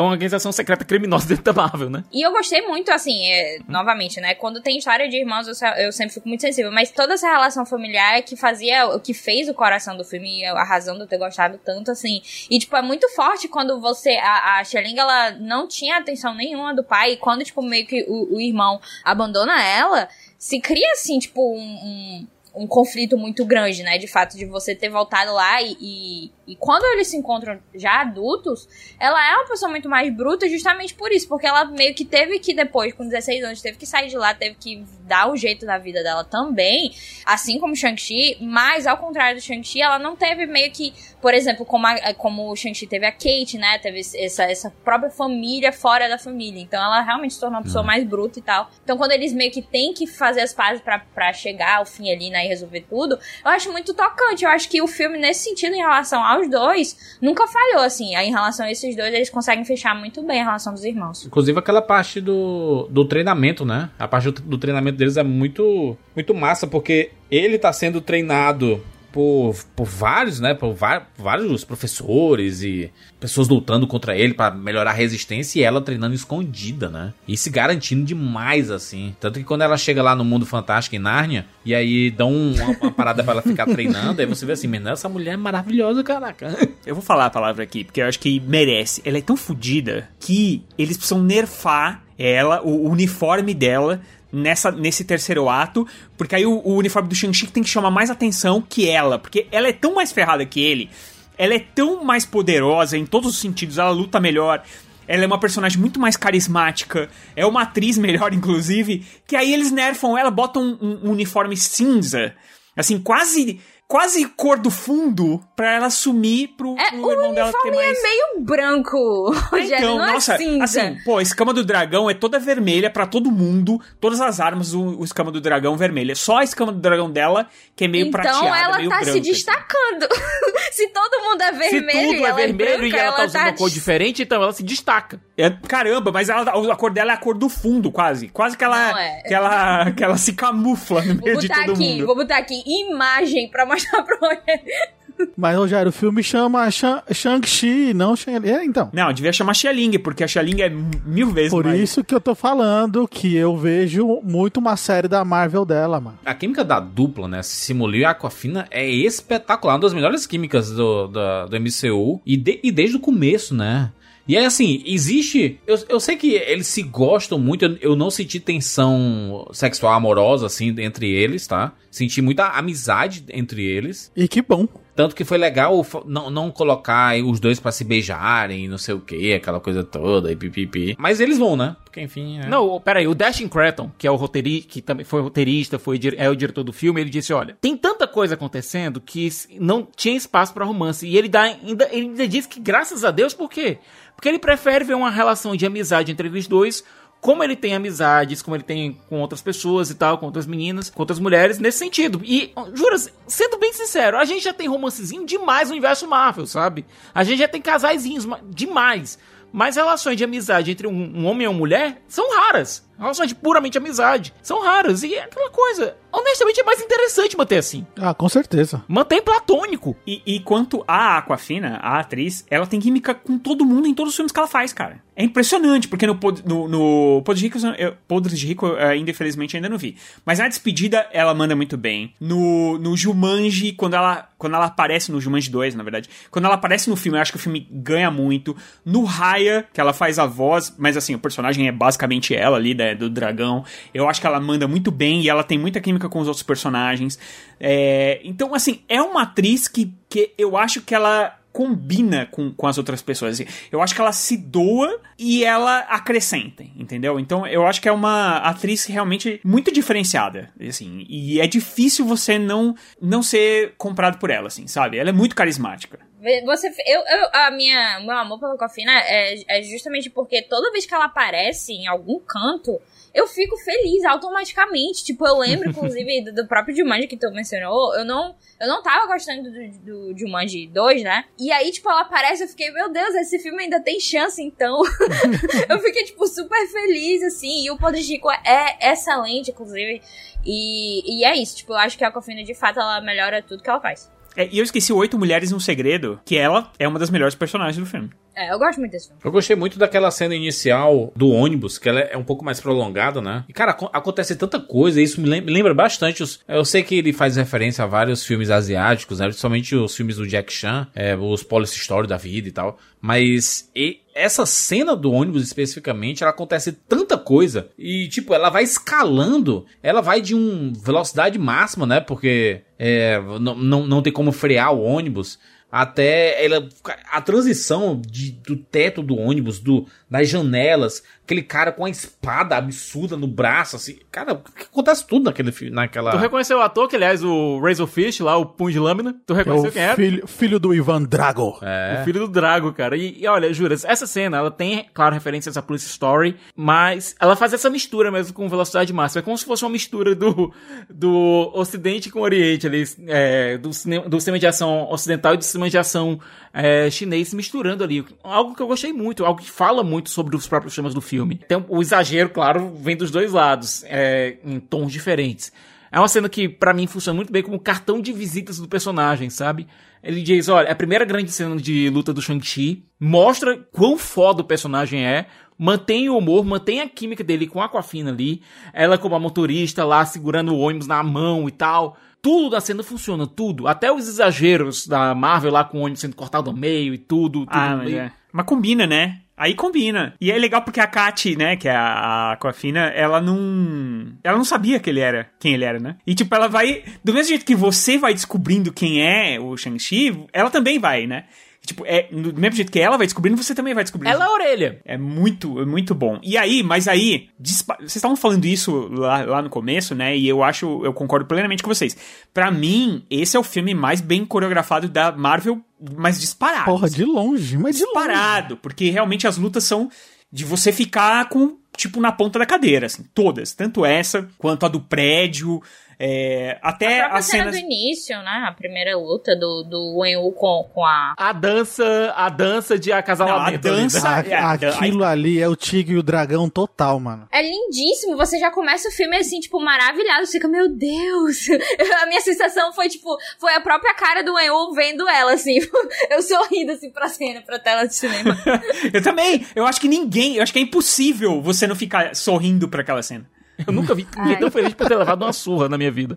Uma 0.00 0.10
organização 0.10 0.50
secreta 0.50 0.84
criminosa 0.84 1.28
dentro 1.28 1.44
da 1.44 1.52
Marvel, 1.52 1.90
né? 1.90 2.02
E 2.10 2.24
eu 2.24 2.32
gostei 2.32 2.62
muito, 2.62 2.90
assim, 2.90 3.26
é, 3.26 3.58
novamente, 3.68 4.20
né? 4.20 4.34
Quando 4.34 4.62
tem 4.62 4.78
história 4.78 5.06
de 5.08 5.16
irmãos, 5.18 5.46
eu, 5.46 5.68
eu 5.76 5.92
sempre 5.92 6.14
fico 6.14 6.26
muito 6.26 6.40
sensível. 6.40 6.72
Mas 6.72 6.90
toda 6.90 7.14
essa 7.14 7.28
relação 7.28 7.66
familiar 7.66 8.16
é 8.16 8.22
que 8.22 8.34
fazia, 8.34 8.86
o 8.86 8.98
que 8.98 9.12
fez 9.12 9.48
o 9.48 9.54
coração 9.54 9.96
do 9.96 10.04
filme, 10.04 10.44
a 10.46 10.64
razão 10.64 10.94
de 10.94 11.02
eu 11.02 11.06
ter 11.06 11.18
gostado 11.18 11.60
tanto, 11.62 11.90
assim. 11.90 12.22
E, 12.50 12.58
tipo, 12.58 12.74
é 12.74 12.82
muito 12.82 13.06
forte 13.10 13.48
quando 13.48 13.80
você. 13.80 14.16
A, 14.16 14.60
a 14.60 14.64
Xeling, 14.64 14.98
ela 14.98 15.32
não 15.32 15.68
tinha 15.68 15.98
atenção 15.98 16.34
nenhuma 16.34 16.74
do 16.74 16.82
pai. 16.82 17.12
E 17.12 17.16
quando, 17.18 17.44
tipo, 17.44 17.62
meio 17.62 17.86
que 17.86 18.04
o, 18.08 18.36
o 18.36 18.40
irmão 18.40 18.80
abandona 19.04 19.62
ela, 19.62 20.08
se 20.38 20.58
cria, 20.58 20.92
assim, 20.92 21.18
tipo, 21.18 21.54
um. 21.54 21.60
um 21.60 22.26
um 22.54 22.66
conflito 22.66 23.16
muito 23.16 23.44
grande, 23.44 23.82
né? 23.82 23.98
De 23.98 24.06
fato, 24.06 24.36
de 24.36 24.44
você 24.44 24.74
ter 24.74 24.88
voltado 24.88 25.32
lá 25.32 25.62
e, 25.62 25.76
e, 25.80 26.32
e 26.52 26.56
quando 26.56 26.84
eles 26.92 27.08
se 27.08 27.16
encontram 27.16 27.58
já 27.74 28.00
adultos, 28.02 28.68
ela 29.00 29.26
é 29.30 29.34
uma 29.36 29.46
pessoa 29.46 29.70
muito 29.70 29.88
mais 29.88 30.12
bruta 30.14 30.48
justamente 30.48 30.94
por 30.94 31.10
isso, 31.12 31.26
porque 31.28 31.46
ela 31.46 31.64
meio 31.64 31.94
que 31.94 32.04
teve 32.04 32.38
que 32.38 32.54
depois, 32.54 32.92
com 32.92 33.04
16 33.04 33.44
anos, 33.44 33.60
teve 33.62 33.78
que 33.78 33.86
sair 33.86 34.08
de 34.08 34.16
lá, 34.16 34.34
teve 34.34 34.56
que 34.58 34.84
dar 35.06 35.30
o 35.30 35.36
jeito 35.36 35.64
da 35.66 35.78
vida 35.78 36.02
dela 36.02 36.24
também, 36.24 36.92
assim 37.24 37.58
como 37.58 37.74
Shang-Chi, 37.76 38.38
mas 38.40 38.86
ao 38.86 38.96
contrário 38.98 39.38
do 39.40 39.42
Shang-Chi, 39.42 39.80
ela 39.82 39.98
não 39.98 40.14
teve 40.16 40.46
meio 40.46 40.70
que, 40.70 40.92
por 41.20 41.34
exemplo, 41.34 41.64
como, 41.64 41.86
a- 41.86 42.14
como 42.14 42.50
o 42.50 42.56
Shang-Chi 42.56 42.86
teve 42.86 43.06
a 43.06 43.12
Kate, 43.12 43.56
né? 43.58 43.78
Teve 43.78 44.00
essa, 44.00 44.44
essa 44.44 44.70
própria 44.84 45.10
família 45.10 45.72
fora 45.72 46.08
da 46.08 46.18
família. 46.18 46.60
Então 46.62 46.82
ela 46.82 47.00
realmente 47.02 47.34
se 47.34 47.40
tornou 47.40 47.58
uma 47.58 47.64
pessoa 47.64 47.82
mais 47.84 48.04
bruta 48.04 48.38
e 48.38 48.42
tal. 48.42 48.70
Então 48.84 48.96
quando 48.96 49.12
eles 49.12 49.32
meio 49.32 49.50
que 49.50 49.62
têm 49.62 49.92
que 49.92 50.06
fazer 50.06 50.40
as 50.40 50.52
pazes 50.52 50.80
pra, 50.82 50.98
pra 50.98 51.32
chegar 51.32 51.78
ao 51.78 51.86
fim 51.86 52.10
ali, 52.12 52.30
né? 52.30 52.44
E 52.44 52.48
resolver 52.48 52.82
tudo, 52.88 53.14
eu 53.44 53.50
acho 53.50 53.70
muito 53.72 53.94
tocante. 53.94 54.44
Eu 54.44 54.50
acho 54.50 54.68
que 54.68 54.80
o 54.82 54.86
filme, 54.86 55.18
nesse 55.18 55.44
sentido, 55.44 55.74
em 55.74 55.78
relação 55.78 56.22
aos 56.42 56.50
dois, 56.50 57.16
nunca 57.20 57.46
falhou, 57.46 57.82
assim. 57.82 58.14
Aí, 58.14 58.28
em 58.28 58.30
relação 58.30 58.66
a 58.66 58.70
esses 58.70 58.94
dois, 58.96 59.14
eles 59.14 59.30
conseguem 59.30 59.64
fechar 59.64 59.94
muito 59.94 60.22
bem 60.22 60.40
a 60.40 60.44
relação 60.44 60.72
dos 60.72 60.84
irmãos. 60.84 61.24
Inclusive 61.24 61.58
aquela 61.58 61.82
parte 61.82 62.20
do, 62.20 62.88
do 62.90 63.04
treinamento, 63.04 63.64
né? 63.64 63.90
A 63.98 64.08
parte 64.08 64.30
do, 64.30 64.42
do 64.42 64.58
treinamento 64.58 64.98
deles 64.98 65.16
é 65.16 65.22
muito, 65.22 65.96
muito 66.14 66.34
massa, 66.34 66.66
porque 66.66 67.10
ele 67.30 67.58
tá 67.58 67.72
sendo 67.72 68.00
treinado 68.00 68.82
por, 69.12 69.54
por 69.76 69.86
vários, 69.86 70.40
né? 70.40 70.54
Por 70.54 70.74
vários 70.74 71.64
professores 71.64 72.62
e 72.62 72.90
pessoas 73.20 73.48
lutando 73.48 73.86
contra 73.86 74.16
ele 74.16 74.34
pra 74.34 74.50
melhorar 74.50 74.90
a 74.90 74.94
resistência 74.94 75.60
e 75.60 75.62
ela 75.62 75.80
treinando 75.80 76.14
escondida, 76.14 76.88
né? 76.88 77.12
E 77.28 77.36
se 77.36 77.50
garantindo 77.50 78.04
demais, 78.04 78.70
assim. 78.70 79.14
Tanto 79.20 79.38
que 79.38 79.44
quando 79.44 79.62
ela 79.62 79.76
chega 79.76 80.02
lá 80.02 80.16
no 80.16 80.24
mundo 80.24 80.46
fantástico 80.46 80.96
em 80.96 80.98
Nárnia, 80.98 81.46
e 81.64 81.74
aí 81.74 82.10
dão 82.10 82.32
uma, 82.32 82.76
uma 82.80 82.90
parada 82.90 83.22
pra 83.22 83.34
ela 83.34 83.42
ficar 83.42 83.66
treinando, 83.66 84.20
aí 84.20 84.26
você 84.26 84.46
vê 84.46 84.52
assim, 84.52 84.66
menina, 84.66 84.92
essa 84.92 85.08
mulher 85.08 85.34
é 85.34 85.36
maravilhosa, 85.36 86.02
caraca. 86.02 86.56
Eu 86.84 86.94
vou 86.96 87.02
falar 87.02 87.26
a 87.26 87.30
palavra 87.30 87.62
aqui, 87.62 87.84
porque 87.84 88.00
eu 88.00 88.06
acho 88.06 88.18
que 88.18 88.40
merece. 88.40 89.00
Ela 89.04 89.18
é 89.18 89.20
tão 89.20 89.36
fodida 89.36 90.08
que 90.18 90.64
eles 90.76 90.96
precisam 90.96 91.22
nerfar 91.22 92.02
ela, 92.18 92.60
o 92.62 92.88
uniforme 92.88 93.54
dela, 93.54 94.00
nessa, 94.32 94.70
nesse 94.70 95.04
terceiro 95.04 95.48
ato, 95.48 95.86
porque 96.16 96.34
aí 96.34 96.46
o, 96.46 96.60
o 96.64 96.76
uniforme 96.76 97.08
do 97.08 97.14
Shang-Chi 97.14 97.48
tem 97.48 97.62
que 97.62 97.68
chamar 97.68 97.90
mais 97.90 98.10
atenção 98.10 98.64
que 98.66 98.88
ela, 98.88 99.18
porque 99.18 99.46
ela 99.52 99.68
é 99.68 99.72
tão 99.72 99.94
mais 99.94 100.10
ferrada 100.10 100.46
que 100.46 100.60
ele, 100.60 100.88
ela 101.36 101.54
é 101.54 101.58
tão 101.58 102.04
mais 102.04 102.24
poderosa 102.24 102.96
em 102.96 103.04
todos 103.04 103.30
os 103.30 103.40
sentidos, 103.40 103.78
ela 103.78 103.90
luta 103.90 104.20
melhor. 104.20 104.62
Ela 105.08 105.24
é 105.24 105.26
uma 105.26 105.40
personagem 105.40 105.80
muito 105.80 105.98
mais 105.98 106.16
carismática, 106.16 107.10
é 107.34 107.44
uma 107.44 107.62
atriz 107.62 107.98
melhor, 107.98 108.32
inclusive, 108.34 109.04
que 109.26 109.36
aí 109.36 109.52
eles 109.52 109.70
nerfam 109.70 110.16
ela, 110.16 110.30
botam 110.30 110.78
um, 110.80 111.08
um 111.08 111.10
uniforme 111.10 111.56
cinza, 111.56 112.34
assim, 112.76 112.98
quase 112.98 113.60
quase 113.92 114.24
cor 114.26 114.58
do 114.58 114.70
fundo, 114.70 115.38
pra 115.54 115.70
ela 115.74 115.90
sumir 115.90 116.48
pro, 116.56 116.74
É, 116.78 116.88
pro 116.92 117.10
irmão 117.12 117.34
dela 117.34 117.52
ter 117.52 117.58
uniforme 117.68 117.76
mais... 117.76 117.98
é 117.98 118.02
meio 118.02 118.40
branco, 118.40 119.30
Rogério, 119.50 119.76
Então, 119.76 119.98
não 119.98 120.12
nossa, 120.14 120.32
é 120.32 120.38
cinza. 120.38 120.64
assim, 120.64 120.96
pô, 121.04 121.18
a 121.18 121.22
escama 121.22 121.52
do 121.52 121.62
dragão 121.62 122.08
é 122.08 122.14
toda 122.14 122.38
vermelha 122.38 122.88
pra 122.88 123.06
todo 123.06 123.30
mundo, 123.30 123.78
todas 124.00 124.18
as 124.22 124.40
armas, 124.40 124.72
o, 124.72 124.80
o 125.00 125.04
escama 125.04 125.30
do 125.30 125.42
dragão 125.42 125.76
vermelha. 125.76 126.14
Só 126.14 126.38
a 126.38 126.42
escama 126.44 126.72
do 126.72 126.80
dragão 126.80 127.10
dela 127.10 127.46
que 127.76 127.84
é 127.84 127.88
meio 127.88 128.06
então 128.06 128.22
prateada, 128.22 128.56
ela 128.58 128.76
meio 128.78 128.88
tá 128.88 128.96
branca. 129.00 129.12
se 129.12 129.20
destacando. 129.20 130.08
se 130.72 130.88
todo 130.88 131.22
mundo 131.28 131.42
é 131.42 131.52
vermelho 131.52 131.90
Se 132.00 132.06
tudo 132.06 132.14
e 132.14 132.24
é 132.24 132.26
ela 132.28 132.36
vermelho 132.36 132.70
é 132.70 132.76
branca, 132.78 132.96
e 132.96 132.98
ela 132.98 133.12
tá 133.16 133.24
usando 133.26 133.42
uma 133.42 133.50
des- 133.50 133.60
cor 133.60 133.70
diferente, 133.70 134.22
então 134.22 134.42
ela 134.42 134.52
se 134.54 134.62
destaca. 134.62 135.20
É, 135.36 135.50
caramba, 135.50 136.10
mas 136.10 136.30
ela, 136.30 136.42
a 136.72 136.76
cor 136.76 136.90
dela 136.90 137.12
é 137.12 137.14
a 137.14 137.18
cor 137.18 137.36
do 137.36 137.50
fundo, 137.50 137.92
quase. 137.92 138.28
Quase 138.28 138.56
que 138.56 138.64
ela, 138.64 138.98
é. 139.02 139.20
que 139.22 139.34
ela, 139.34 139.90
que 139.90 140.02
ela 140.02 140.16
se 140.16 140.32
camufla 140.32 141.02
no 141.02 141.16
meio 141.16 141.36
de 141.38 141.48
botar 141.48 141.64
todo 141.66 141.74
aqui, 141.74 141.92
mundo. 141.94 142.06
vou 142.06 142.16
botar 142.16 142.38
aqui 142.38 142.62
imagem 142.66 143.50
pra 143.50 143.66
mostrar 143.66 143.81
pro 144.04 144.18
Rogério. 144.20 144.92
Mas, 145.36 145.56
Rogério, 145.56 145.90
o 145.90 145.92
filme 145.92 146.20
chama 146.22 146.68
Shang- 146.70 147.02
Shang-Chi, 147.12 147.92
não 147.94 148.16
Shang... 148.16 148.48
É, 148.48 148.64
então. 148.64 148.90
Não, 148.92 149.12
devia 149.12 149.32
chamar 149.32 149.54
Xia-Ling, 149.54 149.98
porque 149.98 150.24
a 150.24 150.26
Xia-Ling 150.26 150.62
é 150.62 150.68
mil 150.68 151.30
vezes 151.30 151.50
Por 151.50 151.64
mais... 151.64 151.78
isso 151.80 152.02
que 152.02 152.12
eu 152.14 152.20
tô 152.20 152.34
falando 152.34 153.06
que 153.06 153.36
eu 153.36 153.56
vejo 153.56 154.20
muito 154.24 154.56
uma 154.56 154.76
série 154.76 155.06
da 155.06 155.24
Marvel 155.24 155.64
dela, 155.64 156.00
mano. 156.00 156.18
A 156.24 156.34
química 156.34 156.64
da 156.64 156.80
dupla, 156.80 157.28
né? 157.28 157.40
Simulio 157.42 158.00
e 158.00 158.04
Aquafina 158.04 158.66
é 158.70 158.84
espetacular. 158.88 159.74
Uma 159.74 159.80
das 159.80 159.94
melhores 159.94 160.26
químicas 160.26 160.70
do, 160.72 161.06
da- 161.08 161.46
do 161.46 161.56
MCU. 161.60 162.20
E, 162.26 162.36
de- 162.36 162.58
e 162.64 162.72
desde 162.72 162.96
o 162.96 163.00
começo, 163.00 163.54
né? 163.54 163.92
E 164.26 164.36
aí, 164.36 164.44
assim, 164.44 164.82
existe. 164.86 165.58
Eu, 165.66 165.76
eu 165.88 166.00
sei 166.00 166.16
que 166.16 166.34
eles 166.34 166.66
se 166.66 166.82
gostam 166.82 167.38
muito. 167.38 167.64
Eu, 167.64 167.76
eu 167.80 167.96
não 167.96 168.10
senti 168.10 168.38
tensão 168.38 169.48
sexual 169.52 169.94
amorosa, 169.94 170.46
assim, 170.46 170.74
entre 170.78 171.10
eles, 171.10 171.46
tá? 171.46 171.72
Senti 171.90 172.22
muita 172.22 172.46
amizade 172.48 173.24
entre 173.30 173.64
eles. 173.64 174.12
E 174.16 174.28
que 174.28 174.40
bom. 174.40 174.66
Tanto 174.94 175.14
que 175.14 175.24
foi 175.24 175.38
legal 175.38 175.86
não, 176.04 176.30
não 176.30 176.50
colocar 176.50 177.16
os 177.16 177.40
dois 177.40 177.58
pra 177.58 177.72
se 177.72 177.82
beijarem, 177.82 178.68
não 178.68 178.76
sei 178.76 178.94
o 178.94 179.00
que, 179.00 179.32
aquela 179.32 179.58
coisa 179.58 179.82
toda, 179.82 180.30
e 180.30 180.36
pipipi. 180.36 180.94
Mas 180.98 181.18
eles 181.18 181.38
vão, 181.38 181.56
né? 181.56 181.76
Porque, 181.82 182.00
enfim. 182.00 182.40
É. 182.40 182.46
Não, 182.46 182.78
pera 182.80 183.00
aí, 183.00 183.08
o 183.08 183.14
Dashing 183.14 183.48
Cretton, 183.48 183.90
que 183.96 184.06
é 184.06 184.10
o 184.10 184.16
roteirista, 184.16 184.68
que 184.68 184.82
também 184.82 185.04
foi 185.04 185.22
roteirista, 185.22 185.78
foi 185.78 185.98
é 186.16 186.28
o 186.28 186.36
diretor 186.36 186.62
do 186.62 186.72
filme, 186.72 187.00
ele 187.00 187.10
disse, 187.10 187.32
olha, 187.32 187.56
tem 187.60 187.76
tanta 187.76 188.06
coisa 188.06 188.34
acontecendo 188.34 189.00
que 189.00 189.30
não 189.58 189.86
tinha 189.96 190.16
espaço 190.16 190.52
pra 190.52 190.64
romance. 190.64 191.06
E 191.06 191.16
ele 191.16 191.28
dá 191.28 191.42
ainda 191.42 191.88
ele 191.90 192.08
ainda 192.08 192.28
diz 192.28 192.46
que 192.46 192.60
graças 192.60 193.04
a 193.04 193.10
Deus, 193.10 193.32
por 193.32 193.48
quê? 193.48 193.78
Porque 194.14 194.28
ele 194.28 194.38
prefere 194.38 194.84
ver 194.84 194.94
uma 194.94 195.10
relação 195.10 195.56
de 195.56 195.66
amizade 195.66 196.12
entre 196.12 196.28
eles 196.28 196.46
dois, 196.46 196.84
como 197.22 197.44
ele 197.44 197.54
tem 197.54 197.72
amizades, 197.72 198.42
como 198.42 198.56
ele 198.56 198.64
tem 198.64 198.98
com 199.08 199.20
outras 199.20 199.40
pessoas 199.40 199.88
e 199.90 199.94
tal, 199.94 200.18
com 200.18 200.26
outras 200.26 200.44
meninas, 200.44 200.90
com 200.90 201.00
outras 201.00 201.20
mulheres, 201.20 201.60
nesse 201.60 201.78
sentido. 201.78 202.20
E, 202.24 202.52
juras, 202.74 203.08
sendo 203.28 203.58
bem 203.58 203.72
sincero, 203.72 204.18
a 204.18 204.24
gente 204.24 204.42
já 204.42 204.52
tem 204.52 204.66
romancezinho 204.68 205.24
demais 205.24 205.68
no 205.68 205.74
universo 205.74 206.08
Marvel, 206.08 206.46
sabe? 206.46 206.84
A 207.14 207.22
gente 207.22 207.38
já 207.38 207.46
tem 207.46 207.62
casaizinhos 207.62 208.26
ma- 208.26 208.40
demais. 208.44 209.20
Mas 209.52 209.76
relações 209.76 210.16
de 210.16 210.24
amizade 210.24 210.70
entre 210.72 210.86
um, 210.88 210.92
um 210.92 211.26
homem 211.26 211.44
e 211.44 211.48
uma 211.48 211.56
mulher 211.56 212.02
são 212.08 212.34
raras. 212.34 212.84
Relações 212.98 213.28
de 213.28 213.34
puramente 213.34 213.76
amizade 213.78 214.32
são 214.42 214.62
raras. 214.62 215.02
E 215.02 215.14
é 215.14 215.24
aquela 215.24 215.50
coisa, 215.50 215.96
honestamente, 216.12 216.60
é 216.60 216.64
mais 216.64 216.80
interessante 216.80 217.36
manter 217.36 217.56
assim. 217.58 217.86
Ah, 217.96 218.14
com 218.14 218.28
certeza. 218.28 218.84
Mantém 218.86 219.20
platônico. 219.20 219.96
E, 220.06 220.22
e 220.24 220.40
quanto 220.40 220.84
a 220.86 221.18
Aquafina, 221.18 221.78
a 221.82 221.98
atriz, 221.98 222.44
ela 222.50 222.66
tem 222.66 222.78
química 222.80 223.14
com 223.14 223.38
todo 223.38 223.64
mundo 223.64 223.86
em 223.88 223.94
todos 223.94 224.12
os 224.12 224.16
filmes 224.16 224.30
que 224.32 224.38
ela 224.38 224.48
faz, 224.48 224.72
cara. 224.72 225.02
É 225.14 225.24
impressionante, 225.24 225.88
porque 225.88 226.06
no, 226.06 226.16
Pod- 226.16 226.42
no, 226.46 226.66
no 226.68 227.22
Podres 227.22 227.40
de 227.40 227.46
Rico, 227.46 227.58
eu, 227.76 227.94
Podres 228.08 228.38
de 228.38 228.46
Rico, 228.46 228.66
eu 228.66 228.78
ainda, 228.78 229.10
infelizmente, 229.10 229.56
ainda 229.56 229.68
não 229.68 229.76
vi. 229.76 229.96
Mas 230.24 230.38
na 230.38 230.48
despedida, 230.48 231.06
ela 231.12 231.34
manda 231.34 231.54
muito 231.54 231.76
bem. 231.76 232.14
No, 232.18 232.78
no 232.78 232.96
Jumanji, 232.96 233.72
quando 233.72 233.94
ela, 233.94 234.28
quando 234.38 234.54
ela 234.56 234.66
aparece, 234.66 235.12
no 235.12 235.20
Jumanji 235.20 235.50
2, 235.50 235.74
na 235.74 235.82
verdade, 235.82 236.08
quando 236.30 236.46
ela 236.46 236.54
aparece 236.54 236.88
no 236.88 236.96
filme, 236.96 237.18
eu 237.18 237.22
acho 237.22 237.30
que 237.32 237.36
o 237.36 237.40
filme 237.40 237.68
ganha 237.70 238.10
muito. 238.10 238.56
No 238.86 239.04
Raya, 239.04 239.66
que 239.72 239.80
ela 239.80 239.92
faz 239.92 240.18
a 240.18 240.24
voz, 240.24 240.74
mas 240.78 240.96
assim, 240.96 241.14
o 241.14 241.18
personagem 241.18 241.68
é 241.68 241.72
basicamente 241.72 242.34
ela 242.34 242.56
ali, 242.56 242.72
da- 242.82 242.94
do 242.94 243.10
dragão. 243.10 243.64
Eu 243.94 244.08
acho 244.08 244.20
que 244.20 244.26
ela 244.26 244.40
manda 244.40 244.66
muito 244.66 244.90
bem 244.90 245.20
e 245.22 245.28
ela 245.28 245.44
tem 245.44 245.58
muita 245.58 245.80
química 245.80 246.08
com 246.08 246.18
os 246.20 246.26
outros 246.28 246.42
personagens. 246.42 247.18
É, 247.60 248.20
então, 248.24 248.54
assim, 248.54 248.80
é 248.88 249.00
uma 249.00 249.22
atriz 249.22 249.68
que, 249.68 249.92
que 250.08 250.32
eu 250.36 250.56
acho 250.56 250.80
que 250.82 250.94
ela 250.94 251.38
combina 251.52 252.24
com, 252.30 252.50
com 252.50 252.66
as 252.66 252.78
outras 252.78 253.02
pessoas. 253.02 253.38
Eu 253.70 253.82
acho 253.82 253.94
que 253.94 254.00
ela 254.00 254.12
se 254.12 254.38
doa 254.38 254.98
e 255.18 255.44
ela 255.44 255.80
acrescenta, 255.80 256.64
entendeu? 256.74 257.20
Então 257.20 257.46
eu 257.46 257.66
acho 257.66 257.78
que 257.80 257.88
é 257.88 257.92
uma 257.92 258.38
atriz 258.38 258.86
realmente 258.86 259.38
muito 259.44 259.70
diferenciada, 259.70 260.48
assim, 260.66 261.04
e 261.10 261.40
é 261.42 261.46
difícil 261.46 262.06
você 262.06 262.38
não 262.38 262.74
não 263.00 263.22
ser 263.22 263.74
comprado 263.76 264.16
por 264.18 264.30
ela, 264.30 264.46
assim, 264.48 264.66
sabe? 264.66 264.96
Ela 264.96 265.10
é 265.10 265.12
muito 265.12 265.36
carismática. 265.36 265.98
Você, 266.44 266.68
eu, 266.86 267.00
eu, 267.00 267.28
a 267.32 267.50
minha, 267.50 267.98
meu 268.00 268.16
amor 268.16 268.38
pela 268.38 268.56
Cofina 268.56 268.92
é, 268.92 269.58
é 269.58 269.62
justamente 269.62 270.08
porque 270.08 270.40
toda 270.42 270.70
vez 270.70 270.86
que 270.86 270.94
ela 270.94 271.06
aparece 271.06 271.72
em 271.72 271.88
algum 271.88 272.20
canto, 272.20 272.80
eu 273.12 273.26
fico 273.26 273.56
feliz 273.58 274.04
automaticamente. 274.04 275.04
Tipo, 275.04 275.26
eu 275.26 275.38
lembro, 275.38 275.68
inclusive, 275.70 276.24
do, 276.24 276.32
do 276.32 276.46
próprio 276.46 276.76
Jumanji 276.76 277.08
que 277.08 277.16
tu 277.16 277.28
mencionou. 277.32 277.94
Eu 277.96 278.04
não, 278.04 278.36
eu 278.60 278.68
não 278.68 278.82
tava 278.82 279.06
gostando 279.08 279.50
do, 279.50 280.12
do 280.12 280.18
Jumanji 280.18 280.68
2, 280.68 281.02
né? 281.02 281.24
E 281.36 281.50
aí, 281.50 281.72
tipo, 281.72 281.90
ela 281.90 282.02
aparece, 282.02 282.44
eu 282.44 282.48
fiquei, 282.48 282.70
meu 282.70 282.88
Deus, 282.88 283.14
esse 283.16 283.40
filme 283.40 283.64
ainda 283.64 283.80
tem 283.80 283.98
chance, 283.98 284.40
então. 284.40 284.80
eu 285.68 285.78
fiquei, 285.80 286.04
tipo, 286.04 286.24
super 286.28 286.68
feliz, 286.68 287.22
assim. 287.24 287.64
E 287.64 287.70
o 287.72 287.76
Poder 287.76 288.00
Chico 288.00 288.30
é 288.30 288.92
excelente, 288.92 289.50
inclusive. 289.50 290.00
E, 290.46 291.18
e 291.18 291.24
é 291.24 291.36
isso, 291.36 291.56
tipo, 291.56 291.72
eu 291.72 291.78
acho 291.78 291.98
que 291.98 292.04
a 292.04 292.12
Cofina, 292.12 292.44
de 292.44 292.54
fato, 292.54 292.78
ela 292.78 293.00
melhora 293.00 293.42
tudo 293.42 293.62
que 293.62 293.68
ela 293.68 293.80
faz. 293.80 294.10
É, 294.36 294.48
e 294.50 294.58
eu 294.58 294.64
esqueci 294.64 294.92
Oito 294.92 295.18
Mulheres 295.18 295.50
e 295.50 295.54
um 295.54 295.60
Segredo, 295.60 296.20
que 296.24 296.36
ela 296.36 296.70
é 296.78 296.86
uma 296.88 296.98
das 296.98 297.10
melhores 297.10 297.34
personagens 297.34 297.76
do 297.76 297.86
filme. 297.86 298.10
É, 298.34 298.52
eu 298.52 298.58
gosto 298.58 298.78
muito 298.78 298.92
desse 298.92 299.08
filme. 299.08 299.20
Eu 299.24 299.30
gostei 299.30 299.54
muito 299.54 299.78
daquela 299.78 300.10
cena 300.10 300.34
inicial 300.34 301.12
do 301.14 301.28
ônibus, 301.28 301.78
que 301.78 301.88
ela 301.88 302.00
é 302.00 302.16
um 302.16 302.24
pouco 302.24 302.44
mais 302.44 302.60
prolongada, 302.60 303.20
né? 303.20 303.44
E, 303.48 303.52
cara, 303.52 303.72
acon- 303.72 303.90
acontece 303.92 304.34
tanta 304.36 304.58
coisa, 304.58 305.00
isso 305.02 305.20
me 305.20 305.28
lem- 305.28 305.40
me 305.42 305.52
lembra 305.52 305.74
bastante. 305.74 306.22
Os, 306.22 306.40
eu 306.48 306.64
sei 306.64 306.82
que 306.82 306.94
ele 306.96 307.12
faz 307.12 307.36
referência 307.36 307.84
a 307.84 307.86
vários 307.86 308.24
filmes 308.24 308.50
asiáticos, 308.50 309.18
né? 309.18 309.26
Principalmente 309.26 309.76
os 309.76 309.94
filmes 309.94 310.16
do 310.16 310.26
Jack 310.26 310.52
Chan, 310.52 310.86
é, 310.94 311.14
os 311.16 311.42
Police 311.42 311.76
Story 311.76 312.08
da 312.08 312.16
vida 312.16 312.48
e 312.48 312.52
tal. 312.52 312.78
Mas 313.00 313.70
e- 313.76 313.98
essa 314.14 314.46
cena 314.46 314.94
do 314.96 315.10
ônibus 315.12 315.42
especificamente, 315.42 316.22
ela 316.22 316.30
acontece 316.32 316.72
tanta 316.72 317.18
coisa. 317.18 317.68
E, 317.78 318.08
tipo, 318.08 318.32
ela 318.34 318.48
vai 318.50 318.62
escalando, 318.62 319.66
ela 319.82 320.00
vai 320.00 320.20
de 320.20 320.34
um 320.34 320.72
velocidade 320.72 321.38
máxima, 321.38 321.86
né? 321.86 322.00
Porque 322.00 322.60
é, 322.78 323.20
não, 323.40 323.86
não 323.86 324.02
tem 324.02 324.12
como 324.12 324.32
frear 324.32 324.72
o 324.72 324.82
ônibus 324.82 325.38
até 325.72 326.44
ela 326.44 326.68
a 327.10 327.22
transição 327.22 327.98
de, 328.06 328.32
do 328.32 328.56
teto 328.56 329.02
do 329.02 329.16
ônibus, 329.16 329.58
do 329.58 329.86
das 330.10 330.28
janelas, 330.28 331.02
aquele 331.24 331.42
cara 331.42 331.72
com 331.72 331.84
a 331.84 331.90
espada 331.90 332.56
absurda 332.56 333.16
no 333.16 333.26
braço, 333.26 333.76
assim, 333.76 333.98
cara, 334.10 334.32
acontece 334.32 335.06
tudo 335.06 335.24
naquele 335.24 335.52
naquela. 335.70 336.10
Tu 336.10 336.16
reconheceu 336.18 336.58
o 336.58 336.62
ator, 336.62 336.88
que 336.88 336.96
aliás, 336.96 337.22
o 337.22 337.60
Razorfish, 337.60 338.20
lá, 338.20 338.36
o 338.36 338.46
Punho 338.46 338.72
de 338.72 338.78
Lâmina? 338.78 339.14
Tu 339.26 339.32
É 339.32 339.36
reconheceu 339.36 339.70
o 339.70 339.72
quem 339.72 339.82
era? 339.82 339.96
filho, 339.96 340.26
filho 340.26 340.58
do 340.58 340.74
Ivan 340.74 341.02
Drago. 341.04 341.58
É. 341.62 342.00
O 342.00 342.04
filho 342.04 342.20
do 342.20 342.28
Drago, 342.28 342.72
cara. 342.72 342.96
E, 342.96 343.22
e 343.22 343.26
olha, 343.26 343.52
jura, 343.52 343.74
essa 343.74 344.06
cena, 344.06 344.38
ela 344.38 344.50
tem, 344.50 344.86
claro, 344.92 345.14
referências 345.14 345.56
à 345.56 345.62
Police 345.62 345.86
Story, 345.86 346.36
mas 346.56 347.14
ela 347.20 347.36
faz 347.36 347.52
essa 347.52 347.70
mistura 347.70 348.10
mesmo 348.10 348.34
com 348.34 348.48
velocidade 348.48 348.92
máxima. 348.92 349.20
É 349.20 349.22
como 349.22 349.38
se 349.38 349.44
fosse 349.44 349.64
uma 349.64 349.70
mistura 349.70 350.14
do, 350.14 350.52
do 350.90 351.50
Ocidente 351.54 352.10
com 352.10 352.18
o 352.20 352.22
Oriente, 352.22 352.66
ali, 352.66 352.84
é, 353.06 353.56
do, 353.58 353.72
cinema, 353.72 354.08
do 354.08 354.20
cinema 354.20 354.38
de 354.38 354.46
ação 354.46 354.88
ocidental 354.90 355.34
e 355.34 355.36
do 355.36 355.44
cinema 355.44 355.70
de 355.70 355.78
ação 355.78 356.18
é, 356.52 356.90
chinês 356.90 357.28
se 357.28 357.36
misturando 357.36 357.82
ali. 357.84 358.04
Algo 358.22 358.54
que 358.54 358.62
eu 358.62 358.66
gostei 358.66 358.92
muito, 358.92 359.24
algo 359.24 359.40
que 359.40 359.50
fala 359.50 359.82
muito 359.82 360.10
sobre 360.10 360.36
os 360.36 360.46
próprios 360.46 360.74
temas 360.74 360.92
do 360.92 361.00
filme. 361.00 361.21
Tem 361.48 361.64
o 361.68 361.80
exagero, 361.80 362.30
claro, 362.30 362.72
vem 362.74 362.96
dos 362.96 363.10
dois 363.10 363.32
lados, 363.32 363.84
é, 363.86 364.38
em 364.44 364.60
tons 364.60 364.92
diferentes. 364.92 365.52
É 365.90 365.98
uma 365.98 366.08
cena 366.08 366.28
que, 366.28 366.48
pra 366.48 366.72
mim, 366.72 366.86
funciona 366.86 367.14
muito 367.14 367.30
bem 367.30 367.42
como 367.42 367.60
cartão 367.60 368.00
de 368.00 368.12
visitas 368.12 368.58
do 368.58 368.66
personagem, 368.66 369.28
sabe? 369.28 369.66
Ele 370.02 370.22
diz, 370.22 370.48
olha, 370.48 370.68
é 370.68 370.72
a 370.72 370.76
primeira 370.76 371.04
grande 371.04 371.30
cena 371.30 371.54
de 371.56 371.90
luta 371.90 372.14
do 372.14 372.22
Shang-Chi 372.22 372.82
mostra 372.98 373.58
quão 373.70 373.98
foda 373.98 374.40
o 374.40 374.44
personagem 374.44 375.04
é, 375.04 375.26
mantém 375.58 376.08
o 376.08 376.16
humor, 376.16 376.44
mantém 376.44 376.80
a 376.80 376.88
química 376.88 377.22
dele 377.22 377.46
com 377.46 377.60
a 377.60 377.66
Aquafina 377.66 378.10
ali, 378.10 378.42
ela 378.72 378.98
como 378.98 379.14
a 379.14 379.20
motorista 379.20 379.84
lá, 379.84 380.04
segurando 380.04 380.54
o 380.54 380.58
ônibus 380.58 380.86
na 380.86 381.02
mão 381.02 381.46
e 381.46 381.52
tal. 381.52 381.96
Tudo 382.20 382.50
da 382.50 382.60
cena 382.60 382.82
funciona, 382.82 383.26
tudo. 383.26 383.68
Até 383.68 383.92
os 383.92 384.08
exageros 384.08 384.86
da 384.86 385.14
Marvel 385.14 385.52
lá 385.52 385.62
com 385.62 385.78
o 385.78 385.82
ônibus 385.82 386.00
sendo 386.00 386.16
cortado 386.16 386.50
ao 386.50 386.56
meio 386.56 386.94
e 386.94 386.98
tudo. 386.98 387.40
tudo 387.40 387.50
Ah, 387.50 387.76
mas 387.76 387.92
é. 387.92 388.12
Mas 388.32 388.46
combina, 388.46 388.86
né? 388.86 389.21
Aí 389.42 389.54
combina. 389.54 390.14
E 390.20 390.30
é 390.30 390.38
legal 390.38 390.62
porque 390.62 390.78
a 390.78 390.86
Kat, 390.86 391.34
né, 391.34 391.56
que 391.56 391.66
é 391.66 391.74
a, 391.74 391.82
a 391.82 392.32
Aquafina, 392.34 392.92
ela 392.94 393.20
não. 393.20 394.12
Ela 394.22 394.36
não 394.36 394.44
sabia 394.44 394.78
que 394.78 394.88
ele 394.88 395.00
era, 395.00 395.28
quem 395.40 395.54
ele 395.54 395.64
era, 395.64 395.80
né? 395.80 395.96
E 396.06 396.14
tipo, 396.14 396.32
ela 396.32 396.46
vai. 396.46 396.84
Do 397.02 397.12
mesmo 397.12 397.30
jeito 397.30 397.44
que 397.44 397.56
você 397.56 397.98
vai 397.98 398.14
descobrindo 398.14 398.72
quem 398.72 399.02
é 399.02 399.40
o 399.40 399.56
Shang-Chi, 399.56 400.26
ela 400.32 400.48
também 400.48 400.78
vai, 400.78 401.08
né? 401.08 401.24
Tipo, 401.64 401.84
é, 401.86 402.08
do 402.10 402.34
mesmo 402.34 402.56
jeito 402.56 402.72
que 402.72 402.80
ela 402.80 402.96
vai 402.96 403.06
descobrindo, 403.06 403.40
você 403.40 403.54
também 403.54 403.72
vai 403.72 403.84
descobrindo. 403.84 404.12
Ela 404.12 404.24
é 404.24 404.28
a 404.28 404.32
orelha. 404.32 404.80
É 404.84 404.98
muito, 404.98 405.60
é 405.60 405.64
muito 405.64 405.94
bom. 405.94 406.18
E 406.20 406.36
aí, 406.36 406.60
mas 406.60 406.88
aí, 406.88 407.28
dispa- 407.38 407.76
vocês 407.78 407.94
estavam 407.96 408.16
falando 408.16 408.44
isso 408.46 408.88
lá, 408.90 409.22
lá 409.24 409.42
no 409.42 409.48
começo, 409.48 409.94
né? 409.94 410.16
E 410.16 410.26
eu 410.26 410.42
acho, 410.42 410.84
eu 410.84 410.92
concordo 410.92 411.24
plenamente 411.24 411.62
com 411.62 411.72
vocês. 411.72 411.96
Pra 412.34 412.50
mim, 412.50 413.04
esse 413.08 413.36
é 413.36 413.40
o 413.40 413.44
filme 413.44 413.74
mais 413.74 414.00
bem 414.00 414.24
coreografado 414.26 414.88
da 414.88 415.12
Marvel, 415.12 415.60
mas 415.96 416.20
disparado. 416.20 416.64
Porra, 416.64 416.90
de 416.90 417.04
longe, 417.04 417.56
mas 417.56 417.76
de 417.76 417.84
longe. 417.84 417.94
disparado, 417.94 418.56
porque 418.56 418.90
realmente 418.90 419.28
as 419.28 419.36
lutas 419.36 419.62
são 419.62 419.88
de 420.32 420.44
você 420.44 420.72
ficar 420.72 421.28
com 421.28 421.58
tipo 421.76 422.00
na 422.00 422.10
ponta 422.10 422.38
da 422.38 422.44
cadeira, 422.44 422.86
assim, 422.86 423.04
todas, 423.14 423.54
tanto 423.54 423.84
essa 423.86 424.28
quanto 424.36 424.66
a 424.66 424.68
do 424.68 424.80
prédio, 424.80 425.62
é, 426.04 426.58
até 426.60 426.96
a 426.96 426.98
própria 427.02 427.18
as 427.20 427.24
cena 427.26 427.42
cenas 427.44 427.54
do 427.60 427.64
início, 427.64 428.16
né? 428.22 428.46
A 428.48 428.52
primeira 428.52 428.96
luta 428.96 429.36
do, 429.36 429.62
do 429.62 429.98
Wen-Wu 430.00 430.32
com, 430.32 430.68
com 430.74 430.84
a... 430.84 431.14
A 431.16 431.32
dança, 431.32 432.12
a 432.16 432.28
dança 432.28 432.76
de 432.76 432.90
acasalamento. 432.92 433.68
Não, 433.68 433.74
a 433.74 433.76
ali, 433.76 433.82
né? 433.82 433.82
dança- 433.84 434.08
A- 434.08 434.20
É, 434.26 434.34
a- 434.34 434.52
aquilo 434.52 435.04
ali 435.04 435.40
é 435.40 435.48
o 435.48 435.54
tigre 435.54 435.94
e 435.94 435.98
o 435.98 436.02
dragão 436.02 436.50
total, 436.50 436.98
mano. 436.98 437.28
É 437.30 437.40
lindíssimo, 437.40 438.16
você 438.16 438.36
já 438.38 438.50
começa 438.50 438.88
o 438.88 438.92
filme 438.92 439.16
assim, 439.16 439.38
tipo, 439.38 439.60
maravilhado. 439.60 440.26
Você 440.26 440.32
fica, 440.32 440.48
meu 440.48 440.68
Deus! 440.68 441.46
A 442.02 442.06
minha 442.06 442.20
sensação 442.20 442.72
foi, 442.72 442.88
tipo, 442.88 443.16
foi 443.38 443.54
a 443.54 443.60
própria 443.60 443.94
cara 443.94 444.22
do 444.24 444.34
Wen-Wu 444.34 444.72
vendo 444.74 445.08
ela, 445.08 445.34
assim. 445.34 445.58
Eu 446.10 446.20
sorrindo, 446.22 446.72
assim, 446.72 446.90
pra 446.90 447.08
cena, 447.08 447.42
pra 447.42 447.58
tela 447.60 447.86
de 447.86 447.94
cinema. 447.94 448.36
Eu 448.92 449.02
também. 449.02 449.46
Eu 449.54 449.64
acho 449.66 449.80
que 449.80 449.86
ninguém. 449.88 450.36
Eu 450.36 450.42
acho 450.42 450.52
que 450.52 450.58
é 450.58 450.62
impossível 450.62 451.40
você 451.40 451.66
não 451.66 451.76
ficar 451.76 452.14
sorrindo 452.16 452.68
pra 452.68 452.82
aquela 452.82 453.02
cena. 453.02 453.24
Eu 453.66 453.72
nunca 453.72 453.94
vi 453.94 454.06
ninguém 454.16 454.38
tão 454.38 454.50
feliz 454.50 454.74
por 454.74 454.86
ter 454.86 454.96
levado 454.96 455.22
uma 455.22 455.32
surra 455.32 455.68
na 455.68 455.78
minha 455.78 455.90
vida. 455.90 456.16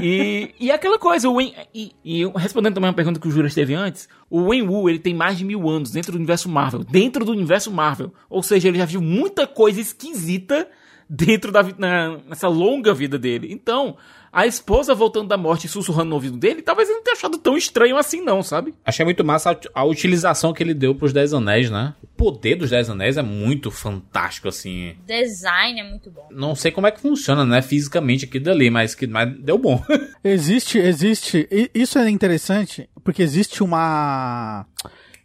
E, 0.00 0.54
e 0.58 0.70
é 0.70 0.74
aquela 0.74 0.98
coisa, 0.98 1.28
o 1.28 1.34
Wen, 1.34 1.54
e, 1.74 1.92
e 2.04 2.24
respondendo 2.36 2.74
também 2.74 2.88
uma 2.88 2.96
pergunta 2.96 3.20
que 3.20 3.28
o 3.28 3.30
Juras 3.30 3.54
teve 3.54 3.74
antes, 3.74 4.08
o 4.28 4.48
Wen 4.48 4.62
Wu, 4.62 4.88
ele 4.88 4.98
tem 4.98 5.14
mais 5.14 5.38
de 5.38 5.44
mil 5.44 5.68
anos 5.68 5.90
dentro 5.90 6.12
do 6.12 6.16
universo 6.16 6.48
Marvel. 6.48 6.84
Dentro 6.84 7.24
do 7.24 7.32
universo 7.32 7.70
Marvel. 7.70 8.12
Ou 8.28 8.42
seja, 8.42 8.68
ele 8.68 8.78
já 8.78 8.84
viu 8.84 9.00
muita 9.00 9.46
coisa 9.46 9.80
esquisita 9.80 10.68
dentro 11.08 11.52
da 11.52 11.62
na, 11.76 12.18
nessa 12.28 12.48
longa 12.48 12.94
vida 12.94 13.18
dele. 13.18 13.48
Então, 13.50 13.96
a 14.32 14.46
esposa 14.46 14.94
voltando 14.94 15.28
da 15.28 15.36
morte 15.36 15.66
e 15.66 15.68
sussurrando 15.68 16.08
no 16.08 16.14
ouvido 16.14 16.38
dele, 16.38 16.62
talvez 16.62 16.88
ele 16.88 16.96
não 16.96 17.04
tenha 17.04 17.14
achado 17.14 17.36
tão 17.36 17.54
estranho 17.54 17.98
assim 17.98 18.22
não, 18.22 18.42
sabe? 18.42 18.74
Achei 18.82 19.04
muito 19.04 19.22
massa 19.22 19.50
a, 19.52 19.80
a 19.80 19.84
utilização 19.84 20.54
que 20.54 20.62
ele 20.62 20.72
deu 20.72 20.94
pros 20.94 21.12
Dez 21.12 21.34
Anéis, 21.34 21.70
né? 21.70 21.94
O 22.02 22.06
poder 22.06 22.56
dos 22.56 22.70
Dez 22.70 22.88
Anéis 22.88 23.18
é 23.18 23.22
muito 23.22 23.70
fantástico, 23.70 24.48
assim. 24.48 24.96
Design 25.06 25.80
é 25.80 25.84
muito 25.84 26.10
bom. 26.10 26.26
Não 26.30 26.54
sei 26.54 26.72
como 26.72 26.86
é 26.86 26.90
que 26.90 27.00
funciona, 27.00 27.44
né? 27.44 27.60
Fisicamente 27.60 28.24
aqui 28.24 28.40
dali, 28.40 28.70
mas, 28.70 28.94
que, 28.94 29.06
mas 29.06 29.38
deu 29.38 29.58
bom. 29.58 29.82
Existe, 30.24 30.78
existe. 30.78 31.48
e 31.50 31.70
Isso 31.74 31.98
é 31.98 32.08
interessante, 32.08 32.88
porque 33.02 33.22
existe 33.22 33.62
uma. 33.62 34.64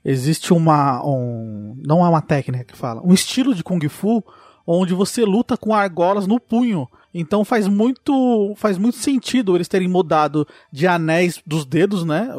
Existe 0.03 0.51
uma. 0.51 1.05
Um, 1.05 1.79
não 1.85 2.03
é 2.03 2.09
uma 2.09 2.21
técnica 2.21 2.65
que 2.65 2.75
fala. 2.75 3.01
Um 3.05 3.13
estilo 3.13 3.53
de 3.53 3.63
Kung 3.63 3.87
Fu 3.87 4.23
onde 4.67 4.93
você 4.93 5.23
luta 5.23 5.55
com 5.55 5.73
argolas 5.73 6.27
no 6.27 6.39
punho. 6.39 6.89
Então 7.20 7.43
faz 7.43 7.68
muito, 7.68 8.53
faz 8.57 8.78
muito 8.78 8.97
sentido 8.97 9.55
eles 9.55 9.68
terem 9.68 9.88
mudado 9.88 10.47
de 10.72 10.86
anéis 10.88 11.41
dos 11.45 11.65
dedos, 11.65 12.03
né? 12.05 12.30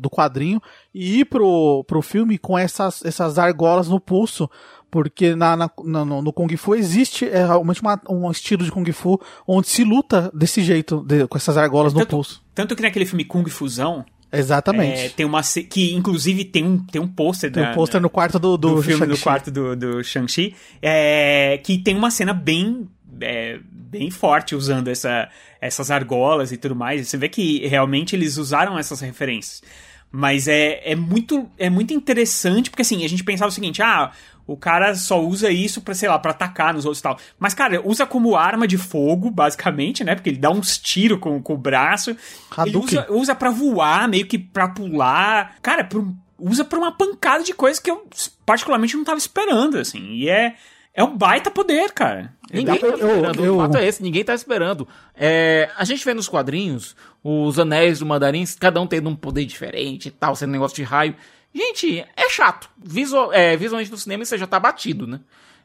Do 0.00 0.10
quadrinho, 0.10 0.60
e 0.94 1.20
ir 1.20 1.24
pro, 1.26 1.84
pro 1.86 2.02
filme 2.02 2.36
com 2.38 2.58
essas, 2.58 3.04
essas 3.04 3.38
argolas 3.38 3.88
no 3.88 4.00
pulso. 4.00 4.48
Porque 4.90 5.34
na, 5.34 5.56
na- 5.56 5.70
no, 5.84 6.22
no 6.22 6.32
Kung 6.32 6.56
Fu 6.56 6.74
existe 6.74 7.24
é, 7.28 7.44
realmente 7.44 7.82
uma- 7.82 8.00
um 8.08 8.30
estilo 8.30 8.62
de 8.64 8.70
Kung 8.70 8.84
Fu 8.92 9.20
onde 9.46 9.68
se 9.68 9.82
luta 9.82 10.30
desse 10.32 10.62
jeito, 10.62 11.04
de- 11.04 11.26
com 11.26 11.36
essas 11.36 11.56
argolas 11.56 11.92
no 11.92 12.00
Tanto- 12.00 12.10
pulso. 12.10 12.42
Tanto 12.54 12.76
que 12.76 12.82
naquele 12.82 13.04
filme 13.04 13.24
Kung 13.24 13.44
Fusão, 13.48 14.04
Exatamente. 14.32 15.00
é, 15.00 15.08
tem 15.08 15.26
uma. 15.26 15.42
Que 15.42 15.94
inclusive 15.94 16.44
tem 16.44 16.64
um, 16.64 16.78
tem 16.78 17.00
um 17.00 17.08
pôster 17.08 17.50
Tem 17.52 17.68
um 17.68 17.72
pôster 17.74 18.00
no 18.00 18.08
quarto 18.10 18.38
do, 18.38 18.56
do, 18.56 18.76
do, 18.76 18.82
filme 18.82 19.06
no 19.06 19.18
quarto 19.18 19.50
do, 19.50 19.74
do 19.76 20.02
Shang-Chi, 20.04 20.54
é, 20.80 21.58
que 21.64 21.78
tem 21.78 21.96
uma 21.96 22.10
cena 22.10 22.32
bem, 22.32 22.88
é, 23.20 23.58
bem 23.70 24.10
forte 24.10 24.54
usando 24.54 24.88
essa, 24.88 25.28
essas 25.60 25.90
argolas 25.90 26.52
e 26.52 26.56
tudo 26.56 26.74
mais. 26.74 27.08
Você 27.08 27.16
vê 27.16 27.28
que 27.28 27.66
realmente 27.66 28.14
eles 28.16 28.36
usaram 28.36 28.78
essas 28.78 29.00
referências. 29.00 29.62
Mas 30.10 30.46
é, 30.46 30.80
é, 30.84 30.94
muito, 30.94 31.50
é 31.58 31.68
muito 31.68 31.92
interessante, 31.92 32.70
porque 32.70 32.82
assim, 32.82 33.04
a 33.04 33.08
gente 33.08 33.24
pensava 33.24 33.48
o 33.48 33.52
seguinte, 33.52 33.82
ah, 33.82 34.12
o 34.46 34.56
cara 34.56 34.94
só 34.94 35.20
usa 35.20 35.50
isso 35.50 35.80
pra, 35.80 35.92
sei 35.92 36.08
lá, 36.08 36.18
pra 36.20 36.30
atacar 36.30 36.72
nos 36.72 36.84
outros 36.84 37.00
e 37.00 37.02
tal. 37.02 37.18
Mas, 37.38 37.52
cara, 37.52 37.80
usa 37.84 38.06
como 38.06 38.36
arma 38.36 38.66
de 38.68 38.78
fogo, 38.78 39.28
basicamente, 39.30 40.04
né? 40.04 40.14
Porque 40.14 40.30
ele 40.30 40.38
dá 40.38 40.50
uns 40.50 40.78
tiros 40.78 41.18
com, 41.18 41.42
com 41.42 41.54
o 41.54 41.58
braço. 41.58 42.16
Ele 42.68 42.76
usa, 42.84 43.06
usa 43.10 43.34
pra 43.34 43.50
voar, 43.50 44.06
meio 44.08 44.26
que 44.26 44.38
pra 44.38 44.68
pular. 44.68 45.56
Cara, 45.60 45.82
pro- 45.82 46.14
usa 46.38 46.64
pra 46.64 46.78
uma 46.78 46.92
pancada 46.92 47.42
de 47.42 47.52
coisa 47.54 47.80
que 47.82 47.90
eu 47.90 48.06
particularmente 48.46 48.96
não 48.96 49.02
tava 49.02 49.18
esperando, 49.18 49.78
assim. 49.78 50.12
E 50.12 50.28
é, 50.28 50.54
é 50.94 51.02
um 51.02 51.16
baita 51.16 51.50
poder, 51.50 51.90
cara. 51.92 52.32
Ninguém 52.52 52.78
tá 52.78 52.86
Eu- 52.86 52.96
eu- 52.96 53.06
esperando. 53.14 53.44
eu- 53.44 53.56
O 53.56 53.60
fato 53.60 53.76
é 53.78 53.86
esse, 53.86 54.02
ninguém 54.02 54.24
tá 54.24 54.34
esperando. 54.34 54.86
É, 55.14 55.68
a 55.76 55.84
gente 55.84 56.04
vê 56.04 56.14
nos 56.14 56.28
quadrinhos 56.28 56.94
os 57.22 57.58
anéis 57.58 57.98
do 57.98 58.06
mandarim, 58.06 58.44
cada 58.60 58.80
um 58.80 58.86
tendo 58.86 59.08
um 59.08 59.16
poder 59.16 59.44
diferente 59.44 60.06
e 60.06 60.10
tal, 60.10 60.36
sendo 60.36 60.50
um 60.50 60.52
negócio 60.52 60.76
de 60.76 60.82
raio. 60.84 61.14
Gente, 61.54 62.04
é 62.16 62.28
chato. 62.30 62.68
Visual, 62.82 63.32
é, 63.32 63.56
visualmente 63.56 63.90
no 63.90 63.96
cinema 63.96 64.24
você 64.24 64.36
já 64.38 64.46
tá 64.46 64.58
batido, 64.60 65.06
né? 65.06 65.20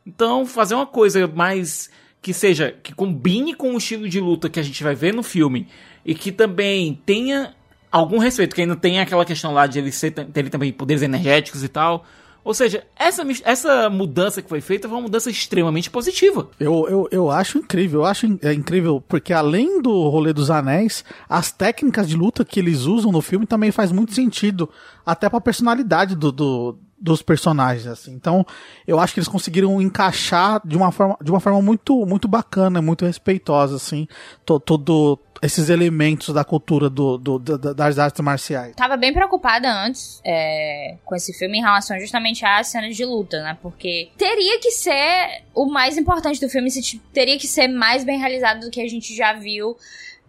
Então, 0.06 0.46
fazer 0.46 0.76
uma 0.76 0.88
coisa 0.88 1.28
mais 1.28 1.90
que 2.22 2.34
seja, 2.34 2.76
que 2.84 2.94
combine 2.94 3.54
com 3.54 3.74
o 3.74 3.78
estilo 3.78 4.08
de 4.10 4.20
luta 4.20 4.50
que 4.50 4.60
a 4.60 4.64
gente 4.64 4.84
vai 4.84 4.94
ver 4.96 5.14
no 5.14 5.24
filme 5.24 5.68
e 6.06 6.14
que 6.16 6.32
também 6.32 7.00
tenha 7.06 7.54
algum 7.92 8.18
respeito, 8.18 8.56
que 8.56 8.62
ainda 8.62 8.76
tem 8.76 9.00
aquela 9.00 9.26
questão 9.26 9.54
lá 9.54 9.66
de 9.68 9.80
ele 9.80 9.92
ser, 9.92 10.12
ter 10.12 10.50
também 10.50 10.72
poderes 10.72 11.02
energéticos 11.02 11.64
e 11.64 11.68
tal. 11.68 12.06
Ou 12.44 12.54
seja, 12.54 12.84
essa, 12.96 13.24
essa 13.44 13.90
mudança 13.90 14.42
que 14.42 14.50
foi 14.50 14.62
feita 14.62 14.88
foi 14.88 14.98
uma 14.98 15.04
mudança 15.04 15.30
extremamente 15.30 15.90
positiva. 15.90 16.50
Eu, 16.60 16.88
eu, 16.90 17.08
eu 17.12 17.30
acho 17.32 17.58
incrível, 17.60 18.02
eu 18.02 18.06
acho 18.06 18.26
in- 18.26 18.40
é 18.42 18.54
incrível, 18.54 19.04
porque 19.08 19.34
além 19.34 19.82
do 19.82 20.08
rolê 20.10 20.34
dos 20.34 20.50
anéis, 20.50 21.04
as 21.28 21.52
técnicas 21.52 22.08
de 22.08 22.16
luta 22.16 22.44
que 22.46 22.60
eles 22.60 22.82
usam 22.84 23.12
no 23.12 23.22
filme 23.22 23.46
também 23.46 23.72
faz 23.72 23.92
muito 23.92 24.14
sentido, 24.14 24.70
até 25.06 25.30
pra 25.30 25.42
personalidade 25.42 26.16
do, 26.16 26.32
do- 26.32 26.80
dos 27.02 27.22
personagens, 27.22 27.88
assim. 27.88 28.12
Então, 28.14 28.46
eu 28.86 29.00
acho 29.00 29.14
que 29.14 29.20
eles 29.20 29.28
conseguiram 29.30 29.82
encaixar 29.82 30.62
de 30.66 30.76
uma 30.76 30.92
forma, 30.92 31.18
de 31.24 31.32
uma 31.32 31.40
forma 31.40 31.62
muito, 31.62 32.06
muito 32.06 32.28
bacana, 32.28 32.82
muito 32.82 33.06
respeitosa, 33.06 33.76
assim, 33.78 34.08
to- 34.46 34.60
todo 34.60 35.18
esses 35.42 35.70
elementos 35.70 36.34
da 36.34 36.44
cultura 36.44 36.90
do, 36.90 37.18
do- 37.18 37.40
da- 37.40 37.74
das 37.74 37.98
artes 37.98 38.22
marciais. 38.22 38.76
Tava 38.76 38.98
bem 38.98 39.14
preocupada 39.14 39.72
antes 39.72 40.20
é, 40.26 40.98
com 41.06 41.16
esse 41.16 41.32
filme 41.38 41.60
em 41.60 41.62
relação 41.62 42.00
justamente 42.00 42.46
às 42.46 42.68
cenas 42.68 42.96
de 42.96 43.06
luta, 43.06 43.42
né? 43.42 43.58
Porque 43.62 44.10
teria 44.18 44.60
que 44.60 44.72
ser 44.72 45.44
o 45.56 45.66
mais 45.68 45.98
importante 45.98 46.40
do 46.42 46.50
filme, 46.50 46.70
teria 47.14 47.38
que 47.38 47.48
ser 47.48 47.68
mais 47.68 48.04
bem 48.04 48.20
realizado 48.20 48.62
do 48.62 48.70
que 48.72 48.82
a 48.82 48.88
gente 48.88 49.16
já 49.16 49.34
viu 49.34 49.78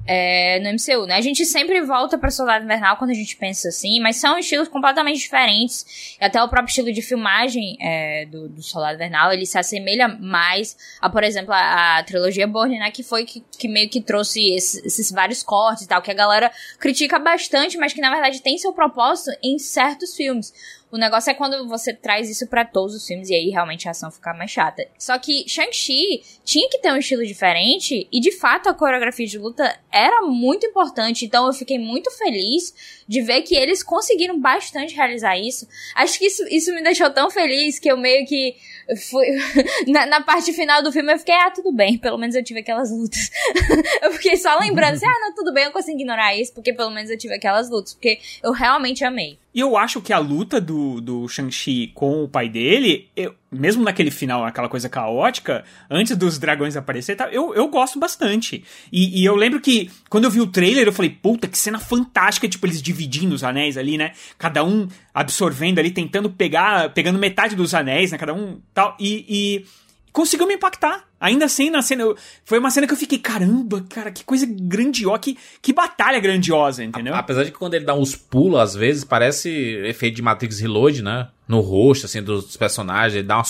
é, 0.07 0.59
no 0.61 0.71
MCU, 0.71 1.07
né? 1.07 1.17
A 1.17 1.21
gente 1.21 1.45
sempre 1.45 1.81
volta 1.83 2.19
pra 2.19 2.31
Soldado 2.31 2.65
Invernal 2.65 2.97
quando 2.97 3.11
a 3.11 3.15
gente 3.15 3.37
pensa 3.37 3.69
assim, 3.69 4.01
mas 4.01 4.17
são 4.17 4.39
estilos 4.39 4.69
completamente 4.69 5.19
diferentes. 5.19 6.17
E 6.21 6.25
até 6.25 6.43
o 6.43 6.49
próprio 6.49 6.69
estilo 6.69 6.93
de 6.93 7.03
filmagem 7.03 7.77
é, 7.81 8.27
do, 8.27 8.49
do 8.49 8.63
Soldado 8.63 8.95
Invernal, 8.95 9.33
ele 9.33 9.47
se 9.47 9.59
assemelha 9.59 10.09
mais 10.09 10.77
a, 11.01 11.09
por 11.09 11.23
exemplo, 11.23 11.53
a, 11.53 11.99
a 11.99 12.03
trilogia 12.03 12.47
Bourne, 12.47 12.79
né? 12.79 12.91
Que 12.91 13.03
foi 13.03 13.25
que, 13.25 13.45
que 13.59 13.69
meio 13.69 13.89
que 13.89 14.01
trouxe 14.01 14.55
esses, 14.55 14.85
esses 14.85 15.11
vários 15.11 15.43
cortes 15.43 15.85
e 15.85 15.89
tal, 15.89 16.03
que 16.03 16.11
a 16.11 16.15
galera 16.15 16.51
critica 16.79 17.19
bastante, 17.19 17.77
mas 17.77 17.93
que 17.93 18.01
na 18.01 18.11
verdade 18.11 18.43
tem 18.43 18.59
seu 18.59 18.73
propósito 18.73 19.31
em 19.43 19.59
certos 19.59 20.17
filmes. 20.17 20.53
O 20.93 20.99
negócio 20.99 21.31
é 21.31 21.35
quando 21.35 21.69
você 21.69 21.95
traz 21.95 22.29
isso 22.29 22.47
pra 22.49 22.65
todos 22.65 22.95
os 22.95 23.07
filmes 23.07 23.29
e 23.31 23.35
aí 23.35 23.49
realmente 23.51 23.87
a 23.87 23.93
ação 23.93 24.11
fica 24.11 24.35
mais 24.35 24.51
chata. 24.51 24.87
Só 24.99 25.17
que 25.19 25.49
Shang-Chi 25.49 26.23
tinha 26.45 26.69
que 26.69 26.79
ter 26.79 26.93
um 26.93 26.97
estilo 26.97 27.25
diferente 27.25 28.09
e 28.11 28.21
de 28.21 28.33
fato 28.33 28.69
a 28.69 28.75
coreografia 28.75 29.27
de 29.27 29.39
luta 29.39 29.79
era 29.93 30.23
muito 30.23 30.67
importante. 30.67 31.25
Então 31.25 31.47
eu 31.47 31.53
fiquei 31.53 31.79
muito 31.79 32.11
feliz 32.11 32.75
de 33.07 33.23
ver 33.23 33.43
que 33.43 33.55
eles 33.55 33.83
conseguiram 33.83 34.39
bastante 34.39 34.95
realizar 34.95 35.39
isso. 35.39 35.69
Acho 35.95 36.19
que 36.19 36.27
isso, 36.27 36.47
isso 36.49 36.75
me 36.75 36.83
deixou 36.83 37.09
tão 37.11 37.31
feliz 37.31 37.79
que 37.79 37.91
eu 37.91 37.97
meio 37.97 38.27
que 38.27 38.57
fui. 38.97 39.27
na, 39.87 40.07
na 40.07 40.21
parte 40.23 40.53
final 40.53 40.83
do 40.83 40.91
filme 40.91 41.13
eu 41.13 41.19
fiquei, 41.19 41.35
ah, 41.35 41.51
tudo 41.51 41.73
bem, 41.73 41.99
pelo 41.99 42.19
menos 42.19 42.35
eu 42.35 42.43
tive 42.43 42.61
aquelas 42.61 42.91
lutas. 42.91 43.31
eu 44.03 44.13
fiquei 44.13 44.37
só 44.37 44.59
lembrando 44.59 44.95
assim, 44.95 45.07
ah, 45.07 45.21
não, 45.21 45.35
tudo 45.35 45.53
bem, 45.53 45.65
eu 45.65 45.73
consigo 45.73 45.99
ignorar 45.99 46.35
isso, 46.35 46.53
porque 46.53 46.73
pelo 46.73 46.91
menos 46.91 47.11
eu 47.11 47.19
tive 47.19 47.35
aquelas 47.35 47.71
lutas. 47.71 47.95
Porque 47.95 48.19
eu 48.43 48.53
realmente 48.53 49.05
amei. 49.05 49.39
E 49.53 49.59
eu 49.61 49.77
acho 49.77 50.01
que 50.01 50.13
a 50.13 50.19
luta 50.19 50.61
do, 50.61 51.01
do 51.01 51.27
Shang-Chi 51.29 51.89
com 51.95 52.23
o 52.23 52.29
pai 52.29 52.49
dele, 52.49 53.09
eu- 53.17 53.35
mesmo 53.51 53.83
naquele 53.83 54.11
final, 54.11 54.45
aquela 54.45 54.69
coisa 54.69 54.89
caótica, 54.89 55.65
antes 55.91 56.17
dos 56.17 56.39
dragões 56.39 56.77
aparecer, 56.77 57.17
tá, 57.17 57.29
eu, 57.33 57.53
eu 57.53 57.67
gosto 57.67 57.99
bastante. 57.99 58.63
E, 58.93 59.21
e 59.21 59.25
eu 59.25 59.35
lembro 59.35 59.61
que 59.61 59.91
quando 60.09 60.25
eu 60.25 60.31
vi 60.31 60.41
o 60.41 60.47
trailer, 60.47 60.87
eu 60.87 60.93
falei, 60.93 61.11
puta, 61.11 61.49
que 61.49 61.59
cena 61.59 61.81
fantástica, 61.81 62.49
tipo, 62.49 62.65
eles 62.65 62.81
dividindo 62.81 63.35
os 63.35 63.43
anéis 63.43 63.77
ali, 63.77 63.99
né? 63.99 64.13
Cada 64.39 64.63
um 64.65 64.87
absorvendo 65.13 65.81
ali, 65.81 65.91
tentando 65.91 66.31
pegar, 66.31 66.91
pegando 66.95 67.19
metade 67.19 67.57
dos 67.57 67.75
anéis, 67.75 68.13
né? 68.13 68.19
Cada 68.19 68.33
um 68.33 68.61
tal. 68.73 68.97
E. 69.01 69.25
e 69.29 69.80
conseguiu 70.13 70.47
me 70.47 70.55
impactar. 70.55 71.05
Ainda 71.21 71.45
assim, 71.45 71.71
na 71.71 71.83
cena. 71.83 72.03
eu- 72.03 72.17
foi 72.45 72.59
uma 72.59 72.71
cena 72.71 72.87
que 72.87 72.93
eu 72.93 72.97
fiquei, 72.97 73.19
caramba, 73.19 73.85
cara, 73.89 74.11
que 74.11 74.25
coisa 74.25 74.47
grandiosa, 74.49 75.19
que, 75.19 75.39
que 75.61 75.73
batalha 75.73 76.19
grandiosa, 76.19 76.83
entendeu? 76.83 77.15
Apesar 77.15 77.45
de 77.45 77.51
que 77.51 77.59
quando 77.59 77.75
ele 77.75 77.85
dá 77.85 77.95
uns 77.95 78.15
pulos, 78.17 78.59
às 78.61 78.75
vezes, 78.75 79.05
parece 79.05 79.51
efeito 79.85 80.17
de 80.17 80.23
Matrix 80.23 80.61
Reload, 80.61 81.03
né? 81.03 81.29
No 81.47 81.61
rosto, 81.61 82.07
assim, 82.07 82.23
dos 82.23 82.57
personagens. 82.57 83.15
Ele 83.15 83.27
dá 83.27 83.37
uma, 83.37 83.45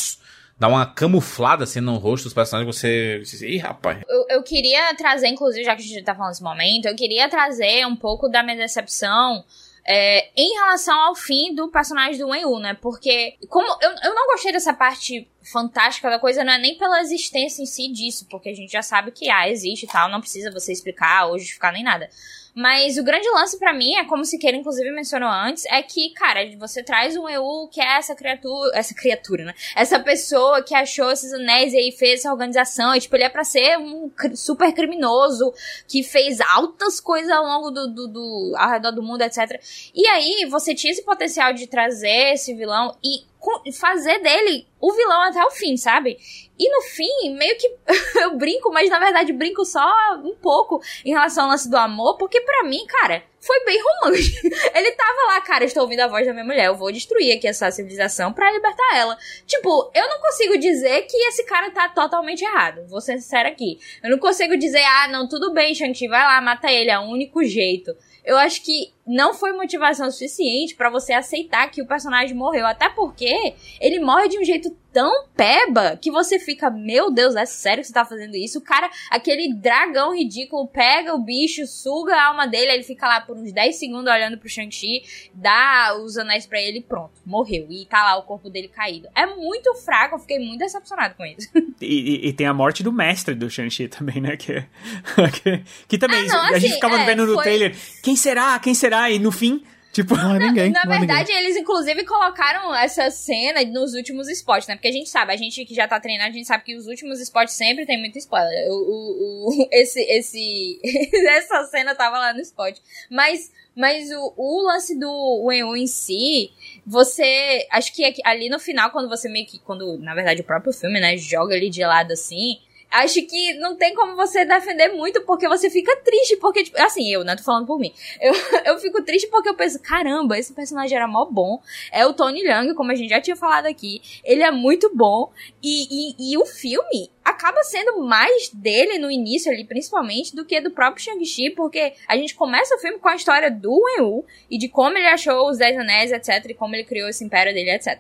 dá 0.59 0.69
uma 0.69 0.87
camuflada, 0.87 1.65
assim, 1.65 1.81
no 1.81 1.97
rosto 1.97 2.25
dos 2.25 2.35
personagens. 2.35 2.75
Você... 2.77 3.23
você 3.25 3.49
Ih, 3.49 3.59
rapaz. 3.59 3.99
Eu, 4.09 4.27
eu 4.37 4.43
queria 4.43 4.95
trazer, 4.97 5.29
inclusive, 5.29 5.65
já 5.65 5.77
que 5.77 5.83
a 5.83 5.85
gente 5.85 6.03
tá 6.03 6.15
falando 6.15 6.31
desse 6.33 6.43
momento, 6.43 6.87
eu 6.87 6.97
queria 6.97 7.29
trazer 7.29 7.87
um 7.87 7.95
pouco 7.97 8.29
da 8.29 8.43
minha 8.43 8.57
decepção 8.57 9.45
é, 9.87 10.31
em 10.37 10.55
relação 10.55 10.99
ao 10.99 11.15
fim 11.15 11.55
do 11.55 11.69
personagem 11.69 12.19
do 12.19 12.29
Wen 12.29 12.45
Wu, 12.45 12.59
né? 12.61 12.75
Porque, 12.75 13.37
como 13.49 13.67
eu, 13.83 13.91
eu 14.05 14.15
não 14.15 14.27
gostei 14.27 14.53
dessa 14.53 14.73
parte 14.73 15.29
fantástica 15.53 16.11
da 16.11 16.19
coisa, 16.19 16.45
não 16.45 16.53
é 16.53 16.59
nem 16.59 16.77
pela 16.77 17.01
existência 17.01 17.63
em 17.63 17.67
si 17.67 17.89
disso, 17.89 18.27
porque 18.31 18.51
a 18.51 18.55
gente 18.55 18.71
já 18.71 18.83
sabe 18.83 19.11
que, 19.11 19.31
ah, 19.31 19.49
existe 19.49 19.85
e 19.85 19.89
tal, 19.89 20.09
não 20.09 20.21
precisa 20.21 20.51
você 20.51 20.73
explicar 20.73 21.27
ou 21.27 21.39
justificar 21.39 21.73
nem 21.73 21.83
nada. 21.83 22.09
Mas 22.55 22.99
o 22.99 23.05
grande 23.05 23.29
lance 23.31 23.59
pra 23.59 23.73
mim 23.73 23.95
é, 23.97 24.05
como 24.05 24.25
Siqueira 24.25 24.57
inclusive 24.57 24.91
mencionou 24.91 25.29
antes, 25.29 25.65
é 25.67 25.83
que, 25.83 26.11
cara, 26.11 26.41
você 26.59 26.83
traz 26.83 27.17
um 27.17 27.29
EU 27.29 27.69
que 27.69 27.81
é 27.81 27.99
essa 27.99 28.15
criatura, 28.15 28.71
essa 28.75 28.95
criatura, 28.95 29.45
né? 29.45 29.55
Essa 29.77 29.99
pessoa 30.01 30.63
que 30.63 30.75
achou 30.75 31.11
esses 31.11 31.33
anéis 31.33 31.73
e 31.73 31.79
aí 31.79 31.93
fez 31.93 32.21
essa 32.21 32.33
organização, 32.33 32.95
e 32.95 33.01
tipo, 33.01 33.17
ele 33.17 33.25
é 33.25 33.29
pra 33.29 33.45
ser 33.45 33.79
um 33.79 34.11
super 34.35 34.73
criminoso, 34.73 35.53
que 35.89 36.03
fez 36.03 36.41
altas 36.41 37.01
coisas 37.01 37.31
ao 37.31 37.45
longo 37.45 37.71
do, 37.71 37.89
do, 37.89 38.09
do 38.09 38.55
ao 38.57 38.71
redor 38.71 38.91
do 38.93 39.03
mundo, 39.03 39.23
etc. 39.23 39.61
E 39.95 40.07
aí, 40.09 40.47
você 40.51 40.75
tinha 40.75 40.93
esse 40.93 41.05
potencial 41.05 41.53
de 41.53 41.67
trazer 41.67 42.35
esse 42.35 42.55
vilão 42.55 42.97
e 43.03 43.30
fazer 43.79 44.19
dele 44.21 44.67
o 44.81 44.93
vilão 44.93 45.23
até 45.23 45.45
o 45.45 45.51
fim, 45.51 45.77
sabe? 45.77 46.17
E 46.59 46.71
no 46.71 46.83
fim, 46.83 47.35
meio 47.37 47.57
que 47.57 47.71
eu 48.21 48.37
brinco, 48.37 48.71
mas 48.71 48.91
na 48.91 48.99
verdade 48.99 49.33
brinco 49.33 49.65
só 49.65 49.91
um 50.23 50.35
pouco 50.35 50.81
em 51.05 51.11
relação 51.11 51.45
ao 51.45 51.51
lance 51.51 51.71
do 51.71 51.77
amor, 51.77 52.17
porque 52.17 52.41
pra 52.43 52.65
mim, 52.65 52.85
cara, 52.87 53.23
foi 53.41 53.65
bem 53.65 53.81
romântico. 53.83 54.47
Ele 54.77 54.93
tava 54.93 55.27
lá, 55.29 55.41
cara, 55.41 55.65
estou 55.65 55.83
ouvindo 55.83 56.01
a 56.01 56.09
voz 56.09 56.27
da 56.27 56.33
minha 56.33 56.45
mulher, 56.45 56.67
eu 56.67 56.77
vou 56.77 56.93
destruir 56.93 57.37
aqui 57.37 57.47
essa 57.47 57.71
civilização 57.71 58.33
pra 58.33 58.53
libertar 58.53 58.97
ela. 58.97 59.17
Tipo, 59.47 59.91
eu 59.95 60.09
não 60.09 60.21
consigo 60.21 60.59
dizer 60.59 61.03
que 61.03 61.17
esse 61.29 61.45
cara 61.45 61.71
tá 61.71 61.89
totalmente 61.89 62.45
errado, 62.45 62.87
vou 62.89 63.01
ser 63.01 63.19
sincera 63.19 63.49
aqui. 63.49 63.79
Eu 64.03 64.11
não 64.11 64.19
consigo 64.19 64.57
dizer, 64.57 64.85
ah, 64.85 65.09
não, 65.09 65.27
tudo 65.27 65.53
bem, 65.55 65.75
Shang-Chi, 65.75 66.09
vai 66.09 66.23
lá, 66.23 66.41
mata 66.41 66.71
ele, 66.71 66.91
é 66.91 66.99
o 66.99 67.05
único 67.05 67.43
jeito. 67.43 67.97
Eu 68.23 68.37
acho 68.37 68.63
que 68.63 68.93
não 69.11 69.35
foi 69.35 69.53
motivação 69.53 70.09
suficiente 70.09 70.77
pra 70.77 70.89
você 70.89 71.13
aceitar 71.13 71.69
que 71.69 71.83
o 71.83 71.87
personagem 71.87 72.37
morreu, 72.37 72.65
até 72.65 72.89
porque 72.89 73.55
ele 73.81 73.99
morre 73.99 74.29
de 74.29 74.39
um 74.39 74.45
jeito 74.45 74.71
tão 74.93 75.27
peba 75.37 75.97
que 75.97 76.11
você 76.11 76.39
fica, 76.39 76.71
meu 76.71 77.11
Deus, 77.11 77.37
é 77.37 77.47
sério 77.47 77.83
que 77.83 77.89
você 77.89 77.93
tá 77.95 78.05
fazendo 78.05 78.35
isso? 78.37 78.59
O 78.59 78.63
cara, 78.63 78.91
aquele 79.11 79.55
dragão 79.55 80.15
ridículo, 80.17 80.67
pega 80.69 81.15
o 81.15 81.19
bicho, 81.23 81.67
suga 81.67 82.15
a 82.15 82.27
alma 82.29 82.47
dele, 82.47 82.71
aí 82.71 82.77
ele 82.77 82.83
fica 82.85 83.07
lá 83.07 83.21
por 83.21 83.37
uns 83.37 83.53
10 83.53 83.77
segundos 83.77 84.13
olhando 84.13 84.39
pro 84.39 84.49
Shang-Chi, 84.49 85.03
dá 85.35 85.97
os 86.03 86.17
anéis 86.19 86.47
pra 86.47 86.61
ele 86.61 86.81
pronto, 86.81 87.13
morreu. 87.25 87.67
E 87.71 87.85
tá 87.87 88.03
lá 88.03 88.17
o 88.19 88.23
corpo 88.25 88.51
dele 88.51 88.69
caído. 88.69 89.09
É 89.15 89.27
muito 89.27 89.75
fraco, 89.77 90.17
eu 90.17 90.19
fiquei 90.19 90.39
muito 90.39 90.59
decepcionado 90.59 91.15
com 91.15 91.25
isso. 91.25 91.49
E, 91.81 91.87
e- 92.27 92.29
e 92.29 92.33
tem 92.35 92.47
a 92.47 92.53
morte 92.53 92.83
do 92.83 92.93
mestre 92.93 93.35
do 93.35 93.49
Shang-Chi 93.49 93.89
também, 93.89 94.21
né? 94.21 94.37
Que, 94.37 94.63
que, 95.43 95.63
que 95.89 95.99
também, 95.99 96.21
Ah, 96.29 96.33
não, 96.35 96.41
a 96.41 96.59
gente 96.59 96.67
assim, 96.67 96.75
ficava 96.75 97.01
é, 97.01 97.07
vendo 97.07 97.25
no 97.27 97.35
foi- 97.35 97.43
trailer, 97.45 97.75
quem 98.03 98.15
será, 98.15 98.59
quem 98.59 98.75
será? 98.75 99.11
E 99.11 99.19
no 99.19 99.33
fim, 99.33 99.65
tipo... 99.93 100.17
Não 100.17 100.37
é 100.37 100.39
ninguém. 100.39 100.71
Na 100.71 100.81
é 100.81 100.85
ninguém. 100.85 100.99
verdade, 101.01 101.33
eles 101.33 101.57
inclusive 101.57 102.05
colocaram 102.05 102.75
essa 102.75 103.11
cena 103.11 103.63
nos 103.65 103.95
últimos 103.95 104.29
spots, 104.29 104.67
né? 104.69 104.75
Porque 104.77 104.89
a 104.89 104.93
gente 104.93 105.09
sabe, 105.09 105.33
a 105.33 105.37
gente 105.37 105.65
que 105.65 105.75
já 105.75 105.87
tá 105.89 105.99
treinado, 106.01 106.31
a 106.31 106.33
gente 106.33 106.47
sabe 106.47 106.65
que 106.65 106.77
os 106.77 106.87
últimos 106.87 107.21
spots 107.21 107.55
sempre 107.55 107.87
tem 107.87 107.99
muito 107.99 108.19
spoiler. 108.19 108.69
O, 108.71 108.75
o, 108.75 109.49
o- 109.63 109.69
esse, 109.73 110.01
esse, 110.03 110.81
essa 111.29 111.65
cena 111.65 111.95
tava 111.95 112.19
lá 112.19 112.33
no 112.33 112.41
spot. 112.41 112.77
Mas, 113.11 113.53
mas 113.77 114.11
o, 114.11 114.35
o 114.37 114.63
lance 114.63 114.99
do 114.99 115.45
Wen 115.45 115.65
Wu 115.65 115.77
em 115.77 115.87
si, 115.87 116.51
você, 116.87 117.67
acho 117.71 117.93
que 117.95 118.13
ali 118.25 118.49
no 118.49 118.59
final, 118.59 118.91
quando 118.91 119.09
você 119.09 119.29
meio 119.29 119.47
que, 119.47 119.59
quando, 119.59 119.99
na 119.99 120.15
verdade, 120.15 120.41
o 120.41 120.45
próprio 120.45 120.73
filme, 120.73 121.01
né, 121.01 121.17
joga 121.17 121.55
ele 121.57 121.71
de 121.71 121.85
lado 121.85 122.13
assim, 122.13 122.59
acho 122.91 123.23
que 123.27 123.55
não 123.55 123.77
tem 123.77 123.95
como 123.95 124.17
você 124.17 124.45
defender 124.45 124.89
muito, 124.89 125.23
porque 125.23 125.49
você 125.49 125.71
fica 125.71 125.95
triste, 125.97 126.37
porque, 126.37 126.65
tipo, 126.65 126.81
assim, 126.81 127.09
eu, 127.13 127.23
né, 127.25 127.37
tô 127.37 127.43
falando 127.43 127.67
por 127.67 127.79
mim. 127.79 127.93
Eu, 128.21 128.33
eu 128.67 128.79
fico 128.79 129.03
triste 129.03 129.29
porque 129.29 129.49
eu 129.49 129.55
penso, 129.55 129.81
caramba, 129.81 130.39
esse 130.39 130.53
personagem 130.53 130.97
era 130.97 131.07
mó 131.07 131.25
bom. 131.25 131.61
É 131.93 132.05
o 132.07 132.13
Tony 132.13 132.43
Leung, 132.43 132.75
como 132.75 132.91
a 132.91 132.95
gente 132.95 133.11
já 133.11 133.21
tinha 133.21 133.37
falado 133.37 133.67
aqui. 133.67 134.03
Ele 134.25 134.43
é 134.43 134.51
muito 134.51 134.91
bom. 134.95 135.31
E, 135.63 136.15
e, 136.19 136.33
e 136.33 136.39
o 136.39 136.45
filme 136.45 137.11
acaba 137.31 137.63
sendo 137.63 138.03
mais 138.03 138.51
dele 138.51 138.99
no 138.99 139.11
início 139.11 139.51
ali, 139.51 139.65
principalmente, 139.65 140.35
do 140.35 140.45
que 140.45 140.61
do 140.61 140.71
próprio 140.71 141.05
Shang-Chi, 141.05 141.51
porque 141.51 141.95
a 142.07 142.17
gente 142.17 142.35
começa 142.35 142.75
o 142.75 142.79
filme 142.79 142.99
com 142.99 143.09
a 143.09 143.17
história 143.17 143.51
do 143.51 143.73
Wen-Wu 143.73 144.25
e 144.51 144.59
de 144.59 144.69
como 144.69 144.97
ele 144.97 145.07
achou 145.07 145.49
os 145.49 145.59
Dez 145.59 145.77
Anéis, 145.79 146.13
etc, 146.13 146.51
e 146.51 146.55
como 146.55 146.75
ele 146.75 146.85
criou 146.85 147.09
esse 147.09 147.25
império 147.25 147.55
dele, 147.55 147.71
etc. 147.71 147.99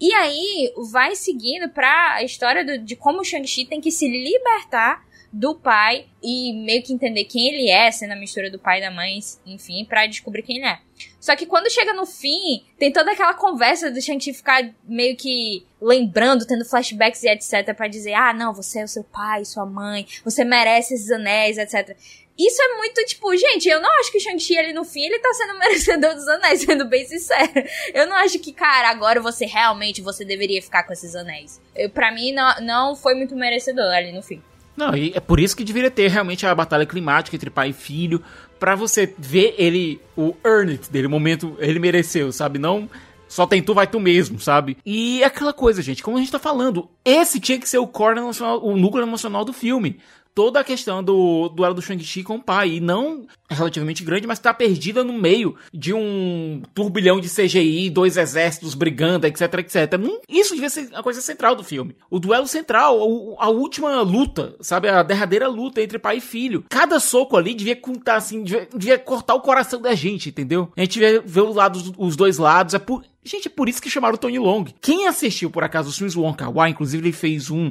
E 0.00 0.12
aí 0.14 0.72
vai 0.90 1.14
seguindo 1.14 1.68
pra 1.68 2.14
a 2.14 2.22
história 2.22 2.64
do, 2.64 2.78
de 2.78 2.96
como 2.96 3.20
o 3.20 3.24
Shang-Chi 3.24 3.64
tem 3.66 3.80
que 3.80 3.90
se 3.90 4.08
libertar 4.08 5.04
do 5.32 5.54
pai 5.54 6.06
e 6.22 6.52
meio 6.52 6.82
que 6.82 6.92
entender 6.92 7.24
quem 7.24 7.48
ele 7.48 7.70
é, 7.70 7.90
sendo 7.90 8.12
a 8.12 8.16
mistura 8.16 8.50
do 8.50 8.58
pai 8.58 8.78
e 8.78 8.80
da 8.82 8.90
mãe, 8.90 9.18
enfim, 9.46 9.84
para 9.86 10.06
descobrir 10.06 10.42
quem 10.42 10.58
ele 10.58 10.66
é. 10.66 10.78
Só 11.20 11.36
que 11.36 11.46
quando 11.46 11.70
chega 11.70 11.92
no 11.92 12.06
fim, 12.06 12.64
tem 12.78 12.92
toda 12.92 13.12
aquela 13.12 13.34
conversa 13.34 13.90
do 13.90 14.00
Shang-Chi 14.00 14.32
ficar 14.32 14.68
meio 14.84 15.16
que 15.16 15.66
lembrando, 15.80 16.46
tendo 16.46 16.64
flashbacks 16.64 17.22
e 17.22 17.28
etc, 17.28 17.74
para 17.74 17.88
dizer: 17.88 18.14
"Ah, 18.14 18.32
não, 18.32 18.52
você 18.52 18.80
é 18.80 18.84
o 18.84 18.88
seu 18.88 19.04
pai, 19.04 19.44
sua 19.44 19.66
mãe, 19.66 20.06
você 20.24 20.44
merece 20.44 20.94
esses 20.94 21.10
anéis, 21.10 21.58
etc". 21.58 21.96
Isso 22.38 22.62
é 22.62 22.76
muito, 22.78 23.04
tipo, 23.04 23.36
gente, 23.36 23.68
eu 23.68 23.80
não 23.80 23.90
acho 24.00 24.10
que 24.10 24.18
o 24.18 24.20
Shang-Chi 24.20 24.58
ali 24.58 24.72
no 24.72 24.84
fim, 24.84 25.02
ele 25.02 25.18
tá 25.18 25.32
sendo 25.34 25.56
merecedor 25.60 26.14
dos 26.14 26.26
anéis, 26.26 26.62
sendo 26.62 26.86
bem 26.86 27.06
sincero. 27.06 27.52
Eu 27.92 28.06
não 28.06 28.16
acho 28.16 28.38
que, 28.38 28.52
cara, 28.52 28.88
agora 28.88 29.20
você 29.20 29.44
realmente, 29.44 30.00
você 30.00 30.24
deveria 30.24 30.62
ficar 30.62 30.84
com 30.84 30.92
esses 30.92 31.14
anéis. 31.14 31.60
Eu, 31.74 31.90
pra 31.90 32.10
mim, 32.10 32.32
não, 32.32 32.60
não 32.60 32.96
foi 32.96 33.14
muito 33.14 33.36
merecedor 33.36 33.92
ali 33.92 34.12
no 34.12 34.22
fim. 34.22 34.42
Não, 34.74 34.96
e 34.96 35.12
é 35.14 35.20
por 35.20 35.38
isso 35.38 35.54
que 35.54 35.64
deveria 35.64 35.90
ter 35.90 36.08
realmente 36.08 36.46
a 36.46 36.54
batalha 36.54 36.86
climática 36.86 37.36
entre 37.36 37.50
pai 37.50 37.70
e 37.70 37.72
filho, 37.74 38.24
para 38.62 38.76
você 38.76 39.12
ver 39.18 39.56
ele, 39.58 40.00
o 40.16 40.36
earn 40.46 40.70
it 40.70 40.88
dele, 40.88 41.08
o 41.08 41.10
momento 41.10 41.56
ele 41.58 41.80
mereceu, 41.80 42.30
sabe? 42.30 42.60
Não 42.60 42.88
só 43.26 43.44
tem 43.44 43.60
tu, 43.60 43.74
vai 43.74 43.88
tu 43.88 43.98
mesmo, 43.98 44.38
sabe? 44.38 44.76
E 44.86 45.20
é 45.20 45.26
aquela 45.26 45.52
coisa, 45.52 45.82
gente, 45.82 46.00
como 46.00 46.16
a 46.16 46.20
gente 46.20 46.30
tá 46.30 46.38
falando, 46.38 46.88
esse 47.04 47.40
tinha 47.40 47.58
que 47.58 47.68
ser 47.68 47.78
o 47.78 47.88
core 47.88 48.20
emocional, 48.20 48.64
o 48.64 48.76
núcleo 48.76 49.02
emocional 49.02 49.44
do 49.44 49.52
filme 49.52 49.98
toda 50.34 50.60
a 50.60 50.64
questão 50.64 51.02
do 51.02 51.48
duelo 51.48 51.74
do 51.74 51.82
Shang-Chi 51.82 52.22
com 52.22 52.36
o 52.36 52.42
pai. 52.42 52.72
E 52.72 52.80
não 52.80 53.26
relativamente 53.50 54.02
grande, 54.02 54.26
mas 54.26 54.38
tá 54.38 54.52
perdida 54.52 55.04
no 55.04 55.12
meio 55.12 55.54
de 55.72 55.92
um 55.92 56.62
turbilhão 56.74 57.20
de 57.20 57.28
CGI, 57.28 57.90
dois 57.90 58.16
exércitos 58.16 58.74
brigando, 58.74 59.26
etc, 59.26 59.42
etc. 59.58 59.92
Isso 60.28 60.54
devia 60.54 60.70
ser 60.70 60.88
a 60.94 61.02
coisa 61.02 61.20
central 61.20 61.54
do 61.54 61.62
filme. 61.62 61.94
O 62.10 62.18
duelo 62.18 62.46
central, 62.46 62.98
a, 63.38 63.48
última 63.48 64.00
luta, 64.00 64.56
sabe? 64.60 64.88
A 64.88 65.02
derradeira 65.02 65.48
luta 65.48 65.82
entre 65.82 65.98
pai 65.98 66.16
e 66.16 66.20
filho. 66.20 66.64
Cada 66.68 66.98
soco 66.98 67.36
ali 67.36 67.54
devia 67.54 67.76
contar, 67.76 68.16
assim, 68.16 68.42
devia, 68.42 68.68
devia 68.74 68.98
cortar 68.98 69.34
o 69.34 69.40
coração 69.40 69.80
da 69.80 69.94
gente, 69.94 70.30
entendeu? 70.30 70.72
A 70.76 70.80
gente 70.80 70.98
devia 70.98 71.20
ver 71.20 71.42
os, 71.42 71.54
lados, 71.54 71.92
os 71.98 72.16
dois 72.16 72.38
lados. 72.38 72.74
É 72.74 72.78
por, 72.78 73.02
Gente, 73.24 73.46
é 73.46 73.50
por 73.50 73.68
isso 73.68 73.80
que 73.80 73.88
chamaram 73.88 74.16
Tony 74.16 74.38
Long. 74.38 74.64
Quem 74.80 75.06
assistiu, 75.06 75.48
por 75.48 75.62
acaso, 75.62 75.88
os 75.88 75.96
filmes 75.96 76.16
Wong 76.16 76.36
Kar 76.36 76.52
Wai, 76.52 76.70
inclusive 76.70 77.04
ele 77.04 77.12
fez 77.12 77.50
um 77.50 77.70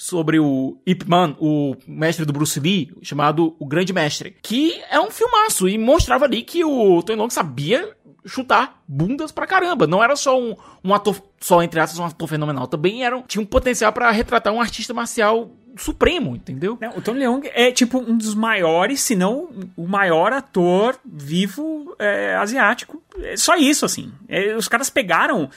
sobre 0.00 0.40
o 0.40 0.78
Ip 0.86 1.06
Man, 1.06 1.36
o 1.38 1.76
mestre 1.86 2.24
do 2.24 2.32
Bruce 2.32 2.58
Lee, 2.58 2.90
chamado 3.02 3.54
O 3.58 3.66
Grande 3.66 3.92
Mestre, 3.92 4.34
que 4.40 4.80
é 4.88 4.98
um 4.98 5.10
filmaço 5.10 5.68
e 5.68 5.76
mostrava 5.76 6.24
ali 6.24 6.40
que 6.40 6.64
o 6.64 7.02
Tony 7.02 7.18
Long 7.20 7.28
sabia 7.28 7.94
chutar 8.24 8.80
bundas 8.88 9.30
pra 9.30 9.46
caramba. 9.46 9.86
Não 9.86 10.02
era 10.02 10.16
só 10.16 10.40
um, 10.40 10.56
um 10.82 10.94
ator, 10.94 11.20
só 11.38 11.62
entre 11.62 11.78
aspas, 11.80 11.98
um 11.98 12.06
ator 12.06 12.26
fenomenal. 12.26 12.66
Também 12.66 13.04
era, 13.04 13.20
tinha 13.28 13.42
um 13.42 13.46
potencial 13.46 13.92
para 13.92 14.10
retratar 14.10 14.54
um 14.54 14.60
artista 14.62 14.94
marcial 14.94 15.50
supremo, 15.76 16.34
entendeu? 16.34 16.78
Não, 16.80 16.96
o 16.96 17.02
Tony 17.02 17.18
Leung 17.18 17.42
é 17.52 17.70
tipo 17.70 17.98
um 17.98 18.16
dos 18.16 18.34
maiores, 18.34 19.02
se 19.02 19.14
não 19.14 19.50
o 19.76 19.86
maior 19.86 20.32
ator 20.32 20.98
vivo 21.04 21.94
é, 21.98 22.36
asiático. 22.36 23.02
É 23.18 23.36
só 23.36 23.54
isso, 23.54 23.84
assim. 23.84 24.10
É, 24.26 24.56
os 24.56 24.66
caras 24.66 24.88
pegaram 24.88 25.50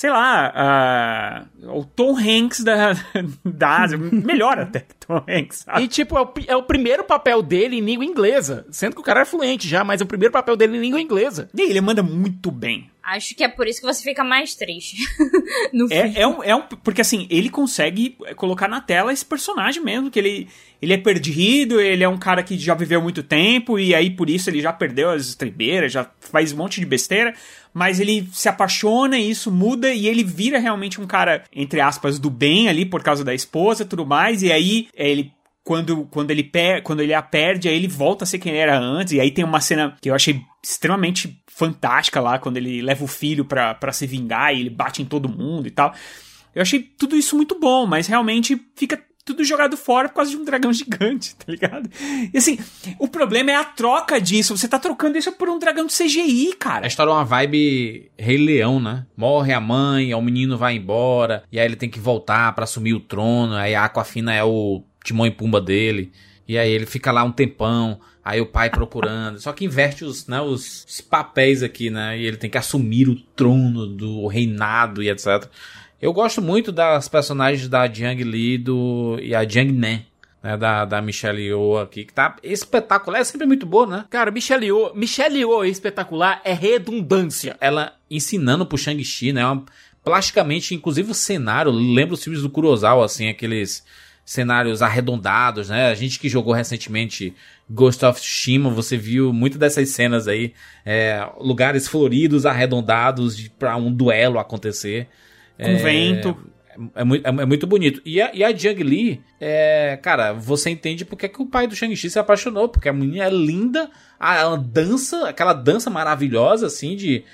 sei 0.00 0.08
lá, 0.08 1.46
uh, 1.62 1.78
o 1.78 1.84
Tom 1.84 2.16
Hanks 2.16 2.64
da, 2.64 2.92
da 3.44 3.82
Ásia. 3.82 3.98
Melhor 3.98 4.58
até 4.58 4.86
Tom 5.10 5.24
Hanks. 5.28 5.64
Sabe? 5.64 5.82
E, 5.82 5.88
tipo, 5.88 6.16
é 6.16 6.22
o, 6.22 6.32
é 6.46 6.56
o, 6.56 6.62
primeiro 6.62 7.04
papel 7.04 7.42
dele 7.42 7.76
em 7.76 7.80
língua 7.80 8.04
inglesa. 8.04 8.66
Sendo 8.70 8.94
que 8.94 9.00
o 9.00 9.04
cara 9.04 9.22
é 9.22 9.24
fluente 9.24 9.68
já, 9.68 9.82
mas 9.82 10.00
é 10.00 10.04
o 10.04 10.06
primeiro 10.06 10.32
papel 10.32 10.56
dele 10.56 10.76
em 10.76 10.80
língua 10.80 11.00
inglesa. 11.00 11.48
E 11.54 11.62
ele 11.62 11.80
manda 11.80 12.02
muito 12.02 12.50
bem. 12.50 12.90
Acho 13.02 13.34
que 13.34 13.42
é 13.42 13.48
por 13.48 13.66
isso 13.66 13.80
que 13.80 13.86
você 13.86 14.02
fica 14.02 14.22
mais 14.22 14.54
triste. 14.54 14.96
no 15.72 15.88
é, 15.90 16.20
é, 16.20 16.26
um, 16.26 16.42
é 16.44 16.54
um. 16.54 16.62
Porque 16.62 17.00
assim, 17.00 17.26
ele 17.30 17.48
consegue 17.48 18.16
colocar 18.36 18.68
na 18.68 18.80
tela 18.80 19.12
esse 19.12 19.24
personagem 19.24 19.82
mesmo, 19.82 20.10
que 20.10 20.18
ele, 20.18 20.48
ele 20.80 20.92
é 20.92 20.98
perdido, 20.98 21.80
ele 21.80 22.04
é 22.04 22.08
um 22.08 22.18
cara 22.18 22.42
que 22.42 22.58
já 22.58 22.74
viveu 22.74 23.00
muito 23.00 23.22
tempo, 23.22 23.78
e 23.78 23.94
aí 23.94 24.10
por 24.10 24.28
isso 24.28 24.48
ele 24.50 24.60
já 24.60 24.72
perdeu 24.72 25.10
as 25.10 25.26
estribeiras, 25.28 25.92
já 25.92 26.08
faz 26.20 26.52
um 26.52 26.58
monte 26.58 26.78
de 26.78 26.86
besteira, 26.86 27.34
mas 27.72 28.00
ele 28.00 28.28
se 28.32 28.48
apaixona 28.48 29.18
e 29.18 29.30
isso 29.30 29.50
muda, 29.50 29.92
e 29.92 30.06
ele 30.06 30.22
vira 30.22 30.58
realmente 30.58 31.00
um 31.00 31.06
cara, 31.06 31.44
entre 31.54 31.80
aspas, 31.80 32.18
do 32.18 32.28
bem 32.28 32.68
ali 32.68 32.84
por 32.84 33.02
causa 33.02 33.24
da 33.24 33.34
esposa 33.34 33.82
e 33.82 33.86
tudo 33.86 34.04
mais, 34.04 34.42
e 34.42 34.52
aí 34.52 34.88
é, 34.94 34.99
ele 35.08 35.32
quando, 35.62 36.04
quando, 36.06 36.30
ele 36.30 36.42
per, 36.42 36.82
quando 36.82 37.00
ele 37.00 37.14
a 37.14 37.22
perde, 37.22 37.68
aí 37.68 37.76
ele 37.76 37.86
volta 37.86 38.24
a 38.24 38.26
ser 38.26 38.38
quem 38.38 38.56
era 38.56 38.78
antes. 38.78 39.12
E 39.12 39.20
aí 39.20 39.30
tem 39.30 39.44
uma 39.44 39.60
cena 39.60 39.96
que 40.00 40.10
eu 40.10 40.14
achei 40.14 40.40
extremamente 40.62 41.40
fantástica 41.46 42.20
lá, 42.20 42.38
quando 42.38 42.56
ele 42.56 42.80
leva 42.80 43.04
o 43.04 43.08
filho 43.08 43.44
pra, 43.44 43.74
pra 43.74 43.92
se 43.92 44.06
vingar 44.06 44.54
e 44.54 44.60
ele 44.60 44.70
bate 44.70 45.02
em 45.02 45.04
todo 45.04 45.28
mundo 45.28 45.68
e 45.68 45.70
tal. 45.70 45.94
Eu 46.54 46.62
achei 46.62 46.80
tudo 46.80 47.14
isso 47.14 47.36
muito 47.36 47.58
bom, 47.58 47.86
mas 47.86 48.06
realmente 48.06 48.60
fica 48.74 49.00
tudo 49.24 49.44
jogado 49.44 49.76
fora 49.76 50.08
por 50.08 50.16
causa 50.16 50.30
de 50.30 50.36
um 50.36 50.44
dragão 50.44 50.72
gigante, 50.74 51.36
tá 51.36 51.44
ligado? 51.46 51.88
E 52.32 52.36
assim, 52.36 52.58
o 52.98 53.06
problema 53.06 53.52
é 53.52 53.56
a 53.56 53.64
troca 53.64 54.20
disso. 54.20 54.56
Você 54.56 54.66
tá 54.66 54.78
trocando 54.78 55.18
isso 55.18 55.30
por 55.32 55.48
um 55.48 55.58
dragão 55.58 55.86
de 55.86 55.92
CGI, 55.92 56.54
cara. 56.58 56.86
A 56.86 56.88
história 56.88 57.10
é 57.10 57.14
uma 57.14 57.24
vibe 57.24 58.10
Rei 58.18 58.38
Leão, 58.38 58.80
né? 58.80 59.06
Morre 59.16 59.52
a 59.52 59.60
mãe, 59.60 60.14
o 60.14 60.22
menino 60.22 60.58
vai 60.58 60.74
embora, 60.74 61.44
e 61.52 61.60
aí 61.60 61.66
ele 61.66 61.76
tem 61.76 61.90
que 61.90 62.00
voltar 62.00 62.52
para 62.54 62.64
assumir 62.64 62.94
o 62.94 63.00
trono, 63.00 63.54
aí 63.54 63.74
a 63.74 63.84
Aquafina 63.84 64.34
é 64.34 64.42
o 64.42 64.82
Timão 65.04 65.26
e 65.26 65.30
Pumba 65.30 65.60
dele. 65.60 66.12
E 66.46 66.58
aí 66.58 66.70
ele 66.70 66.86
fica 66.86 67.12
lá 67.12 67.22
um 67.22 67.30
tempão, 67.30 68.00
aí 68.24 68.40
o 68.40 68.46
pai 68.46 68.70
procurando. 68.70 69.40
Só 69.40 69.52
que 69.52 69.64
inverte 69.64 70.04
os, 70.04 70.26
né, 70.26 70.40
os, 70.40 70.84
os 70.88 71.00
papéis 71.00 71.62
aqui, 71.62 71.90
né? 71.90 72.18
E 72.18 72.26
ele 72.26 72.36
tem 72.36 72.50
que 72.50 72.58
assumir 72.58 73.08
o 73.08 73.14
trono 73.36 73.86
do 73.86 74.26
reinado 74.26 75.02
e 75.02 75.08
etc. 75.08 75.46
Eu 76.00 76.12
gosto 76.12 76.40
muito 76.40 76.72
das 76.72 77.08
personagens 77.08 77.68
da 77.68 77.86
Jiang 77.86 78.22
Li 78.24 78.58
do, 78.58 79.18
e 79.22 79.34
a 79.34 79.46
Jiang 79.48 79.72
Nen. 79.72 80.06
Né, 80.42 80.56
da, 80.56 80.86
da 80.86 81.02
Michelle 81.02 81.42
Yeoh 81.42 81.76
aqui, 81.76 82.02
que 82.02 82.14
tá 82.14 82.34
espetacular, 82.42 83.18
é 83.18 83.24
sempre 83.24 83.46
muito 83.46 83.66
boa, 83.66 83.86
né? 83.86 84.04
Cara, 84.08 84.30
Michelle 84.30 84.64
Yeoh, 84.64 84.94
Michelle 84.94 85.36
Yeoh 85.36 85.66
espetacular 85.66 86.40
é 86.42 86.54
redundância. 86.54 87.58
Ela 87.60 87.92
ensinando 88.10 88.64
pro 88.64 88.78
Shang-Chi, 88.78 89.34
né? 89.34 89.46
Uma, 89.46 89.66
plasticamente, 90.02 90.74
inclusive 90.74 91.10
o 91.10 91.14
cenário, 91.14 91.70
lembra 91.70 92.14
os 92.14 92.24
filmes 92.24 92.40
do 92.40 92.48
Kurosawa, 92.48 93.04
assim, 93.04 93.28
aqueles 93.28 93.84
cenários 94.30 94.80
arredondados, 94.80 95.70
né? 95.70 95.90
A 95.90 95.94
gente 95.94 96.20
que 96.20 96.28
jogou 96.28 96.54
recentemente 96.54 97.34
Ghost 97.68 98.04
of 98.04 98.20
Tsushima, 98.20 98.70
você 98.70 98.96
viu 98.96 99.32
muitas 99.32 99.58
dessas 99.58 99.88
cenas 99.88 100.28
aí, 100.28 100.54
é, 100.86 101.28
lugares 101.40 101.88
floridos, 101.88 102.46
arredondados 102.46 103.48
para 103.58 103.76
um 103.76 103.92
duelo 103.92 104.38
acontecer. 104.38 105.08
Com 105.56 105.66
é, 105.66 105.74
vento. 105.74 106.36
É, 106.94 107.00
é, 107.00 107.42
é, 107.42 107.44
muito 107.44 107.66
bonito. 107.66 108.00
E 108.04 108.22
a, 108.22 108.30
e 108.32 108.44
a 108.44 108.56
Jiang 108.56 108.80
Li, 108.84 109.20
é, 109.40 109.98
cara, 110.00 110.32
você 110.32 110.70
entende 110.70 111.04
porque 111.04 111.28
que 111.28 111.42
o 111.42 111.46
pai 111.46 111.66
do 111.66 111.74
Shang-Chi 111.74 112.08
se 112.08 112.18
apaixonou, 112.20 112.68
porque 112.68 112.88
a 112.88 112.92
menina 112.92 113.24
é 113.24 113.30
linda, 113.30 113.90
a, 114.16 114.52
a 114.52 114.54
dança, 114.54 115.28
aquela 115.28 115.52
dança 115.52 115.90
maravilhosa, 115.90 116.68
assim, 116.68 116.94
de 116.94 117.24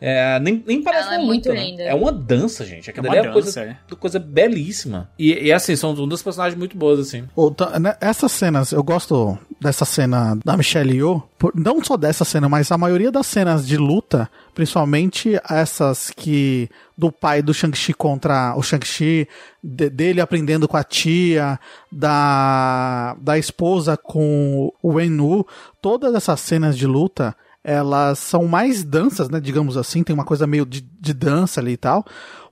é, 0.00 0.38
nem, 0.40 0.62
nem 0.66 0.82
parece 0.82 1.08
Ela 1.08 1.16
uma 1.16 1.22
é 1.22 1.26
muito 1.26 1.48
luta, 1.48 1.60
né? 1.60 1.86
É 1.88 1.94
uma 1.94 2.12
dança, 2.12 2.64
gente. 2.64 2.90
Aquela 2.90 3.08
Uma 3.08 3.12
ali 3.14 3.20
é 3.20 3.22
dança, 3.32 3.32
coisa, 3.32 3.60
é. 3.62 3.76
coisa 3.98 4.18
belíssima. 4.18 5.10
E, 5.18 5.32
e 5.46 5.52
assim, 5.52 5.74
são 5.76 5.94
duas 5.94 6.22
personagens 6.22 6.58
muito 6.58 6.76
boas, 6.76 7.00
assim. 7.00 7.24
Tá, 7.56 7.78
né, 7.78 7.96
Essas 8.00 8.32
cenas, 8.32 8.72
eu 8.72 8.82
gosto 8.82 9.38
dessa 9.60 9.84
cena 9.84 10.38
da 10.44 10.56
Michelle 10.56 10.94
Yeoh, 10.96 11.22
por- 11.38 11.52
não 11.54 11.82
só 11.82 11.96
dessa 11.96 12.24
cena, 12.24 12.48
mas 12.48 12.70
a 12.70 12.76
maioria 12.78 13.10
das 13.10 13.26
cenas 13.26 13.66
de 13.66 13.76
luta, 13.78 14.28
principalmente 14.54 15.38
essas 15.48 16.10
que 16.10 16.68
do 16.96 17.10
pai 17.10 17.40
do 17.42 17.54
Shang-Chi 17.54 17.94
contra 17.94 18.54
o 18.56 18.62
Shang-Chi, 18.62 19.26
de- 19.62 19.88
dele 19.90 20.20
aprendendo 20.20 20.68
com 20.68 20.76
a 20.76 20.84
tia, 20.84 21.58
da, 22.20 23.16
da 23.20 23.38
esposa 23.38 23.96
com 23.96 24.70
o 24.82 24.92
Wen-Nu, 24.94 25.46
todas 25.80 26.14
essas 26.14 26.40
cenas 26.40 26.76
de 26.76 26.86
luta, 26.86 27.34
elas 27.68 28.20
são 28.20 28.44
mais 28.44 28.84
danças, 28.84 29.28
né, 29.28 29.40
digamos 29.40 29.76
assim, 29.76 30.04
tem 30.04 30.14
uma 30.14 30.24
coisa 30.24 30.46
meio 30.46 30.64
de, 30.64 30.80
de 30.80 31.12
dança 31.12 31.60
ali 31.60 31.72
e 31.72 31.76
tal, 31.76 32.06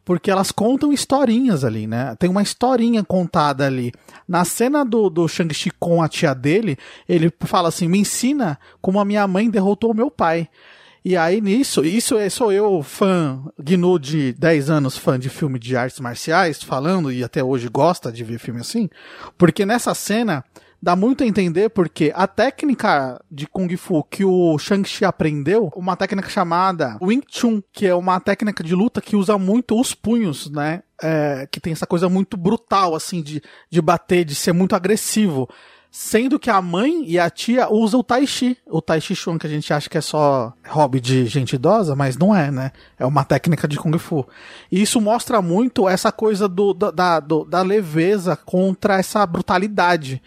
porque 0.05 0.29
elas 0.29 0.51
contam 0.51 0.93
historinhas 0.93 1.65
ali, 1.65 1.87
né? 1.87 2.17
Tem 2.19 2.29
uma 2.29 2.43
historinha 2.43 3.05
contada 3.05 3.65
ali. 3.65 3.93
Na 4.27 4.45
cena 4.45 4.85
do, 4.85 5.09
do 5.09 5.29
Shang-Chi 5.29 5.71
com 5.79 6.03
a 6.03 6.09
tia 6.09 6.35
dele, 6.35 6.77
ele 7.09 7.33
fala 7.41 7.69
assim: 7.69 7.87
me 7.87 7.99
ensina 7.99 8.59
como 8.83 8.99
a 8.99 9.05
minha 9.05 9.27
mãe 9.29 9.49
derrotou 9.49 9.93
o 9.93 9.97
meu 9.97 10.11
pai. 10.11 10.49
E 11.05 11.17
aí 11.17 11.41
nisso, 11.41 11.85
isso 11.85 12.19
é, 12.19 12.29
sou 12.29 12.51
eu, 12.51 12.83
fã, 12.83 13.41
Gnu 13.57 13.99
de 13.99 14.33
10 14.33 14.69
anos, 14.69 14.99
fã 14.99 15.19
de 15.19 15.29
filme 15.29 15.59
de 15.61 15.77
artes 15.77 16.01
marciais, 16.01 16.63
falando, 16.63 17.13
e 17.13 17.23
até 17.23 17.45
hoje 17.45 17.69
gosta 17.69 18.11
de 18.11 18.25
ver 18.25 18.39
filme 18.39 18.61
assim, 18.61 18.89
porque 19.39 19.65
nessa 19.65 19.95
cena 19.95 20.43
dá 20.85 20.95
muito 20.95 21.25
a 21.25 21.27
entender 21.27 21.71
porque 21.71 22.13
a 22.15 22.27
técnica 22.27 23.19
de 23.31 23.47
Kung 23.47 23.75
Fu 23.75 24.05
que 24.05 24.23
o 24.23 24.59
Shang-Chi 24.59 25.03
aprendeu, 25.07 25.73
uma 25.75 25.97
técnica 25.97 26.29
chamada 26.29 26.99
Wing 27.01 27.25
Chun, 27.27 27.63
que 27.73 27.87
é 27.87 27.95
uma 27.95 28.21
técnica 28.21 28.63
de 28.63 28.75
luta 28.75 29.01
que 29.01 29.17
usa 29.17 29.39
muito 29.39 29.81
os 29.81 29.95
punhos, 29.95 30.51
né? 30.51 30.83
É, 31.03 31.49
que 31.51 31.59
tem 31.59 31.73
essa 31.73 31.87
coisa 31.87 32.07
muito 32.07 32.37
brutal, 32.37 32.95
assim, 32.95 33.23
de, 33.23 33.43
de 33.71 33.81
bater, 33.81 34.27
de 34.27 34.35
ser 34.35 34.53
muito 34.53 34.77
agressivo. 34.77 35.49
Sendo 35.91 36.39
que 36.39 36.51
a 36.51 36.61
mãe 36.61 37.05
e 37.09 37.19
a 37.19 37.31
tia 37.31 37.73
usam 37.73 38.01
o 38.01 38.05
Tai 38.05 38.27
Chi. 38.27 38.59
O 38.67 38.83
Tai 38.83 39.01
Chi 39.01 39.15
Chuan, 39.15 39.39
que 39.39 39.47
a 39.47 39.51
gente 39.51 39.73
acha 39.73 39.89
que 39.89 39.97
é 39.97 40.03
só 40.03 40.53
hobby 40.69 41.01
de 41.01 41.25
gente 41.27 41.55
idosa, 41.55 41.97
mas 41.97 42.19
não 42.19 42.35
é, 42.35 42.51
né? 42.51 42.73
É 42.99 43.07
uma 43.07 43.25
técnica 43.25 43.67
de 43.67 43.79
Kung 43.79 43.97
Fu. 43.97 44.27
E 44.71 44.83
isso 44.83 45.01
mostra 45.01 45.41
muito 45.41 45.89
essa 45.89 46.13
coisa 46.13 46.47
do, 46.47 46.75
da, 46.75 47.21
do, 47.21 47.45
da 47.45 47.63
leveza 47.63 48.37
contra 48.37 48.99
essa 48.99 49.25
brutalidade. 49.25 50.21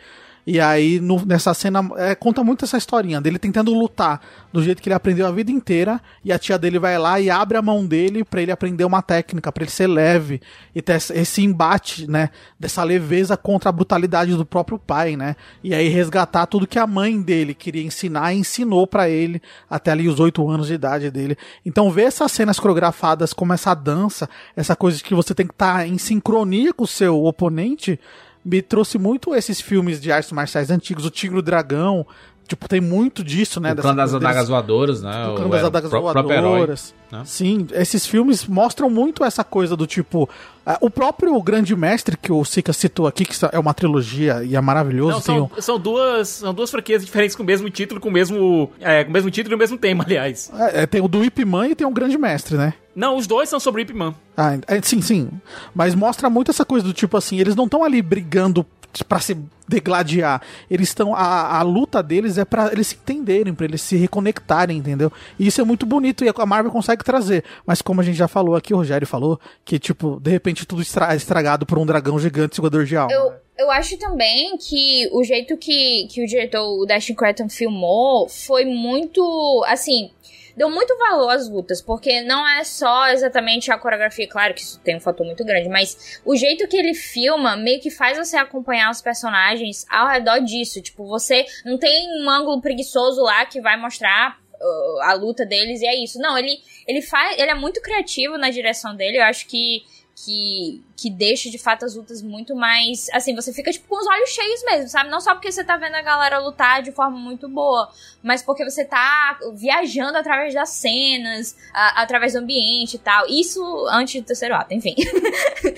E 0.49 0.61
aí, 0.61 0.97
no- 1.01 1.25
nessa 1.25 1.53
cena, 1.53 1.85
é, 1.97 2.15
conta 2.15 2.41
muito 2.41 2.63
essa 2.63 2.77
historinha 2.77 3.19
dele 3.19 3.37
tentando 3.37 3.73
lutar 3.73 4.21
do 4.53 4.63
jeito 4.63 4.81
que 4.81 4.87
ele 4.87 4.93
aprendeu 4.95 5.27
a 5.27 5.31
vida 5.31 5.51
inteira. 5.51 5.99
E 6.23 6.31
a 6.31 6.39
tia 6.39 6.57
dele 6.57 6.79
vai 6.79 6.97
lá 6.97 7.19
e 7.19 7.29
abre 7.29 7.57
a 7.57 7.61
mão 7.61 7.85
dele 7.85 8.23
pra 8.23 8.41
ele 8.41 8.49
aprender 8.49 8.85
uma 8.85 9.01
técnica, 9.01 9.51
pra 9.51 9.63
ele 9.63 9.71
ser 9.71 9.87
leve. 9.87 10.39
E 10.73 10.81
ter 10.81 10.93
esse- 10.95 11.41
embate, 11.43 12.09
né? 12.09 12.29
Dessa 12.57 12.81
leveza 12.81 13.35
contra 13.35 13.67
a 13.67 13.73
brutalidade 13.73 14.33
do 14.35 14.45
próprio 14.45 14.79
pai, 14.79 15.17
né? 15.17 15.35
E 15.61 15.75
aí 15.75 15.89
resgatar 15.89 16.45
tudo 16.45 16.65
que 16.65 16.79
a 16.79 16.87
mãe 16.87 17.21
dele 17.21 17.53
queria 17.53 17.83
ensinar 17.83 18.33
e 18.33 18.37
ensinou 18.39 18.87
pra 18.87 19.09
ele 19.09 19.41
até 19.69 19.91
ali 19.91 20.07
os 20.07 20.17
oito 20.21 20.49
anos 20.49 20.67
de 20.67 20.75
idade 20.75 21.11
dele. 21.11 21.37
Então, 21.65 21.91
ver 21.91 22.03
essas 22.03 22.31
cenas 22.31 22.57
coreografadas 22.57 23.33
como 23.33 23.51
essa 23.51 23.73
dança, 23.73 24.29
essa 24.55 24.77
coisa 24.77 24.97
de 24.97 25.03
que 25.03 25.13
você 25.13 25.35
tem 25.35 25.45
que 25.45 25.53
estar 25.53 25.85
em 25.85 25.97
sincronia 25.97 26.71
com 26.73 26.85
o 26.85 26.87
seu 26.87 27.25
oponente 27.25 27.99
me 28.47 28.61
trouxe 28.61 28.97
muito 28.97 29.35
esses 29.35 29.59
filmes 29.59 29.99
de 29.99 30.11
artes 30.11 30.31
marciais 30.31 30.71
antigos, 30.71 31.05
o 31.05 31.09
Tigre 31.09 31.35
e 31.35 31.39
o 31.39 31.41
Dragão. 31.43 32.05
Tipo, 32.47 32.65
tem 32.69 32.79
muito 32.79 33.25
disso, 33.25 33.59
né? 33.59 33.73
o 33.73 33.75
clã 33.75 33.93
das 33.93 34.13
adagas 34.13 34.47
voadoras, 34.47 35.01
né? 35.01 35.27
o 35.27 35.35
clã 35.35 35.49
das 35.49 35.63
é, 35.63 35.65
adagas 35.65 35.91
voadoras. 35.91 36.95
né? 37.11 37.21
Sim, 37.25 37.67
esses 37.73 38.05
filmes 38.07 38.45
mostram 38.45 38.89
muito 38.89 39.21
essa 39.25 39.43
coisa 39.43 39.75
do 39.75 39.85
tipo. 39.85 40.29
ah, 40.65 40.77
o 40.79 40.89
próprio 40.89 41.41
Grande 41.43 41.75
Mestre, 41.75 42.15
que 42.15 42.31
o 42.31 42.45
Sika 42.45 42.71
citou 42.71 43.05
aqui, 43.05 43.25
que 43.25 43.35
é 43.51 43.59
uma 43.59 43.73
trilogia 43.73 44.45
e 44.45 44.55
é 44.55 44.61
maravilhoso. 44.61 45.11
Não, 45.11 45.21
tem 45.21 45.35
são, 45.35 45.51
o- 45.57 45.61
são 45.61 45.77
duas, 45.77 46.29
são 46.29 46.53
duas 46.53 46.71
franquias 46.71 47.03
diferentes 47.05 47.35
com 47.35 47.43
o 47.43 47.45
mesmo 47.45 47.69
título, 47.69 47.99
com 47.99 48.07
o 48.07 48.11
mesmo, 48.13 48.71
é, 48.79 49.03
com 49.03 49.09
o 49.09 49.13
mesmo 49.13 49.29
título 49.29 49.53
e 49.53 49.57
o 49.57 49.59
mesmo 49.59 49.77
tema, 49.77 50.05
aliás. 50.05 50.49
é, 50.73 50.85
tem 50.85 51.01
o 51.01 51.07
do 51.09 51.25
Ip 51.25 51.43
Man 51.43 51.67
e 51.67 51.75
tem 51.75 51.85
o 51.85 51.91
Grande 51.91 52.17
Mestre, 52.17 52.55
né? 52.55 52.73
Não, 52.97 53.15
os 53.15 53.27
dois 53.27 53.47
são 53.47 53.59
sobre 53.59 53.83
Ip 53.83 53.93
Man. 53.93 54.15
Ah, 54.35 54.57
é, 54.67 54.81
sim, 54.81 55.01
sim. 55.01 55.29
Mas 55.75 55.93
mostra 55.93 56.31
muito 56.31 56.49
essa 56.49 56.65
coisa 56.65 56.83
do 56.83 56.93
tipo 56.93 57.15
assim, 57.15 57.39
eles 57.39 57.55
não 57.55 57.65
estão 57.65 57.83
ali 57.83 58.01
brigando 58.01 58.65
pra 59.07 59.19
se 59.19 59.37
degladiar. 59.67 60.41
Eles 60.67 60.87
estão 60.89 61.13
a, 61.13 61.59
a 61.59 61.61
luta 61.61 62.01
deles 62.01 62.39
é 62.39 62.43
pra 62.45 62.71
eles 62.71 62.87
se 62.87 62.95
entenderem, 62.95 63.53
pra 63.53 63.65
eles 63.65 63.81
se 63.83 63.95
reconectarem, 63.97 64.77
entendeu? 64.79 65.11
E 65.37 65.45
isso 65.45 65.61
é 65.61 65.63
muito 65.63 65.85
bonito 65.85 66.25
e 66.25 66.29
a 66.35 66.45
Marvel 66.47 66.71
consegue 66.71 67.03
trazer. 67.03 67.43
Mas 67.67 67.83
como 67.83 68.01
a 68.01 68.03
gente 68.03 68.15
já 68.15 68.27
falou 68.27 68.55
aqui, 68.55 68.73
o 68.73 68.77
Rogério 68.77 69.05
falou 69.05 69.39
que 69.63 69.77
tipo, 69.77 70.19
de 70.19 70.31
repente 70.31 70.65
tudo 70.65 70.81
estra- 70.81 71.15
estragado 71.15 71.67
por 71.67 71.77
um 71.77 71.85
dragão 71.85 72.17
gigante 72.17 72.55
segurador 72.55 72.83
de 72.85 72.97
alma. 72.97 73.13
Eu, 73.13 73.31
eu 73.59 73.69
acho 73.69 73.95
também 73.99 74.57
que 74.57 75.07
o 75.11 75.23
jeito 75.23 75.55
que, 75.57 76.07
que 76.09 76.23
o 76.23 76.27
diretor, 76.27 76.65
o 76.81 76.85
Dashing 76.87 77.13
Cretton, 77.13 77.47
filmou 77.47 78.27
foi 78.27 78.65
muito, 78.65 79.63
assim, 79.67 80.09
deu 80.57 80.71
muito 80.71 80.97
valor 80.97 81.29
às 81.29 81.47
lutas, 81.47 81.81
porque 81.81 82.21
não 82.21 82.45
é 82.47 82.63
só 82.63 83.07
exatamente 83.09 83.71
a 83.71 83.77
coreografia, 83.77 84.27
claro 84.27 84.55
que 84.55 84.61
isso 84.61 84.79
tem 84.79 84.97
um 84.97 84.99
fator 84.99 85.23
muito 85.23 85.45
grande, 85.45 85.69
mas 85.69 86.19
o 86.25 86.35
jeito 86.35 86.67
que 86.67 86.75
ele 86.75 86.95
filma 86.95 87.55
meio 87.55 87.79
que 87.79 87.91
faz 87.91 88.17
você 88.17 88.35
acompanhar 88.35 88.89
os 88.89 88.99
personagens 88.99 89.85
ao 89.87 90.07
redor 90.07 90.39
disso. 90.39 90.81
Tipo, 90.81 91.05
você 91.05 91.45
não 91.63 91.77
tem 91.77 92.07
um 92.23 92.29
ângulo 92.29 92.59
preguiçoso 92.59 93.21
lá 93.21 93.45
que 93.45 93.61
vai 93.61 93.77
mostrar 93.79 94.39
uh, 94.59 95.01
a 95.03 95.13
luta 95.13 95.45
deles 95.45 95.81
e 95.81 95.85
é 95.85 96.03
isso. 96.03 96.19
Não, 96.19 96.37
ele, 96.37 96.57
ele 96.87 97.01
faz. 97.03 97.37
Ele 97.37 97.51
é 97.51 97.55
muito 97.55 97.79
criativo 97.81 98.37
na 98.37 98.49
direção 98.49 98.95
dele. 98.95 99.19
Eu 99.19 99.23
acho 99.23 99.47
que. 99.47 99.83
Que, 100.25 100.83
que 100.99 101.11
deixa 101.11 101.49
de 101.51 101.59
fato 101.59 101.85
as 101.85 101.95
lutas 101.95 102.23
muito 102.23 102.55
mais. 102.55 103.07
Assim, 103.13 103.35
você 103.35 103.53
fica 103.53 103.71
tipo 103.71 103.87
com 103.87 103.99
os 104.01 104.07
olhos 104.07 104.29
cheios 104.31 104.63
mesmo, 104.65 104.89
sabe? 104.89 105.11
Não 105.11 105.21
só 105.21 105.35
porque 105.35 105.51
você 105.51 105.63
tá 105.63 105.77
vendo 105.77 105.93
a 105.93 106.01
galera 106.01 106.39
lutar 106.39 106.81
de 106.81 106.91
forma 106.91 107.17
muito 107.17 107.47
boa, 107.47 107.87
mas 108.23 108.41
porque 108.41 108.65
você 108.65 108.83
tá 108.83 109.37
viajando 109.55 110.17
através 110.17 110.53
das 110.55 110.69
cenas, 110.69 111.55
a- 111.71 112.01
através 112.01 112.33
do 112.33 112.39
ambiente 112.39 112.95
e 112.95 112.99
tal. 112.99 113.27
Isso 113.29 113.61
antes 113.91 114.19
do 114.21 114.25
terceiro 114.25 114.55
ato, 114.55 114.73
enfim. 114.73 114.95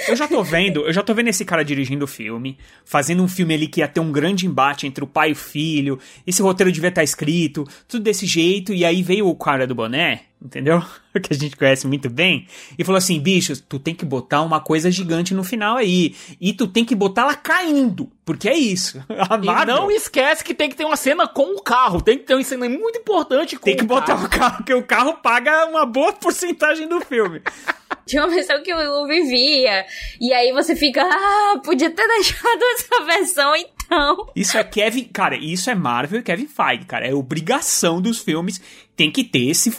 Eu 0.08 0.16
já 0.16 0.28
tô 0.28 0.42
vendo, 0.44 0.86
eu 0.86 0.94
já 0.94 1.04
tô 1.04 1.14
vendo 1.14 1.28
esse 1.28 1.44
cara 1.44 1.66
dirigindo 1.66 2.06
o 2.06 2.08
filme, 2.08 2.58
fazendo 2.86 3.22
um 3.22 3.28
filme 3.28 3.54
ali 3.54 3.68
que 3.68 3.82
ia 3.82 3.88
ter 3.88 4.00
um 4.00 4.12
grande 4.12 4.46
embate 4.48 4.88
entre 4.88 5.04
o 5.04 5.08
pai 5.08 5.30
e 5.30 5.34
o 5.34 5.36
filho. 5.36 6.00
Esse 6.26 6.42
roteiro 6.42 6.72
devia 6.72 6.90
estar 6.90 7.04
escrito, 7.04 7.66
tudo 7.88 8.04
desse 8.04 8.26
jeito, 8.26 8.74
e 8.74 8.86
aí 8.86 9.04
veio 9.04 9.28
o 9.28 9.36
cara 9.36 9.68
do 9.68 9.76
boné, 9.76 10.22
entendeu? 10.42 10.82
Que 11.24 11.34
a 11.34 11.36
gente 11.36 11.58
conhece 11.58 11.88
muito 11.88 12.08
bem, 12.08 12.48
e 12.78 12.84
falou 12.86 12.98
assim: 13.00 13.20
bicho, 13.20 13.60
tu 13.64 13.80
tem 13.80 13.96
que 13.96 14.06
botar 14.06 14.44
uma 14.44 14.62
coisa 14.62 14.92
gigante 14.92 15.09
no 15.34 15.44
final 15.44 15.78
aí. 15.78 16.16
E 16.40 16.54
tu 16.54 16.68
tem 16.68 16.86
que 16.86 16.96
botar 16.96 17.24
ela 17.24 17.36
caindo. 17.36 18.10
Porque 18.26 18.48
é 18.48 18.58
isso. 18.58 19.04
A 19.10 19.36
E 19.42 19.46
Marvel 19.46 19.76
não 19.76 19.92
esquece 19.92 20.44
que 20.44 20.54
tem 20.54 20.70
que 20.70 20.76
ter 20.76 20.86
uma 20.86 20.96
cena 20.98 21.28
com 21.28 21.56
o 21.56 21.62
carro. 21.62 22.02
Tem 22.02 22.18
que 22.18 22.26
ter 22.26 22.36
uma 22.36 22.44
cena 22.44 22.70
muito 22.70 23.00
importante 23.00 23.56
com 23.56 23.64
tem 23.66 23.76
que 23.76 23.84
o 23.84 23.88
botar 23.88 24.16
carro. 24.16 24.26
o 24.26 24.30
carro, 24.30 24.58
porque 24.58 24.74
o 24.74 24.84
carro 24.84 25.14
paga 25.16 25.66
uma 25.66 25.86
boa 25.86 26.14
porcentagem 26.14 26.88
do 26.88 27.02
filme. 27.02 27.42
Tinha 28.06 28.24
uma 28.24 28.34
versão 28.34 28.62
que 28.64 28.74
o 28.74 28.78
Lu 29.02 29.08
vivia. 29.08 29.86
E 30.20 30.34
aí 30.34 30.52
você 30.52 30.76
fica, 30.76 31.04
ah, 31.04 31.60
podia 31.64 31.90
ter 31.92 32.08
deixado 32.08 32.64
essa 32.76 33.06
versão 33.06 33.56
então. 33.56 34.28
Isso 34.36 34.58
é 34.58 34.64
Kevin. 34.64 35.04
Cara, 35.06 35.36
isso 35.36 35.70
é 35.70 35.76
Marvel 35.76 36.20
e 36.20 36.24
Kevin 36.24 36.48
Feige, 36.48 36.86
cara. 36.86 37.08
É 37.08 37.14
obrigação 37.14 38.02
dos 38.02 38.20
filmes. 38.20 38.62
Tem 38.96 39.12
que 39.12 39.24
ter 39.24 39.50
esse 39.50 39.76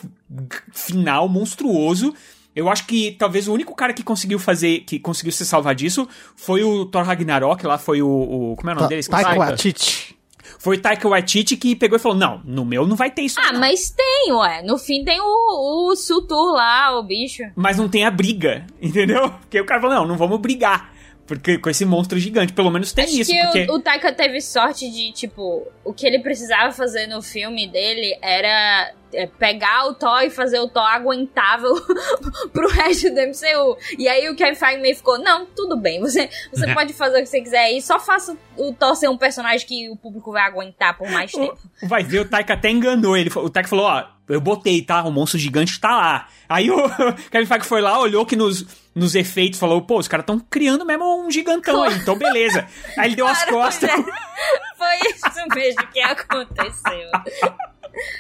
final 0.73 1.29
monstruoso. 1.29 2.15
Eu 2.55 2.69
acho 2.69 2.87
que 2.87 3.13
talvez 3.13 3.47
o 3.47 3.53
único 3.55 3.75
cara 3.75 3.93
que 3.93 4.03
conseguiu 4.03 4.39
fazer, 4.39 4.81
que 4.81 4.99
conseguiu 4.99 5.33
se 5.33 5.47
salvar 5.47 5.75
disso 5.75 6.09
foi 6.35 6.65
o 6.65 6.85
Thor 6.85 7.05
Ragnarok, 7.05 7.65
lá 7.65 7.79
foi 7.79 8.03
o. 8.03 8.09
o- 8.09 8.57
como 8.57 8.71
é 8.71 8.73
o 8.73 8.77
nome 8.77 8.89
Ta- 8.89 8.89
dele? 8.89 9.03
Taika. 9.07 9.35
Waititi. 9.39 10.17
Foi 10.59 10.77
o 10.77 10.81
Taika 10.81 11.09
Waititi 11.09 11.57
que 11.57 11.75
pegou 11.77 11.97
e 11.97 12.01
falou: 12.01 12.19
Não, 12.19 12.43
no 12.45 12.65
meu 12.65 12.87
não 12.87 12.97
vai 12.97 13.11
ter 13.11 13.23
isso. 13.23 13.37
Ah, 13.41 13.53
não." 13.53 13.61
mas 13.61 13.91
tem, 13.91 14.33
ué. 14.33 14.63
No 14.63 14.77
fim 14.79 15.05
tem 15.05 15.21
o, 15.21 15.91
o 15.93 15.97
Sutur 15.97 16.53
lá, 16.53 16.99
o 16.99 17.03
bicho. 17.03 17.43
Mas 17.55 17.77
não 17.79 17.89
tem 17.89 18.05
a 18.05 18.11
briga, 18.11 18.67
entendeu? 18.83 19.31
Porque 19.31 19.61
o 19.61 19.65
cara 19.65 19.81
falou: 19.81 19.97
Não, 19.97 20.07
não 20.07 20.17
vamos 20.17 20.39
brigar. 20.41 20.93
Porque 21.27 21.57
com 21.59 21.71
esse 21.71 21.85
monstro 21.85 22.19
gigante, 22.19 22.53
pelo 22.53 22.71
menos 22.73 22.93
tem 22.93 23.05
Acho 23.05 23.21
isso. 23.21 23.31
que 23.31 23.41
porque... 23.45 23.67
o, 23.71 23.75
o 23.77 23.81
Taika 23.81 24.13
teve 24.13 24.41
sorte 24.41 24.91
de, 24.91 25.13
tipo, 25.13 25.65
o 25.85 25.93
que 25.95 26.05
ele 26.05 26.19
precisava 26.19 26.73
fazer 26.73 27.07
no 27.07 27.23
filme 27.23 27.69
dele 27.69 28.19
era 28.21 28.93
é, 29.13 29.27
pegar 29.27 29.87
o 29.87 29.95
Thor 29.95 30.23
e 30.23 30.31
fazer 30.31 30.59
o 30.61 30.69
Thor 30.69 30.83
aguentável 30.85 31.75
pro 32.53 32.69
resto 32.69 33.09
do 33.11 33.21
MCU. 33.21 33.77
E 33.99 34.09
aí 34.09 34.29
o 34.29 34.37
Kevin 34.37 34.55
Feige 34.55 34.81
meio 34.81 34.97
ficou, 34.97 35.19
não, 35.19 35.47
tudo 35.47 35.77
bem, 35.77 36.01
você, 36.01 36.29
você 36.53 36.73
pode 36.75 36.93
fazer 36.93 37.19
o 37.19 37.23
que 37.23 37.29
você 37.29 37.41
quiser 37.41 37.65
aí, 37.65 37.83
só 37.83 37.99
faça 37.99 38.37
o 38.57 38.73
Thor 38.73 38.95
ser 38.95 39.09
um 39.09 39.17
personagem 39.19 39.67
que 39.67 39.89
o 39.91 39.97
público 39.97 40.33
vai 40.33 40.43
aguentar 40.43 40.97
por 40.97 41.09
mais 41.11 41.31
tempo. 41.33 41.59
Vai 41.83 42.03
ver, 42.03 42.21
o 42.21 42.25
Taika 42.29 42.55
até 42.55 42.71
enganou 42.71 43.17
ele. 43.17 43.31
O 43.37 43.49
Taika 43.51 43.69
falou, 43.69 43.87
ó, 43.87 44.05
eu 44.29 44.41
botei, 44.41 44.81
tá? 44.83 45.03
O 45.03 45.11
monstro 45.11 45.39
gigante 45.39 45.81
tá 45.81 45.91
lá. 45.91 46.29
Aí 46.49 46.71
o 46.71 46.77
Kevin 47.31 47.47
Feige 47.47 47.67
foi 47.67 47.81
lá, 47.81 47.99
olhou 47.99 48.25
que 48.25 48.37
nos, 48.37 48.65
nos 48.95 49.15
efeitos, 49.15 49.59
falou, 49.59 49.83
pô, 49.83 49.99
os 49.99 50.07
caras 50.09 50.27
tão 50.27 50.39
criando 50.39 50.85
mesmo 50.85 51.27
um 51.27 51.31
gigantão 51.31 51.83
aí, 51.83 51.95
então 51.97 52.17
beleza. 52.17 52.67
Aí 52.97 53.09
ele 53.09 53.17
deu 53.17 53.27
as 53.27 53.43
Claro, 53.45 53.53
costas. 53.57 53.91
pois 53.91 54.07
é. 54.07 54.31
Foi 54.77 55.11
isso 55.11 55.49
mesmo 55.55 55.87
que 55.93 56.01
aconteceu. 56.01 57.11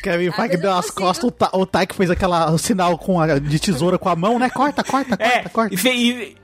Kevin 0.02 0.30
Feige 0.32 0.56
deu 0.56 0.70
eu 0.70 0.76
as 0.76 0.86
consigo- 0.86 1.00
costas, 1.06 1.24
o, 1.24 1.30
Ta 1.30 1.50
o 1.52 1.66
Taika 1.66 1.94
fez 1.94 2.10
aquela 2.10 2.50
o 2.50 2.58
sinal 2.58 2.96
com 2.98 3.20
a, 3.20 3.38
de 3.38 3.58
tesoura 3.58 3.98
com 3.98 4.08
a 4.08 4.16
mão, 4.16 4.38
né? 4.38 4.50
Corta, 4.50 4.82
corta, 4.84 5.16
corta, 5.16 5.22
É, 5.24 5.48
corta. 5.48 5.74
e, 5.74 5.78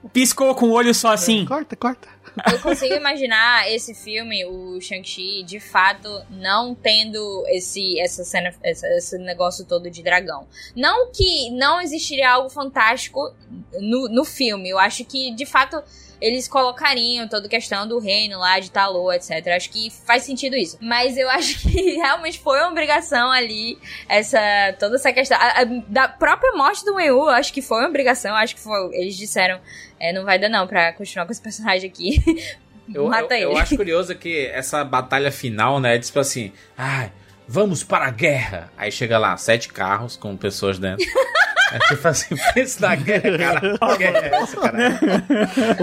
e 0.05 0.09
piscou 0.13 0.55
com 0.55 0.67
o 0.67 0.73
olho 0.73 0.95
só 0.95 1.13
assim. 1.13 1.45
Corta, 1.47 1.75
corta. 1.77 2.09
Eu 2.53 2.59
consigo 2.61 2.93
imaginar 2.95 3.67
esse 3.73 3.95
filme, 3.95 4.45
o 4.45 4.79
Shang-Chi, 4.79 5.43
de 5.43 5.59
fato, 5.59 6.07
não 6.31 6.75
tendo 6.75 7.43
esse, 7.49 7.99
essa 7.99 8.25
cena, 8.25 8.53
essa- 8.63 8.87
esse 8.89 9.17
negócio 9.17 9.65
todo 9.65 9.91
de 9.91 10.03
dragão. 10.03 10.47
Não 10.77 11.11
que 11.11 11.51
não 11.53 11.81
existiria 11.81 12.31
algo 12.31 12.51
fantástico 12.51 13.33
no, 13.81 14.09
no 14.11 14.23
filme. 14.25 14.69
Eu 14.69 14.79
acho 14.79 15.03
que, 15.07 15.35
de 15.35 15.47
fato, 15.47 15.83
eles 16.21 16.49
colocariam 16.49 17.29
toda 17.29 17.47
a 17.47 17.51
questão 17.51 17.87
do 17.87 17.99
reino 17.99 18.39
lá, 18.39 18.59
de 18.59 18.71
Talô, 18.71 19.13
etc. 19.13 19.31
Acho 19.57 19.71
que 19.71 19.91
faz 20.07 20.23
sentido 20.23 20.57
isso. 20.57 20.79
Mas 20.81 21.17
eu 21.17 21.29
acho 21.31 21.61
que 21.61 21.97
realmente 21.97 22.39
foi 22.41 22.59
uma 22.61 22.69
obrigação 22.71 23.31
ali, 23.31 23.79
essa, 24.09 24.39
toda 24.79 24.97
essa 24.97 25.13
questão. 25.13 25.37
a- 25.39 25.61
a- 25.61 25.65
da 25.89 26.09
própria 26.09 26.53
morte 26.53 26.85
do 26.85 26.95
Wei 26.95 27.11
Wu, 27.11 27.25
eu 27.25 27.31
acho 27.31 27.53
que 27.53 27.61
foi 27.63 27.79
uma 27.81 27.89
obrigação. 27.89 28.35
Acho 28.35 28.55
que 28.55 28.61
foi, 28.61 28.95
eles 28.95 29.17
disseram, 29.17 29.61
é, 30.01 30.13
não 30.13 30.25
vai 30.25 30.39
dar 30.39 30.49
não 30.49 30.67
pra 30.67 30.93
continuar 30.93 31.27
com 31.27 31.33
esse 31.33 31.43
personagem 31.43 31.89
aqui. 31.89 32.23
Eu, 32.95 33.09
Mata 33.09 33.35
eu, 33.37 33.49
ele. 33.51 33.57
eu 33.57 33.59
acho 33.59 33.77
curioso 33.77 34.15
que 34.15 34.47
essa 34.47 34.85
batalha 34.85 35.33
final, 35.33 35.81
né? 35.81 35.99
Tipo 35.99 36.21
assim, 36.21 36.53
ai, 36.79 37.11
vamos 37.49 37.83
para 37.83 38.07
a 38.07 38.11
guerra. 38.13 38.71
Aí 38.79 38.93
chega 38.93 39.19
lá, 39.19 39.37
sete 39.37 39.69
carros 39.71 40.17
com 40.17 40.37
pessoas 40.37 40.79
dentro. 40.79 41.05
Aí 41.73 41.79
tipo 41.89 42.09
assim, 42.09 42.35
pensa 42.55 42.87
na 42.89 42.95
guerra, 42.95 43.39
cara. 43.39 43.79
É 44.01 44.37
essa, 44.37 44.57
cara? 44.61 45.01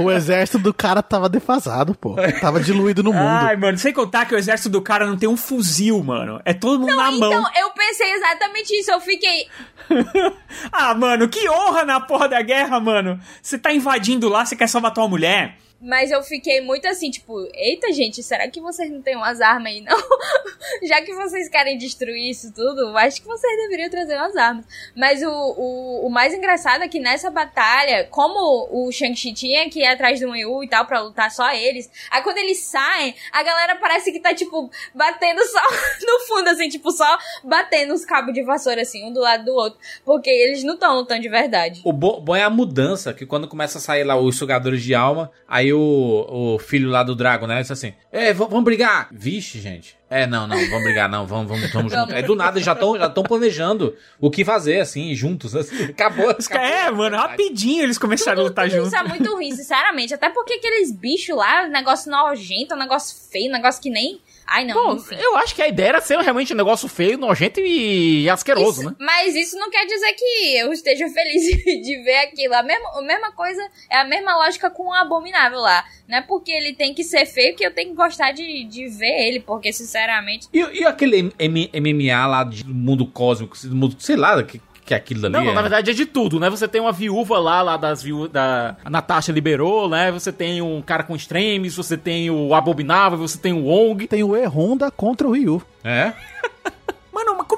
O 0.02 0.12
exército 0.12 0.60
do 0.60 0.74
cara 0.74 1.02
tava 1.02 1.28
defasado, 1.28 1.94
pô. 1.96 2.16
Tava 2.40 2.60
diluído 2.60 3.04
no 3.04 3.12
mundo. 3.12 3.24
Ai, 3.28 3.56
mano, 3.56 3.78
sem 3.78 3.92
contar 3.94 4.26
que 4.26 4.34
o 4.34 4.38
exército 4.38 4.70
do 4.70 4.82
cara 4.82 5.06
não 5.06 5.18
tem 5.18 5.28
um 5.30 5.38
fuzil, 5.38 6.02
mano. 6.04 6.42
É 6.46 6.54
todo 6.54 6.80
mundo 6.80 6.96
na 6.96 7.12
Então, 7.12 7.32
mão. 7.42 7.52
eu 7.60 7.70
pensei 7.72 8.12
exatamente 8.14 8.74
isso. 8.80 8.92
Eu 8.92 9.02
fiquei. 9.02 9.48
Ah, 10.72 10.94
mano, 10.94 11.28
que 11.28 11.50
honra 11.50 11.84
na 11.84 12.00
porra 12.00 12.30
da 12.30 12.42
guerra, 12.42 12.80
mano. 12.80 13.20
Você 13.42 13.58
tá 13.58 13.74
invadindo 13.74 14.30
lá, 14.30 14.46
você 14.46 14.56
quer 14.56 14.68
salvar 14.68 14.94
tua 14.94 15.08
mulher. 15.08 15.58
Mas 15.84 16.12
eu 16.12 16.24
fiquei 16.24 16.62
muito 16.62 16.88
assim, 16.88 17.12
tipo, 17.12 17.46
eita, 17.54 17.92
gente, 17.92 18.24
será 18.24 18.48
que 18.48 18.62
vocês 18.62 18.90
não 18.90 19.02
têm 19.02 19.18
umas 19.18 19.42
armas 19.42 19.74
aí, 19.74 19.82
não? 19.82 19.98
Já 20.88 21.02
que 21.02 21.14
vocês 21.14 21.50
querem 21.50 21.78
destruir 21.78 22.30
isso 22.30 22.54
tudo, 22.54 22.98
acho 22.98 23.22
que 23.22 23.28
vocês 23.28 23.58
deveriam 23.64 23.90
trazer 23.90 24.16
umas 24.16 24.36
armas. 24.38 24.66
Mas 24.96 25.22
o, 25.22 25.30
o, 25.30 26.08
o 26.08 26.10
mais 26.10 26.34
engraçado 26.34 26.84
é 26.84 26.88
que 26.88 27.02
nessa 27.02 27.30
batalha, 27.30 28.08
como 28.10 28.70
o 28.72 28.90
Shang-Chi 28.94 29.34
tinha 29.34 29.70
que 29.70 29.80
ir 29.82 29.86
atrás 29.86 30.22
do 30.22 30.34
Yu 30.34 30.64
e 30.64 30.70
tal, 30.70 30.86
pra 30.86 31.02
lutar 31.02 31.30
só 31.32 31.52
eles, 31.52 31.90
aí 32.10 32.22
quando 32.24 32.38
eles 32.38 32.64
saem, 32.64 33.14
a 33.34 33.44
galera 33.44 33.76
parece 33.76 34.10
que 34.14 34.22
tá, 34.22 34.34
tipo, 34.34 34.72
batendo 34.96 35.42
só 35.46 35.62
no 36.08 36.20
fundo, 36.28 36.48
assim, 36.50 36.70
tipo, 36.70 36.92
só 36.92 37.18
batendo 37.44 37.94
os 37.94 38.06
cabos 38.06 38.34
de 38.34 38.42
vassoura, 38.42 38.84
assim, 38.84 39.06
um 39.06 39.12
do 39.12 39.20
lado 39.20 39.44
do 39.44 39.54
outro. 39.54 39.78
Porque 40.06 40.30
eles 40.30 40.64
não 40.64 40.76
estão 40.76 40.96
lutando 40.96 41.22
de 41.22 41.30
verdade. 41.30 41.82
O 41.84 41.92
bo- 41.92 42.22
bom 42.22 42.36
é 42.36 42.44
a 42.44 42.50
mudança, 42.50 43.14
que 43.14 43.26
quando 43.26 43.50
começa 43.50 43.80
a 43.80 43.82
sair 43.82 44.06
lá 44.06 44.16
os 44.16 44.38
sugadores 44.38 44.82
de 44.82 44.96
alma, 44.96 45.30
aí 45.46 45.73
o, 45.74 46.56
o 46.56 46.60
filho 46.60 46.90
lá 46.90 47.04
do 47.04 47.16
Drago, 47.16 47.48
né, 47.48 47.62
diz 47.62 47.72
assim, 47.72 47.94
é, 48.12 48.34
vamos 48.34 48.64
brigar. 48.64 49.08
Vixe, 49.12 49.60
gente. 49.60 49.96
É, 50.10 50.28
não, 50.28 50.46
não, 50.46 50.58
vamos 50.70 50.84
brigar, 50.84 51.10
não, 51.10 51.26
vamos, 51.26 51.48
vamos, 51.48 51.72
vamos 51.72 51.92
junto. 51.94 52.14
É 52.14 52.22
do 52.22 52.36
nada, 52.36 52.60
já 52.60 52.74
estão 52.74 52.98
já 52.98 53.10
tão 53.10 53.24
planejando 53.24 53.96
o 54.20 54.30
que 54.30 54.46
fazer, 54.46 54.80
assim, 54.80 55.14
juntos. 55.16 55.56
assim. 55.56 55.86
Acabou. 55.86 56.36
Os 56.38 56.46
caras- 56.48 56.72
acabou. 56.72 57.06
É, 57.06 57.10
mano, 57.10 57.18
rapidinho 57.18 57.84
eles 57.84 57.98
começaram 57.98 58.42
a 58.42 58.44
lutar 58.44 58.70
juntos. 58.70 58.88
Isso 58.88 58.98
é 58.98 59.04
muito 59.04 59.34
ruim, 59.34 59.52
sinceramente. 59.56 60.14
Até 60.14 60.30
porque 60.30 60.54
aqueles 60.54 60.92
bichos 60.92 61.36
lá, 61.36 61.68
negócio 61.68 62.12
nojento, 62.12 62.76
negócio 62.76 63.16
feio, 63.32 63.52
negócio 63.52 63.82
que 63.82 63.90
nem. 63.90 64.22
Ai, 64.56 64.66
não, 64.66 64.76
Bom, 64.76 64.96
enfim. 64.98 65.16
eu 65.16 65.36
acho 65.38 65.56
que 65.56 65.62
a 65.64 65.68
ideia 65.68 65.88
era 65.90 66.02
ser 66.02 66.20
realmente 66.20 66.54
um 66.54 66.56
negócio 66.56 66.88
feio, 66.88 67.18
nojento 67.18 67.60
e 67.60 68.30
asqueroso, 68.30 68.82
Isso- 68.82 68.90
né? 68.92 68.96
Mas 69.00 69.36
isso 69.36 69.58
não 69.58 69.70
quer 69.72 69.84
dizer 69.86 70.14
que 70.14 70.58
eu 70.58 70.72
esteja 70.72 71.10
feliz 71.10 71.42
de 71.84 72.04
ver 72.04 72.18
aquilo. 72.18 72.54
A 72.54 72.62
mesma, 72.62 73.00
a 73.00 73.02
mesma 73.02 73.32
coisa, 73.32 73.62
é 73.90 73.98
a 73.98 74.06
mesma 74.06 74.36
lógica 74.38 74.70
com 74.70 74.90
o 74.90 74.94
Abominável 74.94 75.60
lá. 75.60 75.84
Não 76.08 76.18
é 76.20 76.22
porque 76.22 76.52
ele 76.52 76.74
tem 76.74 76.94
que 76.94 77.04
ser 77.04 77.26
feio 77.26 77.56
que 77.56 77.66
eu 77.66 77.74
tenho 77.74 77.90
que 77.90 77.96
gostar 77.96 78.32
de, 78.32 78.64
de 78.66 78.88
ver 78.90 79.28
ele, 79.28 79.40
porque, 79.40 79.74
sinceramente. 79.74 80.48
E, 80.54 80.60
e 80.60 80.86
aquele 80.86 81.32
M- 81.40 81.70
MMA 81.74 82.28
lá 82.28 82.44
do 82.44 82.56
mundo 82.68 83.08
cósmico, 83.08 83.58
do 83.64 83.76
mundo, 83.76 83.96
sei 83.98 84.16
lá, 84.18 84.42
que, 84.44 84.62
que 84.86 84.94
é 84.94 84.98
aquilo 84.98 85.26
ali 85.26 85.34
Não, 85.34 85.44
não, 85.46 85.52
é? 85.52 85.56
na 85.56 85.62
verdade 85.62 85.92
é 85.92 85.94
de 85.94 86.06
tudo, 86.06 86.40
né? 86.40 86.50
Você 86.50 86.68
tem 86.68 86.82
uma 86.82 86.92
viúva 86.92 87.40
lá, 87.40 87.62
lá 87.62 87.78
das 87.78 88.04
viúvas 88.04 88.32
da 88.32 88.76
a 88.84 88.90
Natasha 88.90 89.32
liberou, 89.32 89.88
né? 89.90 90.12
Você 90.12 90.32
tem 90.32 90.62
um 90.62 90.82
cara 90.82 91.04
com 91.04 91.16
extremes, 91.16 91.76
você 91.76 91.98
tem 91.98 92.30
o 92.30 92.54
Abominável, 92.54 93.18
você 93.18 93.38
tem 93.38 93.54
o 93.54 93.66
Wong. 93.66 94.08
Tem 94.08 94.24
o 94.24 94.36
E-Honda 94.36 94.92
contra 94.92 95.28
o 95.28 95.32
Ryu. 95.32 95.62
É? 95.84 96.14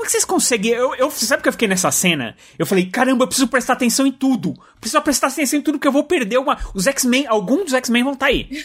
Que 0.05 0.11
vocês 0.11 0.23
conseguem? 0.23 0.71
Eu, 0.71 0.93
eu, 0.93 1.09
sabe 1.09 1.41
que 1.41 1.49
eu 1.49 1.51
fiquei 1.51 1.67
nessa 1.67 1.89
cena? 1.89 2.35
Eu 2.59 2.65
falei, 2.67 2.85
caramba, 2.85 3.23
eu 3.23 3.27
preciso 3.27 3.47
prestar 3.47 3.73
atenção 3.73 4.05
em 4.05 4.11
tudo. 4.11 4.53
Preciso 4.79 5.01
prestar 5.01 5.27
atenção 5.29 5.57
em 5.57 5.63
tudo 5.63 5.79
porque 5.79 5.87
eu 5.87 5.91
vou 5.91 6.03
perder 6.03 6.37
uma. 6.37 6.59
Os 6.75 6.85
X-Men, 6.85 7.25
alguns 7.25 7.63
dos 7.65 7.73
X-Men 7.73 8.03
vão 8.03 8.13
estar 8.13 8.27
aí. 8.27 8.47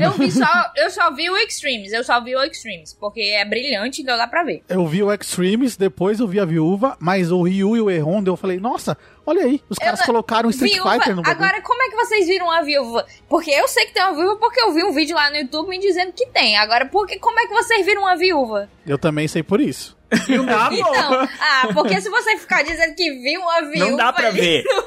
Eu 0.00 0.12
vi 0.12 0.30
só. 0.30 0.46
Eu 0.76 0.90
só 0.90 1.12
vi 1.12 1.28
o 1.28 1.36
Extremes. 1.36 1.92
Eu 1.92 2.02
só 2.04 2.20
vi 2.22 2.34
o 2.36 2.42
Extremes. 2.44 2.94
Porque 2.94 3.20
é 3.20 3.44
brilhante, 3.44 4.02
então 4.02 4.16
dá 4.16 4.26
pra 4.28 4.42
ver. 4.44 4.62
Eu 4.68 4.86
vi 4.86 5.02
o 5.02 5.12
Extremes, 5.12 5.76
depois 5.76 6.20
eu 6.20 6.26
vi 6.26 6.38
a 6.40 6.44
Viúva, 6.44 6.96
mas 7.00 7.30
o 7.32 7.42
Ryu 7.42 7.76
e 7.76 7.80
o 7.80 7.90
E-Honda 7.90 8.30
eu 8.30 8.36
falei, 8.36 8.58
nossa, 8.58 8.96
olha 9.26 9.42
aí, 9.44 9.60
os 9.68 9.78
caras 9.78 10.00
Eu- 10.00 10.06
colocaram 10.06 10.48
o 10.48 10.50
Street 10.50 10.74
Viúva, 10.74 10.92
Fighter 10.92 11.16
no 11.16 11.22
bagulho. 11.22 11.44
Agora, 11.44 11.62
como 11.62 11.82
é 11.82 11.88
que 11.90 11.96
vocês 11.96 12.26
viram 12.26 12.50
a 12.50 12.62
viúva? 12.62 13.06
Porque 13.28 13.50
eu 13.50 13.66
sei 13.68 13.86
que 13.86 13.94
tem 13.94 14.02
uma 14.02 14.14
viúva 14.14 14.36
porque 14.36 14.60
eu 14.60 14.72
vi 14.72 14.84
um 14.84 14.92
vídeo 14.92 15.14
lá 15.16 15.30
no 15.30 15.36
YouTube 15.36 15.68
me 15.68 15.78
dizendo 15.78 16.12
que 16.12 16.26
tem. 16.26 16.56
Agora, 16.56 16.86
porque, 16.86 17.18
como 17.18 17.38
é 17.40 17.46
que 17.46 17.54
vocês 17.54 17.84
viram 17.84 18.02
uma 18.02 18.16
viúva? 18.16 18.68
Eu 18.86 18.98
também 18.98 19.26
sei 19.28 19.42
por 19.42 19.60
isso. 19.60 19.96
Ah, 20.12 20.68
bom. 20.70 20.76
Então, 20.76 21.28
ah, 21.40 21.68
porque 21.72 22.00
se 22.00 22.08
você 22.10 22.36
ficar 22.38 22.62
dizendo 22.62 22.94
que 22.94 23.10
viu 23.22 23.40
uma 23.40 23.60
viúva. 23.62 23.90
Não 23.90 23.96
dá 23.96 24.12
pra 24.12 24.28
ali, 24.28 24.40
ver. 24.40 24.64
Não? 24.64 24.82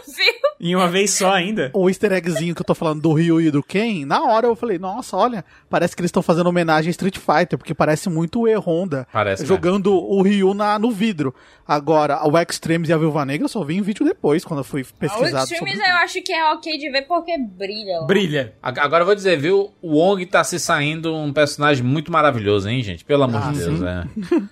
Em 0.59 0.75
uma 0.75 0.87
vez 0.87 1.11
só 1.11 1.31
ainda. 1.33 1.69
O 1.73 1.89
easter 1.89 2.11
eggzinho 2.13 2.55
que 2.55 2.61
eu 2.61 2.65
tô 2.65 2.73
falando 2.75 3.01
do 3.01 3.13
Ryu 3.13 3.41
e 3.41 3.51
do 3.51 3.61
Ken, 3.61 4.05
na 4.05 4.23
hora 4.23 4.47
eu 4.47 4.55
falei, 4.55 4.79
nossa, 4.79 5.17
olha, 5.17 5.43
parece 5.69 5.95
que 5.95 6.01
eles 6.01 6.09
estão 6.09 6.23
fazendo 6.23 6.47
homenagem 6.47 6.87
a 6.89 6.91
Street 6.91 7.17
Fighter, 7.17 7.57
porque 7.57 7.73
parece 7.73 8.09
muito 8.09 8.41
o 8.41 8.47
E-Honda 8.47 9.07
Parece, 9.11 9.45
jogando 9.45 9.93
o 9.93 10.21
Ryu 10.21 10.53
na, 10.53 10.79
no 10.79 10.91
vidro. 10.91 11.33
Agora, 11.67 12.25
o 12.27 12.37
Extremes 12.39 12.89
e 12.89 12.93
a 12.93 12.97
Viúva 12.97 13.25
Negra 13.25 13.45
eu 13.45 13.49
só 13.49 13.63
vi 13.63 13.75
em 13.77 13.81
vídeo 13.81 14.05
depois, 14.05 14.45
quando 14.45 14.59
eu 14.59 14.63
fui 14.63 14.83
O 14.83 14.85
pesquisar 14.99 15.43
Extremes 15.43 15.73
sobre 15.75 15.89
eu 15.89 15.95
acho 15.97 16.21
que 16.21 16.31
é 16.31 16.45
ok 16.53 16.77
de 16.77 16.89
ver 16.91 17.01
porque 17.03 17.37
brilha. 17.37 17.99
lá. 18.01 18.05
Brilha. 18.07 18.53
Ag- 18.61 18.79
Agora 18.79 19.01
eu 19.01 19.05
vou 19.05 19.15
dizer, 19.15 19.37
viu? 19.37 19.73
O 19.81 19.97
Wong 19.97 20.25
tá 20.27 20.43
se 20.43 20.59
saindo 20.59 21.13
um 21.13 21.33
personagem 21.33 21.83
muito 21.83 22.11
maravilhoso, 22.11 22.69
hein, 22.69 22.81
gente? 22.83 23.03
Pelo 23.03 23.23
amor 23.23 23.41
Ah, 23.43 23.51
de 23.51 23.59
Deus, 23.59 23.81
é. 23.81 24.03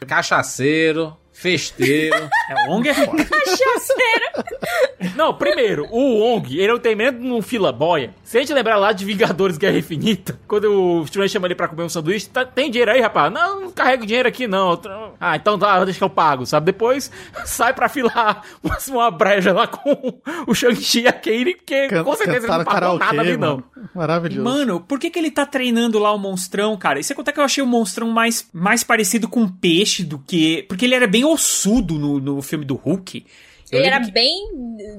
Cachaceiro, 0.05 0.62
financeiro, 0.64 1.18
festeiro. 1.34 2.15
É, 2.49 2.67
o 2.67 2.71
Wong 2.71 2.88
é 2.88 2.93
foda. 2.93 3.25
Não, 5.15 5.34
primeiro, 5.34 5.88
o 5.91 6.19
Wong, 6.19 6.57
ele 6.57 6.71
é 6.71 6.73
o 6.73 6.79
tremendo 6.79 7.19
num 7.19 7.41
fila 7.41 7.71
boia. 7.71 8.13
Se 8.23 8.38
a 8.38 8.39
gente 8.41 8.53
lembrar 8.53 8.77
lá 8.77 8.91
de 8.91 9.03
Vingadores 9.05 9.57
Guerra 9.57 9.77
Infinita, 9.77 10.39
quando 10.47 10.65
o 10.71 11.03
Strange 11.03 11.34
chama 11.34 11.47
ele 11.47 11.55
pra 11.55 11.67
comer 11.67 11.84
um 11.84 11.89
sanduíche, 11.89 12.29
tá- 12.29 12.45
tem 12.45 12.71
dinheiro 12.71 12.91
aí, 12.91 13.01
rapaz? 13.01 13.31
Não, 13.31 13.61
não 13.61 13.71
carrego 13.71 14.05
dinheiro 14.05 14.27
aqui, 14.27 14.47
não. 14.47 14.79
Ah, 15.19 15.36
então 15.36 15.59
tá, 15.59 15.84
deixa 15.84 15.97
que 15.99 16.03
eu 16.03 16.09
pago, 16.09 16.45
sabe? 16.45 16.67
Depois 16.67 17.11
sai 17.45 17.73
pra 17.73 17.89
filar 17.89 18.43
uma, 18.63 18.77
uma 18.89 19.11
breja 19.11 19.51
lá 19.53 19.67
com 19.67 20.19
o 20.47 20.55
Shang-Chi 20.55 21.01
e 21.01 21.07
a 21.07 21.13
Katie, 21.13 21.55
porque 21.55 21.88
Can- 21.89 22.03
com 22.03 22.15
certeza 22.15 22.47
ele 22.47 22.57
não 22.57 22.63
pagou 22.65 22.97
nada 22.99 23.19
ali, 23.21 23.38
não. 23.38 23.63
Maravilhoso. 23.93 24.43
Mano, 24.43 24.79
por 24.79 24.97
que, 24.99 25.09
que 25.09 25.19
ele 25.19 25.29
tá 25.29 25.45
treinando 25.45 25.99
lá 25.99 26.11
o 26.13 26.17
monstrão, 26.17 26.75
cara? 26.77 26.99
E 26.99 27.03
você 27.03 27.13
contar 27.13 27.31
que 27.34 27.39
eu 27.39 27.43
achei 27.43 27.61
o 27.63 27.67
monstrão 27.67 28.07
mais, 28.09 28.47
mais 28.53 28.84
parecido 28.84 29.27
com 29.27 29.41
um 29.41 29.49
peixe 29.49 30.03
do 30.03 30.17
que. 30.17 30.63
Porque 30.69 30.86
ele 30.86 30.95
era 30.95 31.05
bem 31.05 31.22
ossudo 31.24 31.95
no, 31.95 32.19
no 32.19 32.41
filme 32.41 32.65
do 32.65 32.76
Hulk. 32.76 33.26
Eu 33.74 33.80
Ele 33.80 33.88
era 33.88 33.99
que 34.01 34.11
bem, 34.11 34.49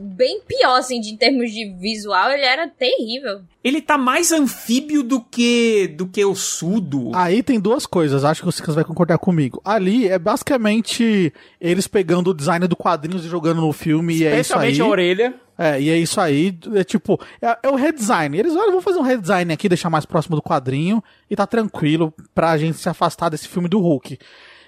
bem 0.00 0.40
pior, 0.40 0.76
assim, 0.78 1.00
de, 1.00 1.10
em 1.10 1.16
termos 1.16 1.52
de 1.52 1.72
visual, 1.78 2.30
ele 2.32 2.44
era 2.44 2.68
terrível. 2.68 3.42
Ele 3.62 3.80
tá 3.80 3.96
mais 3.96 4.32
anfíbio 4.32 5.04
do 5.04 5.20
que 5.20 5.86
do 5.96 6.08
que 6.08 6.24
ossudo. 6.24 7.12
Aí 7.14 7.40
tem 7.40 7.60
duas 7.60 7.86
coisas, 7.86 8.24
acho 8.24 8.42
que 8.42 8.48
o 8.48 8.52
Sicas 8.52 8.74
vai 8.74 8.84
concordar 8.84 9.18
comigo. 9.18 9.60
Ali 9.64 10.08
é 10.08 10.18
basicamente 10.18 11.32
eles 11.60 11.86
pegando 11.86 12.30
o 12.30 12.34
design 12.34 12.66
do 12.66 12.74
quadrinhos 12.74 13.24
e 13.24 13.28
jogando 13.28 13.60
no 13.60 13.72
filme 13.72 14.14
e 14.14 14.24
é 14.24 14.40
isso 14.40 14.54
aí. 14.58 14.70
Especialmente 14.70 14.80
a 14.80 14.86
orelha. 14.86 15.34
É, 15.56 15.80
e 15.80 15.88
é 15.88 15.96
isso 15.96 16.20
aí, 16.20 16.58
é 16.74 16.82
tipo, 16.82 17.20
é, 17.40 17.56
é 17.62 17.68
o 17.70 17.76
redesign. 17.76 18.36
Eles, 18.36 18.56
olha, 18.56 18.80
fazer 18.80 18.98
um 18.98 19.02
redesign 19.02 19.52
aqui, 19.52 19.68
deixar 19.68 19.88
mais 19.88 20.04
próximo 20.04 20.34
do 20.34 20.42
quadrinho 20.42 21.02
e 21.30 21.36
tá 21.36 21.46
tranquilo 21.46 22.12
pra 22.34 22.58
gente 22.58 22.76
se 22.76 22.88
afastar 22.88 23.28
desse 23.28 23.46
filme 23.46 23.68
do 23.68 23.78
Hulk. 23.78 24.18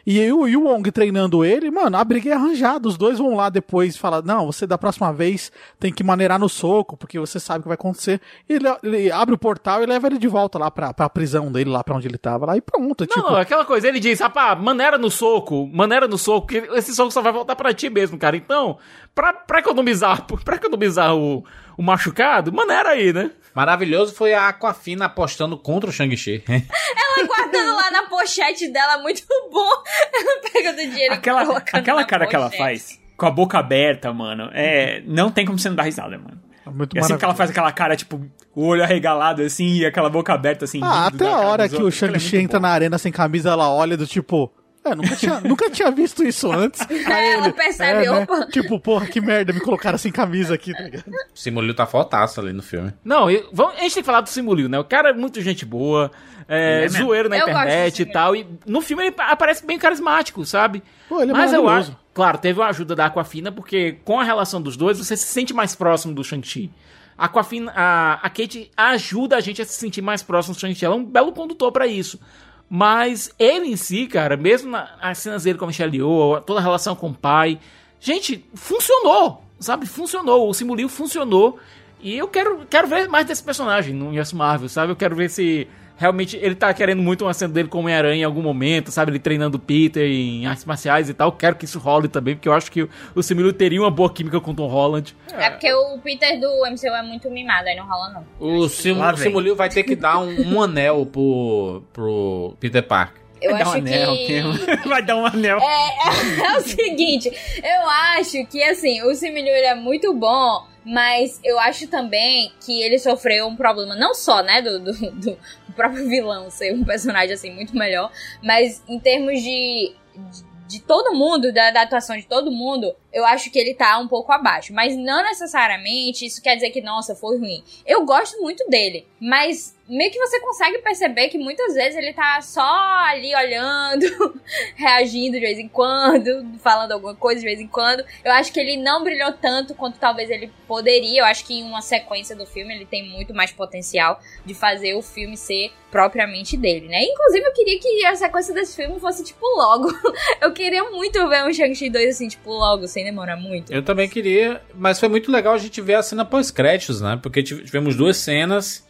E 0.07 0.21
aí 0.21 0.33
o, 0.33 0.47
e 0.47 0.57
o 0.57 0.63
Wong 0.63 0.89
treinando 0.93 1.45
ele, 1.45 1.69
mano, 1.69 1.97
a 1.97 2.05
briga 2.05 2.31
é 2.31 2.33
arranjada. 2.33 2.87
Os 2.87 2.97
dois 2.97 3.19
vão 3.19 3.35
lá 3.35 3.49
depois 3.51 3.97
e 3.97 3.99
falar, 3.99 4.23
não, 4.23 4.47
você 4.47 4.65
da 4.65 4.79
próxima 4.79 5.13
vez 5.13 5.51
tem 5.81 5.93
que 5.93 6.05
maneirar 6.05 6.39
no 6.39 6.49
soco, 6.49 6.97
porque 6.97 7.19
você 7.19 7.41
sabe 7.41 7.59
o 7.59 7.63
que 7.63 7.69
vai 7.69 7.75
acontecer. 7.75 8.21
E 8.49 8.53
ele, 8.53 8.67
ele 8.85 9.11
abre 9.11 9.35
o 9.35 9.39
portal 9.39 9.83
e 9.83 9.87
leva 9.87 10.07
ele 10.07 10.19
de 10.19 10.29
volta 10.29 10.61
lá 10.61 10.71
pra, 10.71 10.95
pra 10.95 11.09
prisão 11.09 11.51
dele, 11.51 11.71
lá 11.71 11.83
pra 11.83 11.97
onde 11.97 12.07
ele 12.07 12.19
tava, 12.19 12.47
lá 12.47 12.57
e 12.57 12.61
pronto. 12.61 13.01
Não, 13.01 13.23
tipo, 13.23 13.35
aquela 13.35 13.65
coisa, 13.65 13.89
ele 13.89 13.99
diz, 13.99 14.21
rapaz, 14.21 14.57
maneira 14.61 14.97
no 14.97 15.11
soco, 15.11 15.69
maneira 15.73 16.07
no 16.07 16.17
soco, 16.17 16.47
que 16.47 16.59
esse 16.75 16.95
soco 16.95 17.11
só 17.11 17.21
vai 17.21 17.33
voltar 17.33 17.57
pra 17.57 17.75
ti 17.75 17.91
mesmo, 17.91 18.17
cara. 18.17 18.37
Então, 18.37 18.79
pra, 19.13 19.33
pra 19.33 19.59
economizar, 19.59 20.25
pra 20.45 20.55
economizar 20.55 21.17
o, 21.17 21.45
o 21.77 21.83
machucado, 21.83 22.53
maneira 22.53 22.91
aí, 22.91 23.13
né? 23.13 23.33
Maravilhoso 23.57 24.15
foi 24.15 24.35
a 24.35 24.49
Aquafina 24.49 25.07
apostando 25.07 25.57
contra 25.57 25.89
o 25.91 25.93
Shang-Chi. 25.93 26.45
Ela 26.47 27.27
guardando 27.27 27.75
lá 27.75 27.91
na 27.91 28.03
pochete 28.27 28.69
dela, 28.73 28.99
muito 29.03 29.23
bom. 29.53 29.71
Ela 30.13 30.41
pegando 30.53 30.77
dinheiro 30.77 31.15
e 31.15 31.17
Aquela, 31.17 31.45
colocando 31.47 31.81
aquela 31.81 32.01
na 32.01 32.07
cara 32.07 32.27
que 32.27 32.37
ela 32.37 32.47
pochete. 32.47 32.63
faz, 32.63 33.01
com 33.17 33.27
a 33.27 33.31
boca 33.31 33.59
aberta, 33.59 34.13
mano, 34.13 34.51
é. 34.53 35.03
Não 35.07 35.31
tem 35.31 35.47
como 35.47 35.59
você 35.59 35.69
não 35.69 35.77
dar 35.77 35.85
risada, 35.85 36.19
mano. 36.19 36.41
é 36.67 36.71
muito 36.71 36.97
E 36.97 36.99
assim 36.99 37.17
que 37.17 37.25
ela 37.25 37.35
faz 37.35 37.51
aquela 37.51 37.73
cara, 37.73 37.97
tipo, 37.97 38.21
o 38.55 38.67
olho 38.67 38.83
arregalado 38.83 39.43
assim 39.43 39.67
e 39.79 39.87
aquela 39.87 40.11
boca 40.11 40.33
aberta 40.35 40.65
assim. 40.65 40.81
Ah, 40.83 41.07
até 41.07 41.25
da 41.25 41.35
a 41.35 41.41
hora 41.41 41.69
que 41.69 41.83
o 41.83 41.89
é 41.89 41.91
Shang-Chi 41.91 42.37
muito 42.37 42.45
entra 42.45 42.59
bom. 42.59 42.63
na 42.67 42.73
arena 42.73 42.99
sem 42.99 43.13
camisa, 43.13 43.51
ela 43.51 43.71
olha 43.71 43.97
do 43.97 44.07
tipo. 44.07 44.53
É, 44.87 44.95
nunca 44.95 45.17
tinha, 45.17 45.41
nunca 45.41 45.71
tinha 45.71 45.91
visto 45.91 46.23
isso 46.25 46.51
antes. 46.51 46.81
Aí 46.91 47.33
Ela 47.33 47.51
percebe, 47.53 48.05
é, 48.07 48.11
né? 48.11 48.21
opa. 48.21 48.47
Tipo, 48.47 48.79
porra, 48.81 49.07
que 49.07 49.21
merda, 49.21 49.53
me 49.53 49.61
colocaram 49.61 49.99
sem 49.99 50.13
camisa 50.13 50.55
aqui, 50.55 50.73
tá 50.73 50.83
ligado? 50.83 51.05
O 51.09 51.39
Simulio 51.39 51.75
tá 51.75 51.87
fortaço 51.87 52.41
ali 52.41 52.53
no 52.53 52.63
filme. 52.63 52.93
Não, 53.05 53.31
eu- 53.31 53.49
vamos- 53.53 53.75
a 53.77 53.81
gente 53.81 53.95
tem 53.95 54.03
que 54.03 54.07
falar 54.07 54.21
do 54.21 54.29
Simulio, 54.29 54.69
né? 54.69 54.79
O 54.79 54.85
cara 54.85 55.11
é 55.11 55.13
muito 55.13 55.41
gente 55.41 55.65
boa, 55.65 56.11
é, 56.49 56.77
Ele 56.77 56.85
é 56.85 56.89
zoeiro 56.89 57.29
na 57.29 57.37
Eu 57.39 57.49
internet 57.49 58.03
e 58.03 58.07
tal. 58.07 58.37
E 58.37 58.47
no 58.67 58.81
filme 58.81 59.07
ele 59.07 59.15
aparece 59.19 59.67
bem 59.67 59.79
carismático, 59.79 60.45
sabe? 60.45 60.83
Pô, 61.09 61.21
ele 61.21 61.33
é 61.33 61.35
Mas 61.35 61.53
eu 61.53 61.69
acho. 61.69 61.97
Claro, 62.15 62.39
teve 62.39 62.63
a 62.63 62.67
ajuda 62.69 62.95
da 62.95 63.07
Aquafina, 63.07 63.53
porque 63.53 63.99
com 64.05 64.19
a 64.19 64.25
relação 64.25 64.63
dos 64.63 64.77
dois, 64.77 64.97
você 64.99 65.17
se 65.17 65.27
sente 65.27 65.53
mais 65.53 65.75
próximo 65.75 66.15
do 66.15 66.25
Shang-Chi. 66.25 66.71
A 67.19 67.27
Aquafina, 67.27 67.73
a, 67.75 68.15
a 68.23 68.31
Kate 68.31 68.71
ajuda 68.77 69.37
a 69.37 69.41
gente 69.41 69.61
a 69.61 69.65
se 69.65 69.73
sentir 69.75 70.03
mais 70.03 70.23
próximo 70.23 70.55
do 70.55 70.61
Shang-Chi. 70.61 70.85
Ela 70.85 70.95
é 70.95 70.99
um 70.99 71.05
belo 71.05 71.33
condutor 71.33 71.73
pra 71.73 71.87
isso. 71.87 72.21
Mas 72.69 73.31
ele 73.39 73.69
em 73.69 73.77
si, 73.77 74.07
cara, 74.07 74.37
mesmo 74.37 74.77
as 75.01 75.19
cenas 75.19 75.45
dele 75.45 75.59
com 75.59 75.65
a 75.65 75.69
Michelle 75.69 75.97
Yeoh, 75.97 76.41
toda 76.41 76.59
a 76.59 76.63
relação 76.63 76.97
com 76.97 77.09
o 77.11 77.15
pai, 77.15 77.61
gente, 78.01 78.45
funcionou, 78.55 79.45
sabe? 79.61 79.87
Funcionou, 79.87 80.49
o 80.49 80.55
Simuliu 80.55 80.89
funcionou. 80.89 81.59
E 82.01 82.17
eu 82.17 82.29
quero, 82.29 82.67
quero 82.69 82.89
ver 82.89 83.09
mais 83.09 83.27
desse 83.27 83.43
personagem 83.43 83.95
no 83.95 84.07
universo 84.07 84.37
Marvel, 84.37 84.69
sabe? 84.69 84.93
Eu 84.93 84.97
quero 84.97 85.15
ver 85.15 85.31
se 85.31 85.69
realmente 85.97 86.37
ele 86.37 86.55
tá 86.55 86.73
querendo 86.75 87.03
muito 87.03 87.25
uma 87.25 87.35
cena 87.35 87.53
dele 87.53 87.69
como 87.69 87.85
Homem-Aranha 87.85 88.21
em 88.23 88.25
algum 88.25 88.43
momento, 88.43 88.91
sabe? 88.91 89.11
Ele 89.13 89.19
treinando 89.19 89.57
o 89.57 89.61
Peter 89.61 90.05
em 90.05 90.47
artes 90.47 90.65
marciais 90.65 91.09
e 91.09 91.15
tal. 91.15 91.33
Quero 91.33 91.57
que 91.57 91.65
isso 91.65 91.79
role 91.79 92.09
também, 92.09 92.35
porque 92.35 92.49
eu 92.49 92.53
acho 92.53 92.71
que 92.71 92.89
o 93.15 93.23
Simuliu 93.23 93.53
teria 93.53 93.81
uma 93.81 93.91
boa 93.91 94.13
química 94.13 94.41
com 94.41 94.51
o 94.51 94.55
Tom 94.55 94.67
Holland. 94.67 95.17
É 95.33 95.51
porque 95.51 95.73
o 95.73 95.99
Peter 95.99 96.39
do 96.41 96.49
MCU 96.71 96.89
é 96.95 97.03
muito 97.03 97.31
mimado, 97.31 97.69
aí 97.69 97.77
não 97.77 97.87
rola 97.87 98.11
não. 98.11 98.27
O 98.39 98.69
Sim, 98.69 98.93
Lá 98.93 99.13
vem. 99.13 99.25
Simuliu 99.29 99.55
vai 99.57 99.69
ter 99.69 99.83
que 99.83 99.95
dar 99.97 100.19
um, 100.19 100.55
um 100.55 100.63
anel 100.63 101.07
pro, 101.07 101.83
pro 101.93 102.55
Peter 102.61 102.83
Parker. 102.83 103.23
Eu 103.41 103.53
Vai 103.53 103.65
dar 103.65 103.71
um 103.71 103.73
anel, 103.75 104.13
que... 104.17 104.27
que- 104.27 104.77
Vai 104.89 105.03
dar 105.03 105.17
um 105.17 105.27
anel. 105.27 105.59
É, 105.61 106.41
é 106.55 106.57
o 106.57 106.61
seguinte, 106.63 107.31
eu 107.63 107.89
acho 108.17 108.47
que 108.47 108.63
assim, 108.63 109.03
o 109.03 109.15
Simuliu 109.15 109.55
ele 109.55 109.67
é 109.67 109.75
muito 109.75 110.15
bom, 110.15 110.67
mas 110.85 111.39
eu 111.45 111.59
acho 111.61 111.87
também 111.89 112.51
que 112.65 112.81
ele 112.83 112.99
sofreu 112.99 113.47
um 113.47 113.55
problema, 113.55 113.95
não 113.95 114.15
só, 114.15 114.43
né, 114.43 114.63
do, 114.63 114.79
do, 114.81 114.93
do 115.13 115.39
próprio 115.77 116.07
vilão 116.11 116.51
ser 116.51 116.75
um 116.75 116.85
personagem 116.85 117.35
assim 117.35 117.51
muito 117.55 117.77
melhor, 117.77 118.11
mas 118.43 118.83
em 118.89 118.99
termos 118.99 119.41
de, 119.41 119.95
de, 120.15 120.45
de 120.67 120.83
todo 120.83 121.15
mundo, 121.15 121.53
da, 121.53 121.71
da 121.71 121.83
atuação 121.83 122.17
de 122.17 122.27
todo 122.27 122.51
mundo, 122.51 122.95
eu 123.17 123.25
acho 123.25 123.51
que 123.51 123.59
ele 123.59 123.73
tá 123.73 123.99
um 123.99 124.07
pouco 124.07 124.31
abaixo. 124.31 124.75
Mas 124.75 124.95
não 124.95 125.23
necessariamente 125.23 126.27
isso 126.27 126.43
quer 126.43 126.55
dizer 126.55 126.69
que, 126.69 126.83
nossa, 126.83 127.17
foi 127.17 127.39
ruim. 127.39 127.65
Eu 127.87 128.05
gosto 128.05 128.39
muito 128.43 128.69
dele, 128.69 129.07
mas 129.19 129.75
meio 129.89 130.11
que 130.11 130.19
você 130.19 130.39
consegue 130.41 130.79
perceber 130.79 131.29
que 131.29 131.39
muitas 131.39 131.75
vezes 131.75 131.97
ele 131.97 132.13
tá 132.13 132.41
só 132.43 132.63
ali 133.07 133.35
olhando, 133.35 134.41
reagindo 134.75 135.37
de 135.37 135.41
vez 135.41 135.59
em 135.59 135.69
quando, 135.69 136.59
falando 136.59 136.93
alguma 136.93 137.15
coisa 137.15 137.41
de 137.41 137.47
vez 137.47 137.61
em 137.61 137.69
quando. 137.69 138.05
Eu 138.25 138.33
acho 138.33 138.53
que 138.53 138.61
ele 138.61 138.77
não 138.77 139.03
brilhou 139.03 139.33
tanto 139.33 139.75
quanto 139.75 139.99
talvez 139.99 140.29
ele 140.29 140.53
poderia. 140.67 141.23
Eu 141.23 141.25
acho 141.25 141.45
que 141.47 141.55
em 141.55 141.63
uma 141.63 141.81
sequência 141.81 142.37
do 142.37 142.45
filme 142.45 142.75
ele 142.75 142.85
tem 142.85 143.09
muito 143.09 143.33
mais 143.33 143.53
potencial 143.53 144.21
de 144.45 144.55
fazer 144.55 144.95
o 144.95 145.03
filme 145.03 145.37
ser 145.37 145.73
propriamente 145.91 146.57
dele, 146.57 146.89
né? 146.89 147.03
Inclusive 147.05 147.47
eu 147.47 147.53
queria 147.53 147.79
que 147.79 148.05
a 148.05 148.17
sequência 148.17 148.53
desse 148.53 148.77
filme 148.77 149.01
fosse 149.01 149.25
tipo 149.25 149.47
logo. 149.57 149.89
eu 150.43 150.53
queria 150.53 150.85
muito 150.91 151.27
ver 151.29 151.45
um 151.45 151.53
Shang-Chi 151.53 151.89
2 151.89 152.11
assim, 152.11 152.29
tipo 152.29 152.51
logo, 152.51 152.87
sem 152.87 153.05
demorar 153.07 153.37
muito. 153.37 153.73
Eu 153.73 153.83
também 153.83 154.09
queria, 154.09 154.61
mas 154.75 155.01
foi 155.01 155.09
muito 155.09 155.31
legal 155.33 155.55
a 155.55 155.59
gente 155.59 155.81
ver 155.81 155.95
a 155.95 156.03
cena 156.03 156.25
pós-créditos, 156.25 157.01
né? 157.01 157.19
Porque 157.23 157.43
tive- 157.43 157.63
tivemos 157.65 157.97
duas 157.97 158.17
cenas. 158.17 158.85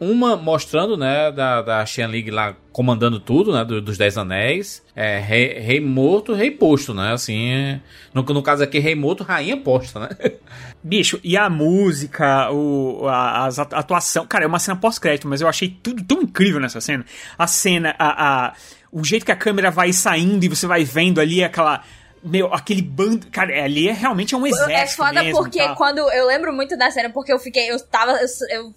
Uma 0.00 0.36
mostrando, 0.36 0.96
né, 0.96 1.30
da, 1.30 1.62
da 1.62 1.86
Xian 1.86 2.08
Lig 2.08 2.28
lá 2.28 2.56
comandando 2.72 3.20
tudo, 3.20 3.52
né, 3.52 3.64
do- 3.64 3.80
dos 3.80 3.96
Dez 3.96 4.18
Anéis. 4.18 4.82
É, 4.94 5.20
rei, 5.20 5.60
rei 5.60 5.80
morto, 5.80 6.34
rei 6.34 6.50
posto, 6.50 6.92
né, 6.92 7.12
assim. 7.12 7.80
no, 8.12 8.22
no 8.24 8.42
caso 8.42 8.64
aqui, 8.64 8.80
rei 8.80 8.96
morto, 8.96 9.22
rainha 9.22 9.56
posta, 9.56 10.00
né? 10.00 10.08
Bicho, 10.82 11.20
e 11.22 11.36
a 11.36 11.48
música, 11.48 12.50
o, 12.50 13.06
a, 13.06 13.46
as 13.46 13.58
atuação. 13.60 14.26
Cara, 14.26 14.44
é 14.44 14.48
uma 14.48 14.58
cena 14.58 14.76
pós-crédito, 14.76 15.28
mas 15.28 15.40
eu 15.40 15.46
achei 15.48 15.68
tudo 15.68 16.02
tão 16.02 16.22
incrível 16.22 16.58
nessa 16.60 16.80
cena. 16.80 17.04
A 17.38 17.46
cena, 17.46 17.94
a, 17.96 18.46
a- 18.48 18.52
o 18.90 19.02
jeito 19.04 19.24
que 19.24 19.32
a 19.32 19.36
câmera 19.36 19.70
vai 19.70 19.92
saindo 19.92 20.44
e 20.44 20.48
você 20.48 20.66
vai 20.66 20.84
vendo 20.84 21.20
ali 21.20 21.42
aquela. 21.42 21.82
Meu, 22.24 22.52
aquele 22.54 22.80
bando. 22.80 23.26
Cara, 23.30 23.52
ali 23.62 23.88
é 23.88 23.92
realmente 23.92 24.34
é 24.34 24.38
um 24.38 24.46
exército. 24.46 24.72
É 24.72 24.86
foda 24.86 25.22
mesmo, 25.22 25.38
porque 25.38 25.58
tá? 25.58 25.74
quando. 25.74 25.98
Eu 25.98 26.26
lembro 26.26 26.54
muito 26.54 26.74
da 26.74 26.90
cena, 26.90 27.10
porque 27.10 27.30
eu 27.30 27.38
fiquei. 27.38 27.70
Eu 27.70 27.78
tava. 27.78 28.12
Eu, 28.12 28.26
eu, 28.48 28.74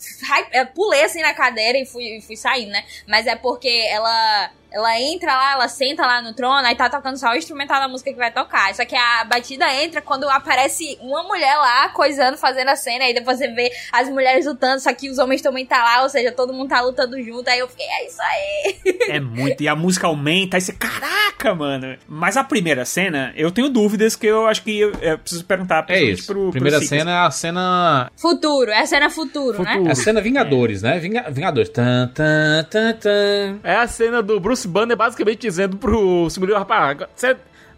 eu 0.51 0.67
pulei 0.67 1.05
assim 1.05 1.21
na 1.21 1.33
cadeira 1.33 1.77
e 1.77 1.85
fui, 1.85 2.19
fui 2.19 2.35
saindo, 2.35 2.71
né? 2.71 2.83
Mas 3.07 3.25
é 3.25 3.37
porque 3.37 3.69
ela. 3.89 4.51
Ela 4.72 4.99
entra 4.99 5.34
lá, 5.34 5.51
ela 5.53 5.68
senta 5.68 6.05
lá 6.05 6.22
no 6.22 6.34
trono, 6.34 6.65
aí 6.68 6.76
tá 6.76 6.89
tocando 6.89 7.18
só 7.18 7.30
o 7.32 7.36
instrumental 7.36 7.80
da 7.80 7.88
música 7.88 8.11
que 8.11 8.18
vai 8.18 8.32
tocar. 8.32 8.74
Só 8.76 8.84
que 8.86 8.95
a 8.95 9.24
batida 9.26 9.65
entra 9.84 10.01
quando 10.01 10.28
aparece 10.30 10.97
uma 11.01 11.24
mulher 11.24 11.55
lá, 11.55 11.89
coisando, 11.89 12.38
fazendo 12.38 12.70
a 12.70 12.76
cena, 12.76 13.05
aí 13.05 13.13
depois 13.13 13.38
você 13.38 13.47
vê 13.47 13.72
as 13.91 14.09
mulheres 14.09 14.45
lutando, 14.45 14.82
só 14.82 14.93
que 14.93 15.09
os 15.09 15.18
homens 15.18 15.41
também 15.41 15.65
tá 15.65 15.78
lá, 15.84 16.03
ou 16.03 16.09
seja, 16.09 16.32
todo 16.32 16.53
mundo 16.53 16.70
tá 16.70 16.82
lutando 16.82 17.22
junto. 17.24 17.49
Aí 17.49 17.59
eu 17.59 17.68
fiquei, 17.68 17.86
é 17.86 18.07
isso 18.07 18.22
aí. 18.22 18.80
É 19.09 19.20
muito. 19.20 19.61
E 19.63 19.68
a 19.68 19.76
música 19.76 20.07
aumenta, 20.07 20.57
aí 20.57 20.61
você, 20.61 20.74
caraca, 20.74 21.55
mano. 21.55 21.97
Mas 22.07 22.36
a 22.38 22.43
primeira 22.43 22.84
cena, 22.86 23.34
eu 23.36 23.51
tenho 23.51 23.70
dúvidas 23.70 24.15
que 24.15 24.28
eu 24.28 24.47
acho 24.47 24.63
que 24.63 24.78
eu, 24.80 24.91
eu 25.01 25.18
preciso 25.18 25.45
perguntar 25.45 25.86
É 25.89 26.01
isso. 26.01 26.26
pro- 26.28 26.38
pro 26.43 26.51
Primeira 26.51 26.80
Sicas. 26.80 26.89
cena 26.99 27.11
é 27.11 27.26
a 27.26 27.32
cena. 27.32 28.11
Futuro, 28.18 28.72
é 28.72 28.80
a 28.80 28.86
cena 28.86 29.09
futuro, 29.09 29.61
né? 29.63 29.82
É 29.88 29.91
a 29.91 29.95
cena 29.95 30.22
Vingadores, 30.22 30.82
né? 30.82 30.99
Vinga- 30.99 31.30
Vingadores. 31.30 31.70
Tan, 31.70 32.07
tan, 32.13 32.63
tan, 32.70 32.93
tan. 32.93 33.59
É 33.63 33.76
a 33.76 33.88
cena 33.88 34.22
do 34.22 34.39
Bruce 34.39 34.57
Banner 34.66 34.95
basicamente 34.97 35.39
dizendo 35.41 35.78
pro 35.78 36.30
Simuliu, 36.30 36.58
rapaz, 36.58 36.97
você 37.16 37.36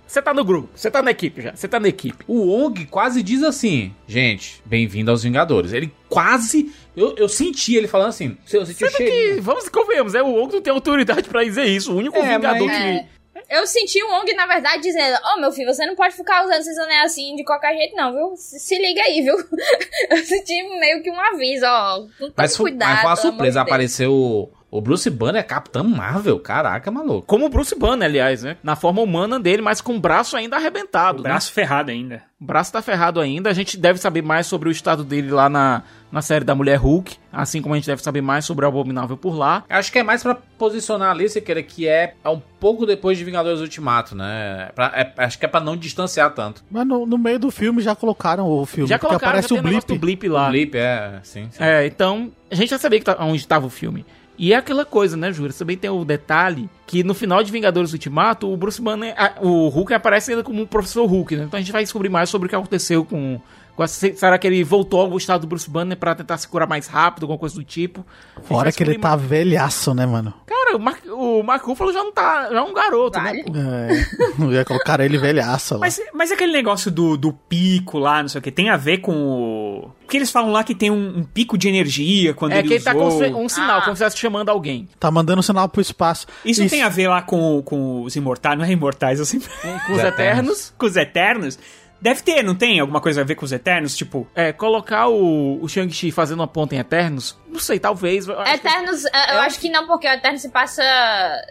você 0.08 0.24
tá 0.24 0.34
no 0.34 0.44
grupo, 0.44 0.70
você 0.74 0.90
tá 0.90 1.04
na 1.04 1.12
equipe 1.12 1.40
já, 1.40 1.56
você 1.56 1.68
tá 1.68 1.80
na 1.80 1.88
equipe. 1.88 2.26
O 2.28 2.50
Ong 2.50 2.84
quase 2.88 3.22
diz 3.22 3.44
assim: 3.44 3.94
gente, 4.08 4.60
bem-vindo 4.66 5.12
aos 5.12 5.22
Vingadores. 5.22 5.72
Ele 5.72 5.94
quase. 6.10 6.74
Eu, 6.98 7.16
eu 7.16 7.30
senti 7.30 7.76
ele 7.76 7.88
falando 7.88 8.10
assim. 8.10 8.36
Eu 8.52 8.66
senti 8.66 8.84
o 8.86 8.90
Sendo 8.90 8.98
que, 8.98 9.40
vamos 9.40 9.68
e 9.68 9.70
convenhamos, 9.70 10.16
é 10.16 10.24
o 10.24 10.28
Wong 10.34 10.52
não 10.56 10.62
tem 10.64 10.74
autoridade 10.74 11.30
pra 11.30 11.44
dizer 11.44 11.66
isso. 11.66 11.94
O 11.94 11.98
único 11.98 12.18
É, 12.18 12.22
Vingador 12.28 12.66
mas- 12.68 13.02
que... 13.02 13.20
Eu 13.52 13.66
senti 13.66 14.04
o 14.04 14.12
Ong, 14.12 14.34
na 14.34 14.48
verdade, 14.48 14.82
dizendo: 14.82 15.18
Ó, 15.24 15.40
meu 15.40 15.52
filho, 15.52 15.72
você 15.72 15.86
não 15.86 15.96
pode 15.96 16.16
ficar 16.16 16.44
usando 16.44 16.60
esses 16.62 16.78
anéis 16.80 17.04
assim 17.12 17.36
de 17.36 17.44
qualquer 17.44 17.76
jeito, 17.76 17.96
não, 17.96 18.12
viu? 18.12 18.36
Se, 18.36 18.60
se 18.60 18.78
liga 18.80 19.02
aí, 19.02 19.22
viu? 19.22 19.36
Eu 20.10 20.18
senti 20.26 20.64
meio 20.80 21.02
que 21.04 21.10
um 21.12 21.20
aviso, 21.20 21.66
ó. 21.68 22.00
Com 22.00 22.08
todo 22.26 22.34
Mas 22.36 22.58
foi, 22.58 22.72
cuidado. 22.72 22.90
mas 22.90 23.00
foi 23.02 23.10
uma 23.10 23.16
surpresa. 23.16 23.62
Apareceu 23.62 24.52
o, 24.72 24.82
Bruce 24.82 25.10
Banner, 25.10 25.46
Capitão 25.46 25.84
Marvel. 25.84 26.40
Caraca, 26.40 26.90
maluco. 26.92 27.24
Como 27.28 27.46
o 27.46 27.50
Bruce 27.50 27.78
Banner, 27.78 28.08
aliás, 28.08 28.44
né? 28.44 28.58
Na 28.64 28.76
forma 28.76 29.02
humana 29.02 29.40
dele, 29.40 29.62
mas 29.62 29.82
com 29.82 29.96
o 29.96 30.00
braço 30.00 30.36
ainda 30.38 30.56
arrebentado. 30.56 31.20
O 31.20 31.24
né? 31.24 31.30
braço 31.30 31.52
ferrado 31.52 31.92
ainda. 31.92 32.24
O 32.40 32.46
braço 32.46 32.72
tá 32.72 32.82
ferrado 32.82 33.20
ainda. 33.20 33.50
A 33.50 33.54
gente 33.54 33.78
deve 33.78 34.00
saber 34.00 34.22
mais 34.22 34.48
sobre 34.48 34.70
o 34.70 34.72
estado 34.72 35.04
dele 35.04 35.30
lá 35.30 35.50
na, 35.50 35.84
na 36.12 36.22
série 36.22 36.46
da 36.46 36.56
Mulher 36.56 36.78
Hulk. 36.78 37.18
Assim 37.34 37.62
como 37.62 37.74
a 37.74 37.78
gente 37.78 37.88
deve 37.88 38.02
saber 38.02 38.22
mais 38.22 38.46
sobre 38.46 38.64
o 38.64 38.68
Abominável 38.68 39.18
por 39.18 39.36
lá. 39.36 39.64
Acho 39.70 39.92
que 39.92 40.00
é 40.00 40.04
mais 40.04 40.24
pra 40.24 40.36
posicionar 40.36 41.12
ali, 41.12 41.28
você 41.28 41.42
queira, 41.42 41.62
que 41.62 41.88
é, 41.88 42.14
é 42.24 42.30
um 42.30 42.42
pouco 42.60 42.86
depois 42.86 43.18
de 43.18 43.24
Vingadores 43.26 43.60
Ultimato, 43.60 44.16
né? 44.16 44.70
Pra- 44.74 44.92
é- 44.96 45.14
acho 45.18 45.38
que 45.38 45.46
é 45.46 45.50
pra 45.50 45.60
não 45.60 45.76
distanciar 45.76 46.34
tanto. 46.34 46.64
Mas 46.72 46.88
no, 46.88 47.06
no 47.06 47.18
meio 47.18 47.40
do 47.40 47.52
filme 47.52 47.82
já 47.82 47.96
colocaram 47.96 48.48
o 48.48 48.66
filme. 48.66 48.88
Já 48.90 48.98
colocaram, 48.98 49.32
aparece 49.32 49.54
já 49.54 49.60
o 49.60 49.64
blip. 49.64 49.98
blip 49.98 50.28
lá. 50.30 50.48
O 50.48 50.52
Blip, 50.52 50.76
é, 50.78 51.20
sim. 51.24 51.50
sim. 51.52 51.62
É, 51.64 51.86
então, 51.86 52.32
a 52.50 52.56
gente 52.56 52.70
já 52.70 52.78
sabia 52.78 53.00
que 53.00 53.06
tá, 53.06 53.18
onde 53.20 53.38
estava 53.38 53.66
o 53.66 53.70
filme. 53.70 54.06
E 54.40 54.54
é 54.54 54.56
aquela 54.56 54.86
coisa, 54.86 55.18
né, 55.18 55.34
Júlia? 55.34 55.54
Também 55.54 55.76
tem 55.76 55.90
o 55.90 56.06
detalhe 56.06 56.70
que 56.88 57.04
no 57.04 57.14
final 57.14 57.44
de 57.44 57.52
Vingadores 57.52 57.92
Ultimato, 57.92 58.50
o 58.50 58.56
Bruce 58.56 58.82
Banner, 58.82 59.14
o 59.42 59.68
Hulk 59.68 59.94
aparece 59.94 60.32
ainda 60.32 60.44
como 60.44 60.62
um 60.62 60.66
professor 60.66 61.06
Hulk, 61.06 61.36
né? 61.36 61.44
Então 61.44 61.58
a 61.58 61.62
gente 61.62 61.74
vai 61.74 61.84
descobrir 61.84 62.08
mais 62.08 62.30
sobre 62.30 62.46
o 62.46 62.50
que 62.50 62.56
aconteceu 62.56 63.04
com. 63.04 63.42
Com 63.88 64.16
será 64.16 64.38
que 64.38 64.46
ele 64.48 64.64
voltou 64.64 65.02
ao 65.02 65.18
estado 65.18 65.42
do 65.42 65.48
Bruce 65.48 65.70
Banner 65.70 65.98
pra 65.98 66.16
tentar 66.16 66.38
se 66.38 66.48
curar 66.48 66.68
mais 66.68 66.88
rápido, 66.88 67.24
alguma 67.24 67.40
coisa 67.40 67.56
do 67.56 67.64
tipo? 67.64 68.06
Fora 68.44 68.72
que 68.72 68.82
ele 68.84 68.98
tá 68.98 69.16
velhaço, 69.16 69.94
né, 69.94 70.06
mano? 70.06 70.34
Cara, 70.46 70.76
o 70.76 70.80
Mark, 70.80 71.04
o 71.08 71.44
Mark 71.44 71.64
Ruffalo 71.66 71.92
já 71.94 72.04
não 72.04 72.12
tá. 72.12 72.50
Já 72.52 72.58
é 72.58 72.62
um 72.62 72.74
garoto, 72.74 73.20
Vale. 73.20 73.44
né? 73.44 73.44
pô? 73.44 73.54
É, 73.58 74.46
eu 74.46 74.54
ia 74.54 74.66
colocar 74.66 75.00
ele 75.00 75.18
velhaço 75.18 75.76
lá. 75.76 75.80
Mas, 75.82 76.00
mas 76.14 76.32
aquele 76.32 76.52
negócio 76.52 76.90
do, 76.92 77.18
do 77.18 77.32
pico 77.34 77.98
lá, 77.98 78.22
não 78.22 78.30
sei 78.30 78.40
o 78.40 78.42
que, 78.42 78.52
tem 78.52 78.70
a 78.70 78.78
ver 78.78 79.00
com 79.00 79.14
o. 79.14 79.92
Porque 80.02 80.18
eles 80.18 80.32
falam 80.32 80.52
lá 80.52 80.64
que 80.64 80.74
tem 80.74 80.90
um, 80.90 81.20
um 81.20 81.24
pico 81.24 81.56
de 81.58 81.68
energia 81.70 82.34
quando 82.34 82.54
É 82.54 82.60
ele 82.60 82.68
que 82.68 82.74
ele 82.76 82.84
tá 82.84 82.94
com 82.94 83.08
usou. 83.08 83.44
um 83.44 83.48
sinal, 83.48 83.78
Ah. 83.80 83.82
como 83.84 83.96
se 83.96 84.04
estivesse 84.04 84.18
chamando 84.18 84.50
alguém. 84.50 84.88
Tá 85.00 85.12
mandando 85.12 85.44
sinal 85.44 85.70
pro 85.70 85.82
espaço. 85.82 86.26
Isso, 86.44 86.68
tem 86.68 86.82
a 86.82 86.90
ver 86.90 87.08
lá 87.08 87.22
com, 87.22 87.62
com 87.64 88.02
os 88.04 88.16
imortais, 88.16 88.58
não 88.58 88.66
é 88.66 88.72
imortais, 88.72 89.20
eu 89.20 89.26
sempre. 89.26 89.48
Com 89.86 89.94
os 89.94 90.00
Eternos. 90.04 90.74
com 90.78 90.86
os 90.88 90.96
Eternos. 90.96 91.60
Deve 92.02 92.22
ter, 92.22 92.42
não 92.44 92.56
tem? 92.56 92.80
Alguma 92.80 93.02
coisa 93.02 93.22
a 93.22 93.24
ver 93.24 93.36
com 93.36 93.44
os 93.46 93.52
Eternos? 93.52 93.96
Tipo, 93.98 94.28
É, 94.34 94.54
colocar 94.54 95.08
o, 95.10 95.62
o 95.62 95.68
Shang-Chi 95.68 96.12
fazendo 96.12 96.40
uma 96.40 96.48
ponta 96.48 96.74
em 96.76 96.78
Eternos, 96.80 97.38
não 97.48 97.60
sei, 97.60 97.78
talvez. 97.80 98.28
eu 98.28 98.40
acho 98.40 98.52
que- 98.62 98.68
Eternos, 98.68 99.04
eu 99.06 99.10
É 99.14 99.36
um- 99.36 99.40
acho 99.42 99.60
que 99.60 99.70
não, 99.70 99.86
porque 99.86 100.08
o 100.08 100.12
Eternos 100.12 100.42
se 100.42 100.50
passa, 100.50 100.82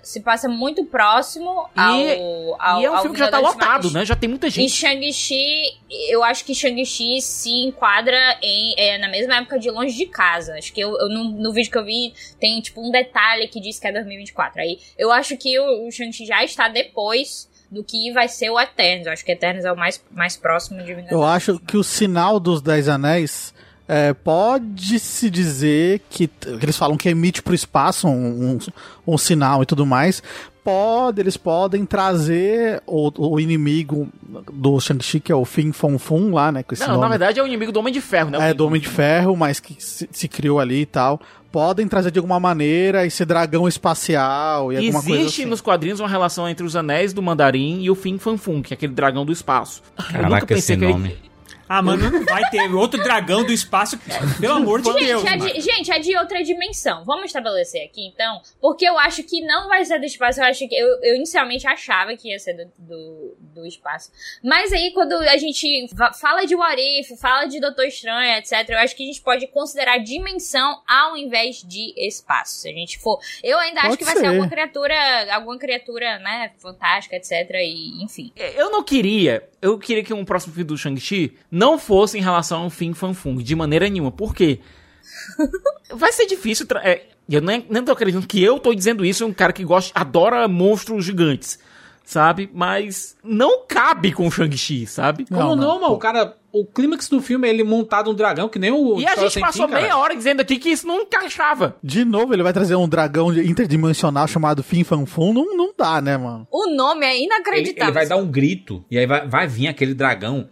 se 0.03 0.21
passa 0.21 0.49
muito 0.49 0.85
próximo 0.87 1.69
ao. 1.77 1.99
E, 2.01 2.19
ao 2.59 2.81
e 2.81 2.85
é 2.85 2.91
um 2.91 2.95
ao 2.95 3.03
filme 3.03 3.17
que 3.17 3.23
já 3.23 3.31
tá 3.31 3.39
lotado, 3.39 3.91
né? 3.91 4.05
Já 4.05 4.17
tem 4.17 4.29
muita 4.29 4.47
E 4.47 4.51
gente. 4.51 4.71
Shang-Chi, 4.73 5.77
eu 6.09 6.23
acho 6.25 6.45
que 6.45 6.55
Shang-Chi 6.55 7.21
se 7.21 7.51
enquadra 7.65 8.17
em, 8.43 8.75
é, 8.79 8.99
na 8.99 9.09
mesma 9.09 9.37
época 9.37 9.59
de 9.59 9.71
Longe 9.71 9.97
de 9.97 10.07
Casa. 10.07 10.55
Acho 10.55 10.73
que 10.73 10.81
eu, 10.81 10.97
eu 10.99 11.09
no, 11.09 11.25
no 11.25 11.53
vídeo 11.53 11.71
que 11.71 11.79
eu 11.79 11.85
vi 11.85 12.15
tem 12.41 12.61
tipo 12.61 12.81
um 12.87 12.91
detalhe 12.91 13.49
que 13.49 13.61
diz 13.61 13.79
que 13.79 13.87
é 13.87 13.93
2024. 13.93 14.61
Aí 14.63 14.79
eu 14.97 15.13
acho 15.13 15.37
que 15.37 15.59
o, 15.59 15.87
o 15.87 15.91
Shang-Chi 15.91 16.25
já 16.27 16.43
está 16.43 16.69
depois 16.69 17.49
do 17.71 17.85
que 17.85 18.13
vai 18.13 18.29
ser 18.29 18.51
o 18.51 18.59
Eternos. 18.59 19.07
Eu 19.07 19.13
acho 19.13 19.25
que 19.25 19.33
Eternos 19.33 19.65
é 19.65 19.73
o 19.73 19.77
mais, 19.77 20.03
mais 20.11 20.37
próximo 20.37 20.79
de 20.79 20.87
Vingadores. 20.87 21.13
Eu 21.13 21.25
acho 21.25 21.59
que 21.61 21.77
o 21.77 21.85
sinal 21.85 22.41
dos 22.41 22.63
Dez 22.63 22.89
Anéis 22.89 23.53
é, 23.87 24.13
pode-se 24.13 25.31
dizer 25.31 26.03
que, 26.11 26.31
eles 26.63 26.77
falam 26.77 26.97
que 26.97 27.09
emite 27.09 27.43
pro 27.43 27.55
espaço 27.55 28.07
um, 28.07 28.53
um, 28.53 28.59
um 29.07 29.19
sinal 29.19 29.63
e 29.63 29.67
tudo 29.67 29.87
mais. 29.87 30.23
Pode, 30.63 31.19
eles 31.23 31.39
podem 31.39 31.87
trazer 31.87 32.83
o, 32.87 33.11
o 33.17 33.41
inimigo 33.41 34.07
do 34.53 34.79
Shang-Chi, 34.79 35.21
que 35.21 35.33
é 35.33 35.35
o 35.35 35.47
Fin 35.47 35.73
Fon 35.73 35.99
Fum 35.99 36.35
lá, 36.35 36.53
né? 36.53 36.63
Com 36.63 36.75
esse 36.75 36.83
Não, 36.83 36.91
nome. 36.91 37.01
na 37.01 37.09
verdade 37.09 37.41
é 37.41 37.43
o 37.43 37.47
inimigo 37.47 37.73
do 37.73 37.81
Homem 37.81 37.93
de 37.93 38.03
Ferro, 38.03 38.29
né? 38.31 38.51
É, 38.51 38.53
do 38.53 38.67
Homem 38.67 38.79
de 38.79 38.89
Ferro, 38.89 39.35
mas 39.35 39.61
que 39.61 39.83
se, 39.83 40.07
se 40.13 40.29
criou 40.29 40.61
ali 40.61 40.83
e 40.83 40.87
tal. 40.87 41.19
Podem 41.51 41.89
trazer 41.89 42.11
de 42.11 42.19
alguma 42.19 42.39
maneira 42.39 43.07
esse 43.07 43.25
dragão 43.25 43.67
espacial 43.67 44.73
e 44.73 44.77
alguma 44.77 45.03
coisa 45.03 45.21
Existe 45.23 45.41
assim. 45.43 45.51
nos 45.51 45.61
quadrinhos 45.61 46.01
uma 46.01 46.09
relação 46.09 46.49
entre 46.49 46.65
os 46.65 46.77
anéis 46.77 47.13
do 47.13 47.23
mandarim 47.23 47.81
e 47.83 47.91
o 47.91 47.95
Fin 47.95 48.19
Fan 48.19 48.37
Fum, 48.37 48.61
que 48.63 48.73
é 48.73 48.77
aquele 48.77 48.93
dragão 48.93 49.25
do 49.25 49.33
espaço. 49.33 49.83
Eu 49.99 50.05
nunca 50.05 50.21
Caraca, 50.21 50.55
esse 50.55 50.67
pensei 50.73 50.77
que 50.77 50.85
ele- 50.85 50.93
nome. 50.93 51.28
Ah, 51.69 51.83
mano, 51.83 52.11
não 52.11 52.25
vai 52.25 52.49
ter 52.51 52.73
outro 52.75 53.03
dragão 53.03 53.45
do 53.45 53.53
espaço. 53.53 53.99
Pelo 54.41 54.55
amor 54.55 54.81
de 54.81 54.93
Deus. 54.93 55.21
Gente 55.23 55.33
é, 55.33 55.37
mano. 55.37 55.53
de, 55.53 55.61
gente, 55.61 55.93
é 55.93 55.99
de 55.99 56.17
outra 56.17 56.43
dimensão. 56.43 57.05
Vamos 57.05 57.27
estabelecer 57.27 57.85
aqui, 57.85 58.07
então. 58.07 58.41
Porque 58.61 58.89
eu 58.89 58.99
acho 58.99 59.23
que 59.23 59.41
não 59.43 59.69
vai 59.69 59.85
ser 59.85 59.99
do 59.99 60.07
espaço. 60.07 60.41
Eu 60.41 60.45
acho 60.45 60.67
que. 60.67 60.75
Eu, 60.75 61.03
eu 61.03 61.17
inicialmente 61.17 61.67
achava 61.67 62.17
que 62.17 62.31
ia 62.31 62.39
ser 62.39 62.55
do, 62.55 62.73
do, 62.79 63.37
do 63.55 63.67
espaço. 63.67 64.11
Mas 64.43 64.73
aí, 64.73 64.93
quando 64.93 65.13
a 65.13 65.37
gente 65.37 65.89
fala 66.19 66.47
de 66.47 66.55
What 66.55 66.81
If, 66.81 67.21
fala 67.21 67.47
de 67.47 67.61
Doutor 67.61 67.85
Estranho, 67.85 68.39
etc., 68.39 68.69
eu 68.71 68.79
acho 68.79 68.97
que 68.97 69.03
a 69.03 69.07
gente 69.07 69.21
pode 69.21 69.47
considerar 69.49 69.99
dimensão 69.99 70.81
ao 70.89 71.17
invés 71.17 71.63
de 71.63 71.93
espaço. 71.97 72.61
Se 72.61 72.69
a 72.69 72.73
gente 72.73 72.99
for. 72.99 73.19
Eu 73.43 73.59
ainda 73.59 73.81
acho 73.81 73.89
Pode 73.91 73.99
que 73.99 74.05
vai 74.05 74.15
ser 74.15 74.21
ser. 74.21 74.27
alguma 74.27 74.49
criatura. 74.49 75.35
Alguma 75.35 75.59
criatura, 75.59 76.19
né? 76.21 76.53
Fantástica, 76.59 77.17
etc. 77.17 77.51
E, 77.63 78.03
enfim. 78.03 78.33
Eu 78.37 78.71
não 78.71 78.83
queria, 78.83 79.47
eu 79.61 79.79
queria 79.79 80.03
que 80.03 80.15
um 80.15 80.25
próximo 80.25 80.55
filme 80.55 80.67
do 80.67 80.77
Shang-Chi 80.77 81.37
não 81.59 81.79
fosse 81.79 82.17
em 82.19 82.23
relação 82.23 82.63
ao 82.63 82.71
Fin 82.71 82.95
Fan 82.95 83.13
Fung, 83.15 83.43
de 83.43 83.55
maneira 83.57 83.89
nenhuma. 83.89 84.11
Por 84.13 84.35
quê? 84.35 84.61
Vai 85.93 86.13
ser 86.13 86.27
difícil. 86.27 86.67
tra- 86.67 86.83
é, 86.87 87.07
eu 87.29 87.41
nem, 87.41 87.67
nem 87.69 87.83
tô 87.83 87.93
acreditando 87.93 88.27
que 88.27 88.43
eu 88.43 88.59
tô 88.59 88.75
dizendo 88.75 89.05
isso, 89.05 89.25
é 89.25 89.27
um 89.27 89.33
cara 89.33 89.53
que 89.53 89.65
gosta, 89.65 89.93
adora 89.99 90.47
monstros 90.49 91.05
gigantes, 91.05 91.59
sabe? 92.05 92.49
Mas 92.55 93.17
não 93.25 93.65
cabe 93.67 94.13
com 94.13 94.27
o 94.27 94.31
Shang-Chi, 94.31 94.87
sabe? 94.87 95.27
Como 95.27 95.57
Não, 95.57 95.81
mano? 95.81 95.93
O 95.95 95.99
cara. 95.99 96.37
O 96.51 96.65
clímax 96.65 97.11
do 97.11 97.21
filme 97.21 97.47
é 97.47 97.51
ele 97.51 97.63
montado 97.63 98.11
um 98.11 98.15
dragão, 98.15 98.49
que 98.49 98.59
nem 98.59 98.71
o. 98.73 98.99
E 98.99 99.07
a 99.07 99.15
gente 99.17 99.39
passou 99.39 99.67
Fim, 99.67 99.73
cara. 99.73 99.83
meia 99.83 99.99
hora 99.99 100.17
dizendo 100.17 100.41
aqui 100.41 100.59
que 100.59 100.71
isso 100.71 100.87
não 100.87 101.03
encaixava. 101.03 101.77
De 101.85 102.07
novo, 102.07 102.33
ele 102.33 102.43
vai 102.43 102.55
trazer 102.55 102.75
um 102.75 102.89
dragão 102.89 103.31
interdimensional 103.35 104.27
chamado 104.27 104.63
Fin 104.63 104.83
Fan 104.83 105.05
Fum. 105.05 105.35
Não, 105.35 105.55
não 105.55 105.75
dá, 105.77 106.01
né, 106.01 106.17
mano? 106.17 106.49
O 106.51 106.71
nome 106.75 107.05
é 107.05 107.15
Ele, 107.17 107.27
inacreditável. 107.27 107.85
ele 107.89 107.93
vai 107.93 108.09
dar 108.09 108.17
um 108.17 108.27
grito. 108.27 108.83
E 108.91 108.97
aí 108.99 109.07
vai, 109.07 109.29
vai 109.29 109.47
vir 109.47 109.69
aquele 109.69 109.93
dragão. 109.93 110.49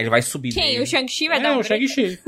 Aí 0.00 0.04
ele 0.04 0.10
vai 0.10 0.22
subir. 0.22 0.52
Quem? 0.54 0.72
nele. 0.72 0.82
O 0.82 0.86
Shang-Chi 0.86 1.28
vai 1.28 1.38
é, 1.38 1.42
dar 1.42 1.56
um 1.56 1.60
o 1.60 1.62
Shang-Chi. 1.62 2.18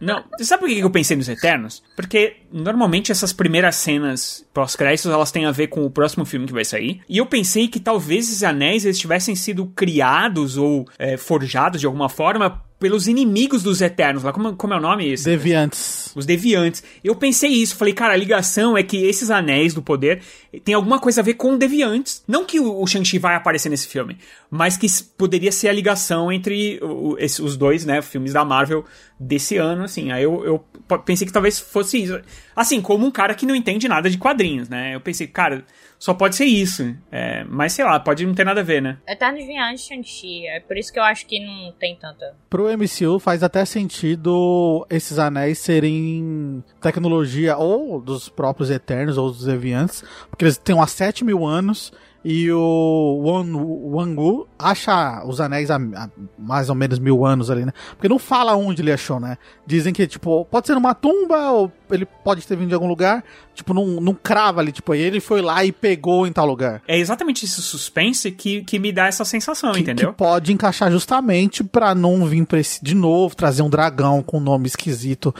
Não, 0.00 0.24
você 0.36 0.44
sabe 0.44 0.60
por 0.60 0.68
que 0.68 0.78
eu 0.80 0.90
pensei 0.90 1.16
nos 1.16 1.28
Eternos? 1.28 1.82
Porque 1.94 2.36
normalmente 2.52 3.10
essas 3.10 3.32
primeiras 3.32 3.76
cenas 3.76 4.44
pós-créditos 4.52 5.10
elas 5.10 5.30
têm 5.30 5.46
a 5.46 5.50
ver 5.50 5.68
com 5.68 5.84
o 5.84 5.90
próximo 5.90 6.24
filme 6.26 6.46
que 6.46 6.52
vai 6.52 6.64
sair. 6.64 7.00
E 7.08 7.16
eu 7.18 7.26
pensei 7.26 7.66
que 7.68 7.80
talvez 7.80 8.26
esses 8.28 8.42
anéis 8.42 8.84
eles 8.84 8.98
tivessem 8.98 9.34
sido 9.34 9.66
criados 9.74 10.56
ou 10.58 10.86
é, 10.98 11.16
forjados 11.16 11.80
de 11.80 11.86
alguma 11.86 12.08
forma 12.08 12.62
pelos 12.78 13.08
inimigos 13.08 13.62
dos 13.62 13.80
Eternos 13.80 14.22
lá. 14.22 14.34
Como, 14.34 14.54
como 14.54 14.74
é 14.74 14.76
o 14.76 14.80
nome 14.80 15.10
esse? 15.10 15.24
Deviantes. 15.24 16.12
Os 16.14 16.26
deviantes. 16.26 16.82
Eu 17.02 17.14
pensei 17.14 17.50
isso, 17.50 17.74
falei, 17.74 17.94
cara, 17.94 18.12
a 18.12 18.16
ligação 18.16 18.76
é 18.76 18.82
que 18.82 18.98
esses 18.98 19.30
anéis 19.30 19.72
do 19.72 19.80
poder 19.80 20.20
tem 20.62 20.74
alguma 20.74 20.98
coisa 20.98 21.22
a 21.22 21.24
ver 21.24 21.34
com 21.34 21.56
deviantes. 21.56 22.22
Não 22.28 22.44
que 22.44 22.60
o, 22.60 22.82
o 22.82 22.86
Shang-Chi 22.86 23.18
vai 23.18 23.34
aparecer 23.34 23.70
nesse 23.70 23.86
filme, 23.88 24.18
mas 24.50 24.76
que 24.76 24.86
poderia 25.16 25.50
ser 25.52 25.68
a 25.68 25.72
ligação 25.72 26.30
entre 26.30 26.78
o- 26.82 27.16
esse- 27.18 27.40
os 27.40 27.56
dois, 27.56 27.86
né, 27.86 28.02
filmes 28.02 28.34
da 28.34 28.44
Marvel 28.44 28.84
desse 29.18 29.45
ano, 29.54 29.84
assim. 29.84 30.10
Aí 30.10 30.24
eu, 30.24 30.44
eu 30.44 30.58
pensei 31.04 31.26
que 31.26 31.32
talvez 31.32 31.60
fosse 31.60 32.02
isso. 32.02 32.20
Assim, 32.56 32.80
como 32.80 33.06
um 33.06 33.10
cara 33.10 33.34
que 33.34 33.46
não 33.46 33.54
entende 33.54 33.86
nada 33.86 34.10
de 34.10 34.18
quadrinhos, 34.18 34.68
né? 34.68 34.94
Eu 34.94 35.00
pensei, 35.00 35.28
cara, 35.28 35.64
só 35.98 36.12
pode 36.12 36.34
ser 36.34 36.46
isso. 36.46 36.94
É, 37.12 37.44
mas 37.44 37.72
sei 37.72 37.84
lá, 37.84 38.00
pode 38.00 38.26
não 38.26 38.34
ter 38.34 38.44
nada 38.44 38.60
a 38.60 38.64
ver, 38.64 38.82
né? 38.82 38.98
Eternos 39.06 39.46
Viajantes 39.46 39.82
de 39.82 39.88
Shang-Chi. 39.88 40.46
É 40.48 40.60
por 40.60 40.76
isso 40.76 40.92
que 40.92 40.98
eu 40.98 41.04
acho 41.04 41.26
que 41.26 41.38
não 41.38 41.72
tem 41.78 41.96
tanta. 41.96 42.34
Pro 42.50 42.66
MCU 42.66 43.18
faz 43.20 43.42
até 43.42 43.64
sentido 43.64 44.86
esses 44.90 45.18
anéis 45.18 45.58
serem 45.58 46.64
tecnologia 46.80 47.56
ou 47.56 48.00
dos 48.00 48.28
próprios 48.28 48.70
Eternos 48.70 49.18
ou 49.18 49.30
dos 49.30 49.44
Deviantes, 49.44 50.02
porque 50.28 50.44
eles 50.44 50.58
têm 50.58 50.80
há 50.80 50.86
7 50.86 51.24
mil 51.24 51.44
anos 51.44 51.92
e 52.28 52.50
o 52.50 53.20
Wan, 53.24 53.46
Wang 53.54 54.16
Wu 54.20 54.48
acha 54.58 55.22
os 55.24 55.40
anéis 55.40 55.70
há, 55.70 55.76
há 55.76 56.08
mais 56.36 56.68
ou 56.68 56.74
menos 56.74 56.98
mil 56.98 57.24
anos 57.24 57.52
ali, 57.52 57.64
né? 57.64 57.70
Porque 57.90 58.08
não 58.08 58.18
fala 58.18 58.56
onde 58.56 58.82
ele 58.82 58.90
achou, 58.90 59.20
né? 59.20 59.38
Dizem 59.64 59.92
que, 59.92 60.04
tipo, 60.08 60.44
pode 60.46 60.66
ser 60.66 60.74
numa 60.74 60.92
tumba 60.92 61.52
ou 61.52 61.70
ele 61.88 62.04
pode 62.04 62.44
ter 62.44 62.56
vindo 62.56 62.68
de 62.70 62.74
algum 62.74 62.88
lugar, 62.88 63.22
tipo, 63.54 63.72
não, 63.72 63.86
não 64.00 64.12
crava 64.12 64.60
ali, 64.60 64.72
tipo, 64.72 64.92
ele 64.92 65.20
foi 65.20 65.40
lá 65.40 65.64
e 65.64 65.70
pegou 65.70 66.26
em 66.26 66.32
tal 66.32 66.44
lugar. 66.46 66.82
É 66.88 66.98
exatamente 66.98 67.44
esse 67.44 67.62
suspense 67.62 68.32
que, 68.32 68.64
que 68.64 68.76
me 68.80 68.90
dá 68.90 69.06
essa 69.06 69.24
sensação, 69.24 69.70
Que, 69.72 69.80
entendeu? 69.80 70.10
que 70.10 70.18
pode 70.18 70.52
encaixar 70.52 70.90
justamente 70.90 71.62
pra 71.62 71.94
não 71.94 72.26
vir 72.26 72.44
pra 72.44 72.58
esse, 72.58 72.82
de 72.82 72.94
novo, 72.96 73.36
trazer 73.36 73.62
um 73.62 73.70
dragão 73.70 74.20
com 74.20 74.38
um 74.38 74.40
nome 74.40 74.66
esquisito. 74.66 75.32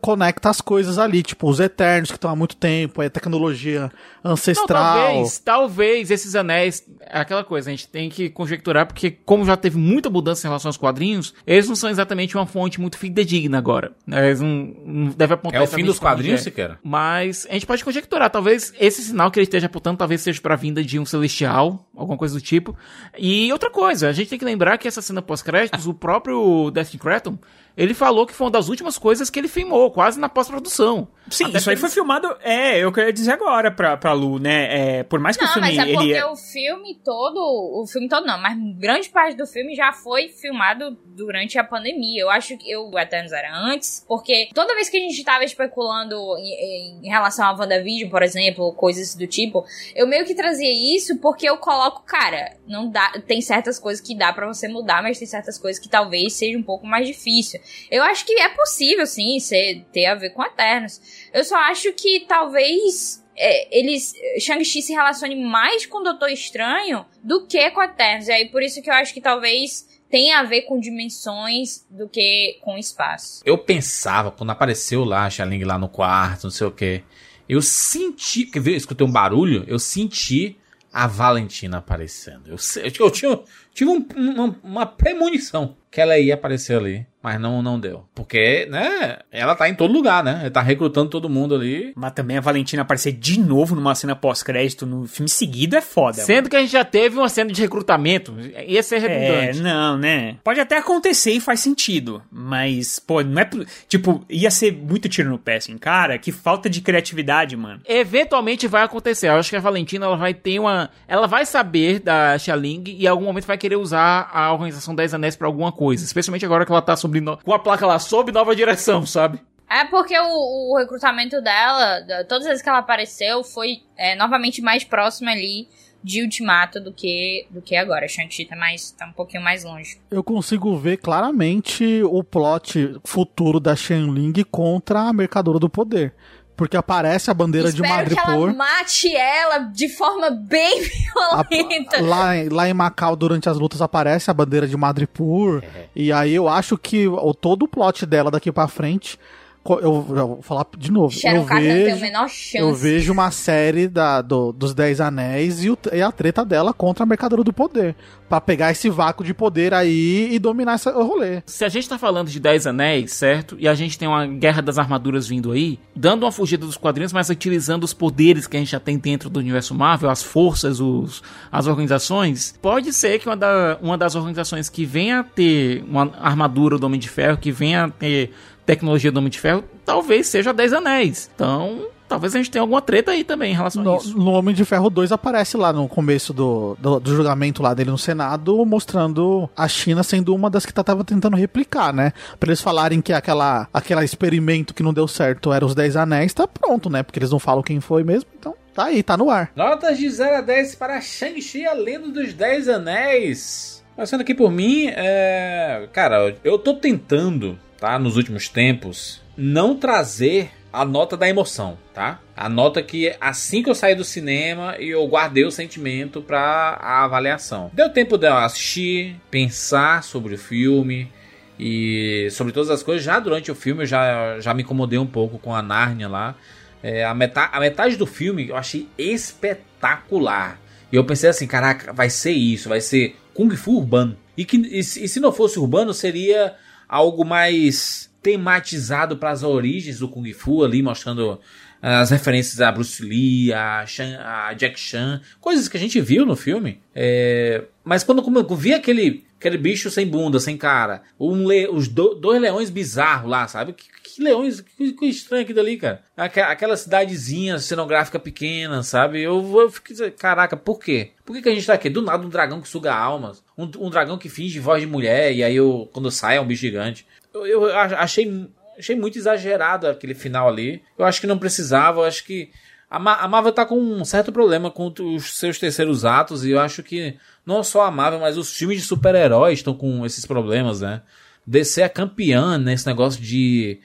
Conecta 0.00 0.50
as 0.50 0.60
coisas 0.60 0.98
ali, 0.98 1.22
tipo, 1.22 1.48
os 1.48 1.60
Eternos 1.60 2.10
que 2.10 2.16
estão 2.16 2.32
há 2.32 2.34
muito 2.36 2.56
tempo, 2.56 3.00
é 3.00 3.08
tecnologia 3.08 3.92
Não, 4.24 4.32
ancestral. 4.32 4.66
talvez, 4.96 5.38
talvez 5.38 6.10
esses 6.10 6.31
anéis. 6.34 6.86
É 7.00 7.20
aquela 7.20 7.44
coisa, 7.44 7.70
a 7.70 7.72
gente 7.72 7.88
tem 7.88 8.08
que 8.08 8.28
conjecturar, 8.28 8.86
porque 8.86 9.10
como 9.10 9.44
já 9.44 9.56
teve 9.56 9.78
muita 9.78 10.10
mudança 10.10 10.46
em 10.46 10.50
relação 10.50 10.68
aos 10.68 10.76
quadrinhos, 10.76 11.34
eles 11.46 11.68
não 11.68 11.76
são 11.76 11.90
exatamente 11.90 12.36
uma 12.36 12.46
fonte 12.46 12.80
muito 12.80 12.98
fidedigna 12.98 13.58
agora. 13.58 13.92
Eles 14.06 14.40
não, 14.40 14.74
não 14.84 15.10
devem 15.10 15.34
apontar 15.34 15.60
É 15.60 15.64
o 15.64 15.66
fim 15.66 15.84
dos 15.84 15.98
quadrinhos, 15.98 16.40
é. 16.40 16.44
Siqueira? 16.44 16.78
Mas 16.82 17.46
a 17.48 17.52
gente 17.54 17.66
pode 17.66 17.84
conjecturar, 17.84 18.30
talvez 18.30 18.72
esse 18.78 19.02
sinal 19.02 19.30
que 19.30 19.38
ele 19.38 19.44
esteja 19.44 19.66
apontando 19.66 19.98
talvez 19.98 20.20
seja 20.20 20.40
pra 20.40 20.56
vinda 20.56 20.82
de 20.82 20.98
um 20.98 21.04
celestial, 21.04 21.88
alguma 21.96 22.18
coisa 22.18 22.34
do 22.34 22.40
tipo. 22.40 22.76
E 23.18 23.52
outra 23.52 23.70
coisa, 23.70 24.08
a 24.08 24.12
gente 24.12 24.28
tem 24.28 24.38
que 24.38 24.44
lembrar 24.44 24.78
que 24.78 24.88
essa 24.88 25.02
cena 25.02 25.22
pós-créditos, 25.22 25.86
o 25.86 25.94
próprio 25.94 26.70
Destin 26.70 26.98
Cretton, 26.98 27.38
ele 27.76 27.94
falou 27.94 28.26
que 28.26 28.32
foi 28.34 28.46
uma 28.46 28.50
das 28.50 28.68
últimas 28.68 28.98
coisas 28.98 29.30
que 29.30 29.38
ele 29.38 29.48
filmou, 29.48 29.90
quase 29.90 30.18
na 30.20 30.28
pós-produção. 30.28 31.08
Sim, 31.30 31.44
Até 31.46 31.58
isso 31.58 31.70
aí 31.70 31.76
foi 31.76 31.88
filmado. 31.88 32.36
É, 32.42 32.78
eu 32.78 32.92
queria 32.92 33.12
dizer 33.12 33.32
agora 33.32 33.70
pra, 33.70 33.96
pra 33.96 34.12
Lu, 34.12 34.38
né? 34.38 34.98
É, 34.98 35.02
por 35.04 35.20
mais 35.20 35.36
que 35.36 35.44
o 35.44 35.46
Não, 35.46 35.52
filme 35.54 35.68
mas 35.68 35.78
é 35.78 35.92
porque 35.92 36.04
ele 36.08 36.12
é- 36.14 36.26
o 36.26 36.36
filme 36.36 37.00
todo, 37.04 37.38
o 37.38 37.86
filme 37.86 38.08
todo 38.08 38.26
não, 38.26 38.38
mas 38.38 38.56
grande 38.76 39.08
parte 39.08 39.36
do 39.36 39.46
filme 39.46 39.74
já 39.74 39.92
foi 39.92 40.28
filmado 40.28 40.96
durante 41.16 41.58
a 41.58 41.64
pandemia. 41.64 42.22
Eu 42.22 42.28
acho 42.30 42.56
que 42.58 42.70
eu, 42.70 42.90
o 42.90 42.98
Eternos 42.98 43.32
era 43.32 43.54
antes, 43.56 44.04
porque 44.06 44.48
toda 44.54 44.74
vez 44.74 44.90
que 44.90 44.96
a 44.96 45.00
gente 45.00 45.24
tava 45.24 45.44
especulando 45.44 46.16
em, 46.38 47.06
em 47.06 47.08
relação 47.08 47.46
a 47.46 47.52
WandaVision, 47.52 48.10
por 48.10 48.22
exemplo, 48.22 48.72
coisas 48.74 49.14
do 49.14 49.26
tipo, 49.26 49.64
eu 49.94 50.06
meio 50.06 50.24
que 50.26 50.34
trazia 50.34 50.70
isso 50.96 51.18
porque 51.18 51.48
eu 51.48 51.56
coloco, 51.56 52.02
cara, 52.02 52.56
não 52.66 52.90
dá, 52.90 53.12
tem 53.26 53.40
certas 53.40 53.78
coisas 53.78 54.04
que 54.04 54.14
dá 54.16 54.32
pra 54.32 54.46
você 54.46 54.68
mudar, 54.68 55.02
mas 55.02 55.18
tem 55.18 55.26
certas 55.26 55.56
coisas 55.56 55.80
que 55.82 55.88
talvez 55.88 56.34
seja 56.34 56.58
um 56.58 56.62
pouco 56.62 56.86
mais 56.86 57.06
difícil. 57.06 57.60
Eu 57.90 58.02
acho 58.04 58.24
que 58.24 58.32
é 58.40 58.48
possível, 58.48 59.06
sim, 59.06 59.38
ser, 59.40 59.84
ter 59.92 60.06
a 60.06 60.14
ver 60.14 60.30
com 60.30 60.42
Eternos. 60.44 61.00
Eu 61.32 61.44
só 61.44 61.56
acho 61.56 61.92
que 61.92 62.20
talvez 62.28 63.22
é, 63.36 63.78
eles. 63.78 64.14
Shang-Chi 64.40 64.82
se 64.82 64.92
relacione 64.92 65.36
mais 65.36 65.86
com 65.86 65.98
o 65.98 66.04
Doutor 66.04 66.28
Estranho 66.30 67.04
do 67.22 67.46
que 67.46 67.70
com 67.70 67.82
Eternos. 67.82 68.28
E 68.28 68.32
aí 68.32 68.48
por 68.48 68.62
isso 68.62 68.82
que 68.82 68.90
eu 68.90 68.94
acho 68.94 69.12
que 69.14 69.20
talvez 69.20 69.86
tenha 70.10 70.40
a 70.40 70.42
ver 70.42 70.62
com 70.62 70.78
dimensões 70.78 71.86
do 71.90 72.08
que 72.08 72.58
com 72.62 72.76
espaço. 72.76 73.42
Eu 73.46 73.56
pensava, 73.56 74.30
quando 74.30 74.50
apareceu 74.50 75.04
lá 75.04 75.24
a 75.24 75.30
Xaling 75.30 75.64
lá 75.64 75.78
no 75.78 75.88
quarto, 75.88 76.44
não 76.44 76.50
sei 76.50 76.66
o 76.66 76.70
que, 76.70 77.02
eu 77.48 77.62
senti, 77.62 78.44
que 78.44 78.58
eu 78.58 78.66
escutei 78.76 79.06
um 79.06 79.10
barulho, 79.10 79.64
eu 79.66 79.78
senti 79.78 80.58
a 80.92 81.06
Valentina 81.06 81.78
aparecendo. 81.78 82.48
Eu, 82.50 82.58
se- 82.58 82.80
eu, 82.98 83.10
tinha, 83.10 83.40
tive 83.74 83.90
um- 83.90 84.06
uma, 84.16 84.56
uma 84.62 84.86
premonição 84.86 85.76
que 85.90 86.00
ela 86.00 86.18
ia 86.18 86.32
aparecer 86.32 86.74
ali, 86.78 87.06
mas 87.22 87.38
não, 87.38 87.60
não 87.60 87.78
deu. 87.78 88.06
Porque, 88.14 88.66
né, 88.70 89.18
ela 89.30 89.54
tá 89.54 89.68
em 89.68 89.74
todo 89.74 89.92
lugar, 89.92 90.24
né? 90.24 90.38
Ela 90.40 90.50
tá 90.50 90.62
recrutando 90.62 91.10
todo 91.10 91.28
mundo 91.28 91.54
ali. 91.54 91.92
Mas 91.94 92.12
também 92.12 92.38
a 92.38 92.40
Valentina 92.40 92.80
aparecer 92.80 93.12
de 93.12 93.38
novo 93.38 93.74
numa 93.74 93.94
cena 93.94 94.16
pós-crédito 94.16 94.86
no 94.86 95.06
filme 95.06 95.28
seguido 95.28 95.76
é 95.76 95.82
foda. 95.82 96.14
Sendo 96.22 96.48
que 96.48 96.56
a 96.56 96.60
gente 96.60 96.72
já 96.72 96.82
teve 96.82 97.18
uma 97.18 97.28
cena 97.28 97.52
de 97.52 97.60
recrutamento, 97.60 98.34
ia 98.66 98.82
ser 98.82 99.04
É, 99.04 99.06
redundante. 99.06 99.60
não, 99.60 99.98
né? 99.98 100.36
Pode 100.42 100.60
até 100.60 100.78
acontecer 100.78 101.32
e 101.32 101.40
faz 101.40 101.60
sentido, 101.60 102.22
mas, 102.32 102.98
pô, 102.98 103.22
não 103.22 103.42
é. 103.42 103.50
Tipo, 103.86 104.24
ia 104.30 104.50
ser 104.50 104.72
muito 104.72 105.10
tiro 105.10 105.28
no 105.28 105.38
pé, 105.38 105.56
assim, 105.56 105.76
cara, 105.76 106.16
que 106.16 106.32
falta 106.32 106.70
de 106.70 106.80
criatividade, 106.80 107.54
mano. 107.54 107.82
Eventualmente 107.86 108.66
vai 108.66 108.82
acontecer. 108.82 109.28
Eu 109.28 109.34
acho 109.34 109.50
que 109.50 109.56
a 109.56 109.60
Valentina 109.60 110.06
ela 110.06 110.16
vai 110.16 110.32
ter 110.32 110.58
uma. 110.58 110.88
Ela 111.06 111.26
vai 111.26 111.44
saber 111.44 112.00
da 112.00 112.38
Xaling 112.38 112.82
e 112.86 113.04
em 113.04 113.06
algum 113.06 113.26
momento 113.26 113.44
vai 113.46 113.58
querer 113.62 113.76
usar 113.76 114.28
a 114.32 114.52
Organização 114.52 114.94
10 114.94 115.14
Anéis 115.14 115.36
pra 115.36 115.46
alguma 115.46 115.70
coisa. 115.72 116.04
Especialmente 116.04 116.44
agora 116.44 116.66
que 116.66 116.72
ela 116.72 116.82
tá 116.82 116.96
sob 116.96 117.20
no- 117.20 117.38
com 117.38 117.54
a 117.54 117.58
placa 117.58 117.86
lá 117.86 117.98
sob 117.98 118.30
nova 118.32 118.54
direção, 118.56 119.06
sabe? 119.06 119.40
É 119.70 119.84
porque 119.86 120.18
o, 120.18 120.72
o 120.72 120.76
recrutamento 120.76 121.40
dela, 121.40 122.00
da- 122.00 122.24
todas 122.24 122.42
as 122.44 122.48
vezes 122.48 122.62
que 122.62 122.68
ela 122.68 122.78
apareceu, 122.78 123.42
foi 123.44 123.78
é, 123.96 124.14
novamente 124.16 124.60
mais 124.60 124.84
próximo 124.84 125.30
ali 125.30 125.66
de 126.04 126.20
Ultimato 126.20 126.80
do 126.80 126.92
que, 126.92 127.46
do 127.48 127.62
que 127.62 127.76
agora. 127.76 128.08
Shang-Chi 128.08 128.44
tá, 128.46 128.56
mais, 128.56 128.90
tá 128.90 129.06
um 129.06 129.12
pouquinho 129.12 129.42
mais 129.42 129.62
longe. 129.64 129.98
Eu 130.10 130.22
consigo 130.24 130.76
ver 130.76 130.96
claramente 130.96 132.02
o 132.02 132.24
plot 132.24 132.96
futuro 133.04 133.60
da 133.60 133.76
Shenling 133.76 134.32
contra 134.50 135.02
a 135.08 135.12
Mercadora 135.12 135.60
do 135.60 135.70
Poder. 135.70 136.12
Porque 136.56 136.76
aparece 136.76 137.30
a 137.30 137.34
bandeira 137.34 137.72
de 137.72 137.82
Espero 137.82 138.08
que 138.10 138.18
ela 138.18 138.26
Madripoor. 138.28 138.54
mate 138.54 139.16
ela 139.16 139.58
de 139.58 139.88
forma 139.88 140.30
bem 140.30 140.82
A- 141.32 141.42
violenta. 141.42 142.00
lá, 142.02 142.36
em- 142.36 142.48
lá 142.50 142.68
em 142.68 142.74
Macau, 142.74 143.16
durante 143.16 143.48
as 143.48 143.56
lutas, 143.58 143.80
aparece 143.80 144.30
a 144.30 144.34
bandeira 144.34 144.66
de 144.68 144.76
Madripoor. 144.76 145.62
E 145.96 146.12
aí 146.12 146.34
eu 146.34 146.48
acho 146.48 146.76
que 146.76 147.08
o, 147.08 147.32
todo 147.34 147.64
o 147.64 147.68
plot 147.68 148.04
dela 148.06 148.30
daqui 148.30 148.52
pra 148.52 148.68
frente 148.68 149.18
eu, 149.64 149.80
eu 149.82 150.04
vou 150.04 150.42
falar 150.42 150.66
de 150.76 150.90
novo. 150.90 151.12
Sharon 151.14 151.38
Eu 151.42 151.44
Carter 151.44 151.68
não 151.68 151.74
tem 151.74 151.82
a 151.82 151.94
vejo, 151.94 152.00
menor 152.00 152.28
chance. 152.28 152.56
eu 152.58 152.74
vejo 152.74 153.12
uma 153.12 153.30
série 153.30 153.86
da, 153.88 154.20
do- 154.20 154.52
dos 154.52 154.74
Dez 154.74 155.00
Anéis 155.00 155.62
e, 155.64 155.70
o- 155.70 155.78
e 155.92 156.02
a 156.02 156.10
treta 156.10 156.44
dela 156.44 156.72
contra 156.72 157.04
a 157.04 157.06
Mercadora 157.06 157.44
do 157.44 157.52
Poder. 157.52 157.94
Pra 158.28 158.40
pegar 158.40 158.70
esse 158.70 158.88
vácuo 158.88 159.22
de 159.24 159.34
poder 159.34 159.74
aí 159.74 160.28
e 160.32 160.38
dominar 160.38 160.76
esse 160.76 160.90
rolê. 160.90 161.42
Se 161.44 161.64
a 161.66 161.68
gente 161.68 161.86
tá 161.88 161.98
falando 161.98 162.28
de 162.30 162.40
Dez 162.40 162.66
Anéis, 162.66 163.12
certo? 163.12 163.56
E 163.58 163.68
a 163.68 163.74
gente 163.74 163.98
tem 163.98 164.08
uma 164.08 164.26
Guerra 164.26 164.62
das 164.62 164.78
Armaduras 164.78 165.28
vindo 165.28 165.52
aí, 165.52 165.78
dando 165.94 166.22
uma 166.24 166.32
fugida 166.32 166.64
dos 166.64 166.78
quadrinhos, 166.78 167.12
mas 167.12 167.28
utilizando 167.28 167.84
os 167.84 167.92
poderes 167.92 168.46
que 168.46 168.56
a 168.56 168.60
gente 168.60 168.72
já 168.72 168.80
tem 168.80 168.96
dentro 168.96 169.28
do 169.28 169.38
universo 169.38 169.74
Marvel, 169.74 170.08
as 170.08 170.22
forças, 170.22 170.80
os, 170.80 171.22
as 171.52 171.66
organizações, 171.66 172.58
pode 172.62 172.92
ser 172.92 173.18
que 173.18 173.28
uma, 173.28 173.36
da- 173.36 173.78
uma 173.82 173.98
das 173.98 174.14
organizações 174.14 174.70
que 174.70 174.86
venha 174.86 175.20
a 175.20 175.24
ter 175.24 175.84
uma 175.86 176.10
armadura 176.18 176.78
do 176.78 176.86
Homem 176.86 176.98
de 176.98 177.10
Ferro, 177.10 177.36
que 177.36 177.52
venha 177.52 177.84
a 177.84 177.90
ter 177.90 178.32
tecnologia 178.66 179.10
do 179.12 179.18
Homem 179.18 179.30
de 179.30 179.38
Ferro, 179.40 179.64
talvez 179.84 180.26
seja 180.26 180.50
a 180.50 180.52
Dez 180.52 180.72
Anéis. 180.72 181.30
Então, 181.34 181.86
talvez 182.08 182.34
a 182.34 182.38
gente 182.38 182.50
tenha 182.50 182.62
alguma 182.62 182.80
treta 182.80 183.10
aí 183.12 183.24
também 183.24 183.52
em 183.52 183.56
relação 183.56 183.82
a 183.82 183.84
No, 183.84 183.96
isso. 183.96 184.16
no 184.16 184.30
Homem 184.32 184.54
de 184.54 184.64
Ferro 184.64 184.88
2 184.90 185.10
aparece 185.12 185.56
lá 185.56 185.72
no 185.72 185.88
começo 185.88 186.32
do, 186.32 186.76
do, 186.78 187.00
do 187.00 187.14
julgamento 187.16 187.62
lá 187.62 187.72
dele 187.74 187.90
no 187.90 187.98
Senado, 187.98 188.64
mostrando 188.66 189.48
a 189.56 189.66
China 189.66 190.02
sendo 190.02 190.34
uma 190.34 190.48
das 190.50 190.64
que 190.66 190.72
tá- 190.74 190.84
tava 190.84 191.04
tentando 191.04 191.36
replicar, 191.36 191.92
né? 191.92 192.12
Pra 192.38 192.48
eles 192.50 192.60
falarem 192.60 193.00
que 193.00 193.12
aquela, 193.12 193.66
aquela 193.72 194.04
experimento 194.04 194.74
que 194.74 194.82
não 194.82 194.92
deu 194.92 195.08
certo 195.08 195.52
era 195.52 195.64
os 195.64 195.74
Dez 195.74 195.96
Anéis, 195.96 196.34
tá 196.34 196.46
pronto, 196.46 196.88
né? 196.90 197.02
Porque 197.02 197.18
eles 197.18 197.30
não 197.30 197.38
falam 197.38 197.62
quem 197.62 197.80
foi 197.80 198.04
mesmo, 198.04 198.28
então 198.38 198.54
tá 198.74 198.84
aí, 198.84 199.02
tá 199.02 199.16
no 199.16 199.28
ar. 199.30 199.50
Notas 199.56 199.98
de 199.98 200.08
0 200.08 200.36
a 200.36 200.40
10 200.40 200.74
para 200.76 201.00
Shang-Chi, 201.00 201.66
a 201.66 201.72
lenda 201.74 202.08
dos 202.08 202.32
10 202.32 202.68
anéis. 202.68 203.82
Passando 203.96 204.22
aqui 204.22 204.34
por 204.34 204.50
mim, 204.50 204.86
é... 204.88 205.86
cara, 205.92 206.34
eu 206.42 206.58
tô 206.58 206.74
tentando, 206.74 207.58
tá, 207.82 207.98
nos 207.98 208.16
últimos 208.16 208.48
tempos, 208.48 209.20
não 209.36 209.76
trazer 209.76 210.52
a 210.72 210.84
nota 210.84 211.16
da 211.16 211.28
emoção, 211.28 211.76
tá? 211.92 212.20
A 212.36 212.48
nota 212.48 212.80
que 212.80 213.12
assim 213.20 213.60
que 213.60 213.68
eu 213.68 213.74
saí 213.74 213.92
do 213.92 214.04
cinema 214.04 214.76
eu 214.78 215.04
guardei 215.08 215.44
o 215.44 215.50
sentimento 215.50 216.22
para 216.22 216.38
a 216.38 217.02
avaliação. 217.02 217.72
Deu 217.74 217.90
tempo 217.90 218.16
de 218.16 218.28
eu 218.28 218.36
assistir, 218.36 219.20
pensar 219.32 220.04
sobre 220.04 220.36
o 220.36 220.38
filme 220.38 221.10
e 221.58 222.28
sobre 222.30 222.52
todas 222.52 222.70
as 222.70 222.84
coisas. 222.84 223.02
Já 223.02 223.18
durante 223.18 223.50
o 223.50 223.54
filme 223.54 223.82
eu 223.82 223.86
já, 223.86 224.38
já 224.38 224.54
me 224.54 224.62
incomodei 224.62 225.00
um 225.00 225.06
pouco 225.06 225.36
com 225.36 225.52
a 225.52 225.60
Nárnia 225.60 226.08
lá. 226.08 226.36
É, 226.84 227.04
a, 227.04 227.12
metade, 227.12 227.50
a 227.52 227.58
metade 227.58 227.96
do 227.96 228.06
filme 228.06 228.48
eu 228.48 228.56
achei 228.56 228.88
espetacular. 228.96 230.60
E 230.92 230.94
eu 230.94 231.04
pensei 231.04 231.28
assim, 231.28 231.48
caraca, 231.48 231.92
vai 231.92 232.08
ser 232.08 232.30
isso, 232.30 232.68
vai 232.68 232.80
ser 232.80 233.16
Kung 233.34 233.50
Fu 233.56 233.78
urbano. 233.78 234.16
E, 234.36 234.44
que, 234.44 234.56
e, 234.56 234.84
se 234.84 235.02
e 235.02 235.08
se 235.08 235.18
não 235.18 235.32
fosse 235.32 235.58
urbano, 235.58 235.92
seria 235.92 236.54
algo 236.92 237.24
mais 237.24 238.12
tematizado 238.22 239.16
para 239.16 239.30
as 239.30 239.42
origens 239.42 239.98
do 239.98 240.08
Kung 240.08 240.30
Fu 240.34 240.62
ali, 240.62 240.82
mostrando 240.82 241.40
as 241.80 242.10
referências 242.10 242.60
a 242.60 242.70
Bruce 242.70 243.02
Lee, 243.02 243.50
a, 243.50 243.86
Chan, 243.86 244.20
a 244.20 244.52
Jack 244.52 244.78
Chan, 244.78 245.22
coisas 245.40 245.68
que 245.68 245.76
a 245.78 245.80
gente 245.80 245.98
viu 246.02 246.26
no 246.26 246.36
filme. 246.36 246.80
É, 246.94 247.64
mas 247.82 248.04
quando 248.04 248.22
eu 248.22 248.54
vi 248.54 248.74
aquele, 248.74 249.24
aquele 249.40 249.56
bicho 249.56 249.90
sem 249.90 250.06
bunda, 250.06 250.38
sem 250.38 250.54
cara, 250.58 251.02
um 251.18 251.48
le, 251.48 251.66
os 251.66 251.88
do, 251.88 252.14
dois 252.14 252.38
leões 252.38 252.68
bizarros 252.68 253.30
lá, 253.30 253.48
sabe? 253.48 253.72
Que, 253.72 253.86
que 254.14 254.22
leões, 254.22 254.60
que, 254.60 255.06
estranho 255.06 255.42
aquilo 255.42 255.60
ali, 255.60 255.76
cara. 255.76 256.02
Aquela, 256.16 256.76
cidadezinha 256.76 257.58
cenográfica 257.58 258.18
pequena, 258.18 258.82
sabe? 258.82 259.22
Eu, 259.22 259.60
eu 259.60 259.70
fiquei, 259.70 260.10
caraca, 260.10 260.56
por 260.56 260.78
quê? 260.78 261.12
Por 261.24 261.34
que, 261.34 261.42
que 261.42 261.48
a 261.48 261.54
gente 261.54 261.66
tá 261.66 261.74
aqui? 261.74 261.90
Do 261.90 262.02
nada 262.02 262.24
um 262.24 262.30
dragão 262.30 262.60
que 262.60 262.68
suga 262.68 262.94
almas, 262.94 263.42
um, 263.56 263.64
um 263.78 263.90
dragão 263.90 264.18
que 264.18 264.28
finge 264.28 264.58
voz 264.58 264.80
de 264.80 264.86
mulher, 264.86 265.32
e 265.32 265.42
aí 265.42 265.56
eu, 265.56 265.88
quando 265.92 266.10
sai 266.10 266.36
é 266.36 266.40
um 266.40 266.46
bicho 266.46 266.62
gigante. 266.62 267.06
Eu, 267.34 267.46
eu 267.46 267.76
achei 267.76 268.48
achei 268.78 268.96
muito 268.96 269.18
exagerado 269.18 269.86
aquele 269.86 270.14
final 270.14 270.48
ali. 270.48 270.82
Eu 270.98 271.04
acho 271.04 271.20
que 271.20 271.26
não 271.26 271.38
precisava, 271.38 272.00
eu 272.00 272.04
acho 272.04 272.24
que 272.24 272.50
a 272.90 272.98
Marvel 272.98 273.52
tá 273.52 273.64
com 273.64 273.78
um 273.78 274.04
certo 274.04 274.30
problema 274.30 274.70
com 274.70 274.92
os 275.16 275.38
seus 275.38 275.58
terceiros 275.58 276.04
atos 276.04 276.44
e 276.44 276.50
eu 276.50 276.60
acho 276.60 276.82
que 276.82 277.16
não 277.46 277.62
só 277.64 277.86
a 277.86 277.90
Marvel, 277.90 278.20
mas 278.20 278.36
os 278.36 278.54
filmes 278.54 278.82
de 278.82 278.84
super-heróis 278.84 279.60
estão 279.60 279.72
com 279.72 280.04
esses 280.04 280.26
problemas, 280.26 280.82
né? 280.82 281.00
DC 281.46 281.80
é 281.80 281.88
campeã 281.88 282.58
nesse 282.58 282.86
negócio 282.86 283.20
de 283.20 283.80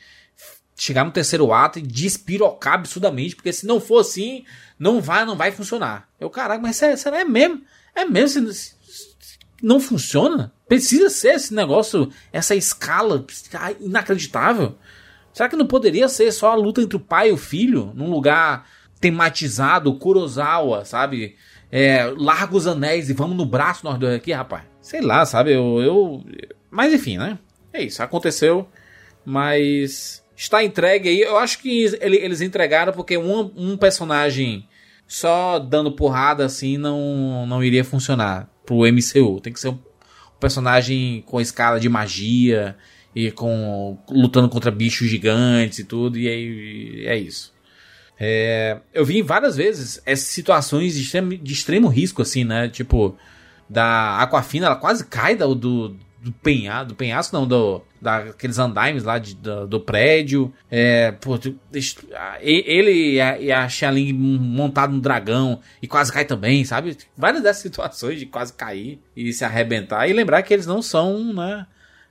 chegar 0.77 1.03
no 1.03 1.11
terceiro 1.11 1.51
ato 1.51 1.79
e 1.79 1.81
despirocar 1.81 2.75
absurdamente, 2.75 3.35
porque 3.35 3.51
se 3.51 3.65
não 3.65 3.81
for 3.81 3.99
assim, 3.99 4.45
não 4.77 5.01
vai, 5.01 5.25
não 5.25 5.35
vai 5.35 5.51
funcionar. 5.51 6.07
Eu, 6.19 6.29
caraca, 6.29 6.61
mas 6.61 6.75
será 6.75 7.19
é 7.19 7.25
mesmo? 7.25 7.63
É 7.95 8.05
mesmo? 8.05 8.51
Se, 8.53 8.75
não 9.61 9.79
funciona? 9.79 10.53
Precisa 10.67 11.09
ser 11.09 11.35
esse 11.35 11.53
negócio, 11.53 12.11
essa 12.31 12.53
escala 12.55 13.25
inacreditável? 13.79 14.77
Será 15.33 15.49
que 15.49 15.55
não 15.55 15.65
poderia 15.65 16.07
ser 16.07 16.31
só 16.31 16.51
a 16.51 16.55
luta 16.55 16.81
entre 16.81 16.95
o 16.95 16.99
pai 16.99 17.29
e 17.29 17.31
o 17.31 17.37
filho, 17.37 17.91
num 17.95 18.09
lugar 18.09 18.67
tematizado, 18.99 19.93
Kurosawa, 19.95 20.85
sabe? 20.85 21.35
É, 21.71 22.05
larga 22.15 22.55
os 22.55 22.67
anéis 22.67 23.09
e 23.09 23.13
vamos 23.13 23.35
no 23.35 23.45
braço 23.45 23.83
nós 23.83 23.97
dois 23.97 24.15
aqui, 24.15 24.31
rapaz. 24.31 24.63
Sei 24.81 25.01
lá, 25.01 25.25
sabe? 25.25 25.53
Eu, 25.53 25.81
eu. 25.81 26.23
Mas 26.69 26.93
enfim, 26.93 27.17
né? 27.17 27.37
É 27.73 27.83
isso, 27.83 28.01
aconteceu. 28.01 28.67
Mas 29.25 30.23
está 30.37 30.63
entregue 30.63 31.09
aí. 31.09 31.21
Eu 31.21 31.37
acho 31.37 31.59
que 31.59 31.85
eles 31.99 32.41
entregaram 32.41 32.93
porque 32.93 33.17
um, 33.17 33.51
um 33.57 33.75
personagem 33.75 34.67
só 35.07 35.57
dando 35.57 35.91
porrada 35.91 36.45
assim 36.45 36.77
não, 36.77 37.45
não 37.47 37.63
iria 37.63 37.83
funcionar 37.83 38.47
pro 38.65 38.85
MCU. 38.85 39.41
Tem 39.41 39.51
que 39.51 39.59
ser 39.59 39.69
um 39.69 39.79
personagem 40.39 41.23
com 41.25 41.41
escala 41.41 41.79
de 41.79 41.89
magia 41.89 42.77
e 43.15 43.31
com 43.31 43.97
lutando 44.09 44.47
contra 44.47 44.69
bichos 44.69 45.09
gigantes 45.09 45.79
e 45.79 45.83
tudo, 45.83 46.19
e 46.19 46.27
aí 46.27 47.05
é 47.07 47.17
isso. 47.17 47.51
É, 48.19 48.79
eu 48.93 49.05
vi 49.05 49.21
várias 49.21 49.55
vezes 49.55 50.01
essas 50.05 50.27
situações 50.27 50.93
de 50.95 51.01
extremo, 51.01 51.37
de 51.37 51.53
extremo 51.53 51.87
risco, 51.87 52.21
assim, 52.21 52.43
né? 52.43 52.67
Tipo, 52.67 53.17
da 53.69 54.19
Aquafina, 54.19 54.67
ela 54.67 54.75
quase 54.75 55.05
cai 55.05 55.35
do, 55.35 55.55
do, 55.55 55.95
do 56.27 56.33
penhasco, 56.33 56.89
do 56.89 56.95
penhasco 56.95 57.35
não, 57.35 57.47
do, 57.47 57.81
daqueles 58.01 58.59
andaimes 58.59 59.03
lá 59.03 59.17
de, 59.17 59.35
do, 59.35 59.65
do 59.67 59.79
prédio. 59.79 60.53
É, 60.69 61.11
pô, 61.13 61.39
ele 62.41 63.13
e 63.13 63.21
a, 63.21 63.67
e 63.97 64.13
montado 64.13 64.93
no 64.93 65.01
dragão 65.01 65.59
e 65.81 65.87
quase 65.87 66.11
cai 66.11 66.25
também, 66.25 66.65
sabe? 66.65 66.97
Várias 67.17 67.41
dessas 67.41 67.61
situações 67.61 68.19
de 68.19 68.25
quase 68.25 68.53
cair 68.53 68.99
e 69.15 69.31
se 69.31 69.45
arrebentar. 69.45 70.07
E 70.07 70.13
lembrar 70.13 70.43
que 70.43 70.53
eles 70.53 70.65
não 70.67 70.81
são, 70.81 71.33
né? 71.33 71.65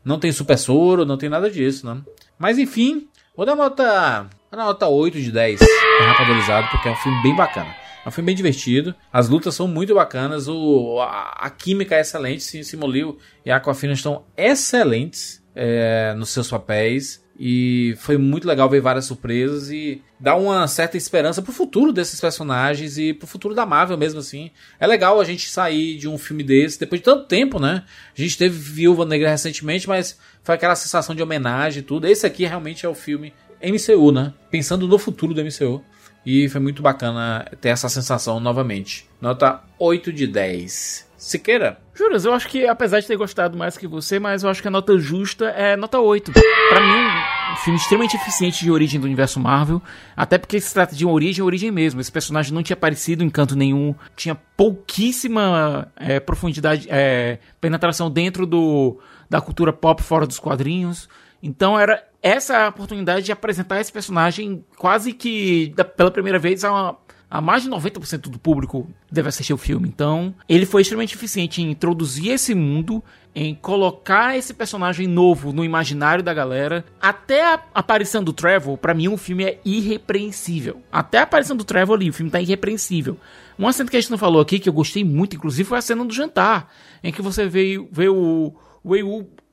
Não 0.04 0.18
tem 0.18 0.32
super 0.32 0.56
soro, 0.56 1.04
não 1.04 1.18
tem 1.18 1.28
nada 1.28 1.50
disso, 1.50 1.86
né? 1.86 2.00
Mas 2.38 2.58
enfim, 2.58 3.08
vou 3.36 3.44
dar 3.44 3.56
nota, 3.56 4.22
vou 4.50 4.58
dar 4.58 4.64
nota 4.64 4.86
8 4.86 5.20
de 5.20 5.32
10 5.32 5.60
rapadorizado, 6.06 6.68
porque 6.68 6.88
é 6.88 6.92
um 6.92 6.96
filme 6.96 7.22
bem 7.22 7.34
bacana. 7.34 7.85
É 8.06 8.08
um 8.08 8.12
filme 8.12 8.26
bem 8.26 8.36
divertido. 8.36 8.94
As 9.12 9.28
lutas 9.28 9.56
são 9.56 9.66
muito 9.66 9.92
bacanas. 9.92 10.46
O, 10.46 11.00
a, 11.00 11.38
a 11.40 11.50
química 11.50 11.96
é 11.96 12.02
excelente. 12.02 12.62
Simon 12.62 12.86
Liu 12.86 13.18
e 13.44 13.50
Aquafina 13.50 13.94
estão 13.94 14.22
excelentes 14.36 15.42
é, 15.56 16.14
nos 16.14 16.28
seus 16.28 16.48
papéis. 16.48 17.20
E 17.36 17.96
foi 17.98 18.16
muito 18.16 18.46
legal 18.46 18.70
ver 18.70 18.80
várias 18.80 19.06
surpresas 19.06 19.70
e 19.70 20.00
dá 20.20 20.36
uma 20.36 20.68
certa 20.68 20.96
esperança 20.96 21.42
pro 21.42 21.52
futuro 21.52 21.92
desses 21.92 22.20
personagens 22.20 22.96
e 22.96 23.12
pro 23.12 23.26
futuro 23.26 23.56
da 23.56 23.66
Marvel 23.66 23.98
mesmo 23.98 24.20
assim. 24.20 24.52
É 24.78 24.86
legal 24.86 25.20
a 25.20 25.24
gente 25.24 25.50
sair 25.50 25.96
de 25.98 26.08
um 26.08 26.16
filme 26.16 26.44
desse 26.44 26.78
depois 26.78 27.00
de 27.00 27.04
tanto 27.04 27.26
tempo, 27.26 27.58
né? 27.58 27.82
A 28.16 28.22
gente 28.22 28.38
teve 28.38 28.56
Viúva 28.56 29.04
Negra 29.04 29.30
recentemente, 29.30 29.88
mas 29.88 30.16
foi 30.44 30.54
aquela 30.54 30.76
sensação 30.76 31.12
de 31.12 31.22
homenagem 31.22 31.80
e 31.80 31.84
tudo. 31.84 32.06
Esse 32.06 32.24
aqui 32.24 32.46
realmente 32.46 32.86
é 32.86 32.88
o 32.88 32.94
filme 32.94 33.34
MCU, 33.60 34.12
né? 34.12 34.32
Pensando 34.48 34.86
no 34.86 34.96
futuro 34.96 35.34
do 35.34 35.42
MCU. 35.42 35.82
E 36.26 36.48
foi 36.48 36.60
muito 36.60 36.82
bacana 36.82 37.46
ter 37.60 37.68
essa 37.68 37.88
sensação 37.88 38.40
novamente. 38.40 39.08
Nota 39.20 39.62
8 39.78 40.12
de 40.12 40.26
10. 40.26 41.06
Siqueira? 41.16 41.78
Juras, 41.94 42.24
eu 42.24 42.32
acho 42.32 42.48
que 42.48 42.66
apesar 42.66 43.00
de 43.00 43.06
ter 43.06 43.16
gostado 43.16 43.56
mais 43.56 43.78
que 43.78 43.86
você, 43.86 44.18
mas 44.18 44.42
eu 44.42 44.50
acho 44.50 44.60
que 44.60 44.68
a 44.68 44.70
nota 44.70 44.98
justa 44.98 45.46
é 45.46 45.76
nota 45.76 45.98
8. 46.00 46.32
Pra 46.32 46.80
mim, 46.80 47.52
um 47.52 47.56
filme 47.56 47.78
extremamente 47.78 48.16
eficiente 48.16 48.64
de 48.64 48.70
origem 48.70 49.00
do 49.00 49.04
universo 49.04 49.38
Marvel. 49.38 49.80
Até 50.16 50.36
porque 50.36 50.60
se 50.60 50.74
trata 50.74 50.96
de 50.96 51.04
uma 51.04 51.14
origem, 51.14 51.44
origem 51.44 51.70
mesmo. 51.70 52.00
Esse 52.00 52.10
personagem 52.10 52.52
não 52.52 52.62
tinha 52.62 52.74
aparecido 52.74 53.22
em 53.22 53.30
canto 53.30 53.56
nenhum. 53.56 53.94
Tinha 54.16 54.34
pouquíssima 54.56 55.90
é, 55.96 56.18
profundidade, 56.18 56.88
é, 56.90 57.38
penetração 57.60 58.10
dentro 58.10 58.46
do, 58.46 58.98
da 59.30 59.40
cultura 59.40 59.72
pop 59.72 60.02
fora 60.02 60.26
dos 60.26 60.40
quadrinhos. 60.40 61.08
Então 61.42 61.78
era 61.78 62.02
essa 62.22 62.64
a 62.64 62.68
oportunidade 62.68 63.26
de 63.26 63.32
apresentar 63.32 63.80
esse 63.80 63.92
personagem 63.92 64.64
quase 64.76 65.12
que 65.12 65.72
da, 65.76 65.84
pela 65.84 66.10
primeira 66.10 66.38
vez 66.38 66.64
a, 66.64 66.72
uma, 66.72 66.98
a 67.30 67.40
mais 67.40 67.62
de 67.62 67.70
90% 67.70 68.22
do 68.22 68.38
público 68.38 68.88
deve 69.10 69.28
assistir 69.28 69.52
o 69.52 69.58
filme. 69.58 69.88
Então 69.88 70.34
ele 70.48 70.66
foi 70.66 70.82
extremamente 70.82 71.14
eficiente 71.14 71.62
em 71.62 71.70
introduzir 71.70 72.32
esse 72.32 72.54
mundo, 72.54 73.02
em 73.34 73.54
colocar 73.54 74.36
esse 74.36 74.54
personagem 74.54 75.06
novo 75.06 75.52
no 75.52 75.64
imaginário 75.64 76.24
da 76.24 76.34
galera. 76.34 76.84
Até 77.00 77.54
a 77.54 77.60
aparição 77.74 78.24
do 78.24 78.32
Trevor, 78.32 78.76
para 78.78 78.94
mim 78.94 79.08
o 79.08 79.16
filme 79.16 79.44
é 79.44 79.60
irrepreensível. 79.64 80.82
Até 80.90 81.18
a 81.18 81.22
aparição 81.22 81.56
do 81.56 81.64
Trevor 81.64 81.96
ali, 81.96 82.10
o 82.10 82.12
filme 82.12 82.30
tá 82.30 82.40
irrepreensível. 82.40 83.18
Uma 83.58 83.72
cena 83.72 83.88
que 83.88 83.96
a 83.96 84.00
gente 84.00 84.10
não 84.10 84.18
falou 84.18 84.40
aqui, 84.40 84.58
que 84.58 84.68
eu 84.68 84.72
gostei 84.72 85.04
muito, 85.04 85.36
inclusive, 85.36 85.68
foi 85.68 85.78
a 85.78 85.82
cena 85.82 86.04
do 86.04 86.12
jantar, 86.12 86.72
em 87.02 87.10
que 87.10 87.22
você 87.22 87.46
vê, 87.46 87.78
vê 87.90 88.08
o, 88.08 88.52
Wei 88.86 89.02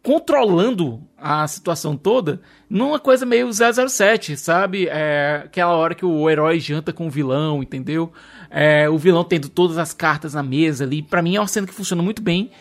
controlando 0.03 1.01
a 1.17 1.47
situação 1.47 1.95
toda 1.95 2.41
numa 2.69 2.99
coisa 2.99 3.25
meio 3.25 3.49
007, 3.51 4.35
sabe? 4.35 4.87
É, 4.89 5.43
aquela 5.45 5.71
hora 5.71 5.95
que 5.95 6.05
o 6.05 6.29
herói 6.29 6.59
janta 6.59 6.91
com 6.91 7.07
o 7.07 7.09
vilão, 7.09 7.63
entendeu? 7.63 8.11
É, 8.51 8.89
o 8.89 8.97
vilão 8.97 9.23
tendo 9.23 9.47
todas 9.47 9.77
as 9.77 9.93
cartas 9.93 10.33
na 10.33 10.43
mesa 10.43 10.83
ali. 10.83 11.01
Para 11.01 11.21
mim 11.21 11.37
é 11.37 11.39
uma 11.39 11.47
cena 11.47 11.65
que 11.65 11.73
funciona 11.73 12.03
muito 12.03 12.21
bem 12.21 12.51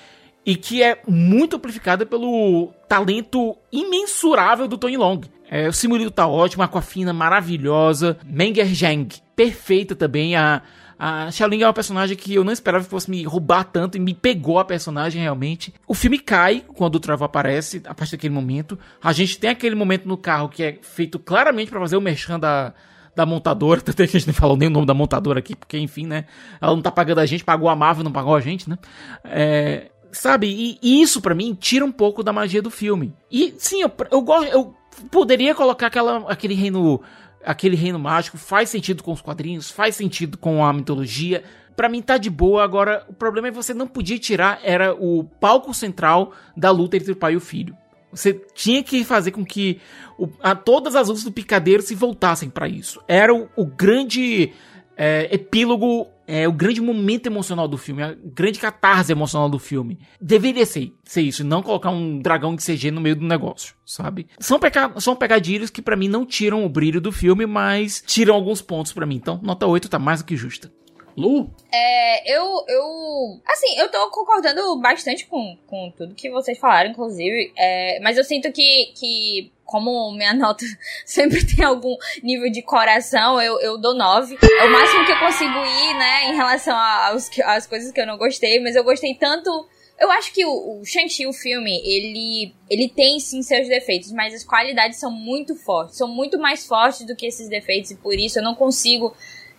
e 0.46 0.54
que 0.54 0.82
é 0.82 1.02
muito 1.06 1.56
amplificada 1.56 2.06
pelo 2.06 2.72
talento 2.88 3.56
imensurável 3.72 4.68
do 4.68 4.78
Tony 4.78 4.96
Long. 4.96 5.20
É, 5.50 5.68
o 5.68 5.72
Simulino 5.72 6.10
tá 6.10 6.26
ótimo, 6.26 6.62
a 6.62 6.66
Aquafina 6.66 7.12
maravilhosa, 7.12 8.16
Menger 8.24 8.72
Zhang, 8.72 9.08
perfeita 9.34 9.94
também, 9.94 10.36
a, 10.36 10.62
a 10.98 11.30
Xiaoling 11.30 11.62
é 11.62 11.66
uma 11.66 11.72
personagem 11.72 12.16
que 12.16 12.34
eu 12.34 12.44
não 12.44 12.52
esperava 12.52 12.84
que 12.84 12.90
fosse 12.90 13.10
me 13.10 13.22
roubar 13.24 13.64
tanto 13.64 13.96
e 13.96 14.00
me 14.00 14.14
pegou 14.14 14.58
a 14.58 14.64
personagem 14.64 15.22
realmente. 15.22 15.72
O 15.86 15.94
filme 15.94 16.18
cai 16.18 16.64
quando 16.74 16.96
o 16.96 17.00
Trevor 17.00 17.26
aparece, 17.26 17.82
a 17.86 17.94
partir 17.94 18.12
daquele 18.12 18.34
momento. 18.34 18.78
A 19.02 19.12
gente 19.12 19.38
tem 19.38 19.50
aquele 19.50 19.74
momento 19.74 20.06
no 20.06 20.16
carro 20.16 20.48
que 20.48 20.62
é 20.62 20.78
feito 20.82 21.18
claramente 21.18 21.70
para 21.70 21.80
fazer 21.80 21.96
o 21.96 22.00
merchan 22.00 22.38
da, 22.38 22.72
da 23.14 23.26
montadora, 23.26 23.80
até 23.86 24.06
que 24.06 24.16
a 24.16 24.20
gente 24.20 24.26
não 24.26 24.34
falou 24.34 24.56
nem 24.56 24.68
o 24.68 24.72
nome 24.72 24.86
da 24.86 24.94
montadora 24.94 25.38
aqui, 25.38 25.54
porque 25.54 25.78
enfim, 25.78 26.06
né? 26.06 26.24
Ela 26.60 26.74
não 26.74 26.82
tá 26.82 26.90
pagando 26.90 27.20
a 27.20 27.26
gente, 27.26 27.44
pagou 27.44 27.68
a 27.68 27.76
Marvel, 27.76 28.04
não 28.04 28.12
pagou 28.12 28.34
a 28.34 28.40
gente, 28.40 28.68
né? 28.68 28.78
É, 29.24 29.90
sabe? 30.12 30.78
E, 30.82 31.02
isso 31.02 31.20
para 31.20 31.34
mim 31.34 31.56
tira 31.58 31.84
um 31.84 31.92
pouco 31.92 32.22
da 32.22 32.32
magia 32.32 32.62
do 32.62 32.70
filme. 32.70 33.14
E 33.30 33.54
sim, 33.58 33.82
eu, 33.82 33.90
eu 34.10 34.24
eu 34.52 34.74
poderia 35.10 35.54
colocar 35.54 35.86
aquela, 35.86 36.30
aquele 36.30 36.54
reino 36.54 37.00
aquele 37.44 37.76
reino 37.76 37.98
mágico 37.98 38.38
faz 38.38 38.68
sentido 38.68 39.02
com 39.02 39.12
os 39.12 39.20
quadrinhos, 39.20 39.70
faz 39.70 39.96
sentido 39.96 40.38
com 40.38 40.64
a 40.64 40.72
mitologia. 40.72 41.42
Para 41.74 41.88
mim 41.88 42.02
tá 42.02 42.16
de 42.18 42.30
boa, 42.30 42.62
agora 42.62 43.04
o 43.08 43.14
problema 43.14 43.48
é 43.48 43.50
que 43.50 43.56
você 43.56 43.72
não 43.72 43.86
podia 43.86 44.18
tirar 44.18 44.60
era 44.62 44.94
o 44.94 45.24
palco 45.24 45.72
central 45.72 46.32
da 46.56 46.70
luta 46.70 46.96
entre 46.96 47.12
o 47.12 47.16
pai 47.16 47.32
e 47.32 47.36
o 47.36 47.40
filho. 47.40 47.76
Você 48.12 48.34
tinha 48.54 48.82
que 48.82 49.04
fazer 49.04 49.30
com 49.30 49.42
que 49.42 49.80
o, 50.18 50.28
a, 50.42 50.54
todas 50.54 50.94
as 50.94 51.08
lutas 51.08 51.24
do 51.24 51.32
picadeiro 51.32 51.82
se 51.82 51.94
voltassem 51.94 52.50
para 52.50 52.68
isso. 52.68 53.00
Era 53.08 53.34
o, 53.34 53.48
o 53.56 53.64
grande 53.64 54.52
é, 54.96 55.28
epílogo, 55.34 56.06
é 56.26 56.46
o 56.46 56.52
grande 56.52 56.80
momento 56.80 57.26
emocional 57.26 57.66
do 57.66 57.78
filme, 57.78 58.02
a 58.02 58.14
grande 58.14 58.58
catarse 58.58 59.12
emocional 59.12 59.48
do 59.48 59.58
filme. 59.58 59.98
Deveria 60.20 60.66
ser, 60.66 60.92
ser 61.04 61.22
isso, 61.22 61.44
não 61.44 61.62
colocar 61.62 61.90
um 61.90 62.18
dragão 62.18 62.54
de 62.54 62.64
CG 62.64 62.90
no 62.90 63.00
meio 63.00 63.16
do 63.16 63.26
negócio, 63.26 63.74
sabe? 63.84 64.26
São, 64.38 64.58
peca 64.58 64.92
são 65.00 65.16
pegadilhos 65.16 65.70
que 65.70 65.82
para 65.82 65.96
mim 65.96 66.08
não 66.08 66.24
tiram 66.24 66.64
o 66.64 66.68
brilho 66.68 67.00
do 67.00 67.12
filme, 67.12 67.46
mas 67.46 68.02
tiram 68.06 68.34
alguns 68.34 68.62
pontos 68.62 68.92
para 68.92 69.06
mim. 69.06 69.16
Então, 69.16 69.40
nota 69.42 69.66
8 69.66 69.88
tá 69.88 69.98
mais 69.98 70.20
do 70.20 70.26
que 70.26 70.36
justa. 70.36 70.72
Lu? 71.16 71.50
É, 71.70 72.36
eu, 72.36 72.44
eu. 72.68 73.40
Assim, 73.46 73.78
eu 73.78 73.90
tô 73.90 74.10
concordando 74.10 74.80
bastante 74.80 75.26
com, 75.26 75.58
com 75.66 75.92
tudo 75.96 76.14
que 76.14 76.30
vocês 76.30 76.58
falaram, 76.58 76.90
inclusive. 76.90 77.52
É, 77.56 78.00
mas 78.00 78.16
eu 78.16 78.24
sinto 78.24 78.50
que, 78.50 78.92
que 78.96 79.52
como 79.72 80.12
minha 80.12 80.34
nota 80.34 80.66
sempre 81.06 81.42
tem 81.46 81.64
algum 81.64 81.96
nível 82.22 82.52
de 82.52 82.60
coração, 82.60 83.40
eu, 83.40 83.58
eu 83.60 83.78
dou 83.78 83.94
9. 83.94 84.36
É 84.42 84.64
o 84.64 84.70
máximo 84.70 85.06
que 85.06 85.12
eu 85.12 85.18
consigo 85.18 85.58
ir, 85.64 85.94
né, 85.94 86.30
em 86.30 86.36
relação 86.36 86.76
aos, 86.76 87.30
às 87.44 87.66
coisas 87.66 87.90
que 87.90 87.98
eu 87.98 88.06
não 88.06 88.18
gostei, 88.18 88.60
mas 88.60 88.76
eu 88.76 88.84
gostei 88.84 89.14
tanto. 89.14 89.50
Eu 89.98 90.10
acho 90.10 90.32
que 90.34 90.44
o, 90.44 90.80
o 90.80 90.84
Shang-Chi, 90.84 91.26
o 91.26 91.32
filme, 91.32 91.80
ele, 91.84 92.54
ele 92.68 92.88
tem 92.88 93.18
sim 93.18 93.40
seus 93.40 93.66
defeitos, 93.66 94.12
mas 94.12 94.34
as 94.34 94.44
qualidades 94.44 94.98
são 94.98 95.10
muito 95.10 95.54
fortes, 95.56 95.96
são 95.96 96.08
muito 96.08 96.38
mais 96.38 96.66
fortes 96.66 97.06
do 97.06 97.16
que 97.16 97.26
esses 97.26 97.48
defeitos, 97.48 97.92
e 97.92 97.96
por 97.96 98.14
isso 98.14 98.40
eu 98.40 98.42
não 98.42 98.54
consigo 98.54 99.16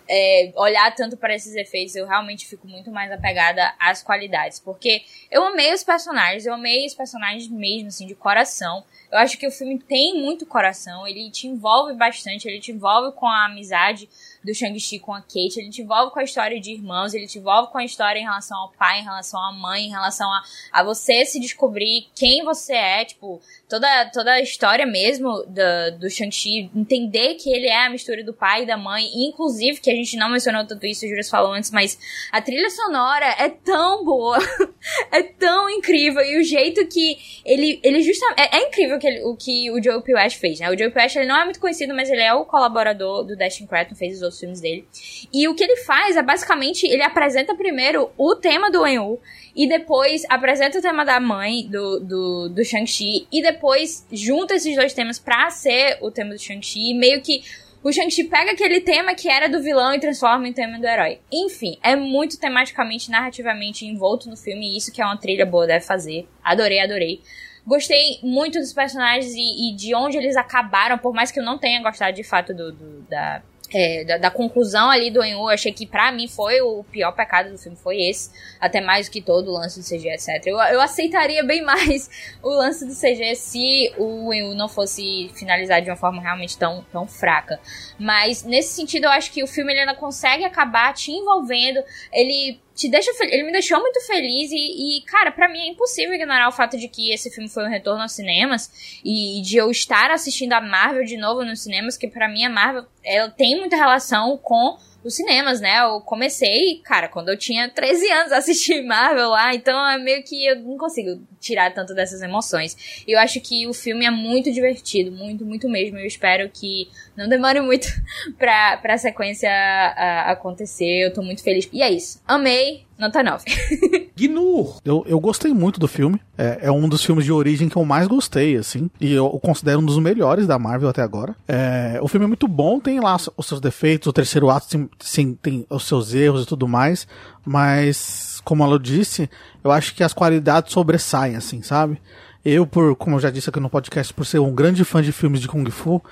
é, 0.08 0.52
olhar 0.56 0.94
tanto 0.94 1.16
para 1.16 1.34
esses 1.34 1.54
efeitos, 1.54 1.94
eu 1.94 2.06
realmente 2.06 2.46
fico 2.46 2.66
muito 2.66 2.90
mais 2.90 3.10
apegada 3.10 3.74
às 3.78 4.02
qualidades. 4.02 4.60
Porque 4.60 5.02
eu 5.30 5.44
amei 5.44 5.72
os 5.72 5.82
personagens, 5.82 6.46
eu 6.46 6.54
amei 6.54 6.86
os 6.86 6.94
personagens 6.94 7.48
mesmo, 7.48 7.88
assim, 7.88 8.06
de 8.06 8.14
coração. 8.14 8.84
Eu 9.10 9.18
acho 9.18 9.38
que 9.38 9.46
o 9.46 9.50
filme 9.50 9.78
tem 9.78 10.20
muito 10.20 10.44
coração, 10.46 11.06
ele 11.06 11.30
te 11.30 11.46
envolve 11.46 11.94
bastante, 11.94 12.48
ele 12.48 12.60
te 12.60 12.72
envolve 12.72 13.14
com 13.16 13.26
a 13.26 13.46
amizade 13.46 14.08
do 14.44 14.54
Shang-Chi 14.54 14.98
com 14.98 15.14
a 15.14 15.20
Kate, 15.20 15.58
ele 15.58 15.70
te 15.70 15.82
envolve 15.82 16.12
com 16.12 16.20
a 16.20 16.24
história 16.24 16.60
de 16.60 16.72
irmãos, 16.72 17.14
ele 17.14 17.26
te 17.26 17.38
envolve 17.38 17.72
com 17.72 17.78
a 17.78 17.84
história 17.84 18.20
em 18.20 18.22
relação 18.22 18.58
ao 18.58 18.70
pai, 18.72 19.00
em 19.00 19.04
relação 19.04 19.40
à 19.40 19.52
mãe, 19.52 19.86
em 19.86 19.90
relação 19.90 20.30
a, 20.30 20.42
a 20.72 20.84
você 20.84 21.24
se 21.24 21.40
descobrir 21.40 22.08
quem 22.14 22.44
você 22.44 22.74
é, 22.74 23.04
tipo, 23.04 23.40
toda, 23.68 24.10
toda 24.12 24.32
a 24.32 24.40
história 24.40 24.84
mesmo 24.86 25.44
do, 25.46 25.98
do 25.98 26.10
Shang-Chi, 26.10 26.70
entender 26.74 27.34
que 27.34 27.50
ele 27.50 27.66
é 27.66 27.86
a 27.86 27.90
mistura 27.90 28.22
do 28.22 28.34
pai 28.34 28.62
e 28.62 28.66
da 28.66 28.76
mãe, 28.76 29.06
inclusive, 29.26 29.80
que 29.80 29.90
a 29.90 29.94
gente 29.94 30.16
não 30.16 30.30
mencionou 30.30 30.66
tanto 30.66 30.84
isso, 30.86 31.06
o 31.06 31.08
Júlio 31.08 31.24
falou 31.28 31.52
antes, 31.52 31.70
mas 31.70 31.98
a 32.30 32.40
trilha 32.42 32.68
sonora 32.70 33.26
é 33.38 33.48
tão 33.48 34.04
boa, 34.04 34.38
é 35.10 35.22
tão 35.22 35.70
incrível, 35.70 36.22
e 36.22 36.38
o 36.38 36.44
jeito 36.44 36.86
que 36.86 37.18
ele, 37.44 37.80
ele 37.82 38.02
justamente, 38.02 38.40
é, 38.40 38.58
é 38.58 38.68
incrível 38.68 38.98
que 38.98 39.06
ele, 39.06 39.22
o 39.24 39.36
que 39.36 39.70
o 39.70 39.82
Joe 39.82 40.02
P. 40.02 40.14
West 40.14 40.38
fez, 40.38 40.60
né, 40.60 40.70
o 40.70 40.78
Joe 40.78 40.90
P. 40.90 41.00
West, 41.00 41.16
ele 41.16 41.26
não 41.26 41.40
é 41.40 41.44
muito 41.44 41.60
conhecido, 41.60 41.94
mas 41.94 42.10
ele 42.10 42.22
é 42.22 42.34
o 42.34 42.44
colaborador 42.44 43.24
do 43.24 43.36
Destin 43.36 43.66
Cretton, 43.66 43.94
fez 43.94 44.16
os 44.16 44.22
outros 44.22 44.33
filmes 44.38 44.60
dele, 44.60 44.86
e 45.32 45.48
o 45.48 45.54
que 45.54 45.64
ele 45.64 45.76
faz 45.78 46.16
é, 46.16 46.22
basicamente, 46.22 46.86
ele 46.86 47.02
apresenta 47.02 47.54
primeiro 47.54 48.10
o 48.16 48.34
tema 48.36 48.70
do 48.70 48.82
Wen 48.82 49.18
e 49.56 49.68
depois 49.68 50.22
apresenta 50.28 50.78
o 50.78 50.82
tema 50.82 51.04
da 51.04 51.20
mãe 51.20 51.66
do, 51.66 52.00
do, 52.00 52.48
do 52.48 52.64
Shang-Chi, 52.64 53.26
e 53.30 53.42
depois 53.42 54.06
junta 54.12 54.54
esses 54.54 54.74
dois 54.74 54.92
temas 54.92 55.18
pra 55.18 55.50
ser 55.50 55.98
o 56.00 56.10
tema 56.10 56.30
do 56.34 56.40
Shang-Chi, 56.40 56.94
meio 56.94 57.20
que 57.22 57.42
o 57.82 57.92
Shang-Chi 57.92 58.24
pega 58.24 58.52
aquele 58.52 58.80
tema 58.80 59.14
que 59.14 59.28
era 59.28 59.46
do 59.46 59.62
vilão 59.62 59.94
e 59.94 60.00
transforma 60.00 60.48
em 60.48 60.54
tema 60.54 60.78
do 60.78 60.86
herói. 60.86 61.18
Enfim, 61.30 61.76
é 61.82 61.94
muito 61.94 62.40
tematicamente, 62.40 63.10
narrativamente 63.10 63.84
envolto 63.84 64.28
no 64.30 64.36
filme, 64.36 64.72
e 64.72 64.78
isso 64.78 64.90
que 64.90 65.02
é 65.02 65.04
uma 65.04 65.18
trilha 65.18 65.44
boa 65.44 65.66
deve 65.66 65.84
fazer. 65.84 66.26
Adorei, 66.42 66.80
adorei. 66.80 67.20
Gostei 67.66 68.18
muito 68.22 68.58
dos 68.58 68.72
personagens 68.72 69.32
e, 69.34 69.68
e 69.70 69.76
de 69.76 69.94
onde 69.94 70.16
eles 70.16 70.36
acabaram, 70.36 70.98
por 70.98 71.14
mais 71.14 71.30
que 71.30 71.38
eu 71.38 71.44
não 71.44 71.58
tenha 71.58 71.82
gostado 71.82 72.14
de 72.16 72.24
fato 72.24 72.54
do, 72.54 72.72
do 72.72 73.02
da 73.02 73.42
é, 73.74 74.04
da, 74.04 74.18
da, 74.18 74.30
conclusão 74.30 74.88
ali 74.88 75.10
do 75.10 75.22
Enyu, 75.22 75.48
achei 75.48 75.72
que 75.72 75.84
para 75.84 76.12
mim 76.12 76.28
foi 76.28 76.60
o 76.60 76.84
pior 76.84 77.10
pecado 77.10 77.50
do 77.50 77.58
filme, 77.58 77.76
foi 77.76 78.02
esse. 78.02 78.30
Até 78.60 78.80
mais 78.80 79.08
do 79.08 79.12
que 79.12 79.20
todo 79.20 79.48
o 79.48 79.52
lance 79.52 79.80
do 79.80 79.84
CG, 79.84 80.08
etc. 80.10 80.46
Eu, 80.46 80.56
eu 80.58 80.80
aceitaria 80.80 81.42
bem 81.42 81.60
mais 81.66 82.08
o 82.40 82.50
lance 82.50 82.86
do 82.86 82.94
CG 82.94 83.34
se 83.34 83.92
o 83.98 84.32
Enyu 84.32 84.54
não 84.54 84.68
fosse 84.68 85.28
finalizado 85.34 85.82
de 85.84 85.90
uma 85.90 85.96
forma 85.96 86.22
realmente 86.22 86.56
tão, 86.56 86.84
tão 86.92 87.06
fraca. 87.06 87.58
Mas 87.98 88.44
nesse 88.44 88.74
sentido, 88.74 89.04
eu 89.04 89.10
acho 89.10 89.32
que 89.32 89.42
o 89.42 89.46
filme 89.46 89.72
ele 89.72 89.80
ainda 89.80 89.94
consegue 89.94 90.44
acabar 90.44 90.94
te 90.94 91.10
envolvendo. 91.10 91.82
Ele 92.12 92.60
te 92.74 92.88
deixa 92.88 93.10
ele 93.20 93.44
me 93.44 93.52
deixou 93.52 93.80
muito 93.80 94.00
feliz 94.06 94.50
e, 94.50 94.98
e 94.98 95.02
cara, 95.02 95.30
para 95.30 95.48
mim 95.48 95.60
é 95.60 95.68
impossível 95.68 96.14
ignorar 96.14 96.48
o 96.48 96.52
fato 96.52 96.76
de 96.76 96.88
que 96.88 97.12
esse 97.12 97.30
filme 97.30 97.48
foi 97.48 97.64
um 97.64 97.70
retorno 97.70 98.02
aos 98.02 98.12
cinemas 98.12 98.98
e 99.04 99.40
de 99.42 99.56
eu 99.56 99.70
estar 99.70 100.10
assistindo 100.10 100.52
a 100.52 100.60
Marvel 100.60 101.04
de 101.04 101.16
novo 101.16 101.44
nos 101.44 101.62
cinemas, 101.62 101.96
que 101.96 102.08
para 102.08 102.28
mim 102.28 102.44
a 102.44 102.50
Marvel 102.50 102.84
ela 103.04 103.30
tem 103.30 103.58
muita 103.58 103.76
relação 103.76 104.36
com 104.38 104.76
os 105.04 105.14
cinemas, 105.14 105.60
né? 105.60 105.80
Eu 105.82 106.00
comecei, 106.00 106.80
cara, 106.82 107.08
quando 107.08 107.28
eu 107.28 107.38
tinha 107.38 107.68
13 107.68 108.10
anos 108.10 108.32
a 108.32 108.38
assistir 108.38 108.82
Marvel 108.86 109.28
lá, 109.28 109.54
então 109.54 109.86
é 109.86 109.98
meio 109.98 110.24
que 110.24 110.46
eu 110.46 110.58
não 110.60 110.78
consigo 110.78 111.22
tirar 111.44 111.72
tanto 111.72 111.94
dessas 111.94 112.22
emoções. 112.22 113.04
E 113.06 113.12
eu 113.12 113.18
acho 113.18 113.40
que 113.40 113.66
o 113.66 113.74
filme 113.74 114.06
é 114.06 114.10
muito 114.10 114.50
divertido, 114.50 115.12
muito, 115.12 115.44
muito 115.44 115.68
mesmo. 115.68 115.98
Eu 115.98 116.06
espero 116.06 116.50
que 116.52 116.88
não 117.16 117.28
demore 117.28 117.60
muito 117.60 117.86
pra, 118.38 118.78
pra 118.78 118.96
sequência 118.96 119.50
a, 119.50 120.32
acontecer. 120.32 121.04
Eu 121.04 121.12
tô 121.12 121.22
muito 121.22 121.42
feliz. 121.42 121.68
E 121.72 121.82
é 121.82 121.90
isso. 121.90 122.20
Amei, 122.26 122.84
nota 122.98 123.22
9. 123.22 123.44
Gnur! 124.16 124.80
Eu, 124.84 125.04
eu 125.06 125.18
gostei 125.20 125.52
muito 125.52 125.78
do 125.78 125.88
filme. 125.88 126.20
É, 126.38 126.60
é, 126.62 126.72
um 126.72 126.88
dos 126.88 127.04
filmes 127.04 127.24
de 127.24 127.32
origem 127.32 127.68
que 127.68 127.76
eu 127.76 127.84
mais 127.84 128.06
gostei, 128.06 128.56
assim. 128.56 128.88
E 129.00 129.12
eu 129.12 129.28
considero 129.40 129.80
um 129.80 129.84
dos 129.84 129.98
melhores 129.98 130.46
da 130.46 130.58
Marvel 130.58 130.88
até 130.88 131.02
agora. 131.02 131.34
É, 131.46 131.98
o 132.00 132.08
filme 132.08 132.24
é 132.24 132.28
muito 132.28 132.48
bom, 132.48 132.80
tem 132.80 133.00
lá 133.00 133.16
os 133.36 133.46
seus 133.46 133.60
defeitos. 133.60 134.06
O 134.06 134.12
terceiro 134.12 134.50
ato, 134.50 134.66
sim, 134.70 134.88
sim 135.00 135.34
tem 135.34 135.66
os 135.68 135.86
seus 135.86 136.14
erros 136.14 136.44
e 136.44 136.46
tudo 136.46 136.66
mais. 136.68 137.06
Mas, 137.44 138.33
como 138.44 138.62
ela 138.62 138.78
disse, 138.78 139.28
eu 139.62 139.72
acho 139.72 139.94
que 139.94 140.02
as 140.02 140.12
qualidades 140.12 140.72
sobressaem, 140.72 141.36
assim, 141.36 141.62
sabe? 141.62 142.00
Eu, 142.44 142.66
por, 142.66 142.94
como 142.96 143.16
eu 143.16 143.20
já 143.20 143.30
disse 143.30 143.48
aqui 143.48 143.58
no 143.58 143.70
podcast, 143.70 144.12
por 144.12 144.26
ser 144.26 144.38
um 144.38 144.54
grande 144.54 144.84
fã 144.84 145.02
de 145.02 145.12
filmes 145.12 145.40
de 145.40 145.48
Kung 145.48 145.68
Fu, 145.70 146.02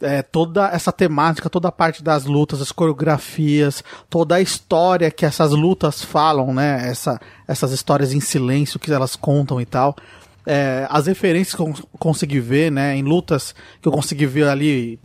é, 0.00 0.22
toda 0.22 0.68
essa 0.68 0.90
temática, 0.90 1.48
toda 1.48 1.68
a 1.68 1.72
parte 1.72 2.02
das 2.02 2.24
lutas, 2.24 2.60
as 2.60 2.72
coreografias, 2.72 3.84
toda 4.10 4.36
a 4.36 4.40
história 4.40 5.10
que 5.10 5.24
essas 5.24 5.52
lutas 5.52 6.02
falam, 6.02 6.52
né? 6.52 6.88
Essa, 6.88 7.20
essas 7.46 7.72
histórias 7.72 8.12
em 8.12 8.20
silêncio 8.20 8.80
que 8.80 8.92
elas 8.92 9.14
contam 9.14 9.60
e 9.60 9.66
tal. 9.66 9.94
É, 10.44 10.86
as 10.90 11.06
referências 11.06 11.54
que 11.54 11.62
eu 11.62 11.72
consegui 11.98 12.40
ver, 12.40 12.72
né? 12.72 12.96
Em 12.96 13.02
lutas 13.02 13.54
que 13.80 13.86
eu 13.86 13.92
consegui 13.92 14.26
ver 14.26 14.48
ali, 14.48 14.98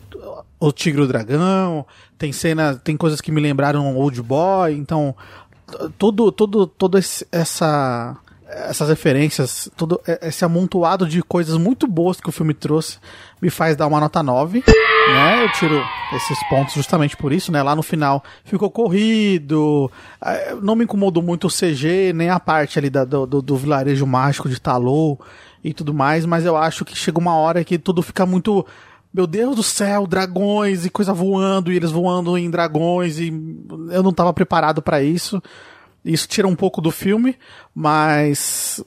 o 0.60 0.72
Tigre 0.72 1.02
e 1.02 1.04
o 1.04 1.08
Dragão, 1.08 1.86
tem 2.18 2.32
cena, 2.32 2.76
tem 2.76 2.98
coisas 2.98 3.22
que 3.22 3.32
me 3.32 3.40
lembraram 3.40 3.96
Old 3.96 4.22
Boy, 4.22 4.74
então 4.74 5.16
todo, 5.98 6.32
todo, 6.32 6.68
todo 6.68 6.98
esse, 6.98 7.28
essa 7.32 8.18
essas 8.50 8.88
referências, 8.88 9.70
todo 9.76 10.00
esse 10.22 10.46
amontoado 10.46 11.06
de 11.06 11.22
coisas 11.22 11.58
muito 11.58 11.86
boas 11.86 12.22
que 12.22 12.30
o 12.30 12.32
filme 12.32 12.54
trouxe, 12.54 12.98
me 13.42 13.50
faz 13.50 13.76
dar 13.76 13.88
uma 13.88 14.00
nota 14.00 14.24
9, 14.24 14.64
né? 14.66 15.44
Eu 15.44 15.52
tiro 15.52 15.84
esses 16.14 16.40
pontos 16.48 16.74
justamente 16.74 17.18
por 17.18 17.34
isso, 17.34 17.52
né? 17.52 17.62
Lá 17.62 17.76
no 17.76 17.84
final 17.84 18.24
ficou 18.46 18.72
corrido, 18.72 19.92
eh, 20.24 20.56
não 20.62 20.76
me 20.76 20.86
incomodou 20.86 21.22
muito 21.22 21.48
o 21.48 21.52
CG, 21.52 22.14
nem 22.14 22.30
a 22.30 22.40
parte 22.40 22.80
ali 22.80 22.90
da, 22.90 23.04
do, 23.04 23.26
do, 23.26 23.42
do 23.42 23.58
vilarejo 23.58 24.08
mágico 24.08 24.48
de 24.48 24.62
Talou 24.62 25.20
e 25.64 25.74
tudo 25.74 25.94
mais, 25.94 26.26
mas 26.26 26.46
eu 26.46 26.56
acho 26.56 26.86
que 26.86 26.96
chega 26.96 27.20
uma 27.20 27.36
hora 27.36 27.64
que 27.64 27.78
tudo 27.78 28.02
fica 28.02 28.26
muito 28.26 28.66
meu 29.14 29.26
Deus 29.26 29.56
do 29.56 29.64
céu, 29.64 30.06
dragões 30.06 30.86
e 30.86 30.90
coisa 30.90 31.14
voando, 31.14 31.72
e 31.72 31.76
eles 31.76 31.92
voando 31.92 32.38
em 32.38 32.50
dragões, 32.50 33.20
e 33.20 33.28
eu 33.92 34.04
não 34.04 34.12
estava 34.12 34.34
preparado 34.34 34.82
para 34.82 35.02
isso. 35.02 35.42
Isso 36.06 36.28
tira 36.28 36.48
um 36.48 36.56
pouco 36.56 36.80
do 36.80 36.90
filme, 36.90 37.36
mas 37.76 38.82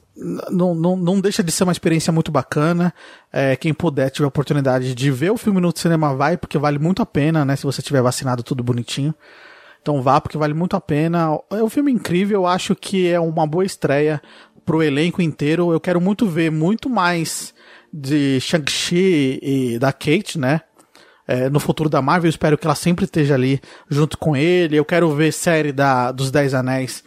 não, 0.49 0.73
não, 0.73 0.95
não 0.95 1.21
deixa 1.21 1.43
de 1.43 1.51
ser 1.51 1.63
uma 1.63 1.71
experiência 1.71 2.11
muito 2.11 2.31
bacana. 2.31 2.91
É, 3.31 3.55
quem 3.55 3.73
puder, 3.73 4.09
tiver 4.09 4.25
a 4.25 4.29
oportunidade 4.29 4.95
de 4.95 5.11
ver 5.11 5.31
o 5.31 5.37
filme 5.37 5.61
no 5.61 5.71
cinema, 5.75 6.15
vai, 6.15 6.35
porque 6.35 6.57
vale 6.57 6.79
muito 6.79 7.01
a 7.01 7.05
pena, 7.05 7.45
né? 7.45 7.55
Se 7.55 7.63
você 7.63 7.81
tiver 7.81 8.01
vacinado 8.01 8.41
tudo 8.41 8.63
bonitinho. 8.63 9.13
Então 9.81 10.01
vá, 10.01 10.19
porque 10.19 10.37
vale 10.37 10.53
muito 10.53 10.75
a 10.75 10.81
pena. 10.81 11.37
É 11.51 11.63
um 11.63 11.69
filme 11.69 11.91
incrível, 11.91 12.41
eu 12.41 12.47
acho 12.47 12.75
que 12.75 13.07
é 13.07 13.19
uma 13.19 13.45
boa 13.45 13.65
estreia 13.65 14.21
pro 14.65 14.83
elenco 14.83 15.21
inteiro. 15.21 15.71
Eu 15.71 15.79
quero 15.79 15.99
muito 15.99 16.27
ver 16.27 16.51
muito 16.51 16.89
mais 16.89 17.53
de 17.91 18.39
Shang-Chi 18.39 19.39
e 19.41 19.79
da 19.79 19.91
Kate, 19.91 20.39
né? 20.39 20.61
É, 21.27 21.49
no 21.49 21.59
futuro 21.59 21.89
da 21.89 22.01
Marvel, 22.01 22.27
eu 22.27 22.31
espero 22.31 22.57
que 22.57 22.65
ela 22.65 22.75
sempre 22.75 23.05
esteja 23.05 23.35
ali 23.35 23.61
junto 23.89 24.17
com 24.17 24.35
ele. 24.35 24.75
Eu 24.75 24.85
quero 24.85 25.09
ver 25.15 25.31
série 25.31 25.71
da, 25.71 26.11
dos 26.11 26.31
Dez 26.31 26.53
Anéis 26.53 27.03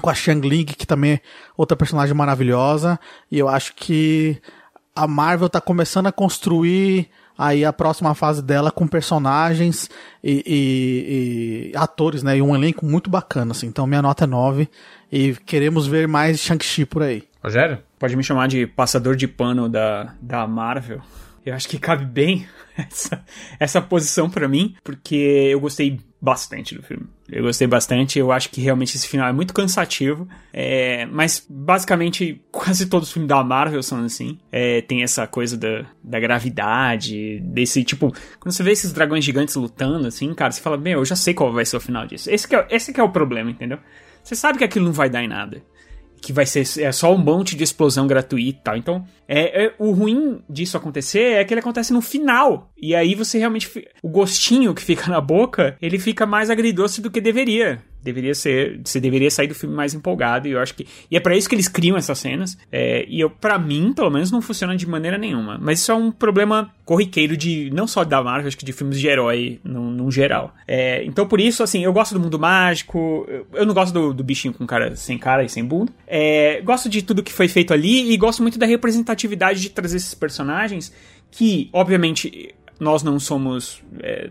com 0.00 0.10
a 0.10 0.14
Shang 0.14 0.46
Ling, 0.46 0.66
que 0.66 0.86
também 0.86 1.12
é 1.12 1.20
outra 1.56 1.76
personagem 1.76 2.14
maravilhosa. 2.14 2.98
E 3.30 3.38
eu 3.38 3.48
acho 3.48 3.74
que 3.74 4.40
a 4.94 5.06
Marvel 5.06 5.48
tá 5.48 5.60
começando 5.60 6.06
a 6.06 6.12
construir 6.12 7.08
aí 7.36 7.64
a 7.64 7.72
próxima 7.72 8.14
fase 8.14 8.42
dela 8.42 8.70
com 8.70 8.86
personagens 8.86 9.90
e, 10.22 10.42
e, 10.46 11.70
e, 11.72 11.76
atores, 11.76 12.22
né? 12.22 12.36
E 12.36 12.42
um 12.42 12.54
elenco 12.54 12.84
muito 12.84 13.10
bacana, 13.10 13.52
assim. 13.52 13.66
Então 13.66 13.86
minha 13.86 14.02
nota 14.02 14.24
é 14.24 14.26
9 14.26 14.68
e 15.10 15.34
queremos 15.46 15.86
ver 15.86 16.08
mais 16.08 16.40
Shang-Chi 16.40 16.84
por 16.84 17.02
aí. 17.02 17.24
Rogério? 17.42 17.78
Pode 17.98 18.16
me 18.16 18.24
chamar 18.24 18.48
de 18.48 18.66
passador 18.66 19.16
de 19.16 19.28
pano 19.28 19.68
da, 19.68 20.14
da 20.20 20.46
Marvel. 20.46 21.00
Eu 21.44 21.54
acho 21.54 21.68
que 21.68 21.78
cabe 21.78 22.04
bem 22.04 22.46
essa, 22.76 23.24
essa 23.60 23.80
posição 23.80 24.28
para 24.28 24.48
mim, 24.48 24.74
porque 24.82 25.14
eu 25.14 25.60
gostei 25.60 26.00
bastante 26.26 26.74
do 26.74 26.82
filme. 26.82 27.06
Eu 27.30 27.44
gostei 27.44 27.68
bastante, 27.68 28.18
eu 28.18 28.32
acho 28.32 28.50
que 28.50 28.60
realmente 28.60 28.96
esse 28.96 29.06
final 29.06 29.28
é 29.28 29.32
muito 29.32 29.54
cansativo, 29.54 30.28
é, 30.52 31.06
mas 31.06 31.46
basicamente 31.48 32.42
quase 32.50 32.86
todos 32.86 33.06
os 33.06 33.12
filmes 33.12 33.28
da 33.28 33.44
Marvel 33.44 33.80
são 33.80 34.04
assim. 34.04 34.36
É, 34.50 34.80
tem 34.80 35.04
essa 35.04 35.24
coisa 35.28 35.56
da, 35.56 35.86
da 36.02 36.18
gravidade, 36.18 37.38
desse 37.44 37.84
tipo. 37.84 38.12
Quando 38.40 38.52
você 38.52 38.64
vê 38.64 38.72
esses 38.72 38.92
dragões 38.92 39.24
gigantes 39.24 39.54
lutando, 39.54 40.08
assim, 40.08 40.34
cara, 40.34 40.50
você 40.50 40.60
fala, 40.60 40.76
meu, 40.76 40.98
eu 40.98 41.04
já 41.04 41.14
sei 41.14 41.32
qual 41.32 41.52
vai 41.52 41.64
ser 41.64 41.76
o 41.76 41.80
final 41.80 42.04
disso. 42.08 42.28
Esse 42.28 42.48
que 42.48 42.56
é, 42.56 42.66
esse 42.70 42.92
que 42.92 43.00
é 43.00 43.04
o 43.04 43.10
problema, 43.10 43.48
entendeu? 43.48 43.78
Você 44.20 44.34
sabe 44.34 44.58
que 44.58 44.64
aquilo 44.64 44.86
não 44.86 44.92
vai 44.92 45.08
dar 45.08 45.22
em 45.22 45.28
nada 45.28 45.62
que 46.26 46.32
vai 46.32 46.44
ser 46.44 46.64
é 46.82 46.90
só 46.90 47.14
um 47.14 47.18
monte 47.18 47.54
de 47.54 47.62
explosão 47.62 48.04
gratuita 48.04 48.58
e 48.58 48.62
tal. 48.64 48.76
Então, 48.76 49.06
é, 49.28 49.66
é, 49.66 49.74
o 49.78 49.92
ruim 49.92 50.42
disso 50.50 50.76
acontecer 50.76 51.36
é 51.36 51.44
que 51.44 51.54
ele 51.54 51.60
acontece 51.60 51.92
no 51.92 52.00
final. 52.00 52.68
E 52.76 52.96
aí 52.96 53.14
você 53.14 53.38
realmente. 53.38 53.70
O 54.02 54.08
gostinho 54.08 54.74
que 54.74 54.82
fica 54.82 55.08
na 55.08 55.20
boca, 55.20 55.76
ele 55.80 56.00
fica 56.00 56.26
mais 56.26 56.50
agridoce 56.50 57.00
do 57.00 57.12
que 57.12 57.20
deveria 57.20 57.80
deveria 58.06 58.34
ser, 58.34 58.80
você 58.84 59.00
deveria 59.00 59.30
sair 59.30 59.48
do 59.48 59.54
filme 59.54 59.74
mais 59.74 59.92
empolgado, 59.92 60.48
e 60.48 60.52
eu 60.52 60.60
acho 60.60 60.74
que, 60.74 60.86
e 61.10 61.16
é 61.16 61.20
para 61.20 61.36
isso 61.36 61.48
que 61.48 61.54
eles 61.54 61.68
criam 61.68 61.96
essas 61.96 62.18
cenas, 62.18 62.56
é, 62.70 63.04
e 63.08 63.20
eu, 63.20 63.28
para 63.28 63.58
mim, 63.58 63.92
pelo 63.92 64.10
menos, 64.10 64.30
não 64.30 64.40
funciona 64.40 64.76
de 64.76 64.86
maneira 64.86 65.18
nenhuma, 65.18 65.58
mas 65.60 65.80
isso 65.80 65.90
é 65.90 65.94
um 65.94 66.10
problema 66.10 66.72
corriqueiro 66.84 67.36
de, 67.36 67.70
não 67.74 67.86
só 67.86 68.04
da 68.04 68.22
Marvel, 68.22 68.46
acho 68.46 68.56
que 68.56 68.64
de 68.64 68.72
filmes 68.72 69.00
de 69.00 69.08
herói, 69.08 69.60
no 69.64 70.10
geral. 70.10 70.54
É, 70.68 71.04
então, 71.04 71.26
por 71.26 71.40
isso, 71.40 71.62
assim, 71.62 71.84
eu 71.84 71.92
gosto 71.92 72.14
do 72.14 72.20
mundo 72.20 72.38
mágico, 72.38 73.28
eu 73.52 73.66
não 73.66 73.74
gosto 73.74 73.92
do, 73.92 74.14
do 74.14 74.22
bichinho 74.22 74.54
com 74.54 74.64
cara, 74.66 74.94
sem 74.94 75.18
cara 75.18 75.44
e 75.44 75.48
sem 75.48 75.64
bunda, 75.64 75.92
é, 76.06 76.60
gosto 76.62 76.88
de 76.88 77.02
tudo 77.02 77.22
que 77.22 77.32
foi 77.32 77.48
feito 77.48 77.72
ali, 77.72 78.12
e 78.12 78.16
gosto 78.16 78.40
muito 78.40 78.58
da 78.58 78.66
representatividade 78.66 79.60
de 79.60 79.70
trazer 79.70 79.96
esses 79.96 80.14
personagens, 80.14 80.92
que, 81.30 81.68
obviamente, 81.72 82.54
nós 82.78 83.02
não 83.02 83.18
somos. 83.18 83.82
É, 84.00 84.28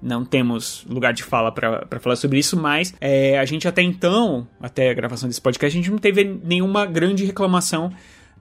não 0.00 0.24
temos 0.24 0.84
lugar 0.88 1.12
de 1.12 1.22
fala 1.22 1.50
para 1.50 2.00
falar 2.00 2.16
sobre 2.16 2.38
isso, 2.38 2.56
mas 2.56 2.94
é, 3.00 3.38
a 3.38 3.44
gente 3.44 3.66
até 3.66 3.82
então, 3.82 4.46
até 4.60 4.90
a 4.90 4.94
gravação 4.94 5.28
desse 5.28 5.40
podcast, 5.40 5.76
a 5.76 5.80
gente 5.80 5.90
não 5.90 5.98
teve 5.98 6.24
nenhuma 6.44 6.84
grande 6.86 7.24
reclamação 7.24 7.92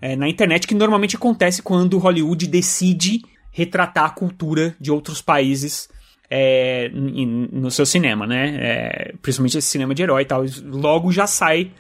é, 0.01 0.15
na 0.15 0.27
internet, 0.27 0.67
que 0.67 0.75
normalmente 0.75 1.15
acontece 1.15 1.61
quando 1.61 1.97
Hollywood 1.97 2.47
decide 2.47 3.21
retratar 3.51 4.05
a 4.05 4.09
cultura 4.09 4.75
de 4.79 4.91
outros 4.91 5.21
países. 5.21 5.89
É, 6.33 6.89
no 6.93 7.69
seu 7.69 7.85
cinema, 7.85 8.25
né? 8.25 8.57
É, 8.57 9.13
principalmente 9.21 9.57
esse 9.57 9.67
cinema 9.67 9.93
de 9.93 10.01
herói 10.01 10.21
e 10.21 10.25
tal. 10.25 10.45
Logo 10.63 11.11
já 11.11 11.27
sai 11.27 11.71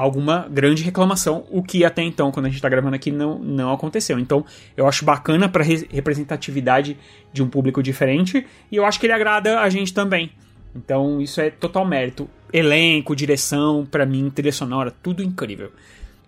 alguma 0.00 0.48
grande 0.50 0.82
reclamação, 0.82 1.44
o 1.50 1.62
que 1.62 1.84
até 1.84 2.02
então, 2.02 2.32
quando 2.32 2.46
a 2.46 2.48
gente 2.48 2.56
está 2.56 2.68
gravando 2.68 2.96
aqui, 2.96 3.10
não, 3.10 3.38
não 3.38 3.72
aconteceu. 3.72 4.18
Então, 4.18 4.44
eu 4.76 4.88
acho 4.88 5.04
bacana 5.04 5.48
para 5.48 5.62
re 5.62 5.86
representatividade 5.90 6.96
de 7.32 7.42
um 7.42 7.48
público 7.48 7.82
diferente 7.82 8.46
e 8.70 8.76
eu 8.76 8.84
acho 8.84 8.98
que 8.98 9.06
ele 9.06 9.12
agrada 9.12 9.60
a 9.60 9.68
gente 9.68 9.94
também. 9.94 10.32
Então, 10.74 11.20
isso 11.20 11.40
é 11.40 11.50
total 11.50 11.86
mérito. 11.86 12.28
Elenco, 12.52 13.14
direção, 13.14 13.86
para 13.88 14.04
mim, 14.04 14.30
trilha 14.30 14.52
sonora, 14.52 14.90
tudo 14.90 15.22
incrível. 15.22 15.70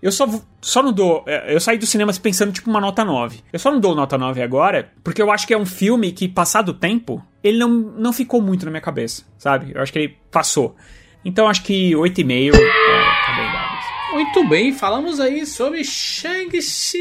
Eu 0.00 0.12
só, 0.12 0.28
só 0.60 0.82
não 0.82 0.92
dou. 0.92 1.24
É, 1.26 1.52
eu 1.52 1.60
saí 1.60 1.78
do 1.78 1.86
cinema 1.86 2.12
pensando 2.22 2.52
tipo 2.52 2.70
uma 2.70 2.80
nota 2.80 3.04
9. 3.04 3.40
Eu 3.52 3.58
só 3.58 3.72
não 3.72 3.80
dou 3.80 3.94
nota 3.94 4.16
9 4.16 4.40
agora, 4.42 4.92
porque 5.02 5.20
eu 5.20 5.32
acho 5.32 5.46
que 5.46 5.54
é 5.54 5.58
um 5.58 5.66
filme 5.66 6.12
que, 6.12 6.28
passado 6.28 6.68
o 6.68 6.74
tempo, 6.74 7.20
ele 7.42 7.58
não, 7.58 7.68
não 7.68 8.12
ficou 8.12 8.40
muito 8.40 8.64
na 8.64 8.70
minha 8.70 8.80
cabeça, 8.80 9.24
sabe? 9.38 9.72
Eu 9.74 9.82
acho 9.82 9.92
que 9.92 9.98
ele 9.98 10.16
passou. 10.30 10.76
Então 11.26 11.48
acho 11.48 11.64
que 11.64 11.90
8,5 11.90 12.54
é, 12.54 12.58
tá 12.60 13.32
bem 13.36 13.52
dado. 13.52 13.76
Muito 14.12 14.48
bem, 14.48 14.72
falamos 14.72 15.18
aí 15.18 15.44
sobre 15.44 15.82
Shang-Chi. 15.82 17.00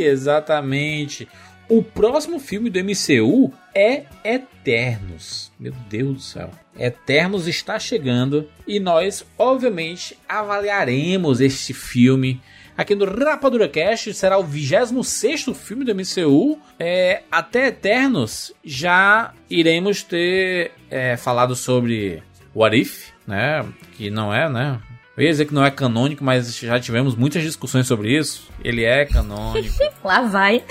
Exatamente. 0.00 1.28
O 1.68 1.82
próximo 1.82 2.38
filme 2.40 2.70
do 2.70 2.78
MCU 2.82 3.52
é 3.74 4.04
Eternos. 4.24 5.52
Meu 5.60 5.74
Deus 5.90 6.14
do 6.14 6.20
céu. 6.20 6.50
Eternos 6.74 7.46
está 7.46 7.78
chegando 7.78 8.48
e 8.66 8.80
nós, 8.80 9.26
obviamente, 9.36 10.16
avaliaremos 10.26 11.42
este 11.42 11.74
filme 11.74 12.40
aqui 12.74 12.94
no 12.94 13.04
Rapadura 13.04 13.68
Cast. 13.68 14.14
Será 14.14 14.38
o 14.38 14.42
26 14.42 15.50
filme 15.54 15.84
do 15.84 15.94
MCU. 15.94 16.58
É, 16.78 17.24
até 17.30 17.66
Eternos 17.66 18.54
já 18.64 19.34
iremos 19.50 20.02
ter 20.02 20.72
é, 20.90 21.18
falado 21.18 21.54
sobre 21.54 22.22
What 22.54 22.80
If, 22.80 23.13
né? 23.26 23.64
Que 23.96 24.10
não 24.10 24.32
é, 24.32 24.48
né? 24.48 24.80
Eu 25.16 25.22
ia 25.22 25.30
dizer 25.30 25.44
que 25.44 25.54
não 25.54 25.64
é 25.64 25.70
canônico, 25.70 26.24
mas 26.24 26.58
já 26.58 26.78
tivemos 26.80 27.14
muitas 27.14 27.42
discussões 27.42 27.86
sobre 27.86 28.16
isso. 28.16 28.50
Ele 28.64 28.82
é 28.82 29.04
canônico. 29.04 29.72
Lá 30.02 30.22
vai. 30.22 30.64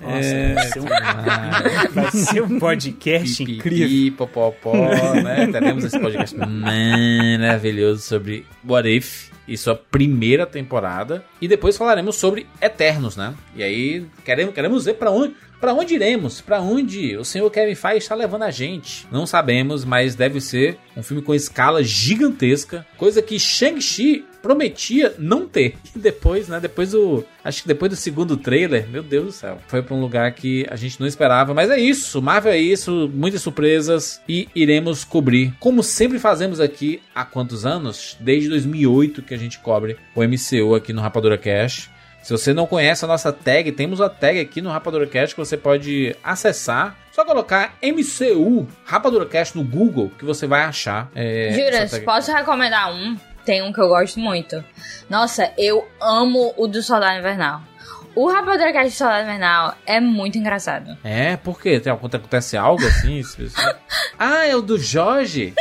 Nossa, 0.00 0.28
é, 0.28 0.54
vai, 0.54 0.68
ser 0.68 0.80
um, 0.80 0.84
vai 1.94 2.10
ser 2.10 2.42
um 2.42 2.58
podcast 2.58 3.44
Pipi, 3.44 3.58
incrível. 3.58 4.16
Popopó, 4.18 4.74
né? 5.14 5.46
Teremos 5.52 5.84
esse 5.84 5.98
podcast 5.98 6.36
maravilhoso 6.36 8.02
sobre 8.02 8.46
What 8.66 8.88
If 8.88 9.30
e 9.48 9.56
sua 9.56 9.74
primeira 9.74 10.46
temporada. 10.46 11.24
E 11.40 11.48
depois 11.48 11.76
falaremos 11.76 12.16
sobre 12.16 12.46
Eternos, 12.60 13.16
né? 13.16 13.34
E 13.56 13.62
aí 13.62 14.06
queremos, 14.24 14.54
queremos 14.54 14.84
ver 14.84 14.94
para 14.94 15.10
onde 15.10 15.34
para 15.60 15.74
onde 15.74 15.94
iremos? 15.94 16.40
Para 16.40 16.60
onde 16.60 17.16
o 17.16 17.24
senhor 17.24 17.50
Kevin 17.50 17.74
Feige 17.74 17.98
está 17.98 18.14
levando 18.14 18.42
a 18.42 18.50
gente? 18.50 19.06
Não 19.12 19.26
sabemos, 19.26 19.84
mas 19.84 20.14
deve 20.14 20.40
ser 20.40 20.78
um 20.96 21.02
filme 21.02 21.22
com 21.22 21.34
escala 21.34 21.82
gigantesca, 21.84 22.86
coisa 22.96 23.20
que 23.20 23.38
Shang-Chi 23.38 24.24
prometia 24.40 25.14
não 25.18 25.46
ter. 25.46 25.74
E 25.94 25.98
depois, 25.98 26.48
né, 26.48 26.60
depois 26.60 26.92
do, 26.92 27.24
acho 27.44 27.62
que 27.62 27.68
depois 27.68 27.90
do 27.90 27.96
segundo 27.96 28.36
trailer, 28.36 28.88
meu 28.88 29.02
Deus 29.02 29.26
do 29.26 29.32
céu, 29.32 29.58
foi 29.66 29.82
para 29.82 29.94
um 29.94 30.00
lugar 30.00 30.32
que 30.32 30.64
a 30.70 30.76
gente 30.76 31.00
não 31.00 31.06
esperava, 31.06 31.52
mas 31.52 31.68
é 31.68 31.78
isso, 31.78 32.22
Marvel 32.22 32.52
é 32.52 32.58
isso, 32.58 33.10
muitas 33.12 33.42
surpresas 33.42 34.22
e 34.28 34.48
iremos 34.54 35.02
cobrir, 35.02 35.52
como 35.58 35.82
sempre 35.82 36.20
fazemos 36.20 36.60
aqui 36.60 37.02
há 37.12 37.24
quantos 37.24 37.66
anos? 37.66 38.16
Desde 38.20 38.48
2008 38.48 39.22
que 39.22 39.34
a 39.34 39.36
gente 39.36 39.58
cobre 39.58 39.96
o 40.14 40.22
MCU 40.22 40.76
aqui 40.76 40.92
no 40.92 41.02
Rapadura 41.02 41.36
Cash. 41.36 41.90
Se 42.22 42.32
você 42.32 42.52
não 42.52 42.66
conhece 42.66 43.04
a 43.04 43.08
nossa 43.08 43.32
tag, 43.32 43.72
temos 43.72 44.00
a 44.00 44.08
tag 44.08 44.38
aqui 44.38 44.60
no 44.60 44.70
RapaduraCast 44.70 45.34
que 45.34 45.40
você 45.40 45.56
pode 45.56 46.14
acessar. 46.22 46.96
Só 47.12 47.24
colocar 47.24 47.74
MCU 47.82 48.68
RapaduraCast 48.84 49.56
no 49.56 49.64
Google 49.64 50.10
que 50.18 50.24
você 50.24 50.46
vai 50.46 50.62
achar. 50.62 51.10
É, 51.14 51.50
Juras, 51.52 51.98
posso 52.00 52.32
recomendar 52.32 52.92
um? 52.92 53.16
Tem 53.44 53.62
um 53.62 53.72
que 53.72 53.80
eu 53.80 53.88
gosto 53.88 54.20
muito. 54.20 54.62
Nossa, 55.08 55.50
eu 55.56 55.86
amo 56.00 56.54
o 56.56 56.68
do 56.68 56.82
Soldado 56.82 57.18
Invernal. 57.18 57.62
O 58.14 58.28
RapaduraCast 58.28 58.90
do 58.90 58.96
Soldado 58.96 59.22
Invernal 59.24 59.74
é 59.86 59.98
muito 59.98 60.36
engraçado. 60.36 60.96
É, 61.02 61.36
por 61.36 61.60
quê? 61.60 61.80
Tem, 61.80 61.92
acontece 61.92 62.56
algo 62.56 62.84
assim? 62.86 63.22
ah, 64.18 64.46
é 64.46 64.54
o 64.54 64.60
do 64.60 64.78
Jorge? 64.78 65.54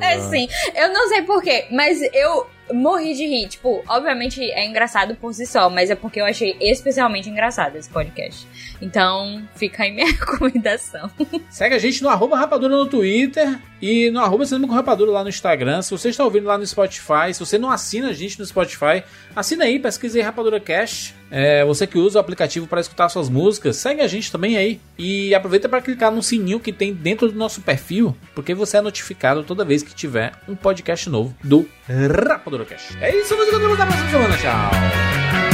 é 0.00 0.18
sim. 0.20 0.48
Eu 0.74 0.92
não 0.92 1.08
sei 1.08 1.22
porquê, 1.22 1.66
mas 1.70 2.00
eu 2.12 2.48
morri 2.72 3.14
de 3.14 3.26
rir. 3.26 3.48
Tipo, 3.48 3.82
obviamente 3.88 4.42
é 4.50 4.64
engraçado 4.64 5.14
por 5.16 5.34
si 5.34 5.46
só, 5.46 5.68
mas 5.68 5.90
é 5.90 5.94
porque 5.94 6.20
eu 6.20 6.24
achei 6.24 6.56
especialmente 6.60 7.28
engraçado 7.28 7.76
esse 7.76 7.88
podcast. 7.88 8.46
Então, 8.84 9.42
fica 9.56 9.82
aí 9.82 9.90
minha 9.90 10.06
recomendação. 10.12 11.10
Segue 11.48 11.74
a 11.74 11.78
gente 11.78 12.02
no 12.02 12.10
arroba 12.10 12.36
rapadura 12.36 12.76
no 12.76 12.84
Twitter 12.84 13.58
e 13.80 14.10
no 14.10 14.20
arroba 14.20 14.44
cinema 14.44 14.68
com 14.68 14.74
rapadura 14.74 15.10
lá 15.10 15.22
no 15.22 15.30
Instagram. 15.30 15.80
Se 15.80 15.90
você 15.90 16.10
está 16.10 16.22
ouvindo 16.22 16.46
lá 16.46 16.58
no 16.58 16.66
Spotify, 16.66 17.32
se 17.32 17.40
você 17.40 17.56
não 17.56 17.70
assina 17.70 18.08
a 18.08 18.12
gente 18.12 18.38
no 18.38 18.44
Spotify, 18.44 19.02
assina 19.34 19.64
aí, 19.64 19.78
pesquise 19.78 20.18
aí 20.18 20.24
Rapadura 20.24 20.60
Cash. 20.60 21.14
É, 21.30 21.64
você 21.64 21.86
que 21.86 21.96
usa 21.96 22.18
o 22.18 22.20
aplicativo 22.20 22.66
para 22.66 22.80
escutar 22.80 23.08
suas 23.08 23.30
músicas, 23.30 23.76
segue 23.76 24.02
a 24.02 24.06
gente 24.06 24.30
também 24.30 24.58
aí. 24.58 24.78
E 24.98 25.34
aproveita 25.34 25.66
para 25.66 25.80
clicar 25.80 26.12
no 26.12 26.22
sininho 26.22 26.60
que 26.60 26.72
tem 26.72 26.92
dentro 26.92 27.32
do 27.32 27.38
nosso 27.38 27.62
perfil, 27.62 28.14
porque 28.34 28.54
você 28.54 28.76
é 28.76 28.80
notificado 28.82 29.42
toda 29.44 29.64
vez 29.64 29.82
que 29.82 29.94
tiver 29.94 30.32
um 30.46 30.54
podcast 30.54 31.08
novo 31.08 31.34
do 31.42 31.66
Rapadura 31.88 32.66
Cash. 32.66 32.98
É 33.00 33.16
isso, 33.16 33.32
amigos, 33.32 33.54
até 33.54 33.64
a 33.64 33.86
próxima 33.86 34.10
semana. 34.10 34.36
Tchau! 34.36 35.53